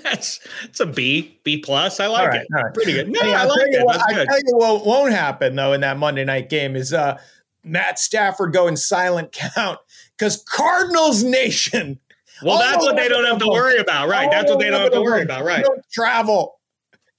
That's 0.03 0.41
it's 0.65 0.81
a 0.81 0.87
B, 0.87 1.39
B 1.45 1.59
plus. 1.59 2.01
I 2.01 2.07
like 2.09 2.35
it. 2.35 2.47
Pretty 2.75 2.93
good. 2.93 3.09
No, 3.09 3.21
hey, 3.21 3.35
I 3.35 3.45
like 3.45 3.69
it. 3.69 3.85
What, 3.85 4.01
I 4.09 4.25
tell 4.25 4.39
you 4.39 4.57
what 4.57 4.85
won't 4.85 5.13
happen 5.13 5.55
though 5.55 5.73
in 5.73 5.81
that 5.83 5.97
Monday 5.99 6.25
night 6.25 6.49
game 6.49 6.77
is 6.77 6.93
uh, 6.93 7.19
Matt 7.65 7.99
Stafford 7.99 8.53
going 8.53 8.77
silent 8.77 9.33
count 9.33 9.79
because 10.17 10.43
Cardinals 10.49 11.23
Nation. 11.23 12.01
Well, 12.43 12.59
that's 12.59 12.85
what 12.85 12.97
they 12.97 13.09
don't 13.09 13.25
have 13.25 13.39
to 13.39 13.49
worry 13.49 13.79
about, 13.79 14.09
right? 14.09 14.31
That's 14.31 14.51
what 14.51 14.61
they 14.61 14.71
don't 14.71 14.83
have 14.83 14.93
to 14.93 15.03
worry 15.03 15.23
about, 15.23 15.45
right? 15.45 15.65
Travel. 15.93 16.55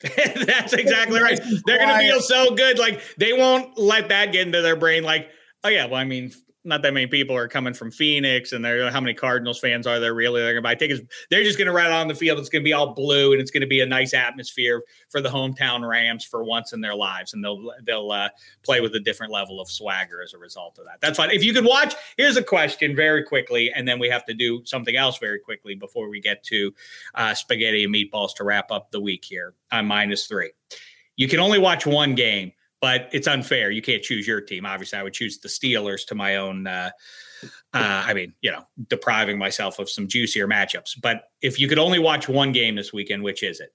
that's 0.16 0.72
exactly 0.72 1.20
right. 1.20 1.40
They're 1.66 1.78
going 1.78 1.90
to 1.90 2.00
feel 2.00 2.22
so 2.22 2.56
good. 2.56 2.80
Like 2.80 3.02
they 3.18 3.34
won't 3.34 3.78
let 3.78 4.10
that 4.10 4.32
get 4.32 4.48
into 4.48 4.62
their 4.62 4.78
brain. 4.78 5.04
Like, 5.04 5.30
oh 5.66 5.70
yeah, 5.70 5.86
well, 5.88 6.00
I 6.00 6.06
mean, 6.06 6.32
not 6.66 6.82
that 6.82 6.94
many 6.94 7.08
people 7.08 7.36
are 7.36 7.48
coming 7.48 7.74
from 7.74 7.90
Phoenix, 7.90 8.52
and 8.52 8.64
they're 8.64 8.92
how 8.92 9.00
many 9.00 9.14
Cardinals 9.14 9.60
fans 9.60 9.88
are 9.88 10.00
there 10.00 10.14
really? 10.14 10.42
They're 10.42 10.54
gonna 10.54 10.62
buy 10.62 10.76
tickets. 10.76 11.02
They're 11.30 11.44
just 11.44 11.58
gonna 11.58 11.72
ride 11.72 11.92
on 11.92 12.08
the 12.08 12.16
field. 12.16 12.38
It's 12.40 12.50
gonna 12.50 12.64
be 12.64 12.74
all 12.74 12.94
blue, 12.94 13.32
and 13.32 13.42
it's 13.42 13.52
gonna 13.52 13.68
be 13.68 13.82
a 13.82 13.86
nice 13.86 14.14
atmosphere 14.14 14.84
for 15.10 15.22
the 15.22 15.30
hometown 15.30 15.88
Rams 15.88 16.26
for 16.26 16.44
once 16.44 16.74
in 16.74 16.82
their 16.82 16.96
lives, 16.96 17.34
and 17.34 17.44
they'll 17.44 17.72
they'll 17.84 18.12
uh, 18.12 18.30
play 18.64 18.82
with 18.82 18.94
a 18.96 19.00
different 19.00 19.32
level 19.32 19.62
of 19.62 19.70
swagger 19.70 20.22
as 20.22 20.34
a 20.34 20.38
result 20.38 20.78
of 20.80 20.86
that. 20.86 21.00
That's 21.02 21.18
fine. 21.18 21.32
If 21.32 21.44
you 21.44 21.54
could 21.54 21.66
watch, 21.66 21.96
here's 22.18 22.38
a 22.38 22.44
question 22.44 22.96
very 22.96 23.24
quickly, 23.24 23.72
and 23.74 23.88
then 23.88 23.98
we 23.98 24.10
have 24.10 24.26
to 24.26 24.34
do 24.34 24.62
something 24.66 24.96
else 24.96 25.18
very 25.18 25.40
quickly 25.40 25.76
before 25.76 26.10
we 26.10 26.20
get 26.20 26.44
to 26.46 26.74
uh, 27.16 27.34
spaghetti 27.34 27.86
and 27.86 27.94
meatballs 27.94 28.36
to 28.36 28.44
wrap 28.44 28.72
up 28.72 28.92
the 28.92 29.00
week 29.00 29.24
here. 29.24 29.54
I'm 29.72 29.88
minus 29.88 30.28
three. 30.28 30.52
You 31.16 31.28
can 31.28 31.40
only 31.40 31.60
watch 31.60 31.86
one 31.86 32.16
game 32.16 32.54
but 32.82 33.10
it's 33.12 33.28
unfair. 33.28 33.72
You 33.72 33.82
can't 33.82 34.02
choose 34.02 34.28
your 34.28 34.42
team. 34.42 34.66
Obviously, 34.66 35.00
I 35.00 35.04
would 35.04 35.14
choose 35.14 35.40
the 35.40 35.50
Steelers 35.50 36.06
to 36.08 36.16
my 36.16 36.38
own. 36.38 36.68
Uh, 36.68 36.92
uh, 37.74 38.04
I 38.06 38.14
mean, 38.14 38.34
you 38.42 38.52
know, 38.52 38.64
depriving 38.90 39.38
myself 39.38 39.80
of 39.80 39.90
some 39.90 40.08
juicier 40.08 40.48
matchups. 40.48 41.00
But 41.02 41.24
if 41.42 41.60
you 41.60 41.68
could 41.68 41.80
only 41.80 42.00
watch 42.00 42.28
one 42.28 42.52
game 42.52 42.76
this 42.76 42.92
weekend, 42.92 43.24
which 43.24 43.44
is 43.44 43.60
it? 43.60 43.74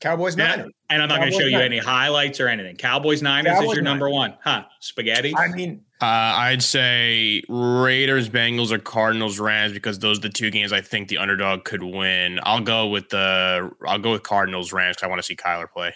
Cowboys 0.00 0.36
Niners. 0.36 0.70
And 0.90 1.02
I'm 1.02 1.08
not 1.08 1.18
going 1.18 1.32
to 1.32 1.38
show 1.38 1.46
you 1.46 1.58
any 1.58 1.78
highlights 1.78 2.38
or 2.38 2.48
anything. 2.48 2.76
Cowboys 2.76 3.22
Niners 3.22 3.54
Cowboys, 3.54 3.68
is 3.68 3.74
your 3.74 3.82
number 3.82 4.10
one, 4.10 4.36
huh? 4.42 4.64
Spaghetti. 4.80 5.34
I 5.34 5.48
mean, 5.48 5.80
uh, 6.02 6.04
I'd 6.04 6.62
say 6.62 7.42
Raiders, 7.48 8.28
Bengals, 8.28 8.70
or 8.70 8.78
Cardinals, 8.78 9.38
Rams 9.38 9.72
because 9.72 10.00
those 10.00 10.18
are 10.18 10.22
the 10.22 10.28
two 10.28 10.50
games 10.50 10.72
I 10.72 10.82
think 10.82 11.08
the 11.08 11.16
underdog 11.18 11.64
could 11.64 11.82
win. 11.82 12.38
I'll 12.42 12.60
go 12.60 12.86
with 12.88 13.08
the 13.08 13.70
I'll 13.86 13.98
go 13.98 14.12
with 14.12 14.22
Cardinals, 14.22 14.72
Rams 14.72 14.96
because 14.96 15.06
I 15.06 15.08
want 15.08 15.20
to 15.20 15.26
see 15.26 15.36
Kyler 15.36 15.70
play. 15.70 15.94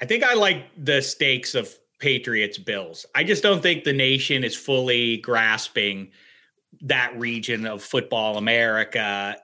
I 0.00 0.04
think 0.04 0.24
I 0.24 0.34
like 0.34 0.64
the 0.76 1.00
stakes 1.00 1.54
of 1.54 1.74
Patriots 1.98 2.58
Bills. 2.58 3.06
I 3.14 3.24
just 3.24 3.42
don't 3.42 3.62
think 3.62 3.84
the 3.84 3.92
nation 3.92 4.44
is 4.44 4.54
fully 4.54 5.18
grasping 5.18 6.10
that 6.82 7.18
region 7.18 7.66
of 7.66 7.82
football 7.82 8.36
America 8.36 9.36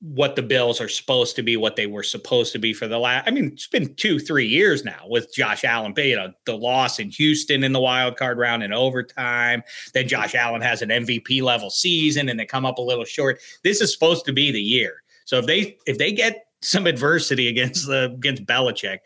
what 0.00 0.36
the 0.36 0.42
Bills 0.42 0.80
are 0.80 0.88
supposed 0.88 1.34
to 1.36 1.42
be, 1.42 1.56
what 1.56 1.76
they 1.76 1.86
were 1.86 2.04
supposed 2.04 2.52
to 2.52 2.58
be 2.58 2.72
for 2.72 2.86
the 2.86 2.98
last. 2.98 3.26
I 3.26 3.32
mean, 3.32 3.46
it's 3.46 3.66
been 3.66 3.94
two, 3.96 4.18
three 4.18 4.46
years 4.46 4.84
now 4.84 5.04
with 5.08 5.34
Josh 5.34 5.64
Allen. 5.64 5.92
You 5.96 6.16
know, 6.16 6.32
the 6.46 6.56
loss 6.56 7.00
in 7.00 7.10
Houston 7.10 7.64
in 7.64 7.72
the 7.72 7.80
wild 7.80 8.16
card 8.16 8.38
round 8.38 8.62
in 8.62 8.72
overtime. 8.72 9.62
Then 9.94 10.06
Josh 10.06 10.34
Allen 10.34 10.60
has 10.60 10.82
an 10.82 10.90
MVP 10.90 11.42
level 11.42 11.70
season, 11.70 12.28
and 12.28 12.38
they 12.38 12.46
come 12.46 12.64
up 12.64 12.78
a 12.78 12.82
little 12.82 13.04
short. 13.04 13.40
This 13.64 13.80
is 13.80 13.92
supposed 13.92 14.24
to 14.26 14.32
be 14.32 14.52
the 14.52 14.62
year. 14.62 15.02
So 15.24 15.38
if 15.38 15.46
they 15.46 15.76
if 15.86 15.98
they 15.98 16.12
get 16.12 16.46
some 16.62 16.86
adversity 16.86 17.48
against 17.48 17.86
the 17.86 18.12
against 18.14 18.44
Belichick, 18.44 18.98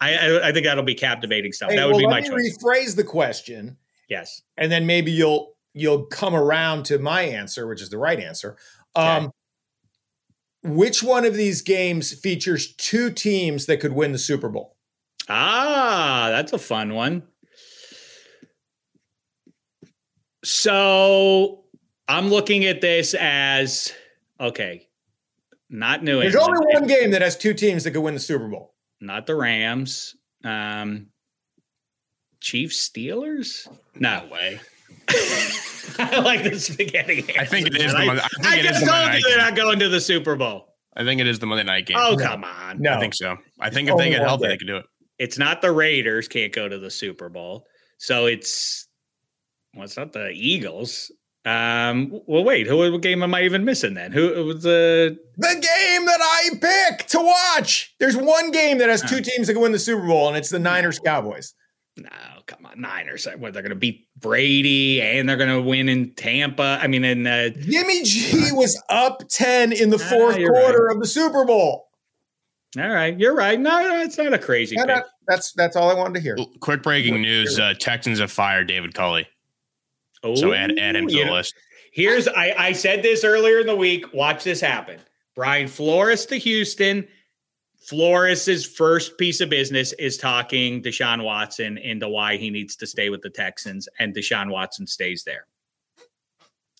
I, 0.00 0.14
I, 0.14 0.48
I 0.48 0.52
think 0.52 0.66
that'll 0.66 0.84
be 0.84 0.94
captivating 0.94 1.52
stuff. 1.52 1.70
Hey, 1.70 1.76
that 1.76 1.86
would 1.86 1.96
well, 1.96 2.00
be 2.00 2.06
my 2.06 2.20
choice. 2.20 2.58
Rephrase 2.58 2.96
the 2.96 3.04
question. 3.04 3.76
Yes, 4.08 4.42
and 4.56 4.70
then 4.70 4.86
maybe 4.86 5.10
you'll 5.10 5.54
you'll 5.74 6.04
come 6.06 6.34
around 6.34 6.84
to 6.86 6.98
my 6.98 7.22
answer, 7.22 7.66
which 7.66 7.82
is 7.82 7.90
the 7.90 7.98
right 7.98 8.20
answer. 8.20 8.56
Um, 8.94 9.24
okay. 9.24 9.32
Which 10.64 11.02
one 11.02 11.24
of 11.24 11.34
these 11.34 11.60
games 11.60 12.12
features 12.12 12.74
two 12.74 13.10
teams 13.10 13.66
that 13.66 13.80
could 13.80 13.92
win 13.92 14.12
the 14.12 14.18
Super 14.18 14.48
Bowl? 14.48 14.76
Ah, 15.28 16.28
that's 16.30 16.52
a 16.52 16.58
fun 16.58 16.94
one. 16.94 17.24
So 20.44 21.64
I'm 22.08 22.28
looking 22.28 22.64
at 22.64 22.80
this 22.80 23.14
as 23.14 23.92
okay, 24.40 24.88
not 25.72 26.04
New 26.04 26.22
England. 26.22 26.34
There's 26.34 26.48
only 26.48 26.74
one 26.74 26.86
game 26.86 27.10
that 27.10 27.22
has 27.22 27.36
two 27.36 27.54
teams 27.54 27.82
that 27.84 27.90
could 27.90 28.02
win 28.02 28.14
the 28.14 28.20
Super 28.20 28.46
Bowl 28.46 28.72
not 29.02 29.26
the 29.26 29.34
Rams. 29.34 30.14
Um, 30.44 31.08
Chiefs 32.40 32.88
Steelers? 32.88 33.68
No 33.96 34.28
way. 34.30 34.60
I 35.98 36.20
like 36.20 36.44
the 36.44 36.58
spaghetti. 36.58 37.22
Game. 37.22 37.36
I 37.38 37.44
think 37.44 37.66
it 37.66 37.76
is. 37.76 37.92
The, 37.92 37.98
I, 37.98 38.04
I, 38.04 38.28
I 38.44 38.62
just 38.62 38.86
told 38.86 39.14
you 39.14 39.22
they're 39.22 39.38
not 39.38 39.56
going 39.56 39.78
to 39.80 39.88
the 39.88 40.00
Super 40.00 40.36
Bowl. 40.36 40.68
I 40.96 41.04
think 41.04 41.20
it 41.20 41.26
is 41.26 41.38
the 41.38 41.46
Monday 41.46 41.64
night 41.64 41.86
game. 41.86 41.96
Oh 41.98 42.16
come 42.16 42.44
on! 42.44 42.80
No, 42.80 42.92
I 42.92 43.00
think 43.00 43.14
so. 43.14 43.36
I 43.58 43.70
think 43.70 43.88
if 43.88 43.96
they 43.96 44.10
get 44.10 44.20
healthy, 44.20 44.48
they 44.48 44.56
can 44.56 44.66
do 44.66 44.76
it. 44.76 44.84
It's 45.18 45.38
not 45.38 45.62
the 45.62 45.72
Raiders 45.72 46.28
can't 46.28 46.52
go 46.52 46.68
to 46.68 46.78
the 46.78 46.90
Super 46.90 47.28
Bowl, 47.28 47.66
so 47.98 48.26
it's 48.26 48.88
well, 49.74 49.84
it's 49.84 49.96
not 49.96 50.12
the 50.12 50.30
Eagles. 50.30 51.10
Um. 51.44 52.20
Well, 52.26 52.44
wait. 52.44 52.68
Who? 52.68 52.76
What 52.76 53.00
game 53.02 53.22
am 53.22 53.34
I 53.34 53.42
even 53.42 53.64
missing 53.64 53.94
then? 53.94 54.12
Who 54.12 54.44
was 54.44 54.62
the 54.62 55.18
the 55.36 55.48
game 55.48 56.06
that 56.06 56.20
I 56.20 56.50
pick 56.60 57.08
to 57.08 57.18
watch? 57.18 57.94
There's 57.98 58.16
one 58.16 58.52
game 58.52 58.78
that 58.78 58.88
has 58.88 59.02
two 59.02 59.20
teams 59.20 59.48
that 59.48 59.54
can 59.54 59.62
win 59.62 59.72
the 59.72 59.78
Super 59.78 60.06
Bowl, 60.06 60.28
and 60.28 60.36
it's 60.36 60.50
the 60.50 60.60
Niners 60.60 61.00
Cowboys. 61.00 61.54
No, 61.96 62.08
come 62.46 62.64
on, 62.64 62.80
Niners. 62.80 63.26
What 63.36 63.52
they're 63.52 63.62
going 63.62 63.70
to 63.70 63.76
beat 63.76 64.06
Brady 64.16 65.02
and 65.02 65.28
they're 65.28 65.36
going 65.36 65.50
to 65.50 65.60
win 65.60 65.88
in 65.88 66.14
Tampa. 66.14 66.78
I 66.80 66.86
mean, 66.86 67.04
in 67.04 67.26
uh, 67.26 67.50
Jimmy 67.50 68.02
G 68.04 68.50
was 68.52 68.80
up 68.88 69.22
ten 69.28 69.72
in 69.72 69.90
the 69.90 70.02
ah, 70.02 70.10
fourth 70.10 70.36
quarter 70.36 70.84
right. 70.84 70.94
of 70.94 71.00
the 71.00 71.06
Super 71.06 71.44
Bowl. 71.44 71.88
All 72.78 72.88
right, 72.88 73.18
you're 73.18 73.34
right. 73.34 73.60
No, 73.60 73.82
no 73.82 74.00
it's 74.00 74.16
not 74.16 74.32
a 74.32 74.38
crazy. 74.38 74.76
No, 74.76 75.02
that's 75.26 75.52
that's 75.52 75.76
all 75.76 75.90
I 75.90 75.94
wanted 75.94 76.14
to 76.14 76.20
hear. 76.20 76.36
Quick 76.60 76.82
breaking 76.82 77.20
news: 77.20 77.58
uh, 77.58 77.74
Texans 77.78 78.18
have 78.20 78.32
fired 78.32 78.68
David 78.68 78.94
Culley. 78.94 79.26
Oh, 80.22 80.34
so 80.34 80.52
add, 80.52 80.78
add 80.78 80.96
him 80.96 81.08
to 81.08 81.24
the 81.24 81.30
list. 81.30 81.54
Here's 81.92 82.28
I, 82.28 82.54
I 82.56 82.72
said 82.72 83.02
this 83.02 83.24
earlier 83.24 83.58
in 83.58 83.66
the 83.66 83.76
week. 83.76 84.12
Watch 84.14 84.44
this 84.44 84.60
happen. 84.60 84.98
Brian 85.34 85.68
Flores 85.68 86.26
to 86.26 86.36
Houston. 86.36 87.06
Flores's 87.82 88.64
first 88.64 89.18
piece 89.18 89.40
of 89.40 89.50
business 89.50 89.92
is 89.94 90.16
talking 90.16 90.82
Deshaun 90.82 91.24
Watson 91.24 91.78
into 91.78 92.08
why 92.08 92.36
he 92.36 92.48
needs 92.48 92.76
to 92.76 92.86
stay 92.86 93.10
with 93.10 93.22
the 93.22 93.30
Texans, 93.30 93.88
and 93.98 94.14
Deshaun 94.14 94.50
Watson 94.50 94.86
stays 94.86 95.24
there. 95.24 95.46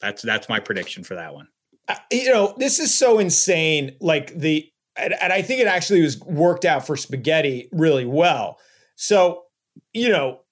That's 0.01 0.23
that's 0.23 0.49
my 0.49 0.61
prediction 0.61 1.03
for 1.03 1.17
that 1.17 1.35
one. 1.35 1.49
Uh, 1.89 1.97
you 2.11 2.33
know, 2.33 2.55
this 2.57 2.79
is 2.79 2.95
so 2.95 3.19
insane. 3.19 3.97
Like 4.01 4.33
the 4.35 4.71
and, 4.97 5.15
and 5.21 5.33
I 5.33 5.43
think 5.43 5.61
it 5.61 5.67
actually 5.67 6.03
was 6.03 6.21
worked 6.21 6.65
out 6.65 6.87
for 6.87 6.97
spaghetti 6.97 7.69
really 7.73 8.05
well. 8.05 8.59
So, 8.95 9.45
you 9.93 10.09
know, 10.11 10.43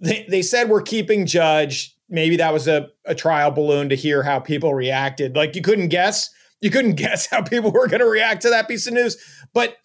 they, 0.00 0.26
they 0.28 0.42
said 0.42 0.68
we're 0.68 0.82
keeping 0.82 1.26
Judge 1.26 1.96
maybe 2.08 2.36
that 2.36 2.52
was 2.52 2.68
a, 2.68 2.88
a 3.04 3.14
trial 3.14 3.50
balloon 3.50 3.88
to 3.88 3.96
hear 3.96 4.22
how 4.22 4.40
people 4.40 4.74
reacted. 4.74 5.36
Like 5.36 5.54
you 5.54 5.62
couldn't 5.62 5.88
guess, 5.88 6.30
you 6.60 6.70
couldn't 6.70 6.94
guess 6.96 7.26
how 7.26 7.42
people 7.42 7.70
were 7.70 7.88
going 7.88 8.00
to 8.00 8.06
react 8.06 8.42
to 8.42 8.50
that 8.50 8.68
piece 8.68 8.86
of 8.86 8.94
news. 8.94 9.16
But 9.52 9.76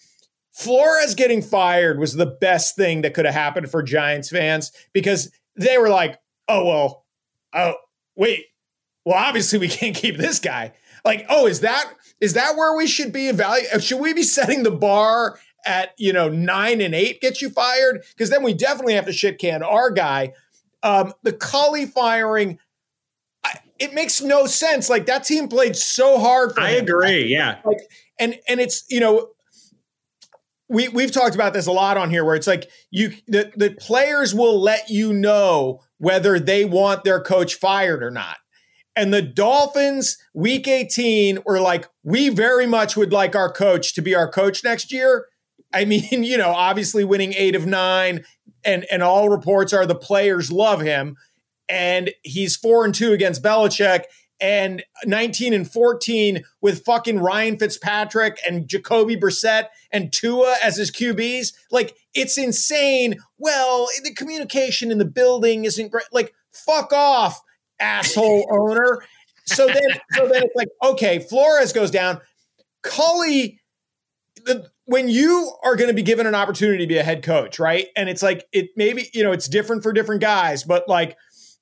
Flores 0.51 1.15
getting 1.15 1.41
fired 1.41 1.99
was 1.99 2.13
the 2.13 2.25
best 2.25 2.75
thing 2.75 3.01
that 3.01 3.13
could 3.13 3.25
have 3.25 3.33
happened 3.33 3.71
for 3.71 3.81
Giants 3.81 4.29
fans 4.29 4.71
because 4.93 5.31
they 5.55 5.77
were 5.77 5.89
like, 5.89 6.19
oh, 6.47 6.65
well, 6.65 7.05
oh, 7.53 7.75
wait, 8.15 8.45
well, 9.05 9.17
obviously 9.17 9.59
we 9.59 9.67
can't 9.67 9.95
keep 9.95 10.17
this 10.17 10.39
guy. 10.39 10.73
Like, 11.05 11.25
oh, 11.29 11.47
is 11.47 11.61
that 11.61 11.91
is 12.21 12.33
that 12.33 12.55
where 12.55 12.75
we 12.75 12.87
should 12.87 13.11
be 13.11 13.27
evaluating? 13.27 13.69
Uh, 13.75 13.79
should 13.79 13.99
we 13.99 14.13
be 14.13 14.23
setting 14.23 14.63
the 14.63 14.71
bar 14.71 15.39
at 15.65 15.93
you 15.97 16.13
know 16.13 16.29
nine 16.29 16.79
and 16.79 16.95
eight 16.95 17.19
get 17.19 17.41
you 17.41 17.49
fired? 17.49 18.03
Because 18.11 18.29
then 18.29 18.43
we 18.43 18.53
definitely 18.53 18.93
have 18.93 19.05
to 19.05 19.13
shit 19.13 19.39
can 19.39 19.63
our 19.63 19.91
guy. 19.91 20.33
Um, 20.83 21.13
the 21.23 21.33
Culley 21.33 21.85
firing, 21.85 22.59
I, 23.43 23.57
it 23.79 23.93
makes 23.93 24.21
no 24.21 24.45
sense. 24.45 24.89
Like 24.89 25.05
that 25.07 25.23
team 25.23 25.47
played 25.47 25.75
so 25.75 26.19
hard. 26.19 26.53
I 26.57 26.71
him. 26.71 26.83
agree. 26.83 27.25
Yeah. 27.25 27.59
Like, 27.65 27.79
and 28.19 28.37
and 28.47 28.59
it's 28.59 28.83
you 28.89 28.99
know 28.99 29.29
we 30.69 30.89
we've 30.89 31.11
talked 31.11 31.35
about 31.35 31.53
this 31.53 31.67
a 31.67 31.71
lot 31.71 31.97
on 31.97 32.09
here 32.09 32.25
where 32.25 32.35
it's 32.35 32.47
like 32.47 32.69
you 32.91 33.13
the, 33.27 33.51
the 33.55 33.71
players 33.79 34.33
will 34.33 34.59
let 34.59 34.89
you 34.89 35.13
know 35.13 35.81
whether 35.97 36.39
they 36.39 36.65
want 36.65 37.03
their 37.03 37.21
coach 37.21 37.55
fired 37.55 38.03
or 38.03 38.11
not. 38.11 38.37
And 38.95 39.13
the 39.13 39.21
Dolphins 39.21 40.17
week 40.33 40.67
18 40.67 41.39
were 41.45 41.59
like, 41.59 41.87
we 42.03 42.29
very 42.29 42.67
much 42.67 42.95
would 42.95 43.11
like 43.11 43.35
our 43.35 43.51
coach 43.51 43.95
to 43.95 44.01
be 44.01 44.13
our 44.13 44.29
coach 44.29 44.63
next 44.63 44.91
year. 44.91 45.27
I 45.73 45.85
mean, 45.85 46.03
you 46.23 46.37
know, 46.37 46.51
obviously 46.51 47.03
winning 47.03 47.33
eight 47.35 47.55
of 47.55 47.65
nine, 47.65 48.25
and 48.65 48.85
and 48.91 49.03
all 49.03 49.29
reports 49.29 49.73
are 49.73 49.85
the 49.85 49.95
players 49.95 50.51
love 50.51 50.81
him, 50.81 51.17
and 51.69 52.11
he's 52.23 52.55
four 52.55 52.85
and 52.85 52.93
two 52.93 53.13
against 53.13 53.43
Belichick, 53.43 54.03
and 54.43 54.83
19 55.05 55.53
and 55.53 55.71
14 55.71 56.43
with 56.59 56.83
fucking 56.83 57.19
Ryan 57.19 57.57
Fitzpatrick 57.57 58.39
and 58.45 58.67
Jacoby 58.67 59.15
Brissett 59.15 59.67
and 59.89 60.11
Tua 60.11 60.57
as 60.61 60.75
his 60.75 60.91
QBs. 60.91 61.53
Like, 61.71 61.95
it's 62.13 62.37
insane. 62.37 63.15
Well, 63.37 63.87
the 64.03 64.13
communication 64.13 64.91
in 64.91 64.97
the 64.97 65.05
building 65.05 65.63
isn't 65.63 65.91
great. 65.91 66.07
Like, 66.11 66.33
fuck 66.51 66.91
off, 66.91 67.41
asshole 67.79 68.47
owner. 68.51 69.01
So 69.45 69.67
then, 69.67 69.99
so 70.11 70.27
then 70.27 70.43
it's 70.43 70.55
like, 70.55 70.69
okay, 70.83 71.19
Flores 71.19 71.71
goes 71.71 71.89
down. 71.89 72.19
Culley 72.81 73.61
the, 74.45 74.69
when 74.85 75.07
you 75.07 75.51
are 75.63 75.75
going 75.75 75.89
to 75.89 75.93
be 75.93 76.01
given 76.01 76.27
an 76.27 76.35
opportunity 76.35 76.79
to 76.79 76.87
be 76.87 76.97
a 76.97 77.03
head 77.03 77.23
coach, 77.23 77.59
right? 77.59 77.87
And 77.95 78.09
it's 78.09 78.23
like 78.23 78.45
it 78.51 78.69
maybe 78.75 79.09
you 79.13 79.23
know 79.23 79.31
it's 79.31 79.47
different 79.47 79.83
for 79.83 79.93
different 79.93 80.21
guys, 80.21 80.63
but 80.63 80.87
like 80.87 81.17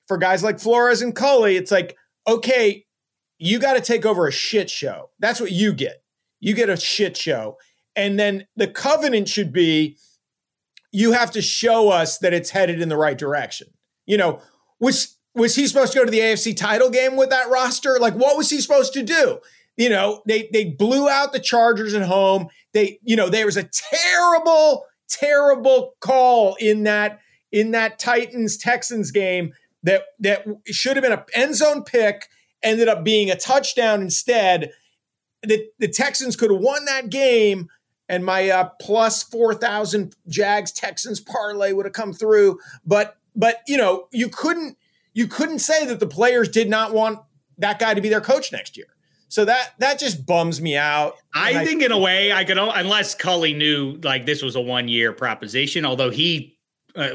for 0.08 0.18
guys 0.18 0.42
like 0.42 0.60
Flores 0.60 1.02
and 1.02 1.14
Culley, 1.14 1.56
it's 1.56 1.70
like 1.70 1.96
okay, 2.26 2.84
you 3.38 3.58
got 3.58 3.74
to 3.74 3.80
take 3.80 4.06
over 4.06 4.26
a 4.26 4.32
shit 4.32 4.70
show. 4.70 5.10
That's 5.18 5.40
what 5.40 5.50
you 5.50 5.72
get. 5.72 6.02
You 6.40 6.54
get 6.54 6.68
a 6.68 6.76
shit 6.76 7.16
show, 7.16 7.56
and 7.96 8.18
then 8.18 8.46
the 8.56 8.68
covenant 8.68 9.28
should 9.28 9.52
be 9.52 9.96
you 10.92 11.12
have 11.12 11.30
to 11.32 11.42
show 11.42 11.88
us 11.88 12.18
that 12.18 12.34
it's 12.34 12.50
headed 12.50 12.80
in 12.80 12.88
the 12.88 12.96
right 12.96 13.16
direction. 13.16 13.68
You 14.06 14.18
know, 14.18 14.40
was 14.78 15.16
was 15.34 15.54
he 15.54 15.66
supposed 15.66 15.92
to 15.92 15.98
go 15.98 16.04
to 16.04 16.10
the 16.10 16.18
AFC 16.18 16.56
title 16.56 16.90
game 16.90 17.16
with 17.16 17.30
that 17.30 17.48
roster? 17.48 17.98
Like, 17.98 18.14
what 18.14 18.36
was 18.36 18.50
he 18.50 18.60
supposed 18.60 18.92
to 18.94 19.02
do? 19.02 19.38
You 19.76 19.88
know, 19.88 20.22
they 20.26 20.48
they 20.52 20.64
blew 20.64 21.08
out 21.08 21.32
the 21.32 21.40
Chargers 21.40 21.94
at 21.94 22.02
home. 22.02 22.48
They, 22.72 22.98
you 23.02 23.16
know, 23.16 23.28
there 23.28 23.46
was 23.46 23.56
a 23.56 23.68
terrible, 23.90 24.84
terrible 25.08 25.94
call 26.00 26.56
in 26.56 26.82
that 26.84 27.20
in 27.50 27.70
that 27.72 27.98
Titans 27.98 28.56
Texans 28.56 29.10
game 29.10 29.52
that 29.82 30.02
that 30.20 30.44
should 30.66 30.96
have 30.96 31.02
been 31.02 31.12
an 31.12 31.24
end 31.34 31.54
zone 31.54 31.84
pick, 31.84 32.26
ended 32.62 32.88
up 32.88 33.04
being 33.04 33.30
a 33.30 33.36
touchdown 33.36 34.02
instead. 34.02 34.72
The 35.42 35.66
the 35.78 35.88
Texans 35.88 36.36
could 36.36 36.50
have 36.50 36.60
won 36.60 36.84
that 36.84 37.10
game, 37.10 37.68
and 38.08 38.24
my 38.24 38.48
uh, 38.48 38.70
plus 38.80 39.22
four 39.22 39.54
thousand 39.54 40.14
Jags 40.28 40.72
Texans 40.72 41.20
parlay 41.20 41.72
would 41.72 41.86
have 41.86 41.94
come 41.94 42.12
through. 42.12 42.58
But 42.84 43.16
but 43.34 43.60
you 43.66 43.76
know, 43.76 44.08
you 44.12 44.28
couldn't 44.28 44.76
you 45.14 45.26
couldn't 45.26 45.58
say 45.58 45.86
that 45.86 46.00
the 46.00 46.06
players 46.06 46.48
did 46.48 46.68
not 46.68 46.92
want 46.92 47.20
that 47.58 47.78
guy 47.78 47.94
to 47.94 48.00
be 48.00 48.08
their 48.08 48.20
coach 48.20 48.52
next 48.52 48.76
year. 48.76 48.86
So 49.32 49.46
that 49.46 49.70
that 49.78 49.98
just 49.98 50.26
bums 50.26 50.60
me 50.60 50.76
out. 50.76 51.14
I, 51.34 51.60
I 51.60 51.64
think 51.64 51.82
in 51.82 51.90
a 51.90 51.98
way 51.98 52.34
I 52.34 52.44
could 52.44 52.58
unless 52.58 53.14
Culley 53.14 53.54
knew 53.54 53.98
like 54.02 54.26
this 54.26 54.42
was 54.42 54.56
a 54.56 54.60
one 54.60 54.88
year 54.88 55.14
proposition, 55.14 55.86
although 55.86 56.10
he 56.10 56.58
uh, 56.96 57.12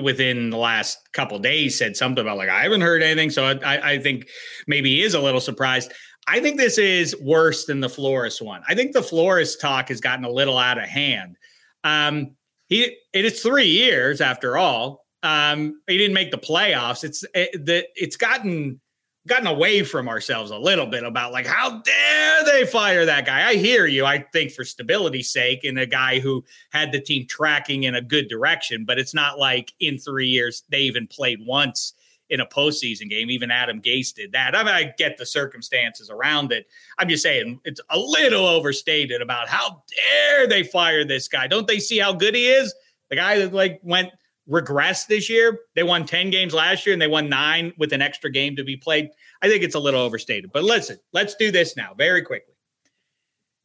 within 0.00 0.48
the 0.48 0.56
last 0.56 0.96
couple 1.12 1.38
days 1.38 1.76
said 1.76 1.94
something 1.94 2.22
about 2.22 2.38
like 2.38 2.48
I 2.48 2.62
haven't 2.62 2.80
heard 2.80 3.02
anything. 3.02 3.28
So 3.28 3.44
I, 3.44 3.92
I 3.92 3.98
think 3.98 4.28
maybe 4.66 4.88
he 4.88 5.02
is 5.02 5.12
a 5.12 5.20
little 5.20 5.42
surprised. 5.42 5.92
I 6.26 6.40
think 6.40 6.56
this 6.56 6.78
is 6.78 7.14
worse 7.20 7.66
than 7.66 7.80
the 7.80 7.90
Flores 7.90 8.40
one. 8.40 8.62
I 8.66 8.74
think 8.74 8.94
the 8.94 9.02
Flores 9.02 9.54
talk 9.56 9.90
has 9.90 10.00
gotten 10.00 10.24
a 10.24 10.30
little 10.30 10.56
out 10.56 10.78
of 10.78 10.88
hand. 10.88 11.36
Um, 11.84 12.30
he 12.68 12.96
it 13.12 13.26
is 13.26 13.42
three 13.42 13.68
years 13.68 14.22
after 14.22 14.56
all. 14.56 15.04
Um, 15.22 15.82
he 15.86 15.98
didn't 15.98 16.14
make 16.14 16.30
the 16.30 16.38
playoffs. 16.38 17.04
It's 17.04 17.26
it, 17.34 17.66
the 17.66 17.86
it's 17.94 18.16
gotten 18.16 18.80
gotten 19.28 19.46
away 19.46 19.82
from 19.82 20.08
ourselves 20.08 20.50
a 20.50 20.58
little 20.58 20.86
bit 20.86 21.04
about 21.04 21.32
like 21.32 21.46
how 21.46 21.80
dare 21.80 22.44
they 22.44 22.66
fire 22.66 23.04
that 23.04 23.26
guy. 23.26 23.48
I 23.48 23.54
hear 23.54 23.86
you. 23.86 24.04
I 24.04 24.24
think 24.32 24.52
for 24.52 24.64
stability's 24.64 25.30
sake, 25.30 25.64
and 25.64 25.78
a 25.78 25.86
guy 25.86 26.18
who 26.18 26.44
had 26.70 26.90
the 26.92 27.00
team 27.00 27.26
tracking 27.26 27.84
in 27.84 27.94
a 27.94 28.02
good 28.02 28.28
direction, 28.28 28.84
but 28.84 28.98
it's 28.98 29.14
not 29.14 29.38
like 29.38 29.72
in 29.80 29.98
three 29.98 30.28
years 30.28 30.64
they 30.70 30.80
even 30.80 31.06
played 31.06 31.38
once 31.46 31.94
in 32.30 32.40
a 32.40 32.46
postseason 32.46 33.08
game. 33.08 33.30
Even 33.30 33.50
Adam 33.50 33.80
Gase 33.80 34.14
did 34.14 34.32
that. 34.32 34.54
I 34.54 34.62
mean, 34.62 34.74
I 34.74 34.92
get 34.98 35.16
the 35.16 35.26
circumstances 35.26 36.10
around 36.10 36.52
it. 36.52 36.66
I'm 36.98 37.08
just 37.08 37.22
saying 37.22 37.60
it's 37.64 37.80
a 37.90 37.98
little 37.98 38.46
overstated 38.46 39.22
about 39.22 39.48
how 39.48 39.82
dare 39.88 40.46
they 40.46 40.62
fire 40.62 41.04
this 41.04 41.28
guy. 41.28 41.46
Don't 41.46 41.66
they 41.66 41.78
see 41.78 41.98
how 41.98 42.12
good 42.12 42.34
he 42.34 42.46
is? 42.46 42.74
The 43.08 43.16
guy 43.16 43.38
that 43.38 43.54
like 43.54 43.80
went 43.82 44.10
regress 44.48 45.04
this 45.04 45.30
year. 45.30 45.60
They 45.76 45.82
won 45.82 46.06
10 46.06 46.30
games 46.30 46.54
last 46.54 46.86
year 46.86 46.94
and 46.94 47.00
they 47.00 47.06
won 47.06 47.28
nine 47.28 47.72
with 47.78 47.92
an 47.92 48.02
extra 48.02 48.30
game 48.30 48.56
to 48.56 48.64
be 48.64 48.76
played. 48.76 49.10
I 49.42 49.48
think 49.48 49.62
it's 49.62 49.74
a 49.74 49.80
little 49.80 50.00
overstated. 50.00 50.50
But 50.52 50.64
listen, 50.64 50.98
let's 51.12 51.34
do 51.34 51.50
this 51.50 51.76
now 51.76 51.94
very 51.96 52.22
quickly. 52.22 52.54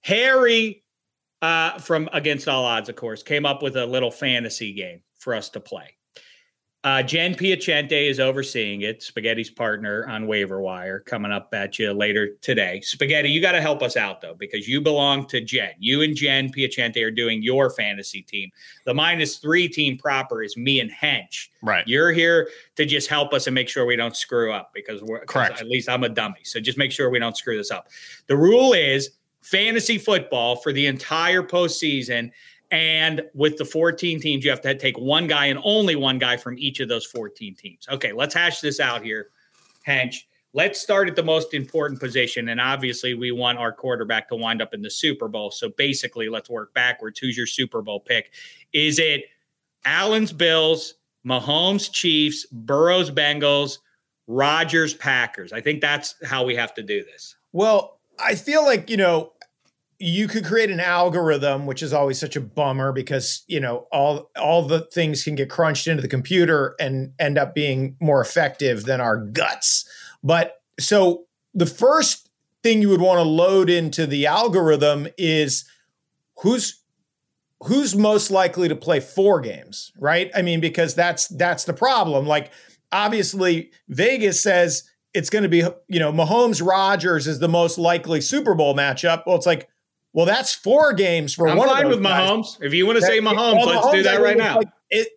Harry 0.01 0.83
uh, 1.41 1.79
from 1.79 2.09
Against 2.13 2.47
All 2.47 2.65
Odds, 2.65 2.89
of 2.89 2.95
course, 2.95 3.23
came 3.23 3.45
up 3.45 3.63
with 3.63 3.77
a 3.77 3.85
little 3.85 4.11
fantasy 4.11 4.73
game 4.73 5.01
for 5.17 5.33
us 5.33 5.49
to 5.49 5.59
play. 5.59 5.97
Uh, 6.83 7.01
Jen 7.01 7.33
Piacenti 7.33 8.09
is 8.09 8.19
overseeing 8.19 8.81
it, 8.81 9.01
Spaghetti's 9.01 9.49
partner 9.49 10.05
on 10.09 10.27
waiver 10.27 10.59
wire, 10.59 10.99
coming 10.99 11.31
up 11.31 11.47
at 11.53 11.79
you 11.79 11.93
later 11.93 12.35
today. 12.41 12.81
Spaghetti, 12.81 13.29
you 13.29 13.39
got 13.39 13.53
to 13.53 13.61
help 13.61 13.81
us 13.81 13.95
out 13.95 14.19
though, 14.19 14.35
because 14.37 14.67
you 14.67 14.81
belong 14.81 15.25
to 15.27 15.39
Jen. 15.39 15.71
You 15.79 16.01
and 16.01 16.13
Jen 16.13 16.51
Piacenti 16.51 17.01
are 17.01 17.11
doing 17.11 17.41
your 17.41 17.69
fantasy 17.69 18.21
team. 18.21 18.49
The 18.85 18.93
minus 18.93 19.37
three 19.37 19.69
team 19.69 19.97
proper 19.97 20.43
is 20.43 20.57
me 20.57 20.81
and 20.81 20.91
Hench. 20.91 21.47
Right. 21.61 21.87
You're 21.87 22.11
here 22.11 22.49
to 22.75 22.85
just 22.85 23.07
help 23.07 23.33
us 23.33 23.47
and 23.47 23.55
make 23.55 23.69
sure 23.69 23.85
we 23.85 23.95
don't 23.95 24.17
screw 24.17 24.51
up 24.51 24.71
because 24.73 25.01
we're 25.01 25.23
correct. 25.23 25.61
At 25.61 25.67
least 25.67 25.87
I'm 25.87 26.03
a 26.03 26.09
dummy, 26.09 26.43
so 26.43 26.59
just 26.59 26.77
make 26.77 26.91
sure 26.91 27.09
we 27.09 27.19
don't 27.19 27.37
screw 27.37 27.55
this 27.55 27.71
up. 27.71 27.87
The 28.27 28.35
rule 28.35 28.73
is 28.73 29.11
fantasy 29.41 29.97
football 29.97 30.57
for 30.57 30.73
the 30.73 30.85
entire 30.85 31.43
postseason 31.43 32.31
and 32.73 33.21
with 33.35 33.57
the 33.57 33.65
14 33.65 34.19
teams, 34.19 34.43
you 34.43 34.49
have 34.49 34.61
to 34.61 34.73
take 34.73 34.97
one 34.97 35.27
guy 35.27 35.45
and 35.45 35.59
only 35.63 35.95
one 35.95 36.17
guy 36.17 36.37
from 36.37 36.57
each 36.57 36.79
of 36.79 36.89
those 36.89 37.05
14 37.05 37.53
teams. 37.53 37.87
Okay, 37.87 38.11
let's 38.13 38.33
hash 38.33 38.61
this 38.61 38.79
out 38.79 39.03
here, 39.03 39.29
Hench. 39.87 40.15
Let's 40.53 40.81
start 40.81 41.07
at 41.07 41.15
the 41.15 41.21
most 41.21 41.53
important 41.53 41.99
position. 41.99 42.49
And 42.49 42.59
obviously, 42.59 43.13
we 43.13 43.31
want 43.31 43.59
our 43.59 43.71
quarterback 43.71 44.27
to 44.29 44.35
wind 44.35 44.59
up 44.59 44.73
in 44.73 44.81
the 44.81 44.89
Super 44.89 45.27
Bowl. 45.27 45.51
So 45.51 45.69
basically, 45.69 46.29
let's 46.29 46.49
work 46.49 46.73
backwards. 46.73 47.19
Who's 47.19 47.37
your 47.37 47.45
Super 47.45 47.83
Bowl 47.83 47.99
pick? 47.99 48.31
Is 48.73 48.97
it 48.97 49.25
Allen's 49.85 50.33
Bills, 50.33 50.95
Mahomes 51.23 51.91
Chiefs, 51.91 52.47
Burrows 52.51 53.11
Bengals, 53.11 53.77
Rodgers 54.25 54.95
Packers? 54.95 55.53
I 55.53 55.61
think 55.61 55.79
that's 55.79 56.15
how 56.25 56.43
we 56.43 56.55
have 56.55 56.73
to 56.73 56.81
do 56.81 57.03
this. 57.03 57.35
Well, 57.51 57.99
I 58.17 58.33
feel 58.33 58.65
like, 58.65 58.89
you 58.89 58.97
know, 58.97 59.33
you 60.03 60.27
could 60.27 60.43
create 60.43 60.69
an 60.69 60.81
algorithm 60.81 61.65
which 61.65 61.81
is 61.81 61.93
always 61.93 62.19
such 62.19 62.35
a 62.35 62.41
bummer 62.41 62.91
because 62.91 63.45
you 63.47 63.57
know 63.57 63.87
all 63.89 64.29
all 64.37 64.61
the 64.61 64.81
things 64.81 65.23
can 65.23 65.33
get 65.33 65.49
crunched 65.49 65.87
into 65.87 66.01
the 66.01 66.09
computer 66.09 66.75
and 66.77 67.13
end 67.19 67.37
up 67.37 67.55
being 67.55 67.95
more 68.01 68.19
effective 68.19 68.83
than 68.83 68.99
our 68.99 69.15
guts. 69.15 69.87
But 70.21 70.61
so 70.77 71.25
the 71.53 71.65
first 71.65 72.29
thing 72.63 72.81
you 72.81 72.89
would 72.89 72.99
want 72.99 73.19
to 73.19 73.23
load 73.23 73.69
into 73.69 74.05
the 74.05 74.25
algorithm 74.25 75.07
is 75.17 75.63
who's 76.39 76.81
who's 77.61 77.95
most 77.95 78.29
likely 78.29 78.67
to 78.67 78.75
play 78.75 78.99
four 78.99 79.39
games 79.39 79.93
right? 79.97 80.29
I 80.35 80.41
mean 80.41 80.59
because 80.59 80.95
that's 80.95 81.29
that's 81.29 81.63
the 81.63 81.73
problem. 81.73 82.27
Like 82.27 82.51
obviously 82.91 83.71
vegas 83.87 84.43
says 84.43 84.83
it's 85.13 85.29
going 85.29 85.43
to 85.43 85.49
be 85.49 85.63
you 85.87 85.99
know 85.99 86.11
Mahomes 86.11 86.65
Rodgers 86.65 87.25
is 87.25 87.39
the 87.39 87.47
most 87.47 87.77
likely 87.77 88.19
Super 88.19 88.53
Bowl 88.53 88.75
matchup. 88.75 89.23
Well, 89.25 89.37
it's 89.37 89.45
like 89.45 89.69
well, 90.13 90.27
that's 90.27 90.53
four 90.53 90.93
games 90.93 91.33
for 91.33 91.47
I'm 91.47 91.57
one. 91.57 91.67
fine 91.67 91.89
with 91.89 92.01
guys. 92.01 92.29
Mahomes. 92.29 92.57
If 92.61 92.73
you 92.73 92.85
want 92.85 92.99
to 92.99 93.05
say 93.05 93.19
Mahomes, 93.19 93.65
let's 93.65 93.85
Mahomes, 93.85 93.93
do 93.93 94.03
that 94.03 94.21
right 94.21 94.37
now. 94.37 94.57
Like 94.57 94.69
it, 94.91 95.09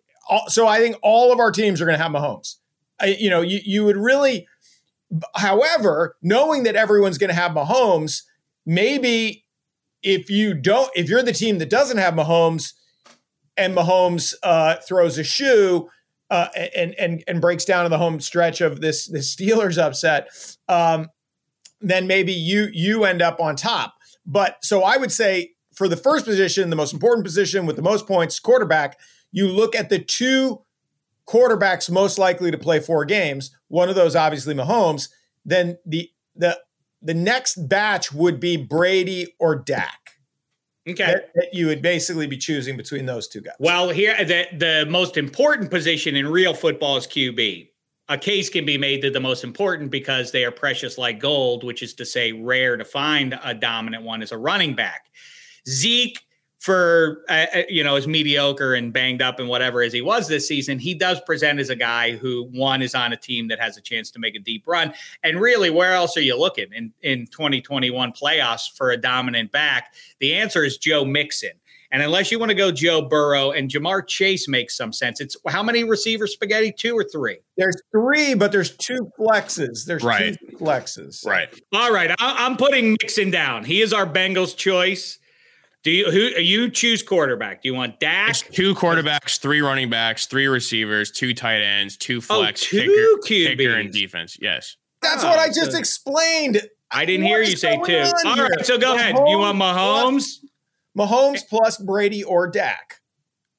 so 0.47 0.67
I 0.67 0.79
think 0.79 0.97
all 1.03 1.31
of 1.31 1.39
our 1.39 1.51
teams 1.51 1.79
are 1.81 1.85
going 1.85 1.97
to 1.97 2.03
have 2.03 2.11
Mahomes. 2.11 2.55
I, 2.99 3.15
you 3.19 3.29
know, 3.29 3.41
you 3.41 3.59
you 3.63 3.85
would 3.85 3.95
really, 3.95 4.47
however, 5.35 6.15
knowing 6.23 6.63
that 6.63 6.75
everyone's 6.75 7.19
going 7.19 7.29
to 7.29 7.35
have 7.35 7.51
Mahomes, 7.51 8.23
maybe 8.65 9.45
if 10.01 10.31
you 10.31 10.55
don't, 10.55 10.89
if 10.95 11.09
you're 11.09 11.23
the 11.23 11.31
team 11.31 11.59
that 11.59 11.69
doesn't 11.69 11.97
have 11.97 12.15
Mahomes, 12.15 12.73
and 13.55 13.75
Mahomes 13.75 14.33
uh, 14.43 14.77
throws 14.87 15.17
a 15.17 15.23
shoe. 15.23 15.89
Uh, 16.29 16.49
and 16.75 16.93
and 16.99 17.23
and 17.25 17.39
breaks 17.39 17.63
down 17.63 17.85
in 17.85 17.89
the 17.89 17.97
home 17.97 18.19
stretch 18.19 18.59
of 18.59 18.81
this 18.81 19.07
this 19.07 19.33
Steelers 19.33 19.81
upset, 19.81 20.27
um, 20.67 21.07
then 21.79 22.05
maybe 22.05 22.33
you 22.33 22.67
you 22.73 23.05
end 23.05 23.21
up 23.21 23.39
on 23.39 23.55
top. 23.55 23.93
But 24.27 24.63
so 24.63 24.83
I 24.83 24.97
would 24.97 25.11
say 25.11 25.53
for 25.73 25.87
the 25.87 25.97
first 25.97 26.25
position, 26.25 26.69
the 26.69 26.75
most 26.75 26.93
important 26.93 27.25
position 27.25 27.65
with 27.65 27.77
the 27.77 27.81
most 27.81 28.05
points, 28.05 28.39
quarterback, 28.39 28.99
you 29.31 29.47
look 29.47 29.75
at 29.75 29.89
the 29.89 29.99
two 29.99 30.61
quarterbacks 31.27 31.89
most 31.89 32.17
likely 32.17 32.51
to 32.51 32.57
play 32.57 32.79
four 32.79 33.05
games. 33.05 33.55
One 33.69 33.89
of 33.89 33.95
those, 33.95 34.15
obviously, 34.15 34.53
Mahomes. 34.53 35.09
Then 35.45 35.77
the 35.85 36.09
the 36.35 36.59
the 37.01 37.13
next 37.13 37.69
batch 37.69 38.11
would 38.11 38.39
be 38.39 38.57
Brady 38.57 39.35
or 39.39 39.55
Dak. 39.55 39.99
Okay, 40.89 41.05
that, 41.05 41.31
that 41.35 41.49
you 41.53 41.67
would 41.67 41.81
basically 41.81 42.27
be 42.27 42.37
choosing 42.37 42.77
between 42.77 43.05
those 43.05 43.27
two 43.27 43.41
guys. 43.41 43.55
Well, 43.59 43.89
here 43.89 44.15
the 44.25 44.45
the 44.57 44.85
most 44.89 45.15
important 45.15 45.71
position 45.71 46.15
in 46.15 46.27
real 46.27 46.53
football 46.53 46.97
is 46.97 47.07
QB 47.07 47.69
a 48.09 48.17
case 48.17 48.49
can 48.49 48.65
be 48.65 48.77
made 48.77 49.01
that 49.01 49.13
the 49.13 49.19
most 49.19 49.43
important 49.43 49.91
because 49.91 50.31
they 50.31 50.45
are 50.45 50.51
precious 50.51 50.97
like 50.97 51.19
gold, 51.19 51.63
which 51.63 51.83
is 51.83 51.93
to 51.95 52.05
say, 52.05 52.31
rare 52.31 52.77
to 52.77 52.85
find 52.85 53.37
a 53.43 53.53
dominant 53.53 54.03
one 54.03 54.21
is 54.21 54.31
a 54.31 54.37
running 54.37 54.75
back. 54.75 55.07
Zeke, 55.67 56.19
for 56.59 57.23
uh, 57.29 57.45
uh, 57.55 57.61
you 57.69 57.83
know, 57.83 57.95
as 57.95 58.07
mediocre 58.07 58.73
and 58.73 58.91
banged 58.91 59.21
up 59.21 59.39
and 59.39 59.47
whatever 59.47 59.81
as 59.81 59.93
he 59.93 60.01
was 60.01 60.27
this 60.27 60.47
season, 60.47 60.79
he 60.79 60.93
does 60.93 61.21
present 61.21 61.59
as 61.59 61.69
a 61.69 61.75
guy 61.75 62.15
who 62.15 62.49
one 62.51 62.81
is 62.81 62.95
on 62.95 63.13
a 63.13 63.17
team 63.17 63.47
that 63.47 63.59
has 63.59 63.77
a 63.77 63.81
chance 63.81 64.09
to 64.11 64.19
make 64.19 64.35
a 64.35 64.39
deep 64.39 64.63
run. 64.65 64.93
And 65.23 65.39
really, 65.39 65.69
where 65.69 65.93
else 65.93 66.17
are 66.17 66.21
you 66.21 66.37
looking 66.37 66.73
in 66.73 66.91
in 67.03 67.27
2021 67.27 68.11
playoffs 68.11 68.75
for 68.75 68.91
a 68.91 68.97
dominant 68.97 69.51
back? 69.51 69.93
The 70.19 70.33
answer 70.33 70.63
is 70.63 70.77
Joe 70.77 71.05
Mixon. 71.05 71.51
And 71.91 72.01
unless 72.01 72.31
you 72.31 72.39
want 72.39 72.49
to 72.49 72.55
go 72.55 72.71
Joe 72.71 73.01
Burrow 73.01 73.51
and 73.51 73.69
Ja'Marr 73.69 74.07
Chase 74.07 74.47
makes 74.47 74.75
some 74.75 74.91
sense. 74.91 75.21
It's 75.21 75.37
how 75.47 75.63
many 75.63 75.83
receivers 75.83 76.33
spaghetti? 76.33 76.73
Two 76.77 76.97
or 76.97 77.03
three? 77.03 77.37
There's 77.55 77.81
three, 77.91 78.33
but 78.33 78.51
there's 78.51 78.75
two 78.75 79.09
flexes. 79.17 79.85
There's 79.85 80.03
right. 80.03 80.37
two 80.37 80.57
flexes. 80.57 81.25
Right. 81.25 81.47
All 81.73 81.93
right. 81.93 82.11
I- 82.11 82.45
I'm 82.45 82.57
putting 82.57 82.97
Mixon 83.01 83.31
down. 83.31 83.63
He 83.63 83.81
is 83.81 83.93
our 83.93 84.05
Bengals 84.05 84.55
choice. 84.55 85.19
Do 85.83 85.91
you 85.91 86.11
who 86.11 86.41
you 86.41 86.69
choose 86.69 87.01
quarterback? 87.01 87.61
Do 87.61 87.69
you 87.69 87.75
want 87.75 88.01
Dak? 88.01 88.31
It's 88.31 88.41
two 88.41 88.75
quarterbacks, 88.75 89.39
three 89.39 89.61
running 89.61 89.89
backs, 89.89 90.25
three 90.25 90.47
receivers, 90.47 91.11
two 91.11 91.33
tight 91.33 91.61
ends, 91.61 91.95
two 91.95 92.17
oh, 92.17 92.41
flex, 92.41 92.61
oh, 92.63 92.79
two 92.79 93.19
kicker, 93.23 93.55
kicker, 93.55 93.75
and 93.75 93.93
defense. 93.93 94.37
Yes, 94.41 94.75
that's 95.01 95.23
oh, 95.23 95.29
what 95.29 95.39
I 95.39 95.45
oh, 95.45 95.53
just 95.53 95.71
so 95.71 95.77
explained. 95.77 96.61
I 96.91 97.05
didn't 97.05 97.25
what 97.25 97.35
hear 97.35 97.43
you 97.43 97.55
say 97.55 97.75
two. 97.75 97.79
All 97.79 98.35
here? 98.35 98.47
right, 98.47 98.65
so 98.65 98.77
go 98.77 98.93
Mahomes 98.93 98.95
ahead. 98.95 99.15
You 99.27 99.37
want 99.37 99.57
Mahomes? 99.57 100.23
Mahomes 100.97 101.41
plus 101.47 101.77
Brady 101.77 102.23
or 102.23 102.47
Dak. 102.47 102.99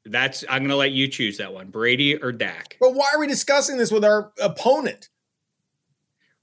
That's 0.05 0.44
I'm 0.48 0.60
going 0.60 0.70
to 0.70 0.77
let 0.77 0.93
you 0.93 1.09
choose 1.09 1.39
that 1.39 1.52
one, 1.52 1.70
Brady 1.70 2.16
or 2.16 2.32
Dak. 2.32 2.77
But 2.81 2.94
why 2.94 3.06
are 3.15 3.20
we 3.20 3.27
discussing 3.27 3.77
this 3.77 3.90
with 3.90 4.05
our 4.05 4.32
opponent? 4.40 5.09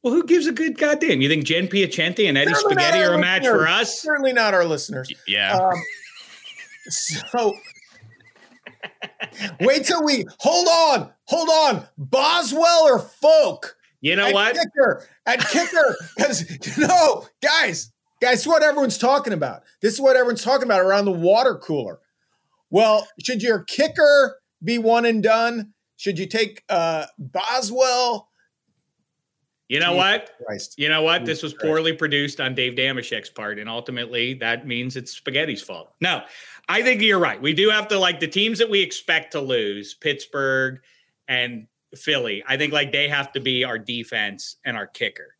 Well, 0.03 0.13
who 0.13 0.23
gives 0.23 0.45
a 0.45 0.51
good 0.51 0.77
goddamn? 0.77 1.21
You 1.21 1.29
think 1.29 1.45
Jen 1.45 1.67
Piacenti 1.67 2.29
and 2.29 2.37
Eddie 2.37 2.53
Certainly 2.53 2.75
Spaghetti 2.75 3.03
are 3.03 3.13
a 3.15 3.17
match 3.17 3.43
for 3.43 3.67
us? 3.67 3.99
Certainly 3.99 4.33
not 4.33 4.53
our 4.53 4.63
listeners. 4.63 5.11
Yeah. 5.27 5.57
Um, 5.57 5.73
so 6.89 7.53
wait 9.59 9.85
till 9.85 10.03
we 10.03 10.25
hold 10.39 10.67
on, 10.67 11.11
hold 11.23 11.49
on. 11.49 11.87
Boswell 11.97 12.83
or 12.83 12.99
Folk? 12.99 13.75
You 14.01 14.15
know 14.15 14.29
what? 14.29 14.55
Kicker 14.55 15.07
at 15.25 15.39
kicker 15.39 15.95
because 16.15 16.77
no, 16.77 17.25
guys, 17.41 17.91
guys, 18.25 18.47
what 18.47 18.63
everyone's 18.63 18.97
talking 18.97 19.33
about. 19.33 19.61
This 19.83 19.93
is 19.93 20.01
what 20.01 20.15
everyone's 20.15 20.43
talking 20.43 20.65
about 20.65 20.81
around 20.81 21.05
the 21.05 21.11
water 21.11 21.55
cooler. 21.55 21.99
Well, 22.71 23.07
should 23.23 23.43
your 23.43 23.63
kicker 23.65 24.39
be 24.63 24.79
one 24.79 25.05
and 25.05 25.21
done? 25.21 25.73
Should 25.97 26.17
you 26.17 26.25
take 26.25 26.63
uh, 26.67 27.05
Boswell? 27.19 28.29
You 29.67 29.79
know 29.79 29.91
Jesus 29.91 29.97
what? 29.97 30.31
Christ. 30.43 30.73
You 30.79 30.89
know 30.89 31.03
what? 31.03 31.19
Jesus 31.19 31.41
this 31.41 31.43
was 31.43 31.53
poorly 31.53 31.91
Christ. 31.91 31.99
produced 31.99 32.41
on 32.41 32.55
Dave 32.55 32.73
Dameshek's 32.73 33.29
part, 33.29 33.59
and 33.59 33.69
ultimately 33.69 34.33
that 34.35 34.65
means 34.65 34.95
it's 34.95 35.15
Spaghetti's 35.15 35.61
fault. 35.61 35.93
No, 36.01 36.23
I 36.67 36.81
think 36.81 37.03
you're 37.03 37.19
right. 37.19 37.39
We 37.39 37.53
do 37.53 37.69
have 37.69 37.87
to 37.89 37.99
like 37.99 38.19
the 38.19 38.27
teams 38.27 38.57
that 38.57 38.71
we 38.71 38.81
expect 38.81 39.33
to 39.33 39.39
lose, 39.39 39.93
Pittsburgh 39.93 40.79
and 41.27 41.67
Philly. 41.95 42.43
I 42.47 42.57
think 42.57 42.73
like 42.73 42.91
they 42.91 43.07
have 43.07 43.31
to 43.33 43.39
be 43.39 43.63
our 43.63 43.77
defense 43.77 44.55
and 44.65 44.75
our 44.75 44.87
kicker 44.87 45.34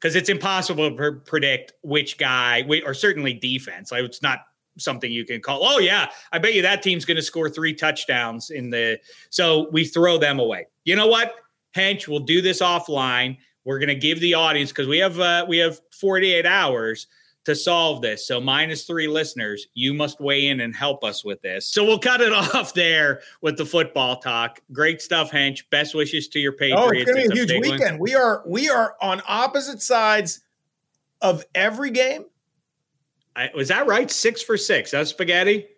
because 0.00 0.14
it's 0.14 0.28
impossible 0.28 0.90
to 0.90 1.12
predict 1.24 1.72
which 1.82 2.18
guy, 2.18 2.64
or 2.84 2.94
certainly 2.94 3.32
defense. 3.32 3.92
Like 3.92 4.04
it's 4.04 4.22
not 4.22 4.40
something 4.78 5.10
you 5.10 5.24
can 5.24 5.40
call. 5.40 5.60
Oh 5.62 5.78
yeah, 5.78 6.10
I 6.32 6.38
bet 6.38 6.54
you 6.54 6.62
that 6.62 6.82
team's 6.82 7.04
going 7.04 7.16
to 7.16 7.22
score 7.22 7.48
three 7.48 7.74
touchdowns 7.74 8.50
in 8.50 8.70
the. 8.70 8.98
So 9.30 9.68
we 9.72 9.84
throw 9.84 10.18
them 10.18 10.38
away. 10.38 10.66
You 10.84 10.96
know 10.96 11.06
what, 11.06 11.34
Hench? 11.74 12.08
We'll 12.08 12.20
do 12.20 12.42
this 12.42 12.60
offline. 12.60 13.38
We're 13.64 13.78
going 13.78 13.88
to 13.88 13.94
give 13.94 14.20
the 14.20 14.34
audience 14.34 14.70
because 14.70 14.86
we 14.86 14.98
have 14.98 15.18
uh, 15.18 15.44
we 15.48 15.58
have 15.58 15.80
48 15.98 16.46
hours 16.46 17.06
to 17.46 17.54
solve 17.54 18.02
this. 18.02 18.26
So 18.26 18.40
minus 18.40 18.84
three 18.84 19.06
listeners, 19.06 19.68
you 19.74 19.94
must 19.94 20.20
weigh 20.20 20.48
in 20.48 20.60
and 20.60 20.74
help 20.74 21.04
us 21.04 21.24
with 21.24 21.40
this. 21.42 21.68
So 21.68 21.84
we'll 21.84 22.00
cut 22.00 22.20
it 22.20 22.32
off 22.54 22.74
there 22.74 23.20
with 23.40 23.56
the 23.56 23.64
football 23.64 24.16
talk. 24.16 24.60
Great 24.72 25.00
stuff, 25.00 25.30
Hench. 25.30 25.62
Best 25.70 25.94
wishes 25.94 26.26
to 26.28 26.40
your 26.40 26.52
Patriots. 26.52 26.82
Oh, 26.84 26.90
it's 26.90 27.10
going 27.10 27.24
to 27.24 27.30
be 27.30 27.40
a 27.40 27.46
huge 27.46 27.62
weekend. 27.62 27.98
One. 27.98 28.00
We 28.00 28.14
are 28.16 28.42
we 28.46 28.68
are 28.68 28.96
on 29.00 29.22
opposite 29.28 29.80
sides 29.80 30.40
of 31.22 31.44
every 31.54 31.90
game. 31.90 32.24
I, 33.36 33.50
was 33.54 33.68
that 33.68 33.86
right? 33.86 34.10
Six 34.10 34.42
for 34.42 34.56
six. 34.56 34.90
That's 34.90 35.10
spaghetti. 35.10 35.68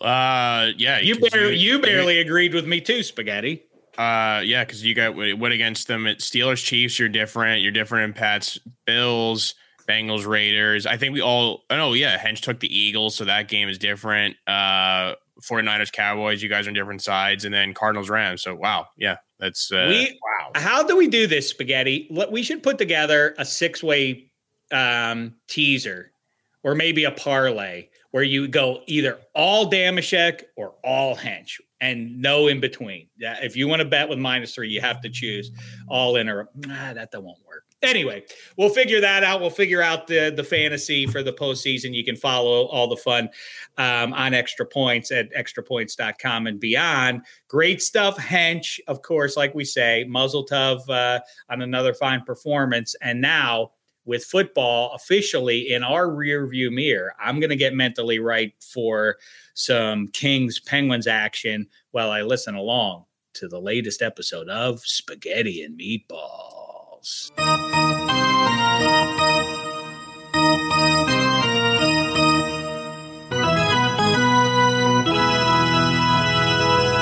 Uh, 0.00 0.68
yeah. 0.76 1.00
You 1.00 1.18
barely, 1.18 1.56
you, 1.56 1.74
you 1.74 1.82
barely 1.82 2.18
agreed 2.18 2.54
with 2.54 2.66
me 2.66 2.80
too, 2.80 3.02
spaghetti. 3.02 3.64
Uh, 3.98 4.40
yeah, 4.44 4.64
because 4.64 4.84
you 4.84 4.94
got 4.94 5.16
went 5.16 5.52
against 5.52 5.88
them 5.88 6.06
at 6.06 6.20
Steelers, 6.20 6.64
Chiefs. 6.64 6.98
You're 6.98 7.08
different. 7.08 7.60
You're 7.60 7.72
different 7.72 8.04
in 8.04 8.12
Pats, 8.14 8.58
Bills, 8.86 9.54
Bengals, 9.86 10.26
Raiders. 10.26 10.86
I 10.86 10.96
think 10.96 11.12
we 11.12 11.20
all. 11.20 11.64
Oh 11.70 11.92
yeah, 11.92 12.18
Hench 12.18 12.40
took 12.40 12.60
the 12.60 12.74
Eagles, 12.74 13.14
so 13.14 13.24
that 13.24 13.48
game 13.48 13.68
is 13.68 13.78
different. 13.78 14.36
Uh, 14.46 15.14
49ers, 15.42 15.92
Cowboys. 15.92 16.42
You 16.42 16.48
guys 16.48 16.66
are 16.66 16.70
on 16.70 16.74
different 16.74 17.02
sides, 17.02 17.44
and 17.44 17.52
then 17.52 17.74
Cardinals, 17.74 18.10
Rams. 18.10 18.42
So 18.42 18.54
wow, 18.54 18.86
yeah, 18.96 19.16
that's 19.38 19.72
uh, 19.72 19.86
we. 19.88 20.18
Wow. 20.22 20.50
How 20.54 20.82
do 20.82 20.96
we 20.96 21.08
do 21.08 21.26
this, 21.26 21.48
spaghetti? 21.48 22.08
We 22.30 22.42
should 22.42 22.62
put 22.62 22.78
together 22.78 23.34
a 23.38 23.44
six 23.44 23.82
way 23.82 24.30
um, 24.72 25.34
teaser, 25.48 26.12
or 26.62 26.74
maybe 26.74 27.04
a 27.04 27.12
parlay 27.12 27.88
where 28.12 28.22
you 28.22 28.46
go 28.46 28.82
either 28.86 29.18
all 29.34 29.70
Dameshek 29.70 30.42
or 30.56 30.74
all 30.84 31.16
Hench 31.16 31.58
and 31.80 32.20
no 32.20 32.46
in 32.46 32.60
between. 32.60 33.08
If 33.18 33.56
you 33.56 33.66
want 33.68 33.80
to 33.80 33.88
bet 33.88 34.08
with 34.08 34.18
minus 34.18 34.54
three, 34.54 34.68
you 34.68 34.80
have 34.80 35.00
to 35.02 35.10
choose 35.10 35.50
all 35.88 36.16
in 36.16 36.28
or 36.28 36.48
ah, 36.68 36.92
that 36.94 37.10
that 37.10 37.20
won't 37.20 37.44
work. 37.46 37.64
Anyway, 37.82 38.22
we'll 38.56 38.68
figure 38.68 39.00
that 39.00 39.24
out. 39.24 39.40
We'll 39.40 39.50
figure 39.50 39.82
out 39.82 40.06
the 40.06 40.32
the 40.34 40.44
fantasy 40.44 41.06
for 41.06 41.22
the 41.22 41.32
postseason. 41.32 41.94
You 41.94 42.04
can 42.04 42.16
follow 42.16 42.66
all 42.66 42.86
the 42.86 42.96
fun 42.96 43.28
um, 43.76 44.12
on 44.12 44.34
extra 44.34 44.64
points 44.64 45.10
at 45.10 45.32
extrapoints.com 45.34 46.46
and 46.46 46.60
beyond. 46.60 47.22
Great 47.48 47.82
stuff, 47.82 48.16
Hench, 48.16 48.78
of 48.86 49.02
course, 49.02 49.36
like 49.36 49.54
we 49.54 49.64
say, 49.64 50.04
muzzle 50.08 50.46
uh, 50.52 51.20
on 51.50 51.62
another 51.62 51.94
fine 51.94 52.22
performance. 52.22 52.94
And 53.02 53.20
now 53.20 53.72
with 54.04 54.24
football 54.24 54.92
officially 54.94 55.72
in 55.72 55.82
our 55.82 56.10
rear 56.10 56.46
view 56.46 56.70
mirror, 56.70 57.14
I'm 57.20 57.40
going 57.40 57.50
to 57.50 57.56
get 57.56 57.74
mentally 57.74 58.18
right 58.18 58.52
for 58.60 59.16
some 59.54 60.08
Kings 60.08 60.60
Penguins 60.60 61.06
action 61.06 61.66
while 61.90 62.10
I 62.10 62.22
listen 62.22 62.54
along 62.54 63.04
to 63.34 63.48
the 63.48 63.60
latest 63.60 64.02
episode 64.02 64.48
of 64.48 64.80
Spaghetti 64.80 65.62
and 65.62 65.76
Meatballs. 67.02 67.32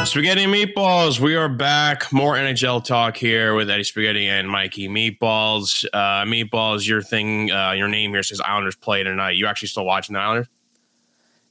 Spaghetti 0.06 0.44
Meatballs, 0.46 1.20
we 1.20 1.36
are 1.36 1.48
back. 1.48 2.12
More 2.12 2.34
NHL 2.34 2.84
talk 2.84 3.16
here 3.16 3.54
with 3.54 3.70
Eddie 3.70 3.84
Spaghetti 3.84 4.28
and 4.28 4.50
Mikey 4.50 4.88
Meatballs. 4.88 5.84
Uh, 5.92 6.24
Meatballs, 6.24 6.88
your 6.88 7.00
thing, 7.00 7.50
uh, 7.52 7.72
your 7.72 7.86
name 7.86 8.10
here 8.10 8.22
says 8.22 8.40
Islanders 8.40 8.74
play 8.74 9.04
tonight. 9.04 9.36
You 9.36 9.46
actually 9.46 9.68
still 9.68 9.84
watching 9.84 10.14
the 10.14 10.20
Islanders? 10.20 10.48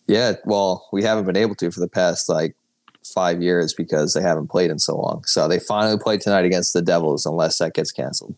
Yeah, 0.08 0.34
well, 0.44 0.90
we 0.92 1.04
haven't 1.04 1.26
been 1.26 1.38
able 1.38 1.56
to 1.56 1.72
for 1.72 1.80
the 1.80 1.88
past 1.88 2.28
like 2.28 2.56
five 3.04 3.42
years 3.42 3.74
because 3.74 4.14
they 4.14 4.22
haven't 4.22 4.48
played 4.48 4.70
in 4.70 4.80
so 4.80 4.98
long. 4.98 5.24
So 5.26 5.48
they 5.48 5.60
finally 5.60 5.98
played 5.98 6.22
tonight 6.22 6.46
against 6.46 6.74
the 6.74 6.82
Devils, 6.82 7.26
unless 7.26 7.58
that 7.58 7.74
gets 7.74 7.92
canceled. 7.92 8.36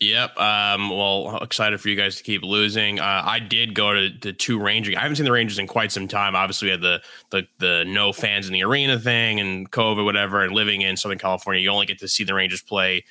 Yep. 0.00 0.38
Um, 0.38 0.90
well, 0.90 1.38
excited 1.38 1.80
for 1.80 1.88
you 1.88 1.96
guys 1.96 2.16
to 2.16 2.22
keep 2.22 2.42
losing. 2.42 3.00
Uh, 3.00 3.22
I 3.24 3.38
did 3.38 3.74
go 3.74 3.94
to 3.94 4.10
the 4.10 4.32
two 4.32 4.60
Rangers. 4.60 4.96
I 4.96 5.00
haven't 5.00 5.16
seen 5.16 5.24
the 5.24 5.32
Rangers 5.32 5.58
in 5.58 5.66
quite 5.66 5.92
some 5.92 6.08
time. 6.08 6.36
Obviously, 6.36 6.66
we 6.66 6.72
had 6.72 6.80
the, 6.80 7.00
the 7.30 7.46
the 7.58 7.84
no 7.86 8.12
fans 8.12 8.46
in 8.46 8.52
the 8.52 8.64
arena 8.64 8.98
thing 8.98 9.40
and 9.40 9.70
COVID, 9.70 10.04
whatever. 10.04 10.42
And 10.42 10.52
living 10.52 10.82
in 10.82 10.96
Southern 10.96 11.18
California, 11.18 11.62
you 11.62 11.70
only 11.70 11.86
get 11.86 12.00
to 12.00 12.08
see 12.08 12.24
the 12.24 12.34
Rangers 12.34 12.60
play 12.60 13.04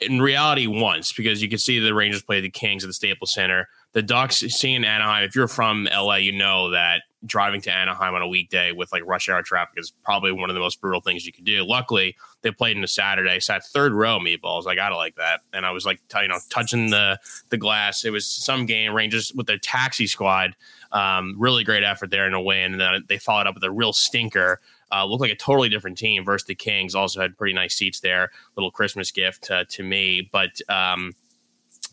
in 0.00 0.20
reality 0.20 0.66
once 0.66 1.12
because 1.12 1.42
you 1.42 1.48
can 1.48 1.58
see 1.58 1.78
the 1.78 1.94
Rangers 1.94 2.22
play 2.22 2.40
the 2.40 2.50
Kings 2.50 2.84
at 2.84 2.88
the 2.88 2.94
Staples 2.94 3.32
Center. 3.32 3.68
The 3.98 4.02
Ducks, 4.02 4.36
seeing 4.36 4.84
Anaheim. 4.84 5.24
If 5.24 5.34
you're 5.34 5.48
from 5.48 5.88
LA, 5.92 6.18
you 6.18 6.30
know 6.30 6.70
that 6.70 7.02
driving 7.26 7.60
to 7.62 7.72
Anaheim 7.72 8.14
on 8.14 8.22
a 8.22 8.28
weekday 8.28 8.70
with 8.70 8.92
like 8.92 9.04
rush 9.04 9.28
hour 9.28 9.42
traffic 9.42 9.74
is 9.76 9.92
probably 10.04 10.30
one 10.30 10.50
of 10.50 10.54
the 10.54 10.60
most 10.60 10.80
brutal 10.80 11.00
things 11.00 11.26
you 11.26 11.32
could 11.32 11.44
do. 11.44 11.64
Luckily, 11.64 12.14
they 12.42 12.52
played 12.52 12.76
in 12.76 12.84
a 12.84 12.86
Saturday, 12.86 13.40
sat 13.40 13.66
third 13.66 13.92
row 13.92 14.20
meatballs. 14.20 14.68
I 14.68 14.76
gotta 14.76 14.94
like 14.94 15.16
that. 15.16 15.40
And 15.52 15.66
I 15.66 15.72
was 15.72 15.84
like, 15.84 16.00
t- 16.06 16.22
you 16.22 16.28
know, 16.28 16.38
touching 16.48 16.90
the 16.90 17.18
the 17.48 17.56
glass. 17.56 18.04
It 18.04 18.10
was 18.10 18.24
some 18.24 18.66
game 18.66 18.94
Rangers 18.94 19.32
with 19.34 19.48
their 19.48 19.58
taxi 19.58 20.06
squad. 20.06 20.54
Um, 20.92 21.34
really 21.36 21.64
great 21.64 21.82
effort 21.82 22.12
there 22.12 22.28
in 22.28 22.34
a 22.34 22.40
win. 22.40 22.74
And 22.74 22.80
then 22.80 23.04
they 23.08 23.18
followed 23.18 23.48
up 23.48 23.54
with 23.54 23.64
a 23.64 23.70
real 23.72 23.92
stinker. 23.92 24.60
Uh, 24.92 25.06
looked 25.06 25.22
like 25.22 25.32
a 25.32 25.36
totally 25.36 25.70
different 25.70 25.98
team 25.98 26.24
versus 26.24 26.46
the 26.46 26.54
Kings. 26.54 26.94
Also 26.94 27.20
had 27.20 27.36
pretty 27.36 27.52
nice 27.52 27.74
seats 27.74 27.98
there. 27.98 28.30
Little 28.54 28.70
Christmas 28.70 29.10
gift 29.10 29.50
uh, 29.50 29.64
to 29.70 29.82
me, 29.82 30.30
but. 30.30 30.52
Um, 30.68 31.14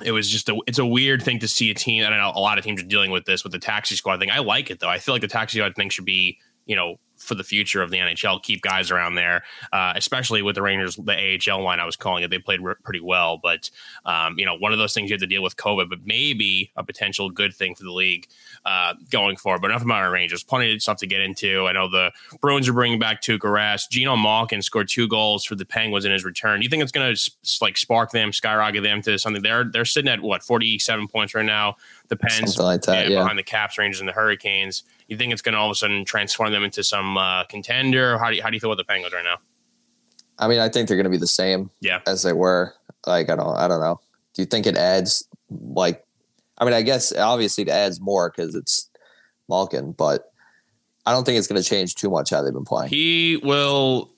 it 0.03 0.11
was 0.11 0.29
just 0.29 0.49
a 0.49 0.59
it's 0.67 0.79
a 0.79 0.85
weird 0.85 1.23
thing 1.23 1.39
to 1.39 1.47
see 1.47 1.71
a 1.71 1.73
team. 1.73 2.05
I 2.05 2.09
don't 2.09 2.17
know 2.17 2.31
a 2.35 2.39
lot 2.39 2.57
of 2.57 2.63
teams 2.63 2.81
are 2.81 2.85
dealing 2.85 3.11
with 3.11 3.25
this 3.25 3.43
with 3.43 3.51
the 3.51 3.59
taxi 3.59 3.95
squad 3.95 4.19
thing. 4.19 4.31
I 4.31 4.39
like 4.39 4.69
it 4.69 4.79
though. 4.79 4.89
I 4.89 4.99
feel 4.99 5.13
like 5.15 5.21
the 5.21 5.27
taxi 5.27 5.59
squad 5.59 5.75
thing 5.75 5.89
should 5.89 6.05
be 6.05 6.37
you 6.65 6.75
know 6.75 6.95
for 7.25 7.35
the 7.35 7.43
future 7.43 7.81
of 7.81 7.91
the 7.91 7.97
NHL. 7.97 8.41
Keep 8.41 8.61
guys 8.61 8.91
around 8.91 9.15
there, 9.15 9.43
uh, 9.73 9.93
especially 9.95 10.41
with 10.41 10.55
the 10.55 10.61
Rangers, 10.61 10.95
the 10.95 11.39
AHL 11.51 11.61
line. 11.61 11.79
I 11.79 11.85
was 11.85 11.95
calling 11.95 12.23
it. 12.23 12.29
They 12.29 12.39
played 12.39 12.61
re- 12.61 12.75
pretty 12.83 13.01
well, 13.01 13.37
but 13.37 13.69
um, 14.05 14.37
you 14.37 14.45
know, 14.45 14.55
one 14.55 14.71
of 14.71 14.77
those 14.77 14.93
things 14.93 15.09
you 15.09 15.15
have 15.15 15.21
to 15.21 15.27
deal 15.27 15.43
with 15.43 15.55
COVID, 15.57 15.89
but 15.89 15.99
maybe 16.05 16.71
a 16.75 16.83
potential 16.83 17.29
good 17.29 17.53
thing 17.53 17.75
for 17.75 17.83
the 17.83 17.91
league 17.91 18.27
uh, 18.65 18.93
going 19.09 19.35
forward. 19.35 19.61
But 19.61 19.71
enough 19.71 19.83
about 19.83 20.01
our 20.01 20.11
Rangers. 20.11 20.43
Plenty 20.43 20.73
of 20.73 20.81
stuff 20.81 20.97
to 20.97 21.07
get 21.07 21.21
into. 21.21 21.65
I 21.67 21.71
know 21.71 21.89
the 21.89 22.11
Bruins 22.41 22.69
are 22.69 22.73
bringing 22.73 22.99
back 22.99 23.21
Tuukka 23.21 23.39
Rask. 23.39 23.89
Geno 23.89 24.15
Malkin 24.15 24.61
scored 24.61 24.87
two 24.87 25.07
goals 25.07 25.43
for 25.45 25.55
the 25.55 25.65
Penguins 25.65 26.05
in 26.05 26.11
his 26.11 26.23
return. 26.23 26.59
Do 26.59 26.63
you 26.63 26.69
think 26.69 26.83
it's 26.83 26.91
going 26.91 27.15
to 27.15 27.31
like 27.61 27.77
spark 27.77 28.11
them, 28.11 28.31
skyrocket 28.31 28.83
them 28.83 29.01
to 29.03 29.17
something? 29.17 29.41
They're 29.41 29.65
they're 29.65 29.85
sitting 29.85 30.11
at 30.11 30.21
what 30.21 30.43
forty 30.43 30.79
seven 30.79 31.07
points 31.07 31.33
right 31.33 31.45
now. 31.45 31.77
The 32.07 32.15
Pens, 32.15 32.57
like 32.59 32.83
that, 32.83 33.09
yeah, 33.09 33.19
behind 33.19 33.39
the 33.39 33.43
Caps, 33.43 33.77
Rangers, 33.77 33.99
and 33.99 34.07
the 34.07 34.13
Hurricanes. 34.13 34.83
You 35.07 35.17
think 35.17 35.33
it's 35.33 35.41
going 35.41 35.53
to 35.53 35.59
all 35.59 35.67
of 35.67 35.71
a 35.71 35.75
sudden 35.75 36.05
transform 36.05 36.51
them 36.51 36.63
into 36.63 36.83
some 36.83 37.17
uh, 37.17 37.43
contender? 37.45 38.17
How 38.17 38.29
do 38.29 38.35
you, 38.37 38.43
how 38.43 38.49
do 38.49 38.55
you 38.55 38.59
feel 38.59 38.71
about 38.71 38.77
the 38.77 38.85
Penguins 38.85 39.13
right 39.13 39.23
now? 39.23 39.37
I 40.37 40.47
mean, 40.47 40.59
I 40.59 40.69
think 40.69 40.87
they're 40.87 40.97
going 40.97 41.05
to 41.05 41.09
be 41.09 41.17
the 41.17 41.27
same, 41.27 41.69
yeah, 41.79 42.01
as 42.07 42.23
they 42.23 42.33
were. 42.33 42.73
Like 43.05 43.29
I 43.29 43.35
don't, 43.35 43.55
I 43.55 43.67
don't 43.67 43.79
know. 43.79 43.99
Do 44.33 44.41
you 44.41 44.45
think 44.45 44.65
it 44.65 44.75
adds 44.75 45.27
like? 45.49 46.03
I 46.57 46.65
mean, 46.65 46.73
I 46.73 46.81
guess 46.81 47.13
obviously 47.13 47.63
it 47.63 47.69
adds 47.69 48.01
more 48.01 48.31
because 48.31 48.55
it's 48.55 48.89
Malkin, 49.47 49.91
but 49.91 50.31
I 51.05 51.11
don't 51.11 51.23
think 51.23 51.37
it's 51.37 51.47
going 51.47 51.61
to 51.61 51.67
change 51.67 51.95
too 51.95 52.09
much 52.09 52.31
how 52.31 52.41
they've 52.41 52.53
been 52.53 52.65
playing. 52.65 52.89
He 52.89 53.37
will 53.43 54.11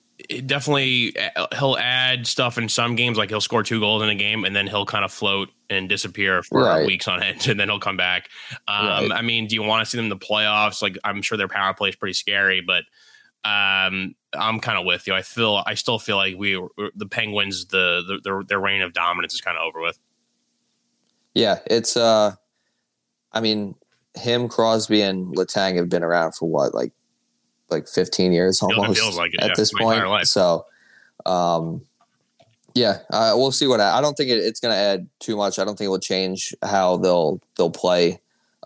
definitely 0.46 1.14
he'll 1.56 1.76
add 1.76 2.26
stuff 2.26 2.58
in 2.58 2.68
some 2.68 2.96
games, 2.96 3.18
like 3.18 3.28
he'll 3.28 3.40
score 3.40 3.62
two 3.62 3.80
goals 3.80 4.02
in 4.02 4.08
a 4.08 4.14
game, 4.14 4.44
and 4.44 4.54
then 4.54 4.66
he'll 4.66 4.86
kind 4.86 5.04
of 5.04 5.12
float 5.12 5.50
and 5.70 5.88
disappear 5.88 6.42
for 6.42 6.64
right. 6.64 6.86
weeks 6.86 7.06
on 7.06 7.22
end, 7.22 7.46
and 7.48 7.58
then 7.58 7.68
he'll 7.68 7.78
come 7.78 7.96
back. 7.96 8.28
Um, 8.66 8.86
right. 8.86 9.12
I 9.12 9.22
mean, 9.22 9.46
do 9.46 9.54
you 9.54 9.62
want 9.62 9.84
to 9.84 9.90
see 9.90 9.96
them 9.98 10.06
in 10.06 10.10
the 10.10 10.16
playoffs? 10.16 10.82
Like, 10.82 10.98
I'm 11.04 11.22
sure 11.22 11.38
their 11.38 11.48
power 11.48 11.74
play 11.74 11.90
is 11.90 11.96
pretty 11.96 12.14
scary, 12.14 12.60
but 12.60 12.84
um, 13.44 14.14
I'm 14.34 14.60
kind 14.60 14.78
of 14.78 14.84
with 14.84 15.06
you. 15.06 15.14
I 15.14 15.22
feel 15.22 15.62
I 15.66 15.74
still 15.74 15.98
feel 15.98 16.16
like 16.16 16.36
we 16.36 16.60
the 16.94 17.06
Penguins 17.06 17.66
the, 17.66 18.02
the 18.06 18.20
their 18.22 18.42
their 18.42 18.60
reign 18.60 18.82
of 18.82 18.92
dominance 18.92 19.34
is 19.34 19.40
kind 19.40 19.56
of 19.56 19.62
over 19.62 19.80
with. 19.80 19.98
Yeah, 21.34 21.60
it's 21.66 21.96
uh, 21.96 22.34
I 23.32 23.40
mean, 23.40 23.76
him, 24.14 24.48
Crosby, 24.48 25.02
and 25.02 25.36
Letang 25.36 25.76
have 25.76 25.88
been 25.88 26.02
around 26.02 26.32
for 26.32 26.48
what 26.48 26.74
like 26.74 26.92
like 27.70 27.88
15 27.88 28.32
years 28.32 28.62
almost 28.62 29.16
like 29.16 29.34
it, 29.34 29.40
at 29.40 29.48
yeah, 29.48 29.54
this 29.56 29.72
point. 29.72 30.26
So, 30.26 30.66
um, 31.26 31.82
yeah, 32.74 32.98
uh, 33.10 33.32
we'll 33.34 33.52
see 33.52 33.66
what 33.66 33.80
I, 33.80 33.98
I 33.98 34.00
don't 34.00 34.14
think 34.14 34.30
it, 34.30 34.38
it's 34.38 34.60
going 34.60 34.72
to 34.72 34.78
add 34.78 35.08
too 35.18 35.36
much. 35.36 35.58
I 35.58 35.64
don't 35.64 35.76
think 35.76 35.86
it 35.86 35.90
will 35.90 35.98
change 35.98 36.54
how 36.62 36.96
they'll 36.96 37.40
they'll 37.56 37.70
play 37.70 38.20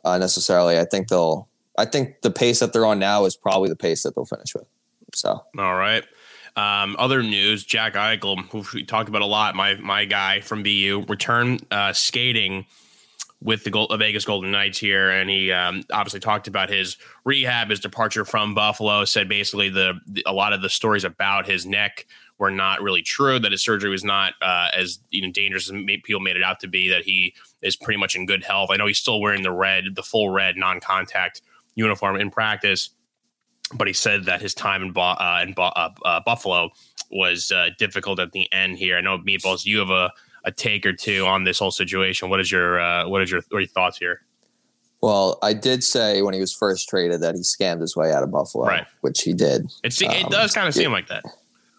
uh, 0.05 0.19
necessarily. 0.19 0.79
I 0.79 0.85
think 0.85 1.09
they'll. 1.09 1.49
I 1.79 1.87
think 1.87 2.21
the 2.21 2.31
pace 2.31 2.61
that 2.61 2.75
they're 2.75 2.85
on 2.85 2.99
now 2.99 3.25
is 3.25 3.35
probably 3.35 3.71
the 3.71 3.77
pace 3.77 4.03
that 4.03 4.15
they'll 4.15 4.27
finish 4.27 4.55
with. 4.55 4.67
So, 5.15 5.43
all 5.59 5.77
right. 5.77 6.05
Um, 6.55 6.97
other 6.99 7.23
news: 7.23 7.65
Jack 7.65 7.95
Eichel, 7.95 8.47
who 8.51 8.65
we 8.75 8.85
talked 8.85 9.09
about 9.09 9.23
a 9.23 9.27
lot, 9.27 9.55
my 9.55 9.77
my 9.77 10.05
guy 10.05 10.41
from 10.41 10.63
BU, 10.63 11.07
return 11.09 11.59
uh, 11.71 11.93
skating 11.95 12.67
with 13.43 13.65
the, 13.65 13.97
Vegas 13.99 14.25
Golden 14.25 14.51
Knights 14.51 14.79
here, 14.79 15.11
and 15.11 15.29
he 15.29 15.51
um, 15.51 15.83
obviously 15.93 16.21
talked 16.21 16.47
about 16.47 16.69
his 16.69 16.97
rehab, 17.25 17.71
his 17.71 17.81
departure 17.81 18.25
from 18.25 18.55
Buffalo. 18.55 19.05
Said 19.05 19.29
basically 19.29 19.69
the, 19.69 19.95
the, 20.07 20.23
a 20.27 20.33
lot 20.33 20.53
of 20.53 20.63
the 20.63 20.71
stories 20.71 21.05
about 21.05 21.47
his 21.47 21.67
neck 21.67 22.07
were 22.39 22.51
not 22.51 22.83
really 22.83 23.03
true. 23.03 23.39
That 23.39 23.53
his 23.53 23.63
surgery 23.63 23.91
was 23.91 24.05
not 24.05 24.35
uh, 24.41 24.69
as 24.77 25.01
you 25.11 25.23
know 25.23 25.33
dangerous 25.33 25.69
as 25.69 25.77
people 26.05 26.21
made 26.21 26.37
it 26.37 26.43
out 26.43 26.61
to 26.61 26.69
be. 26.69 26.89
That 26.89 27.03
he 27.03 27.35
is 27.63 27.77
pretty 27.77 27.99
much 27.99 28.15
in 28.15 28.27
good 28.27 28.45
health. 28.45 28.71
I 28.71 28.77
know 28.77 28.87
he's 28.87 28.99
still 28.99 29.21
wearing 29.21 29.43
the 29.43 29.53
red, 29.53 29.95
the 29.95 30.03
full 30.03 30.31
red 30.31 30.57
non-contact 30.57 31.43
uniform 31.75 32.17
in 32.17 32.31
practice, 32.31 32.91
but 33.75 33.87
he 33.87 33.93
said 33.93 34.25
that 34.25 34.41
his 34.41 34.55
time 34.55 34.83
in, 34.83 34.93
uh, 34.97 35.41
in 35.43 35.55
uh, 35.57 35.91
uh, 36.05 36.21
Buffalo 36.25 36.71
was 37.11 37.51
uh, 37.51 37.71
difficult 37.79 38.21
at 38.21 38.33
the 38.33 38.51
end 38.53 38.79
here. 38.79 38.97
I 38.97 39.01
know 39.01 39.19
Meatballs, 39.19 39.65
you 39.65 39.79
have 39.79 39.91
a 39.91 40.13
a 40.45 40.53
take 40.53 40.85
or 40.87 40.93
two 40.93 41.27
on 41.27 41.45
this 41.45 41.59
whole 41.59 41.71
situation. 41.71 42.31
What 42.31 42.41
is 42.41 42.51
your 42.51 42.81
uh, 42.81 43.09
what 43.09 43.23
is 43.23 43.31
your 43.31 43.43
what 43.49 43.59
are 43.59 43.61
your 43.61 43.69
thoughts 43.69 43.99
here? 43.99 44.21
Well, 45.03 45.39
I 45.43 45.53
did 45.53 45.83
say 45.83 46.23
when 46.23 46.33
he 46.33 46.41
was 46.41 46.53
first 46.53 46.89
traded 46.89 47.23
that 47.23 47.35
he 47.35 47.41
scammed 47.41 47.81
his 47.81 47.97
way 47.97 48.13
out 48.13 48.23
of 48.23 48.31
Buffalo, 48.31 48.67
right. 48.67 48.87
which 49.01 49.23
he 49.23 49.33
did. 49.33 49.73
It, 49.83 50.01
um, 50.03 50.11
it 50.13 50.31
does 50.31 50.53
kind 50.53 50.69
of 50.69 50.75
seem 50.75 50.93
like 50.93 51.09
that. 51.09 51.25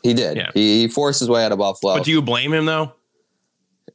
He 0.04 0.14
did. 0.14 0.36
Yeah. 0.36 0.52
He, 0.54 0.82
he, 0.82 0.88
forced 0.90 1.22
his 1.22 1.30
way 1.30 1.46
out 1.46 1.54
of 1.54 1.58
Buffalo. 1.58 1.96
But 1.96 2.04
do 2.04 2.12
you 2.12 2.22
blame 2.22 2.52
him 2.52 2.66
though? 2.66 2.94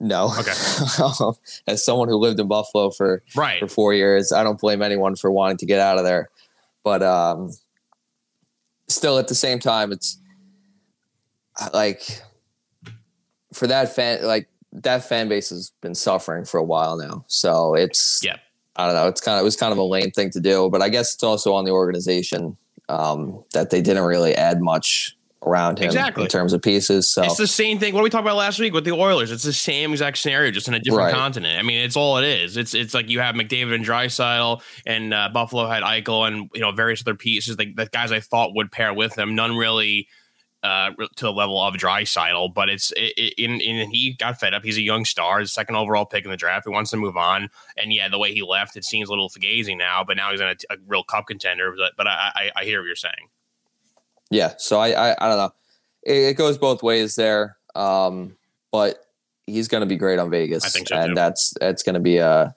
No. 0.00 0.32
Okay. 0.38 0.52
As 1.66 1.84
someone 1.84 2.08
who 2.08 2.16
lived 2.16 2.40
in 2.40 2.48
Buffalo 2.48 2.90
for 2.90 3.22
right. 3.36 3.60
for 3.60 3.68
four 3.68 3.92
years, 3.92 4.32
I 4.32 4.42
don't 4.42 4.58
blame 4.58 4.80
anyone 4.80 5.16
for 5.16 5.30
wanting 5.30 5.58
to 5.58 5.66
get 5.66 5.80
out 5.80 5.98
of 5.98 6.04
there. 6.04 6.30
But 6.82 7.02
um, 7.02 7.50
still, 8.88 9.18
at 9.18 9.28
the 9.28 9.34
same 9.34 9.58
time, 9.58 9.92
it's 9.92 10.18
like 11.74 12.22
for 13.52 13.66
that 13.66 13.94
fan, 13.94 14.24
like 14.24 14.48
that 14.72 15.04
fan 15.04 15.28
base 15.28 15.50
has 15.50 15.72
been 15.80 15.94
suffering 15.94 16.44
for 16.44 16.58
a 16.58 16.64
while 16.64 16.96
now. 16.96 17.24
So 17.28 17.74
it's 17.74 18.20
yeah. 18.22 18.36
I 18.76 18.86
don't 18.86 18.94
know. 18.94 19.08
It's 19.08 19.20
kind 19.20 19.36
of 19.36 19.42
it 19.42 19.44
was 19.44 19.56
kind 19.56 19.72
of 19.72 19.78
a 19.78 19.82
lame 19.82 20.10
thing 20.10 20.30
to 20.30 20.40
do, 20.40 20.68
but 20.70 20.82
I 20.82 20.88
guess 20.88 21.14
it's 21.14 21.22
also 21.22 21.52
on 21.54 21.64
the 21.64 21.72
organization 21.72 22.56
um, 22.88 23.42
that 23.52 23.70
they 23.70 23.82
didn't 23.82 24.04
really 24.04 24.34
add 24.34 24.60
much 24.60 25.16
around 25.46 25.78
him 25.78 25.86
exactly. 25.86 26.24
in 26.24 26.28
terms 26.28 26.52
of 26.52 26.62
pieces. 26.62 27.10
So 27.10 27.22
it's 27.22 27.36
the 27.36 27.46
same 27.46 27.78
thing. 27.78 27.94
What 27.94 28.02
we 28.02 28.10
talked 28.10 28.24
about 28.24 28.36
last 28.36 28.58
week 28.58 28.72
with 28.72 28.84
the 28.84 28.92
Oilers. 28.92 29.30
It's 29.30 29.44
the 29.44 29.52
same 29.52 29.92
exact 29.92 30.18
scenario, 30.18 30.50
just 30.50 30.68
in 30.68 30.74
a 30.74 30.80
different 30.80 31.12
right. 31.12 31.14
continent. 31.14 31.58
I 31.58 31.62
mean, 31.62 31.84
it's 31.84 31.96
all 31.96 32.18
it 32.18 32.24
is. 32.24 32.56
It's 32.56 32.74
it's 32.74 32.94
like 32.94 33.08
you 33.08 33.20
have 33.20 33.34
McDavid 33.34 33.74
and 33.74 33.84
Draisaitl, 33.84 34.62
and 34.86 35.14
uh, 35.14 35.28
Buffalo 35.32 35.68
had 35.68 35.82
Eichel, 35.82 36.26
and 36.26 36.50
you 36.54 36.60
know 36.60 36.72
various 36.72 37.02
other 37.02 37.14
pieces. 37.14 37.56
The, 37.56 37.72
the 37.72 37.86
guys 37.86 38.12
I 38.12 38.20
thought 38.20 38.54
would 38.54 38.70
pair 38.70 38.92
with 38.92 39.14
them, 39.14 39.34
none 39.34 39.56
really 39.56 40.08
uh, 40.62 40.90
to 41.16 41.26
the 41.26 41.32
level 41.32 41.60
of 41.60 41.74
Draisaitl, 41.74 42.52
but 42.52 42.68
it's 42.68 42.92
it, 42.96 43.34
in, 43.38 43.60
in 43.60 43.90
he 43.90 44.14
got 44.14 44.40
fed 44.40 44.54
up. 44.54 44.64
He's 44.64 44.76
a 44.76 44.82
young 44.82 45.04
star, 45.04 45.44
second 45.44 45.76
overall 45.76 46.04
pick 46.04 46.24
in 46.24 46.30
the 46.30 46.36
draft. 46.36 46.66
He 46.66 46.72
wants 46.72 46.90
to 46.90 46.96
move 46.96 47.16
on, 47.16 47.50
and 47.76 47.92
yeah, 47.92 48.08
the 48.08 48.18
way 48.18 48.32
he 48.32 48.42
left, 48.42 48.76
it 48.76 48.84
seems 48.84 49.08
a 49.08 49.12
little 49.12 49.28
fugazi 49.28 49.76
now. 49.76 50.02
But 50.04 50.16
now 50.16 50.30
he's 50.30 50.40
in 50.40 50.48
a, 50.48 50.56
a 50.70 50.76
real 50.86 51.04
cup 51.04 51.26
contender. 51.26 51.74
But 51.76 51.92
but 51.96 52.06
I, 52.06 52.32
I, 52.34 52.50
I 52.56 52.64
hear 52.64 52.80
what 52.80 52.86
you're 52.86 52.96
saying. 52.96 53.28
Yeah, 54.30 54.54
so 54.58 54.78
I 54.78 55.10
I, 55.10 55.16
I 55.18 55.28
don't 55.28 55.38
know. 55.38 55.52
It, 56.02 56.16
it, 56.16 56.34
goes 56.34 56.58
both 56.58 56.82
ways 56.82 57.14
there, 57.14 57.56
um, 57.74 58.36
but 58.72 59.04
he's 59.46 59.68
going 59.68 59.82
to 59.82 59.86
be 59.86 59.96
great 59.96 60.18
on 60.18 60.30
Vegas. 60.30 60.64
I 60.64 60.68
think 60.68 60.88
so 60.88 60.96
and 60.96 61.10
too. 61.10 61.14
that's 61.14 61.54
that's 61.60 61.82
going 61.82 61.94
to 61.94 62.00
be 62.00 62.18
a 62.18 62.54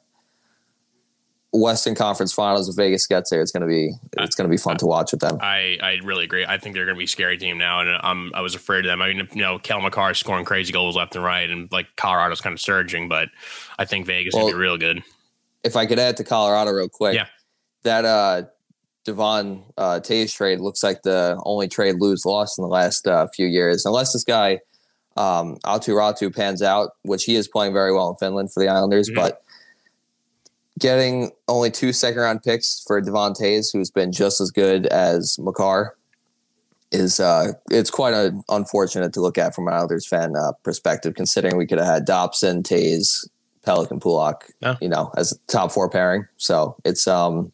Western 1.53 1.95
Conference 1.95 2.33
Finals 2.33 2.69
if 2.69 2.75
Vegas 2.75 3.05
gets 3.07 3.29
there, 3.29 3.41
it's 3.41 3.51
gonna 3.51 3.67
be 3.67 3.93
it's 4.17 4.35
gonna 4.35 4.49
be 4.49 4.57
fun 4.57 4.77
to 4.77 4.85
watch 4.85 5.11
with 5.11 5.19
them. 5.19 5.37
I, 5.41 5.77
I 5.81 5.99
really 6.03 6.23
agree. 6.23 6.45
I 6.45 6.57
think 6.57 6.75
they're 6.75 6.85
gonna 6.85 6.97
be 6.97 7.03
a 7.03 7.07
scary 7.07 7.37
team 7.37 7.57
now, 7.57 7.81
and 7.81 7.89
I'm 8.01 8.33
I 8.33 8.41
was 8.41 8.55
afraid 8.55 8.85
of 8.85 8.89
them. 8.89 9.01
I 9.01 9.13
mean, 9.13 9.27
you 9.33 9.41
know, 9.41 9.59
Cale 9.59 9.81
Makar 9.81 10.13
scoring 10.13 10.45
crazy 10.45 10.71
goals 10.71 10.95
left 10.95 11.15
and 11.15 11.25
right, 11.25 11.49
and 11.49 11.69
like 11.71 11.87
Colorado's 11.97 12.39
kind 12.39 12.53
of 12.53 12.61
surging, 12.61 13.09
but 13.09 13.29
I 13.77 13.85
think 13.85 14.05
Vegas 14.05 14.33
well, 14.33 14.45
will 14.45 14.53
be 14.53 14.57
real 14.57 14.77
good. 14.77 15.03
If 15.63 15.75
I 15.75 15.85
could 15.85 15.99
add 15.99 16.17
to 16.17 16.23
Colorado 16.23 16.71
real 16.71 16.89
quick, 16.89 17.15
yeah, 17.15 17.27
that 17.83 18.05
uh 18.05 18.43
Devon 19.03 19.63
uh, 19.77 19.99
Toews 19.99 20.33
trade 20.35 20.59
looks 20.59 20.83
like 20.83 21.01
the 21.01 21.41
only 21.43 21.67
trade 21.67 21.95
lose 21.99 22.25
lost 22.25 22.59
in 22.59 22.61
the 22.61 22.69
last 22.69 23.07
uh, 23.07 23.27
few 23.33 23.47
years, 23.47 23.85
unless 23.85 24.13
this 24.13 24.23
guy 24.23 24.59
um, 25.17 25.57
Aatu 25.65 25.95
Räty 25.95 26.33
pans 26.33 26.61
out, 26.61 26.91
which 27.03 27.23
he 27.23 27.35
is 27.35 27.47
playing 27.47 27.73
very 27.73 27.93
well 27.93 28.09
in 28.09 28.15
Finland 28.15 28.53
for 28.53 28.61
the 28.61 28.69
Islanders, 28.69 29.09
mm-hmm. 29.09 29.19
but 29.19 29.41
getting 30.79 31.31
only 31.47 31.71
two 31.71 31.93
second 31.93 32.21
round 32.21 32.43
picks 32.43 32.83
for 32.85 32.99
Devon 33.01 33.33
Toews, 33.33 33.71
who's 33.71 33.91
been 33.91 34.11
just 34.11 34.41
as 34.41 34.51
good 34.51 34.87
as 34.87 35.37
Makar, 35.39 35.95
is 36.91 37.19
uh, 37.19 37.53
it's 37.69 37.89
quite 37.89 38.13
a, 38.13 38.33
unfortunate 38.49 39.13
to 39.13 39.21
look 39.21 39.37
at 39.37 39.55
from 39.55 39.67
an 39.67 39.73
Islanders 39.73 40.07
fan 40.07 40.35
uh, 40.35 40.51
perspective, 40.63 41.15
considering 41.15 41.57
we 41.57 41.67
could 41.67 41.77
have 41.77 41.87
had 41.87 42.05
Dobson, 42.05 42.63
Toews, 42.63 43.27
Pelech, 43.65 44.01
Pulock, 44.01 44.47
yeah. 44.59 44.75
you 44.81 44.89
know, 44.89 45.11
as 45.15 45.31
a 45.31 45.35
top 45.51 45.71
four 45.71 45.89
pairing. 45.89 46.25
So 46.37 46.75
it's 46.83 47.07
um, 47.07 47.51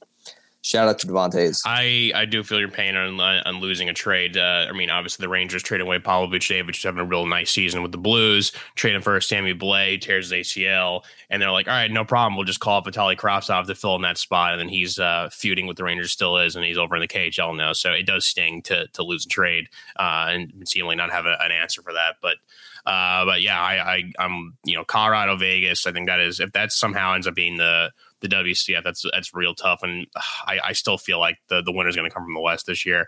Shout 0.64 0.90
out 0.90 1.00
to 1.00 1.08
Devon 1.08 1.32
Toews. 1.32 1.62
I, 1.66 2.12
I 2.14 2.26
do 2.26 2.44
feel 2.44 2.60
your 2.60 2.70
pain 2.70 2.96
on 2.96 3.20
on 3.22 3.60
losing 3.60 3.90
a 3.90 3.94
trade. 3.94 4.36
Uh, 4.36 4.66
I 4.68 4.74
mean, 4.74 4.90
obviously 4.90 5.24
the 5.24 5.30
Rangers 5.30 5.64
traded 5.64 5.86
away 5.86 6.00
Pavlovic 6.00 6.66
which 6.66 6.80
is 6.80 6.84
having 6.84 7.00
a 7.00 7.06
real 7.06 7.26
nice 7.26 7.52
season 7.52 7.84
with 7.84 7.92
the 7.92 7.98
Blues. 7.98 8.52
Trading 8.76 9.02
for 9.02 9.22
Sammy 9.22 9.54
Blais, 9.54 10.02
tears 10.02 10.30
his 10.30 10.48
ACL, 10.48 11.04
and 11.30 11.42
they're 11.42 11.52
like, 11.52 11.68
all 11.68 11.74
right, 11.74 11.92
no 11.92 12.04
problem. 12.04 12.36
We'll 12.36 12.46
just 12.46 12.60
call 12.60 12.82
Vitaly 12.84 13.16
Kravtsov 13.16 13.68
to 13.68 13.76
fill 13.76 13.96
in 13.96 14.02
that 14.02 14.18
spot, 14.18 14.52
and 14.52 14.60
then 14.60 14.68
he's 14.68 15.00
uh, 15.00 15.30
feuding 15.32 15.68
with 15.68 15.78
the 15.78 15.84
Rangers 15.84 16.12
still 16.12 16.38
is, 16.38 16.56
and 16.56 16.66
he's 16.66 16.78
over 16.78 16.96
in 16.96 17.02
the 17.02 17.08
KHL 17.08 17.56
now. 17.56 17.72
So 17.72 17.92
it 17.92 18.06
does 18.06 18.26
sting 18.26 18.62
to 18.64 18.88
to 18.88 19.04
lose 19.04 19.26
a 19.26 19.30
trade 19.30 19.70
uh, 19.96 20.28
and 20.30 20.68
seemingly 20.68 20.96
not 20.96 21.12
have 21.12 21.26
a, 21.26 21.38
an 21.42 21.52
answer 21.52 21.82
for 21.82 21.94
that, 21.94 22.16
but. 22.22 22.38
Uh, 22.86 23.26
but 23.26 23.42
yeah, 23.42 23.60
I, 23.60 23.96
I, 23.96 24.04
I'm, 24.18 24.58
you 24.64 24.74
know, 24.78 24.86
Colorado, 24.86 25.36
Vegas. 25.36 25.86
I 25.86 25.92
think 25.92 26.08
that 26.08 26.22
is 26.22 26.40
if 26.40 26.54
that 26.54 26.72
somehow 26.72 27.16
ends 27.16 27.28
up 27.28 27.36
being 27.36 27.58
the 27.58 27.92
the 28.22 28.28
WCF. 28.28 28.84
That's 28.84 29.06
that's 29.12 29.34
real 29.34 29.56
tough, 29.56 29.84
and 29.84 30.08
I, 30.46 30.60
I 30.66 30.74
still 30.74 30.98
feel 30.98 31.20
like 31.20 31.38
the 31.50 31.62
the 31.62 31.72
winner's 31.72 31.96
going 31.96 32.10
to 32.10 32.14
come 32.14 32.24
from 32.24 32.34
the 32.34 32.42
West 32.42 32.66
this 32.66 32.86
year. 32.86 33.08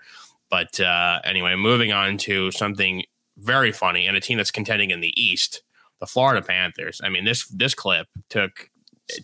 But 0.50 0.80
uh, 0.80 1.20
anyway, 1.24 1.56
moving 1.56 1.92
on 1.92 2.18
to 2.20 2.52
something 2.52 3.04
very 3.38 3.72
funny 3.72 4.06
and 4.06 4.18
a 4.18 4.20
team 4.20 4.38
that's 4.38 4.52
contending 4.52 4.92
in 4.92 5.00
the 5.00 5.14
East, 5.22 5.62
the 6.00 6.08
Florida 6.08 6.46
Panthers. 6.46 7.02
I 7.04 7.10
mean 7.10 7.26
this 7.26 7.48
this 7.48 7.74
clip 7.74 8.08
took 8.30 8.70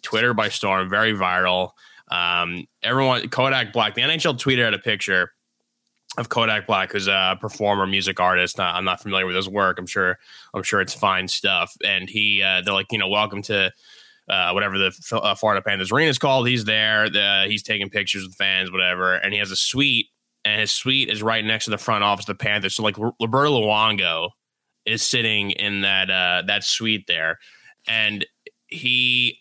Twitter 0.02 0.34
by 0.34 0.50
storm, 0.50 0.90
very 0.90 1.14
viral. 1.14 1.72
Um, 2.10 2.66
everyone, 2.84 3.28
Kodak 3.30 3.74
Black, 3.74 3.96
the 3.96 4.02
NHL 4.02 4.38
tweeted 4.38 4.66
out 4.66 4.74
a 4.74 4.80
picture 4.80 5.32
of 6.18 6.30
Kodak 6.30 6.68
Black, 6.68 6.92
who's 6.92 7.08
a 7.08 7.38
performer, 7.40 7.86
music 7.86 8.20
artist. 8.20 8.60
Uh, 8.60 8.72
I'm 8.74 8.86
not 8.86 9.02
familiar 9.02 9.26
with 9.26 9.36
his 9.36 9.50
work. 9.50 9.80
I'm 9.80 9.88
sure, 9.88 10.18
I'm 10.54 10.64
sure 10.64 10.82
it's 10.82 10.94
fine 10.94 11.28
stuff. 11.28 11.76
And 11.84 12.10
he, 12.10 12.42
uh, 12.42 12.62
they're 12.62 12.74
like, 12.74 12.92
you 12.92 12.98
know, 12.98 13.08
welcome 13.08 13.42
to 13.44 13.72
uh, 14.30 14.52
whatever 14.52 14.78
the 14.78 14.92
uh, 15.12 15.36
Florida 15.36 15.62
Panthers 15.62 15.92
arena 15.92 16.10
is 16.10 16.18
called. 16.18 16.48
He's 16.48 16.66
there. 16.66 17.10
The, 17.10 17.46
he's 17.48 17.64
taking 17.64 17.90
pictures 17.90 18.24
with 18.24 18.36
fans, 18.36 18.72
whatever. 18.72 19.16
And 19.16 19.34
he 19.34 19.40
has 19.40 19.52
a 19.52 19.56
suite, 19.56 20.08
and 20.44 20.60
his 20.60 20.72
suite 20.72 21.10
is 21.10 21.22
right 21.22 21.44
next 21.44 21.66
to 21.66 21.72
the 21.72 21.78
front 21.78 22.04
office 22.04 22.28
of 22.28 22.38
the 22.38 22.44
Panthers. 22.44 22.76
So 22.76 22.84
like 22.84 22.98
Roberto 22.98 23.62
Luongo 23.62 24.30
is 24.86 25.02
sitting 25.02 25.52
in 25.52 25.82
that 25.82 26.10
uh, 26.10 26.44
that 26.48 26.64
suite 26.64 27.06
there, 27.08 27.40
and 27.88 28.26
he 28.68 29.40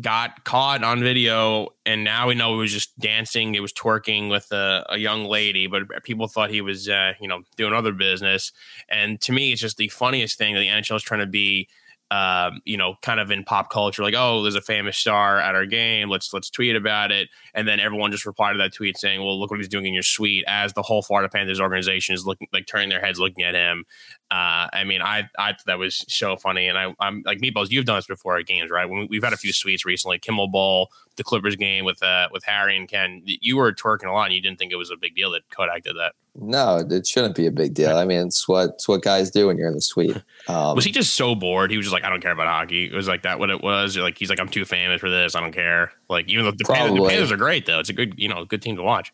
got 0.00 0.44
caught 0.44 0.84
on 0.84 1.00
video, 1.00 1.68
and 1.86 2.04
now 2.04 2.28
we 2.28 2.34
know 2.34 2.52
he 2.52 2.60
was 2.60 2.72
just 2.72 2.98
dancing. 2.98 3.54
He 3.54 3.60
was 3.60 3.72
twerking 3.72 4.30
with 4.30 4.50
a, 4.52 4.84
a 4.90 4.98
young 4.98 5.24
lady, 5.24 5.66
but 5.66 6.02
people 6.04 6.28
thought 6.28 6.50
he 6.50 6.60
was, 6.60 6.88
uh, 6.88 7.12
you 7.20 7.28
know, 7.28 7.42
doing 7.56 7.72
other 7.72 7.92
business. 7.92 8.52
And 8.88 9.20
to 9.22 9.32
me, 9.32 9.52
it's 9.52 9.60
just 9.60 9.78
the 9.78 9.88
funniest 9.88 10.36
thing 10.36 10.54
that 10.54 10.60
the 10.60 10.68
NHL 10.68 10.96
is 10.96 11.02
trying 11.02 11.20
to 11.20 11.26
be 11.26 11.68
um, 12.10 12.60
you 12.64 12.76
know, 12.76 12.94
kind 13.02 13.18
of 13.18 13.30
in 13.30 13.42
pop 13.42 13.70
culture, 13.70 14.02
like, 14.02 14.14
oh, 14.16 14.42
there's 14.42 14.54
a 14.54 14.60
famous 14.60 14.96
star 14.96 15.38
at 15.40 15.54
our 15.54 15.66
game. 15.66 16.08
Let's 16.08 16.32
let's 16.32 16.50
tweet 16.50 16.76
about 16.76 17.10
it, 17.10 17.28
and 17.54 17.66
then 17.66 17.80
everyone 17.80 18.12
just 18.12 18.26
replied 18.26 18.52
to 18.52 18.58
that 18.58 18.72
tweet 18.72 18.96
saying, 18.96 19.20
"Well, 19.20 19.38
look 19.38 19.50
what 19.50 19.58
he's 19.58 19.68
doing 19.68 19.86
in 19.86 19.94
your 19.94 20.04
suite." 20.04 20.44
As 20.46 20.72
the 20.72 20.82
whole 20.82 21.02
Florida 21.02 21.28
Panthers 21.28 21.60
organization 21.60 22.14
is 22.14 22.24
looking 22.24 22.48
like 22.52 22.66
turning 22.66 22.90
their 22.90 23.00
heads, 23.00 23.18
looking 23.18 23.44
at 23.44 23.54
him. 23.54 23.84
Uh, 24.28 24.66
I 24.72 24.82
mean, 24.84 25.02
I 25.02 25.28
I 25.38 25.52
thought 25.52 25.66
that 25.66 25.78
was 25.78 26.04
so 26.08 26.36
funny, 26.36 26.66
and 26.66 26.76
I, 26.76 26.92
I'm 26.98 27.22
like 27.24 27.38
meatballs. 27.38 27.70
You've 27.70 27.84
done 27.84 27.96
this 27.96 28.06
before 28.06 28.36
at 28.36 28.46
games, 28.46 28.72
right? 28.72 28.88
When 28.88 29.06
we've 29.08 29.22
had 29.22 29.32
a 29.32 29.36
few 29.36 29.52
suites 29.52 29.84
recently, 29.84 30.18
Kimmel 30.18 30.48
Bowl, 30.48 30.90
the 31.16 31.22
Clippers 31.22 31.54
game 31.54 31.84
with 31.84 32.02
uh, 32.02 32.28
with 32.32 32.42
Harry 32.42 32.76
and 32.76 32.88
Ken. 32.88 33.22
You 33.24 33.56
were 33.56 33.72
twerking 33.72 34.08
a 34.08 34.12
lot, 34.12 34.24
and 34.24 34.34
you 34.34 34.40
didn't 34.40 34.58
think 34.58 34.72
it 34.72 34.76
was 34.76 34.90
a 34.90 34.96
big 34.96 35.14
deal 35.14 35.30
that 35.30 35.48
Kodak 35.50 35.84
did 35.84 35.94
that. 35.96 36.14
No, 36.34 36.84
it 36.90 37.06
shouldn't 37.06 37.36
be 37.36 37.46
a 37.46 37.52
big 37.52 37.74
deal. 37.74 37.96
I 37.96 38.04
mean, 38.04 38.26
it's 38.26 38.48
what 38.48 38.70
it's 38.70 38.88
what 38.88 39.02
guys 39.02 39.30
do 39.30 39.46
when 39.46 39.58
you're 39.58 39.68
in 39.68 39.74
the 39.74 39.80
suite. 39.80 40.16
Um, 40.48 40.76
was 40.76 40.84
he 40.84 40.92
just 40.92 41.14
so 41.14 41.34
bored? 41.34 41.72
He 41.72 41.76
was 41.76 41.86
just 41.86 41.92
like, 41.92 42.04
I 42.04 42.08
don't 42.08 42.20
care 42.20 42.30
about 42.30 42.46
hockey. 42.46 42.84
It 42.84 42.92
was 42.92 43.08
like 43.08 43.22
that. 43.22 43.40
What 43.40 43.50
it 43.50 43.64
was? 43.64 43.96
Like 43.96 44.16
he's 44.16 44.30
like, 44.30 44.38
I'm 44.38 44.48
too 44.48 44.64
famous 44.64 45.00
for 45.00 45.10
this. 45.10 45.34
I 45.34 45.40
don't 45.40 45.50
care. 45.50 45.90
Like 46.08 46.28
even 46.28 46.44
though 46.44 46.52
the 46.52 46.64
Panthers, 46.64 46.96
the 46.96 47.08
Panthers 47.08 47.32
are 47.32 47.36
great 47.36 47.66
though, 47.66 47.80
it's 47.80 47.88
a 47.88 47.92
good 47.92 48.14
you 48.16 48.28
know 48.28 48.44
good 48.44 48.62
team 48.62 48.76
to 48.76 48.82
watch. 48.82 49.12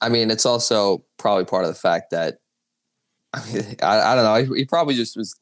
I 0.00 0.08
mean, 0.08 0.30
it's 0.30 0.46
also 0.46 1.04
probably 1.18 1.44
part 1.44 1.64
of 1.64 1.68
the 1.68 1.78
fact 1.78 2.10
that 2.10 2.38
I, 3.32 3.44
mean, 3.52 3.76
I, 3.82 4.12
I 4.12 4.14
don't 4.14 4.24
know. 4.24 4.54
He, 4.54 4.60
he 4.60 4.64
probably 4.64 4.94
just 4.94 5.16
was 5.16 5.36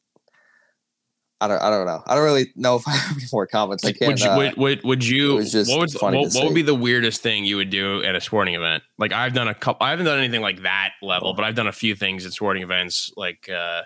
I 1.41 1.47
don't, 1.47 1.59
I 1.59 1.71
don't 1.71 1.87
know. 1.87 2.03
I 2.05 2.13
don't 2.13 2.23
really 2.23 2.53
know 2.55 2.75
if 2.75 2.83
I 2.87 2.91
have 2.91 3.17
any 3.17 3.25
more 3.33 3.47
comments. 3.47 3.83
I 3.83 3.91
can't. 3.91 4.09
Would 4.09 4.19
you, 4.19 4.29
uh, 4.29 4.37
would, 4.37 4.57
would, 4.57 4.83
would 4.83 5.07
you 5.07 5.37
what, 5.37 5.53
would, 5.53 5.93
what, 5.99 6.13
what 6.13 6.45
would 6.45 6.53
be 6.53 6.61
the 6.61 6.75
weirdest 6.75 7.21
thing 7.21 7.43
you 7.43 7.57
would 7.57 7.71
do 7.71 8.03
at 8.03 8.15
a 8.15 8.21
sporting 8.21 8.53
event? 8.53 8.83
Like 8.99 9.11
I've 9.11 9.33
done 9.33 9.47
a 9.47 9.55
couple, 9.55 9.85
I 9.85 9.89
haven't 9.89 10.05
done 10.05 10.19
anything 10.19 10.41
like 10.41 10.61
that 10.61 10.91
level, 11.01 11.33
but 11.33 11.43
I've 11.43 11.55
done 11.55 11.67
a 11.67 11.73
few 11.73 11.95
things 11.95 12.25
at 12.27 12.33
sporting 12.33 12.61
events, 12.61 13.11
like, 13.17 13.49
uh, 13.49 13.81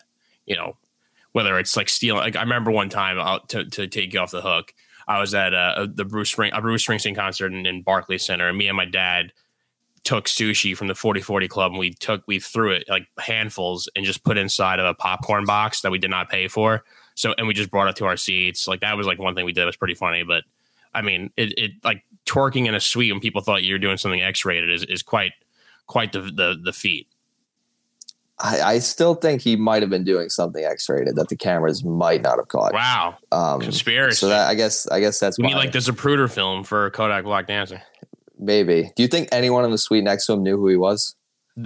you 0.45 0.57
know, 0.57 0.75
whether 1.31 1.57
it's 1.57 1.77
like 1.77 1.87
stealing, 1.87 2.21
like 2.21 2.35
I 2.35 2.41
remember 2.41 2.71
one 2.71 2.89
time 2.89 3.19
I'll, 3.19 3.39
to, 3.47 3.63
to 3.63 3.87
take 3.87 4.13
you 4.13 4.19
off 4.19 4.31
the 4.31 4.41
hook. 4.41 4.73
I 5.07 5.19
was 5.19 5.33
at 5.33 5.53
uh, 5.53 5.87
the 5.93 6.03
Bruce 6.03 6.31
Spring, 6.31 6.51
a 6.53 6.61
Bruce 6.61 6.85
Springsteen 6.85 7.15
concert 7.15 7.53
in, 7.53 7.65
in 7.65 7.83
Barclays 7.83 8.25
Center 8.25 8.49
and 8.49 8.57
me 8.57 8.67
and 8.67 8.75
my 8.75 8.85
dad 8.85 9.31
took 10.05 10.25
sushi 10.25 10.77
from 10.77 10.87
the 10.87 10.95
4040 10.95 11.47
club 11.47 11.71
and 11.71 11.79
we 11.79 11.91
took, 11.91 12.23
we 12.27 12.39
threw 12.39 12.71
it 12.71 12.85
like 12.87 13.07
handfuls 13.19 13.89
and 13.95 14.05
just 14.05 14.23
put 14.23 14.37
inside 14.37 14.79
of 14.79 14.85
a 14.85 14.93
popcorn 14.93 15.45
box 15.45 15.81
that 15.81 15.91
we 15.91 15.97
did 15.97 16.09
not 16.09 16.29
pay 16.29 16.47
for 16.47 16.83
so, 17.15 17.33
and 17.37 17.47
we 17.47 17.53
just 17.53 17.71
brought 17.71 17.87
it 17.87 17.95
to 17.97 18.05
our 18.05 18.17
seats. 18.17 18.67
Like 18.67 18.81
that 18.81 18.95
was 18.95 19.07
like 19.07 19.19
one 19.19 19.35
thing 19.35 19.45
we 19.45 19.53
did. 19.53 19.63
It 19.63 19.67
was 19.67 19.77
pretty 19.77 19.95
funny, 19.95 20.23
but 20.23 20.43
I 20.93 21.01
mean, 21.01 21.31
it, 21.37 21.57
it 21.57 21.71
like 21.83 22.03
twerking 22.25 22.67
in 22.67 22.75
a 22.75 22.79
suite 22.79 23.11
when 23.11 23.21
people 23.21 23.41
thought 23.41 23.63
you 23.63 23.73
were 23.73 23.79
doing 23.79 23.97
something 23.97 24.21
X-rated 24.21 24.69
is, 24.69 24.83
is 24.83 25.01
quite, 25.01 25.31
quite 25.87 26.11
the, 26.11 26.21
the, 26.21 26.59
the 26.61 26.73
feat. 26.73 27.07
I, 28.37 28.61
I 28.61 28.79
still 28.79 29.15
think 29.15 29.41
he 29.41 29.55
might 29.55 29.81
have 29.81 29.89
been 29.89 30.03
doing 30.03 30.27
something 30.27 30.61
X-rated 30.61 31.15
that 31.15 31.29
the 31.29 31.37
cameras 31.37 31.85
might 31.85 32.21
not 32.21 32.37
have 32.37 32.49
caught. 32.49 32.73
Wow, 32.73 33.17
um, 33.31 33.61
conspiracy. 33.61 34.17
So 34.17 34.27
that 34.27 34.49
I 34.49 34.55
guess 34.55 34.85
I 34.89 34.99
guess 34.99 35.21
that's 35.21 35.37
we 35.37 35.45
need 35.45 35.55
like 35.55 35.71
the 35.71 35.79
Zapruder 35.79 36.29
film 36.29 36.65
for 36.65 36.89
Kodak 36.89 37.23
Black 37.23 37.47
Dancer. 37.47 37.81
Maybe. 38.45 38.91
Do 38.95 39.01
you 39.01 39.09
think 39.09 39.29
anyone 39.31 39.65
in 39.65 39.71
the 39.71 39.77
suite 39.77 40.03
next 40.03 40.27
to 40.27 40.33
him 40.33 40.43
knew 40.43 40.57
who 40.57 40.67
he 40.67 40.75
was? 40.75 41.15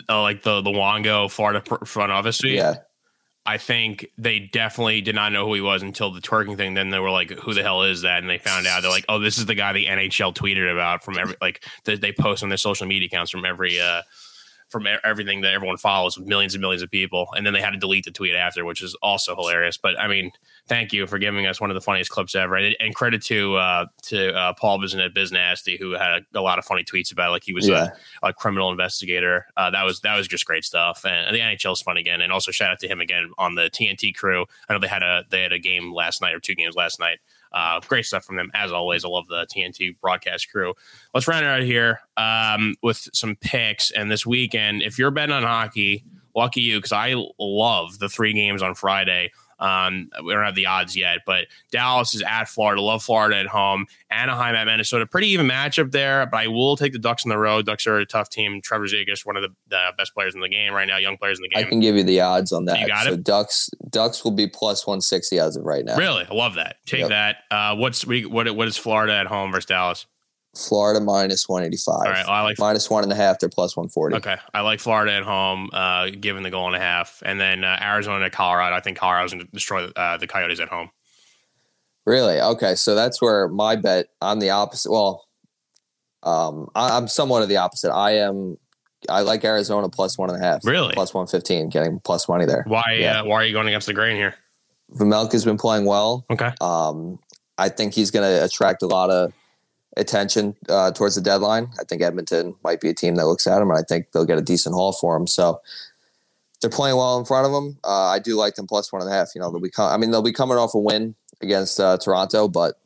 Oh, 0.08 0.22
like 0.22 0.44
the 0.44 0.62
the 0.62 0.70
Luongo 0.70 1.30
Florida 1.30 1.62
front 1.86 2.12
office 2.12 2.38
suite. 2.38 2.54
Yeah. 2.54 2.76
I 3.46 3.58
think 3.58 4.06
they 4.18 4.40
definitely 4.40 5.02
did 5.02 5.16
not 5.16 5.32
know 5.32 5.48
who 5.48 5.56
he 5.56 5.62
was 5.62 5.82
until 5.82 6.12
the 6.12 6.22
twerking 6.22 6.56
thing. 6.56 6.76
Then 6.76 6.90
they 6.90 7.00
were 7.00 7.10
like, 7.10 7.32
"Who 7.32 7.54
the 7.54 7.64
hell 7.64 7.84
is 7.84 8.04
that?" 8.04 8.20
And 8.20 8.30
they 8.30 8.38
found 8.38 8.68
out. 8.68 8.82
They're 8.82 8.92
like, 8.92 9.06
"Oh, 9.10 9.20
this 9.20 9.38
is 9.38 9.46
the 9.46 9.56
guy 9.56 9.74
the 9.74 9.88
NHL 9.88 10.34
tweeted 10.34 10.72
about 10.72 11.04
from 11.04 11.18
every 11.18 11.36
like 11.42 11.64
they 11.84 12.12
post 12.12 12.44
on 12.44 12.50
their 12.50 12.58
social 12.58 12.86
media 12.86 13.08
accounts 13.08 13.32
from 13.32 13.46
every 13.46 13.80
uh, 13.80 14.04
from 14.70 14.88
everything 15.04 15.42
that 15.42 15.54
everyone 15.54 15.78
follows 15.78 16.18
with 16.18 16.28
millions 16.28 16.54
and 16.54 16.62
millions 16.62 16.84
of 16.84 16.92
people. 16.92 17.28
And 17.36 17.46
then 17.46 17.54
they 17.54 17.62
had 17.62 17.72
to 17.72 17.78
delete 17.78 18.06
the 18.06 18.12
tweet 18.12 18.36
after, 18.36 18.64
which 18.64 18.84
is 18.84 18.96
also 19.02 19.36
hilarious. 19.36 19.78
But 19.78 20.00
I 20.00 20.08
mean, 20.08 20.32
thank 20.68 20.94
you 20.94 21.08
for 21.08 21.18
giving 21.18 21.48
us 21.48 21.60
one 21.60 21.72
of 21.72 21.74
the 21.74 21.82
funniest 21.82 22.12
clips 22.12 22.36
ever. 22.36 22.56
And, 22.56 22.76
credit 22.94 23.22
to 23.24 23.56
uh, 23.56 23.86
to 24.04 24.34
uh, 24.34 24.54
Paul 24.54 24.80
Bissonnette 24.80 25.14
Biz 25.14 25.32
Nasty, 25.32 25.78
who 25.78 25.92
had 25.92 26.22
a, 26.34 26.40
a, 26.40 26.42
lot 26.42 26.60
of 26.60 26.66
funny 26.66 26.84
tweets 26.84 27.12
about 27.12 27.30
it, 27.30 27.32
like 27.32 27.44
he 27.44 27.54
was 27.54 27.68
yeah. 27.68 27.90
a, 28.22 28.30
a, 28.30 28.34
criminal 28.34 28.72
investigator. 28.72 29.46
Uh, 29.56 29.70
that 29.72 29.84
was 29.84 30.02
that 30.02 30.16
was 30.16 30.28
just 30.28 30.46
great 30.46 30.66
stuff. 30.66 31.06
And, 31.06 31.28
and 31.28 31.36
the 31.36 31.40
NHL 31.40 31.74
is 31.74 31.82
fun 31.82 31.98
again. 31.98 32.22
And 32.22 32.32
also 32.32 32.52
shout 32.52 32.72
out 32.72 32.80
to 32.80 32.88
him 32.88 33.00
again 33.00 33.32
on 33.38 33.56
the 33.56 33.70
TNT 33.70 34.16
crew. 34.16 34.46
I 34.68 34.74
know 34.74 34.80
they 34.80 34.88
had 34.88 35.04
a 35.04 35.24
they 35.30 35.42
had 35.42 35.54
a 35.54 35.60
game 35.60 35.94
last 35.94 36.22
night 36.22 36.36
or 36.36 36.40
two 36.40 36.56
games 36.56 36.76
last 36.76 37.00
night. 37.00 37.20
Uh, 37.52 37.80
great 37.88 38.06
stuff 38.06 38.26
from 38.26 38.36
them 38.36 38.52
as 38.54 38.72
always. 38.72 39.04
I 39.04 39.08
love 39.08 39.28
the 39.28 39.48
TNT 39.54 40.00
broadcast 40.00 40.52
crew. 40.52 40.74
Let's 41.14 41.28
round 41.28 41.46
it 41.46 41.50
out 41.50 41.64
here 41.64 42.02
um, 42.18 42.76
with 42.84 43.08
some 43.14 43.36
picks. 43.36 43.92
And 43.92 44.12
this 44.12 44.26
weekend, 44.26 44.84
if 44.84 45.00
you're 45.00 45.12
betting 45.12 45.34
on 45.34 45.44
hockey, 45.44 46.04
lucky 46.36 46.62
you 46.62 46.78
because 46.78 46.92
I 46.92 47.16
love 47.40 48.00
the 48.00 48.10
three 48.10 48.34
games 48.34 48.62
on 48.62 48.76
Friday. 48.76 49.32
Um, 49.60 50.10
we 50.24 50.34
don't 50.34 50.44
have 50.44 50.56
the 50.56 50.66
odds 50.66 50.96
yet, 50.96 51.20
but 51.26 51.48
Dallas 51.72 52.14
is 52.14 52.22
at 52.22 52.46
Florida. 52.46 52.82
Love 52.82 53.04
Florida 53.04 53.38
at 53.38 53.48
home. 53.48 53.86
Anaheim 54.10 54.56
at 54.56 54.66
Minnesota. 54.66 55.06
Pretty 55.06 55.28
even 55.30 55.48
matchup 55.48 55.92
there, 55.92 56.26
but 56.26 56.38
I 56.38 56.48
will 56.48 56.78
take 56.78 56.94
the 56.94 57.00
Ducks 57.00 57.26
on 57.26 57.30
the 57.30 57.38
road. 57.38 57.66
Ducks 57.66 57.86
are 57.88 57.98
a 57.98 58.06
tough 58.06 58.30
team. 58.30 58.62
Trevor 58.62 58.86
Zegras, 58.86 59.26
one 59.26 59.38
of 59.38 59.44
the, 59.44 59.50
the, 59.68 59.80
best 59.98 60.14
players 60.14 60.34
in 60.34 60.42
the 60.42 60.50
game 60.50 60.74
right 60.74 60.88
now, 60.88 60.98
young 60.98 61.18
players 61.18 61.40
in 61.40 61.44
the 61.44 61.50
game. 61.50 61.66
I 61.66 61.70
can 61.70 61.80
give 61.80 61.96
you 61.96 62.04
the 62.04 62.22
odds 62.22 62.52
on 62.52 62.66
that. 62.66 62.80
You 62.80 62.88
got 62.88 63.06
so 63.06 63.14
it. 63.14 63.24
Ducks 63.24 63.70
Ducks 63.90 64.24
will 64.24 64.32
be 64.32 64.48
plus 64.48 64.88
one 64.88 65.02
sixty 65.02 65.40
as 65.40 65.56
of 65.56 65.66
right 65.66 65.84
now. 65.84 65.98
Really, 65.98 66.26
I 66.30 66.34
love 66.34 66.56
that. 66.56 66.78
Take 66.86 67.02
yep. 67.02 67.10
that. 67.10 67.38
Uh, 67.52 67.76
what's 67.76 68.06
what? 68.06 68.50
What 68.56 68.68
is 68.68 68.78
Florida 68.78 69.14
at 69.14 69.28
home 69.28 69.52
versus 69.52 69.66
Dallas? 69.66 70.06
Florida 70.56 71.00
minus 71.00 71.48
185. 71.48 71.94
All 71.94 72.02
right. 72.02 72.26
Well, 72.26 72.36
I 72.36 72.42
like 72.42 72.60
minus 72.60 72.90
one 72.90 73.04
and 73.04 73.12
a 73.12 73.16
half. 73.16 73.40
They're 73.40 73.50
plus 73.50 73.78
140. 73.78 74.18
Okay. 74.18 74.36
I 74.54 74.62
like 74.62 74.80
Florida 74.80 75.14
at 75.14 75.24
home, 75.24 75.70
uh, 75.74 76.10
given 76.10 76.44
the 76.44 76.50
goal 76.50 76.68
and 76.68 76.76
a 76.76 76.80
half. 76.80 77.22
And 77.24 77.40
then 77.40 77.64
uh, 77.64 77.80
Arizona 77.82 78.26
to 78.26 78.30
Colorado. 78.30 78.76
I 78.76 78.80
think 78.80 78.98
Colorado's 78.98 79.34
going 79.34 79.46
to 79.46 79.52
destroy 79.52 79.86
uh, 79.88 80.18
the 80.18 80.28
Coyotes 80.28 80.60
at 80.60 80.70
home. 80.70 80.90
Really? 82.06 82.42
Okay. 82.42 82.76
So 82.76 82.96
that's 82.96 83.22
where 83.22 83.48
my 83.48 83.76
bet, 83.76 84.08
I'm 84.22 84.40
the 84.40 84.50
opposite. 84.50 84.92
Well, 84.92 85.26
um, 86.24 86.70
I, 86.74 86.98
am 86.98 87.08
somewhat 87.08 87.44
of 87.44 87.50
the 87.50 87.58
opposite. 87.58 87.94
I 87.94 88.18
am, 88.18 88.58
I 89.08 89.22
like 89.22 89.46
Arizona 89.46 89.88
plus 89.88 90.18
one 90.18 90.30
and 90.30 90.42
a 90.42 90.46
half. 90.46 90.66
Really? 90.66 90.94
Plus 90.94 91.14
115, 91.14 91.70
getting 91.70 92.00
plus 92.00 92.28
money 92.28 92.46
there. 92.46 92.64
Why, 92.68 92.98
yeah. 93.00 93.22
Uh, 93.22 93.26
why 93.26 93.36
are 93.36 93.46
you 93.46 93.54
going 93.54 93.68
against 93.68 93.88
the 93.88 93.94
grain 93.94 94.18
here? 94.18 94.36
Vejmelka's 94.96 95.46
been 95.46 95.58
playing 95.58 95.86
well. 95.86 96.26
Okay. 96.32 96.52
Um, 96.60 97.20
I 97.60 97.70
think 97.70 97.94
he's 97.94 98.10
going 98.10 98.28
to 98.28 98.44
attract 98.44 98.82
a 98.82 98.88
lot 98.88 99.12
of 99.12 99.32
attention 100.00 100.56
uh, 100.68 100.92
towards 100.92 101.16
the 101.16 101.22
deadline. 101.22 101.70
I 101.80 101.84
think 101.84 102.02
Edmonton 102.02 102.56
might 102.64 102.82
be 102.82 102.90
a 102.90 102.94
team 102.94 103.16
that 103.16 103.28
looks 103.28 103.46
at 103.46 103.62
him, 103.62 103.70
and 103.70 103.78
I 103.78 103.84
think 103.84 104.12
they'll 104.12 104.26
get 104.26 104.38
a 104.38 104.42
decent 104.42 104.74
haul 104.74 104.94
for 104.94 105.16
him. 105.16 105.28
So 105.28 105.62
they're 106.62 106.70
playing 106.70 106.98
well 106.98 107.20
in 107.20 107.26
front 107.26 107.46
of 107.46 107.52
them. 107.52 107.78
Uh, 107.84 108.08
I 108.08 108.20
do 108.20 108.36
like 108.36 108.56
them 108.56 108.68
plus 108.68 108.92
one 108.92 109.02
and 109.02 109.12
a 109.12 109.14
half. 109.14 109.30
You 109.36 109.42
know, 109.42 109.52
they'll 109.52 109.62
be. 109.62 109.70
Com- 109.70 109.92
I 109.92 109.98
mean, 109.98 110.12
they'll 110.12 110.22
be 110.22 110.34
coming 110.34 110.58
off 110.58 110.74
a 110.74 110.80
win 110.80 111.16
against 111.42 111.80
uh, 111.80 111.98
Toronto, 111.98 112.48
but 112.48 112.80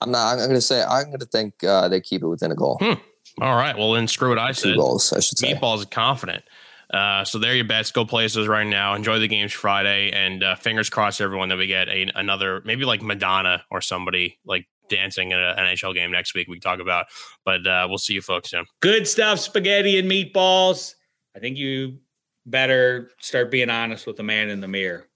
I'm 0.00 0.10
not. 0.10 0.32
I'm 0.32 0.38
going 0.38 0.50
to 0.50 0.60
say 0.60 0.82
I'm 0.82 1.06
going 1.06 1.20
to 1.20 1.26
think 1.26 1.62
uh, 1.64 1.88
they 1.88 2.00
keep 2.00 2.22
it 2.22 2.28
within 2.28 2.52
a 2.52 2.56
goal. 2.56 2.78
Hmm. 2.80 2.94
All 3.40 3.56
right. 3.56 3.76
Well, 3.76 3.92
then 3.92 4.08
screw 4.08 4.28
what 4.28 4.38
I 4.38 4.52
said. 4.52 4.74
Two 4.74 4.76
goals, 4.76 5.12
I 5.12 5.20
should 5.20 5.38
say. 5.38 5.54
Meatballs 5.54 5.90
confident. 5.90 6.44
Uh, 6.92 7.24
so 7.24 7.38
there 7.38 7.52
are 7.52 7.54
your 7.54 7.64
bets. 7.64 7.90
Go 7.90 8.04
places 8.04 8.46
right 8.46 8.66
now. 8.66 8.94
Enjoy 8.94 9.18
the 9.18 9.28
games 9.28 9.52
Friday, 9.52 10.10
and 10.12 10.42
uh, 10.42 10.54
fingers 10.56 10.90
crossed, 10.90 11.22
everyone, 11.22 11.48
that 11.48 11.56
we 11.56 11.66
get 11.66 11.88
a, 11.88 12.10
another 12.14 12.60
maybe 12.66 12.84
like 12.84 13.00
Madonna 13.00 13.64
or 13.70 13.80
somebody 13.80 14.38
like 14.44 14.66
dancing 14.92 15.32
at 15.32 15.40
an 15.40 15.66
NHL 15.66 15.94
game 15.94 16.12
next 16.12 16.34
week. 16.34 16.48
We 16.48 16.60
talk 16.60 16.80
about, 16.80 17.06
but 17.44 17.66
uh, 17.66 17.86
we'll 17.88 17.98
see 17.98 18.14
you 18.14 18.22
folks 18.22 18.50
soon. 18.50 18.64
Good 18.80 19.08
stuff, 19.08 19.38
spaghetti 19.38 19.98
and 19.98 20.10
meatballs. 20.10 20.94
I 21.34 21.38
think 21.38 21.56
you 21.56 21.98
better 22.46 23.10
start 23.20 23.50
being 23.50 23.70
honest 23.70 24.06
with 24.06 24.16
the 24.16 24.22
man 24.22 24.50
in 24.50 24.60
the 24.60 24.68
mirror. 24.68 25.08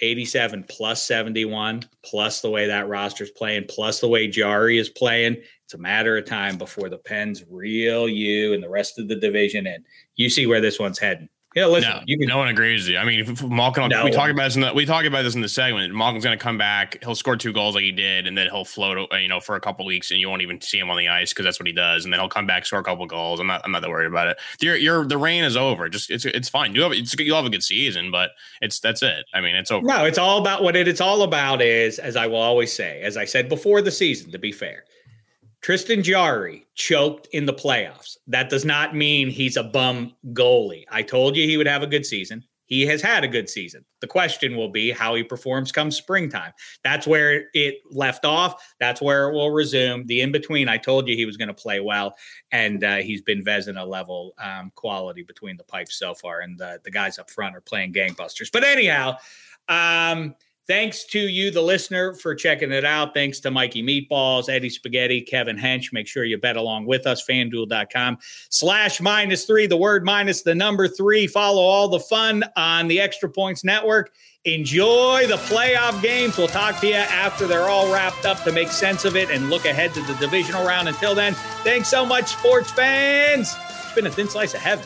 87 0.00 0.64
plus 0.68 1.02
71 1.04 1.82
plus 2.04 2.42
the 2.42 2.50
way 2.50 2.66
that 2.66 2.88
roster's 2.88 3.30
playing 3.30 3.64
plus 3.68 4.00
the 4.00 4.08
way 4.08 4.28
Jarry 4.28 4.78
is 4.78 4.90
playing. 4.90 5.36
It's 5.64 5.74
a 5.74 5.78
matter 5.78 6.18
of 6.18 6.26
time 6.26 6.58
before 6.58 6.90
the 6.90 6.98
Pens 6.98 7.44
reel 7.48 8.08
you 8.08 8.52
and 8.52 8.62
the 8.62 8.68
rest 8.68 8.98
of 8.98 9.08
the 9.08 9.16
division 9.16 9.66
and 9.66 9.84
you 10.16 10.28
see 10.28 10.46
where 10.46 10.60
this 10.60 10.78
one's 10.78 10.98
heading. 10.98 11.28
Yeah, 11.56 11.68
listen, 11.68 11.90
no, 11.90 12.16
can, 12.18 12.28
no 12.28 12.36
one 12.36 12.48
agrees 12.48 12.82
with 12.82 12.90
you. 12.90 12.98
I 12.98 13.06
mean, 13.06 13.34
Malkin, 13.48 13.88
no 13.88 14.04
we 14.04 14.10
talk 14.10 14.28
about 14.28 14.44
this 14.44 14.56
in 14.56 14.60
the, 14.60 14.74
we 14.74 14.84
talk 14.84 15.06
about 15.06 15.22
this 15.22 15.34
in 15.34 15.40
the 15.40 15.48
segment. 15.48 15.94
Malkin's 15.94 16.22
going 16.22 16.38
to 16.38 16.42
come 16.42 16.58
back. 16.58 17.02
He'll 17.02 17.14
score 17.14 17.34
two 17.34 17.50
goals 17.50 17.74
like 17.74 17.82
he 17.82 17.92
did, 17.92 18.26
and 18.26 18.36
then 18.36 18.48
he'll 18.50 18.66
float, 18.66 19.10
uh, 19.10 19.16
you 19.16 19.28
know, 19.28 19.40
for 19.40 19.56
a 19.56 19.60
couple 19.60 19.86
weeks, 19.86 20.10
and 20.10 20.20
you 20.20 20.28
won't 20.28 20.42
even 20.42 20.60
see 20.60 20.78
him 20.78 20.90
on 20.90 20.98
the 20.98 21.08
ice 21.08 21.32
because 21.32 21.46
that's 21.46 21.58
what 21.58 21.66
he 21.66 21.72
does. 21.72 22.04
And 22.04 22.12
then 22.12 22.20
he'll 22.20 22.28
come 22.28 22.46
back, 22.46 22.66
score 22.66 22.80
a 22.80 22.84
couple 22.84 23.06
goals. 23.06 23.40
I'm 23.40 23.46
not, 23.46 23.62
I'm 23.64 23.72
not 23.72 23.80
that 23.80 23.88
worried 23.88 24.08
about 24.08 24.28
it. 24.28 24.38
Your, 24.60 24.76
your, 24.76 25.06
the 25.06 25.16
reign 25.16 25.44
is 25.44 25.56
over. 25.56 25.88
Just 25.88 26.10
it's, 26.10 26.26
it's 26.26 26.50
fine. 26.50 26.74
You 26.74 26.82
have, 26.82 26.92
it's, 26.92 27.18
you'll 27.18 27.36
have 27.36 27.46
a 27.46 27.50
good 27.50 27.64
season, 27.64 28.10
but 28.10 28.32
it's 28.60 28.78
that's 28.78 29.02
it. 29.02 29.24
I 29.32 29.40
mean, 29.40 29.54
it's 29.54 29.70
over. 29.70 29.86
No, 29.86 30.04
it's 30.04 30.18
all 30.18 30.38
about 30.38 30.62
what 30.62 30.76
it, 30.76 30.86
it's 30.86 31.00
all 31.00 31.22
about. 31.22 31.62
Is 31.62 31.98
as 31.98 32.16
I 32.16 32.26
will 32.26 32.36
always 32.36 32.70
say, 32.70 33.00
as 33.00 33.16
I 33.16 33.24
said 33.24 33.48
before 33.48 33.80
the 33.80 33.90
season, 33.90 34.30
to 34.32 34.38
be 34.38 34.52
fair, 34.52 34.84
Tristan 35.66 36.00
Jarry 36.00 36.64
choked 36.76 37.26
in 37.32 37.44
the 37.44 37.52
playoffs. 37.52 38.18
That 38.28 38.48
does 38.50 38.64
not 38.64 38.94
mean 38.94 39.28
he's 39.28 39.56
a 39.56 39.64
bum 39.64 40.14
goalie. 40.26 40.84
I 40.92 41.02
told 41.02 41.34
you 41.34 41.44
he 41.44 41.56
would 41.56 41.66
have 41.66 41.82
a 41.82 41.88
good 41.88 42.06
season. 42.06 42.44
He 42.66 42.86
has 42.86 43.02
had 43.02 43.24
a 43.24 43.28
good 43.28 43.50
season. 43.50 43.84
The 44.00 44.06
question 44.06 44.56
will 44.56 44.68
be 44.68 44.92
how 44.92 45.16
he 45.16 45.24
performs 45.24 45.72
come 45.72 45.90
springtime. 45.90 46.52
That's 46.84 47.04
where 47.04 47.48
it 47.52 47.78
left 47.90 48.24
off. 48.24 48.64
That's 48.78 49.02
where 49.02 49.28
it 49.28 49.32
will 49.32 49.50
resume. 49.50 50.06
The 50.06 50.20
in 50.20 50.30
between, 50.30 50.68
I 50.68 50.76
told 50.76 51.08
you 51.08 51.16
he 51.16 51.26
was 51.26 51.36
going 51.36 51.48
to 51.48 51.54
play 51.54 51.80
well, 51.80 52.14
and 52.52 52.84
uh, 52.84 52.98
he's 52.98 53.22
been 53.22 53.42
Vezina 53.42 53.84
level 53.84 54.34
um, 54.38 54.70
quality 54.76 55.24
between 55.24 55.56
the 55.56 55.64
pipes 55.64 55.98
so 55.98 56.14
far. 56.14 56.42
And 56.42 56.56
the, 56.56 56.80
the 56.84 56.92
guys 56.92 57.18
up 57.18 57.28
front 57.28 57.56
are 57.56 57.60
playing 57.60 57.92
gangbusters. 57.92 58.52
But 58.52 58.62
anyhow, 58.62 59.16
um, 59.66 60.36
Thanks 60.66 61.04
to 61.06 61.20
you, 61.20 61.52
the 61.52 61.62
listener, 61.62 62.12
for 62.14 62.34
checking 62.34 62.72
it 62.72 62.84
out. 62.84 63.14
Thanks 63.14 63.38
to 63.40 63.52
Mikey 63.52 63.84
Meatballs, 63.84 64.48
Eddie 64.48 64.68
Spaghetti, 64.68 65.20
Kevin 65.20 65.56
Hench. 65.56 65.92
Make 65.92 66.08
sure 66.08 66.24
you 66.24 66.38
bet 66.38 66.56
along 66.56 66.86
with 66.86 67.06
us. 67.06 67.24
FanDuel.com 67.24 68.18
slash 68.50 69.00
minus 69.00 69.44
three, 69.44 69.68
the 69.68 69.76
word 69.76 70.04
minus 70.04 70.42
the 70.42 70.56
number 70.56 70.88
three. 70.88 71.28
Follow 71.28 71.62
all 71.62 71.88
the 71.88 72.00
fun 72.00 72.44
on 72.56 72.88
the 72.88 73.00
Extra 73.00 73.30
Points 73.30 73.62
Network. 73.62 74.12
Enjoy 74.44 75.26
the 75.28 75.36
playoff 75.36 76.00
games. 76.02 76.36
We'll 76.36 76.48
talk 76.48 76.80
to 76.80 76.88
you 76.88 76.94
after 76.94 77.46
they're 77.46 77.68
all 77.68 77.92
wrapped 77.92 78.26
up 78.26 78.42
to 78.42 78.50
make 78.50 78.68
sense 78.68 79.04
of 79.04 79.14
it 79.14 79.30
and 79.30 79.50
look 79.50 79.66
ahead 79.66 79.94
to 79.94 80.00
the 80.02 80.14
divisional 80.14 80.66
round. 80.66 80.88
Until 80.88 81.14
then, 81.14 81.34
thanks 81.62 81.88
so 81.88 82.04
much, 82.04 82.26
sports 82.26 82.72
fans. 82.72 83.56
It's 83.84 83.94
been 83.94 84.06
a 84.06 84.10
thin 84.10 84.28
slice 84.28 84.54
of 84.54 84.60
heaven. 84.60 84.84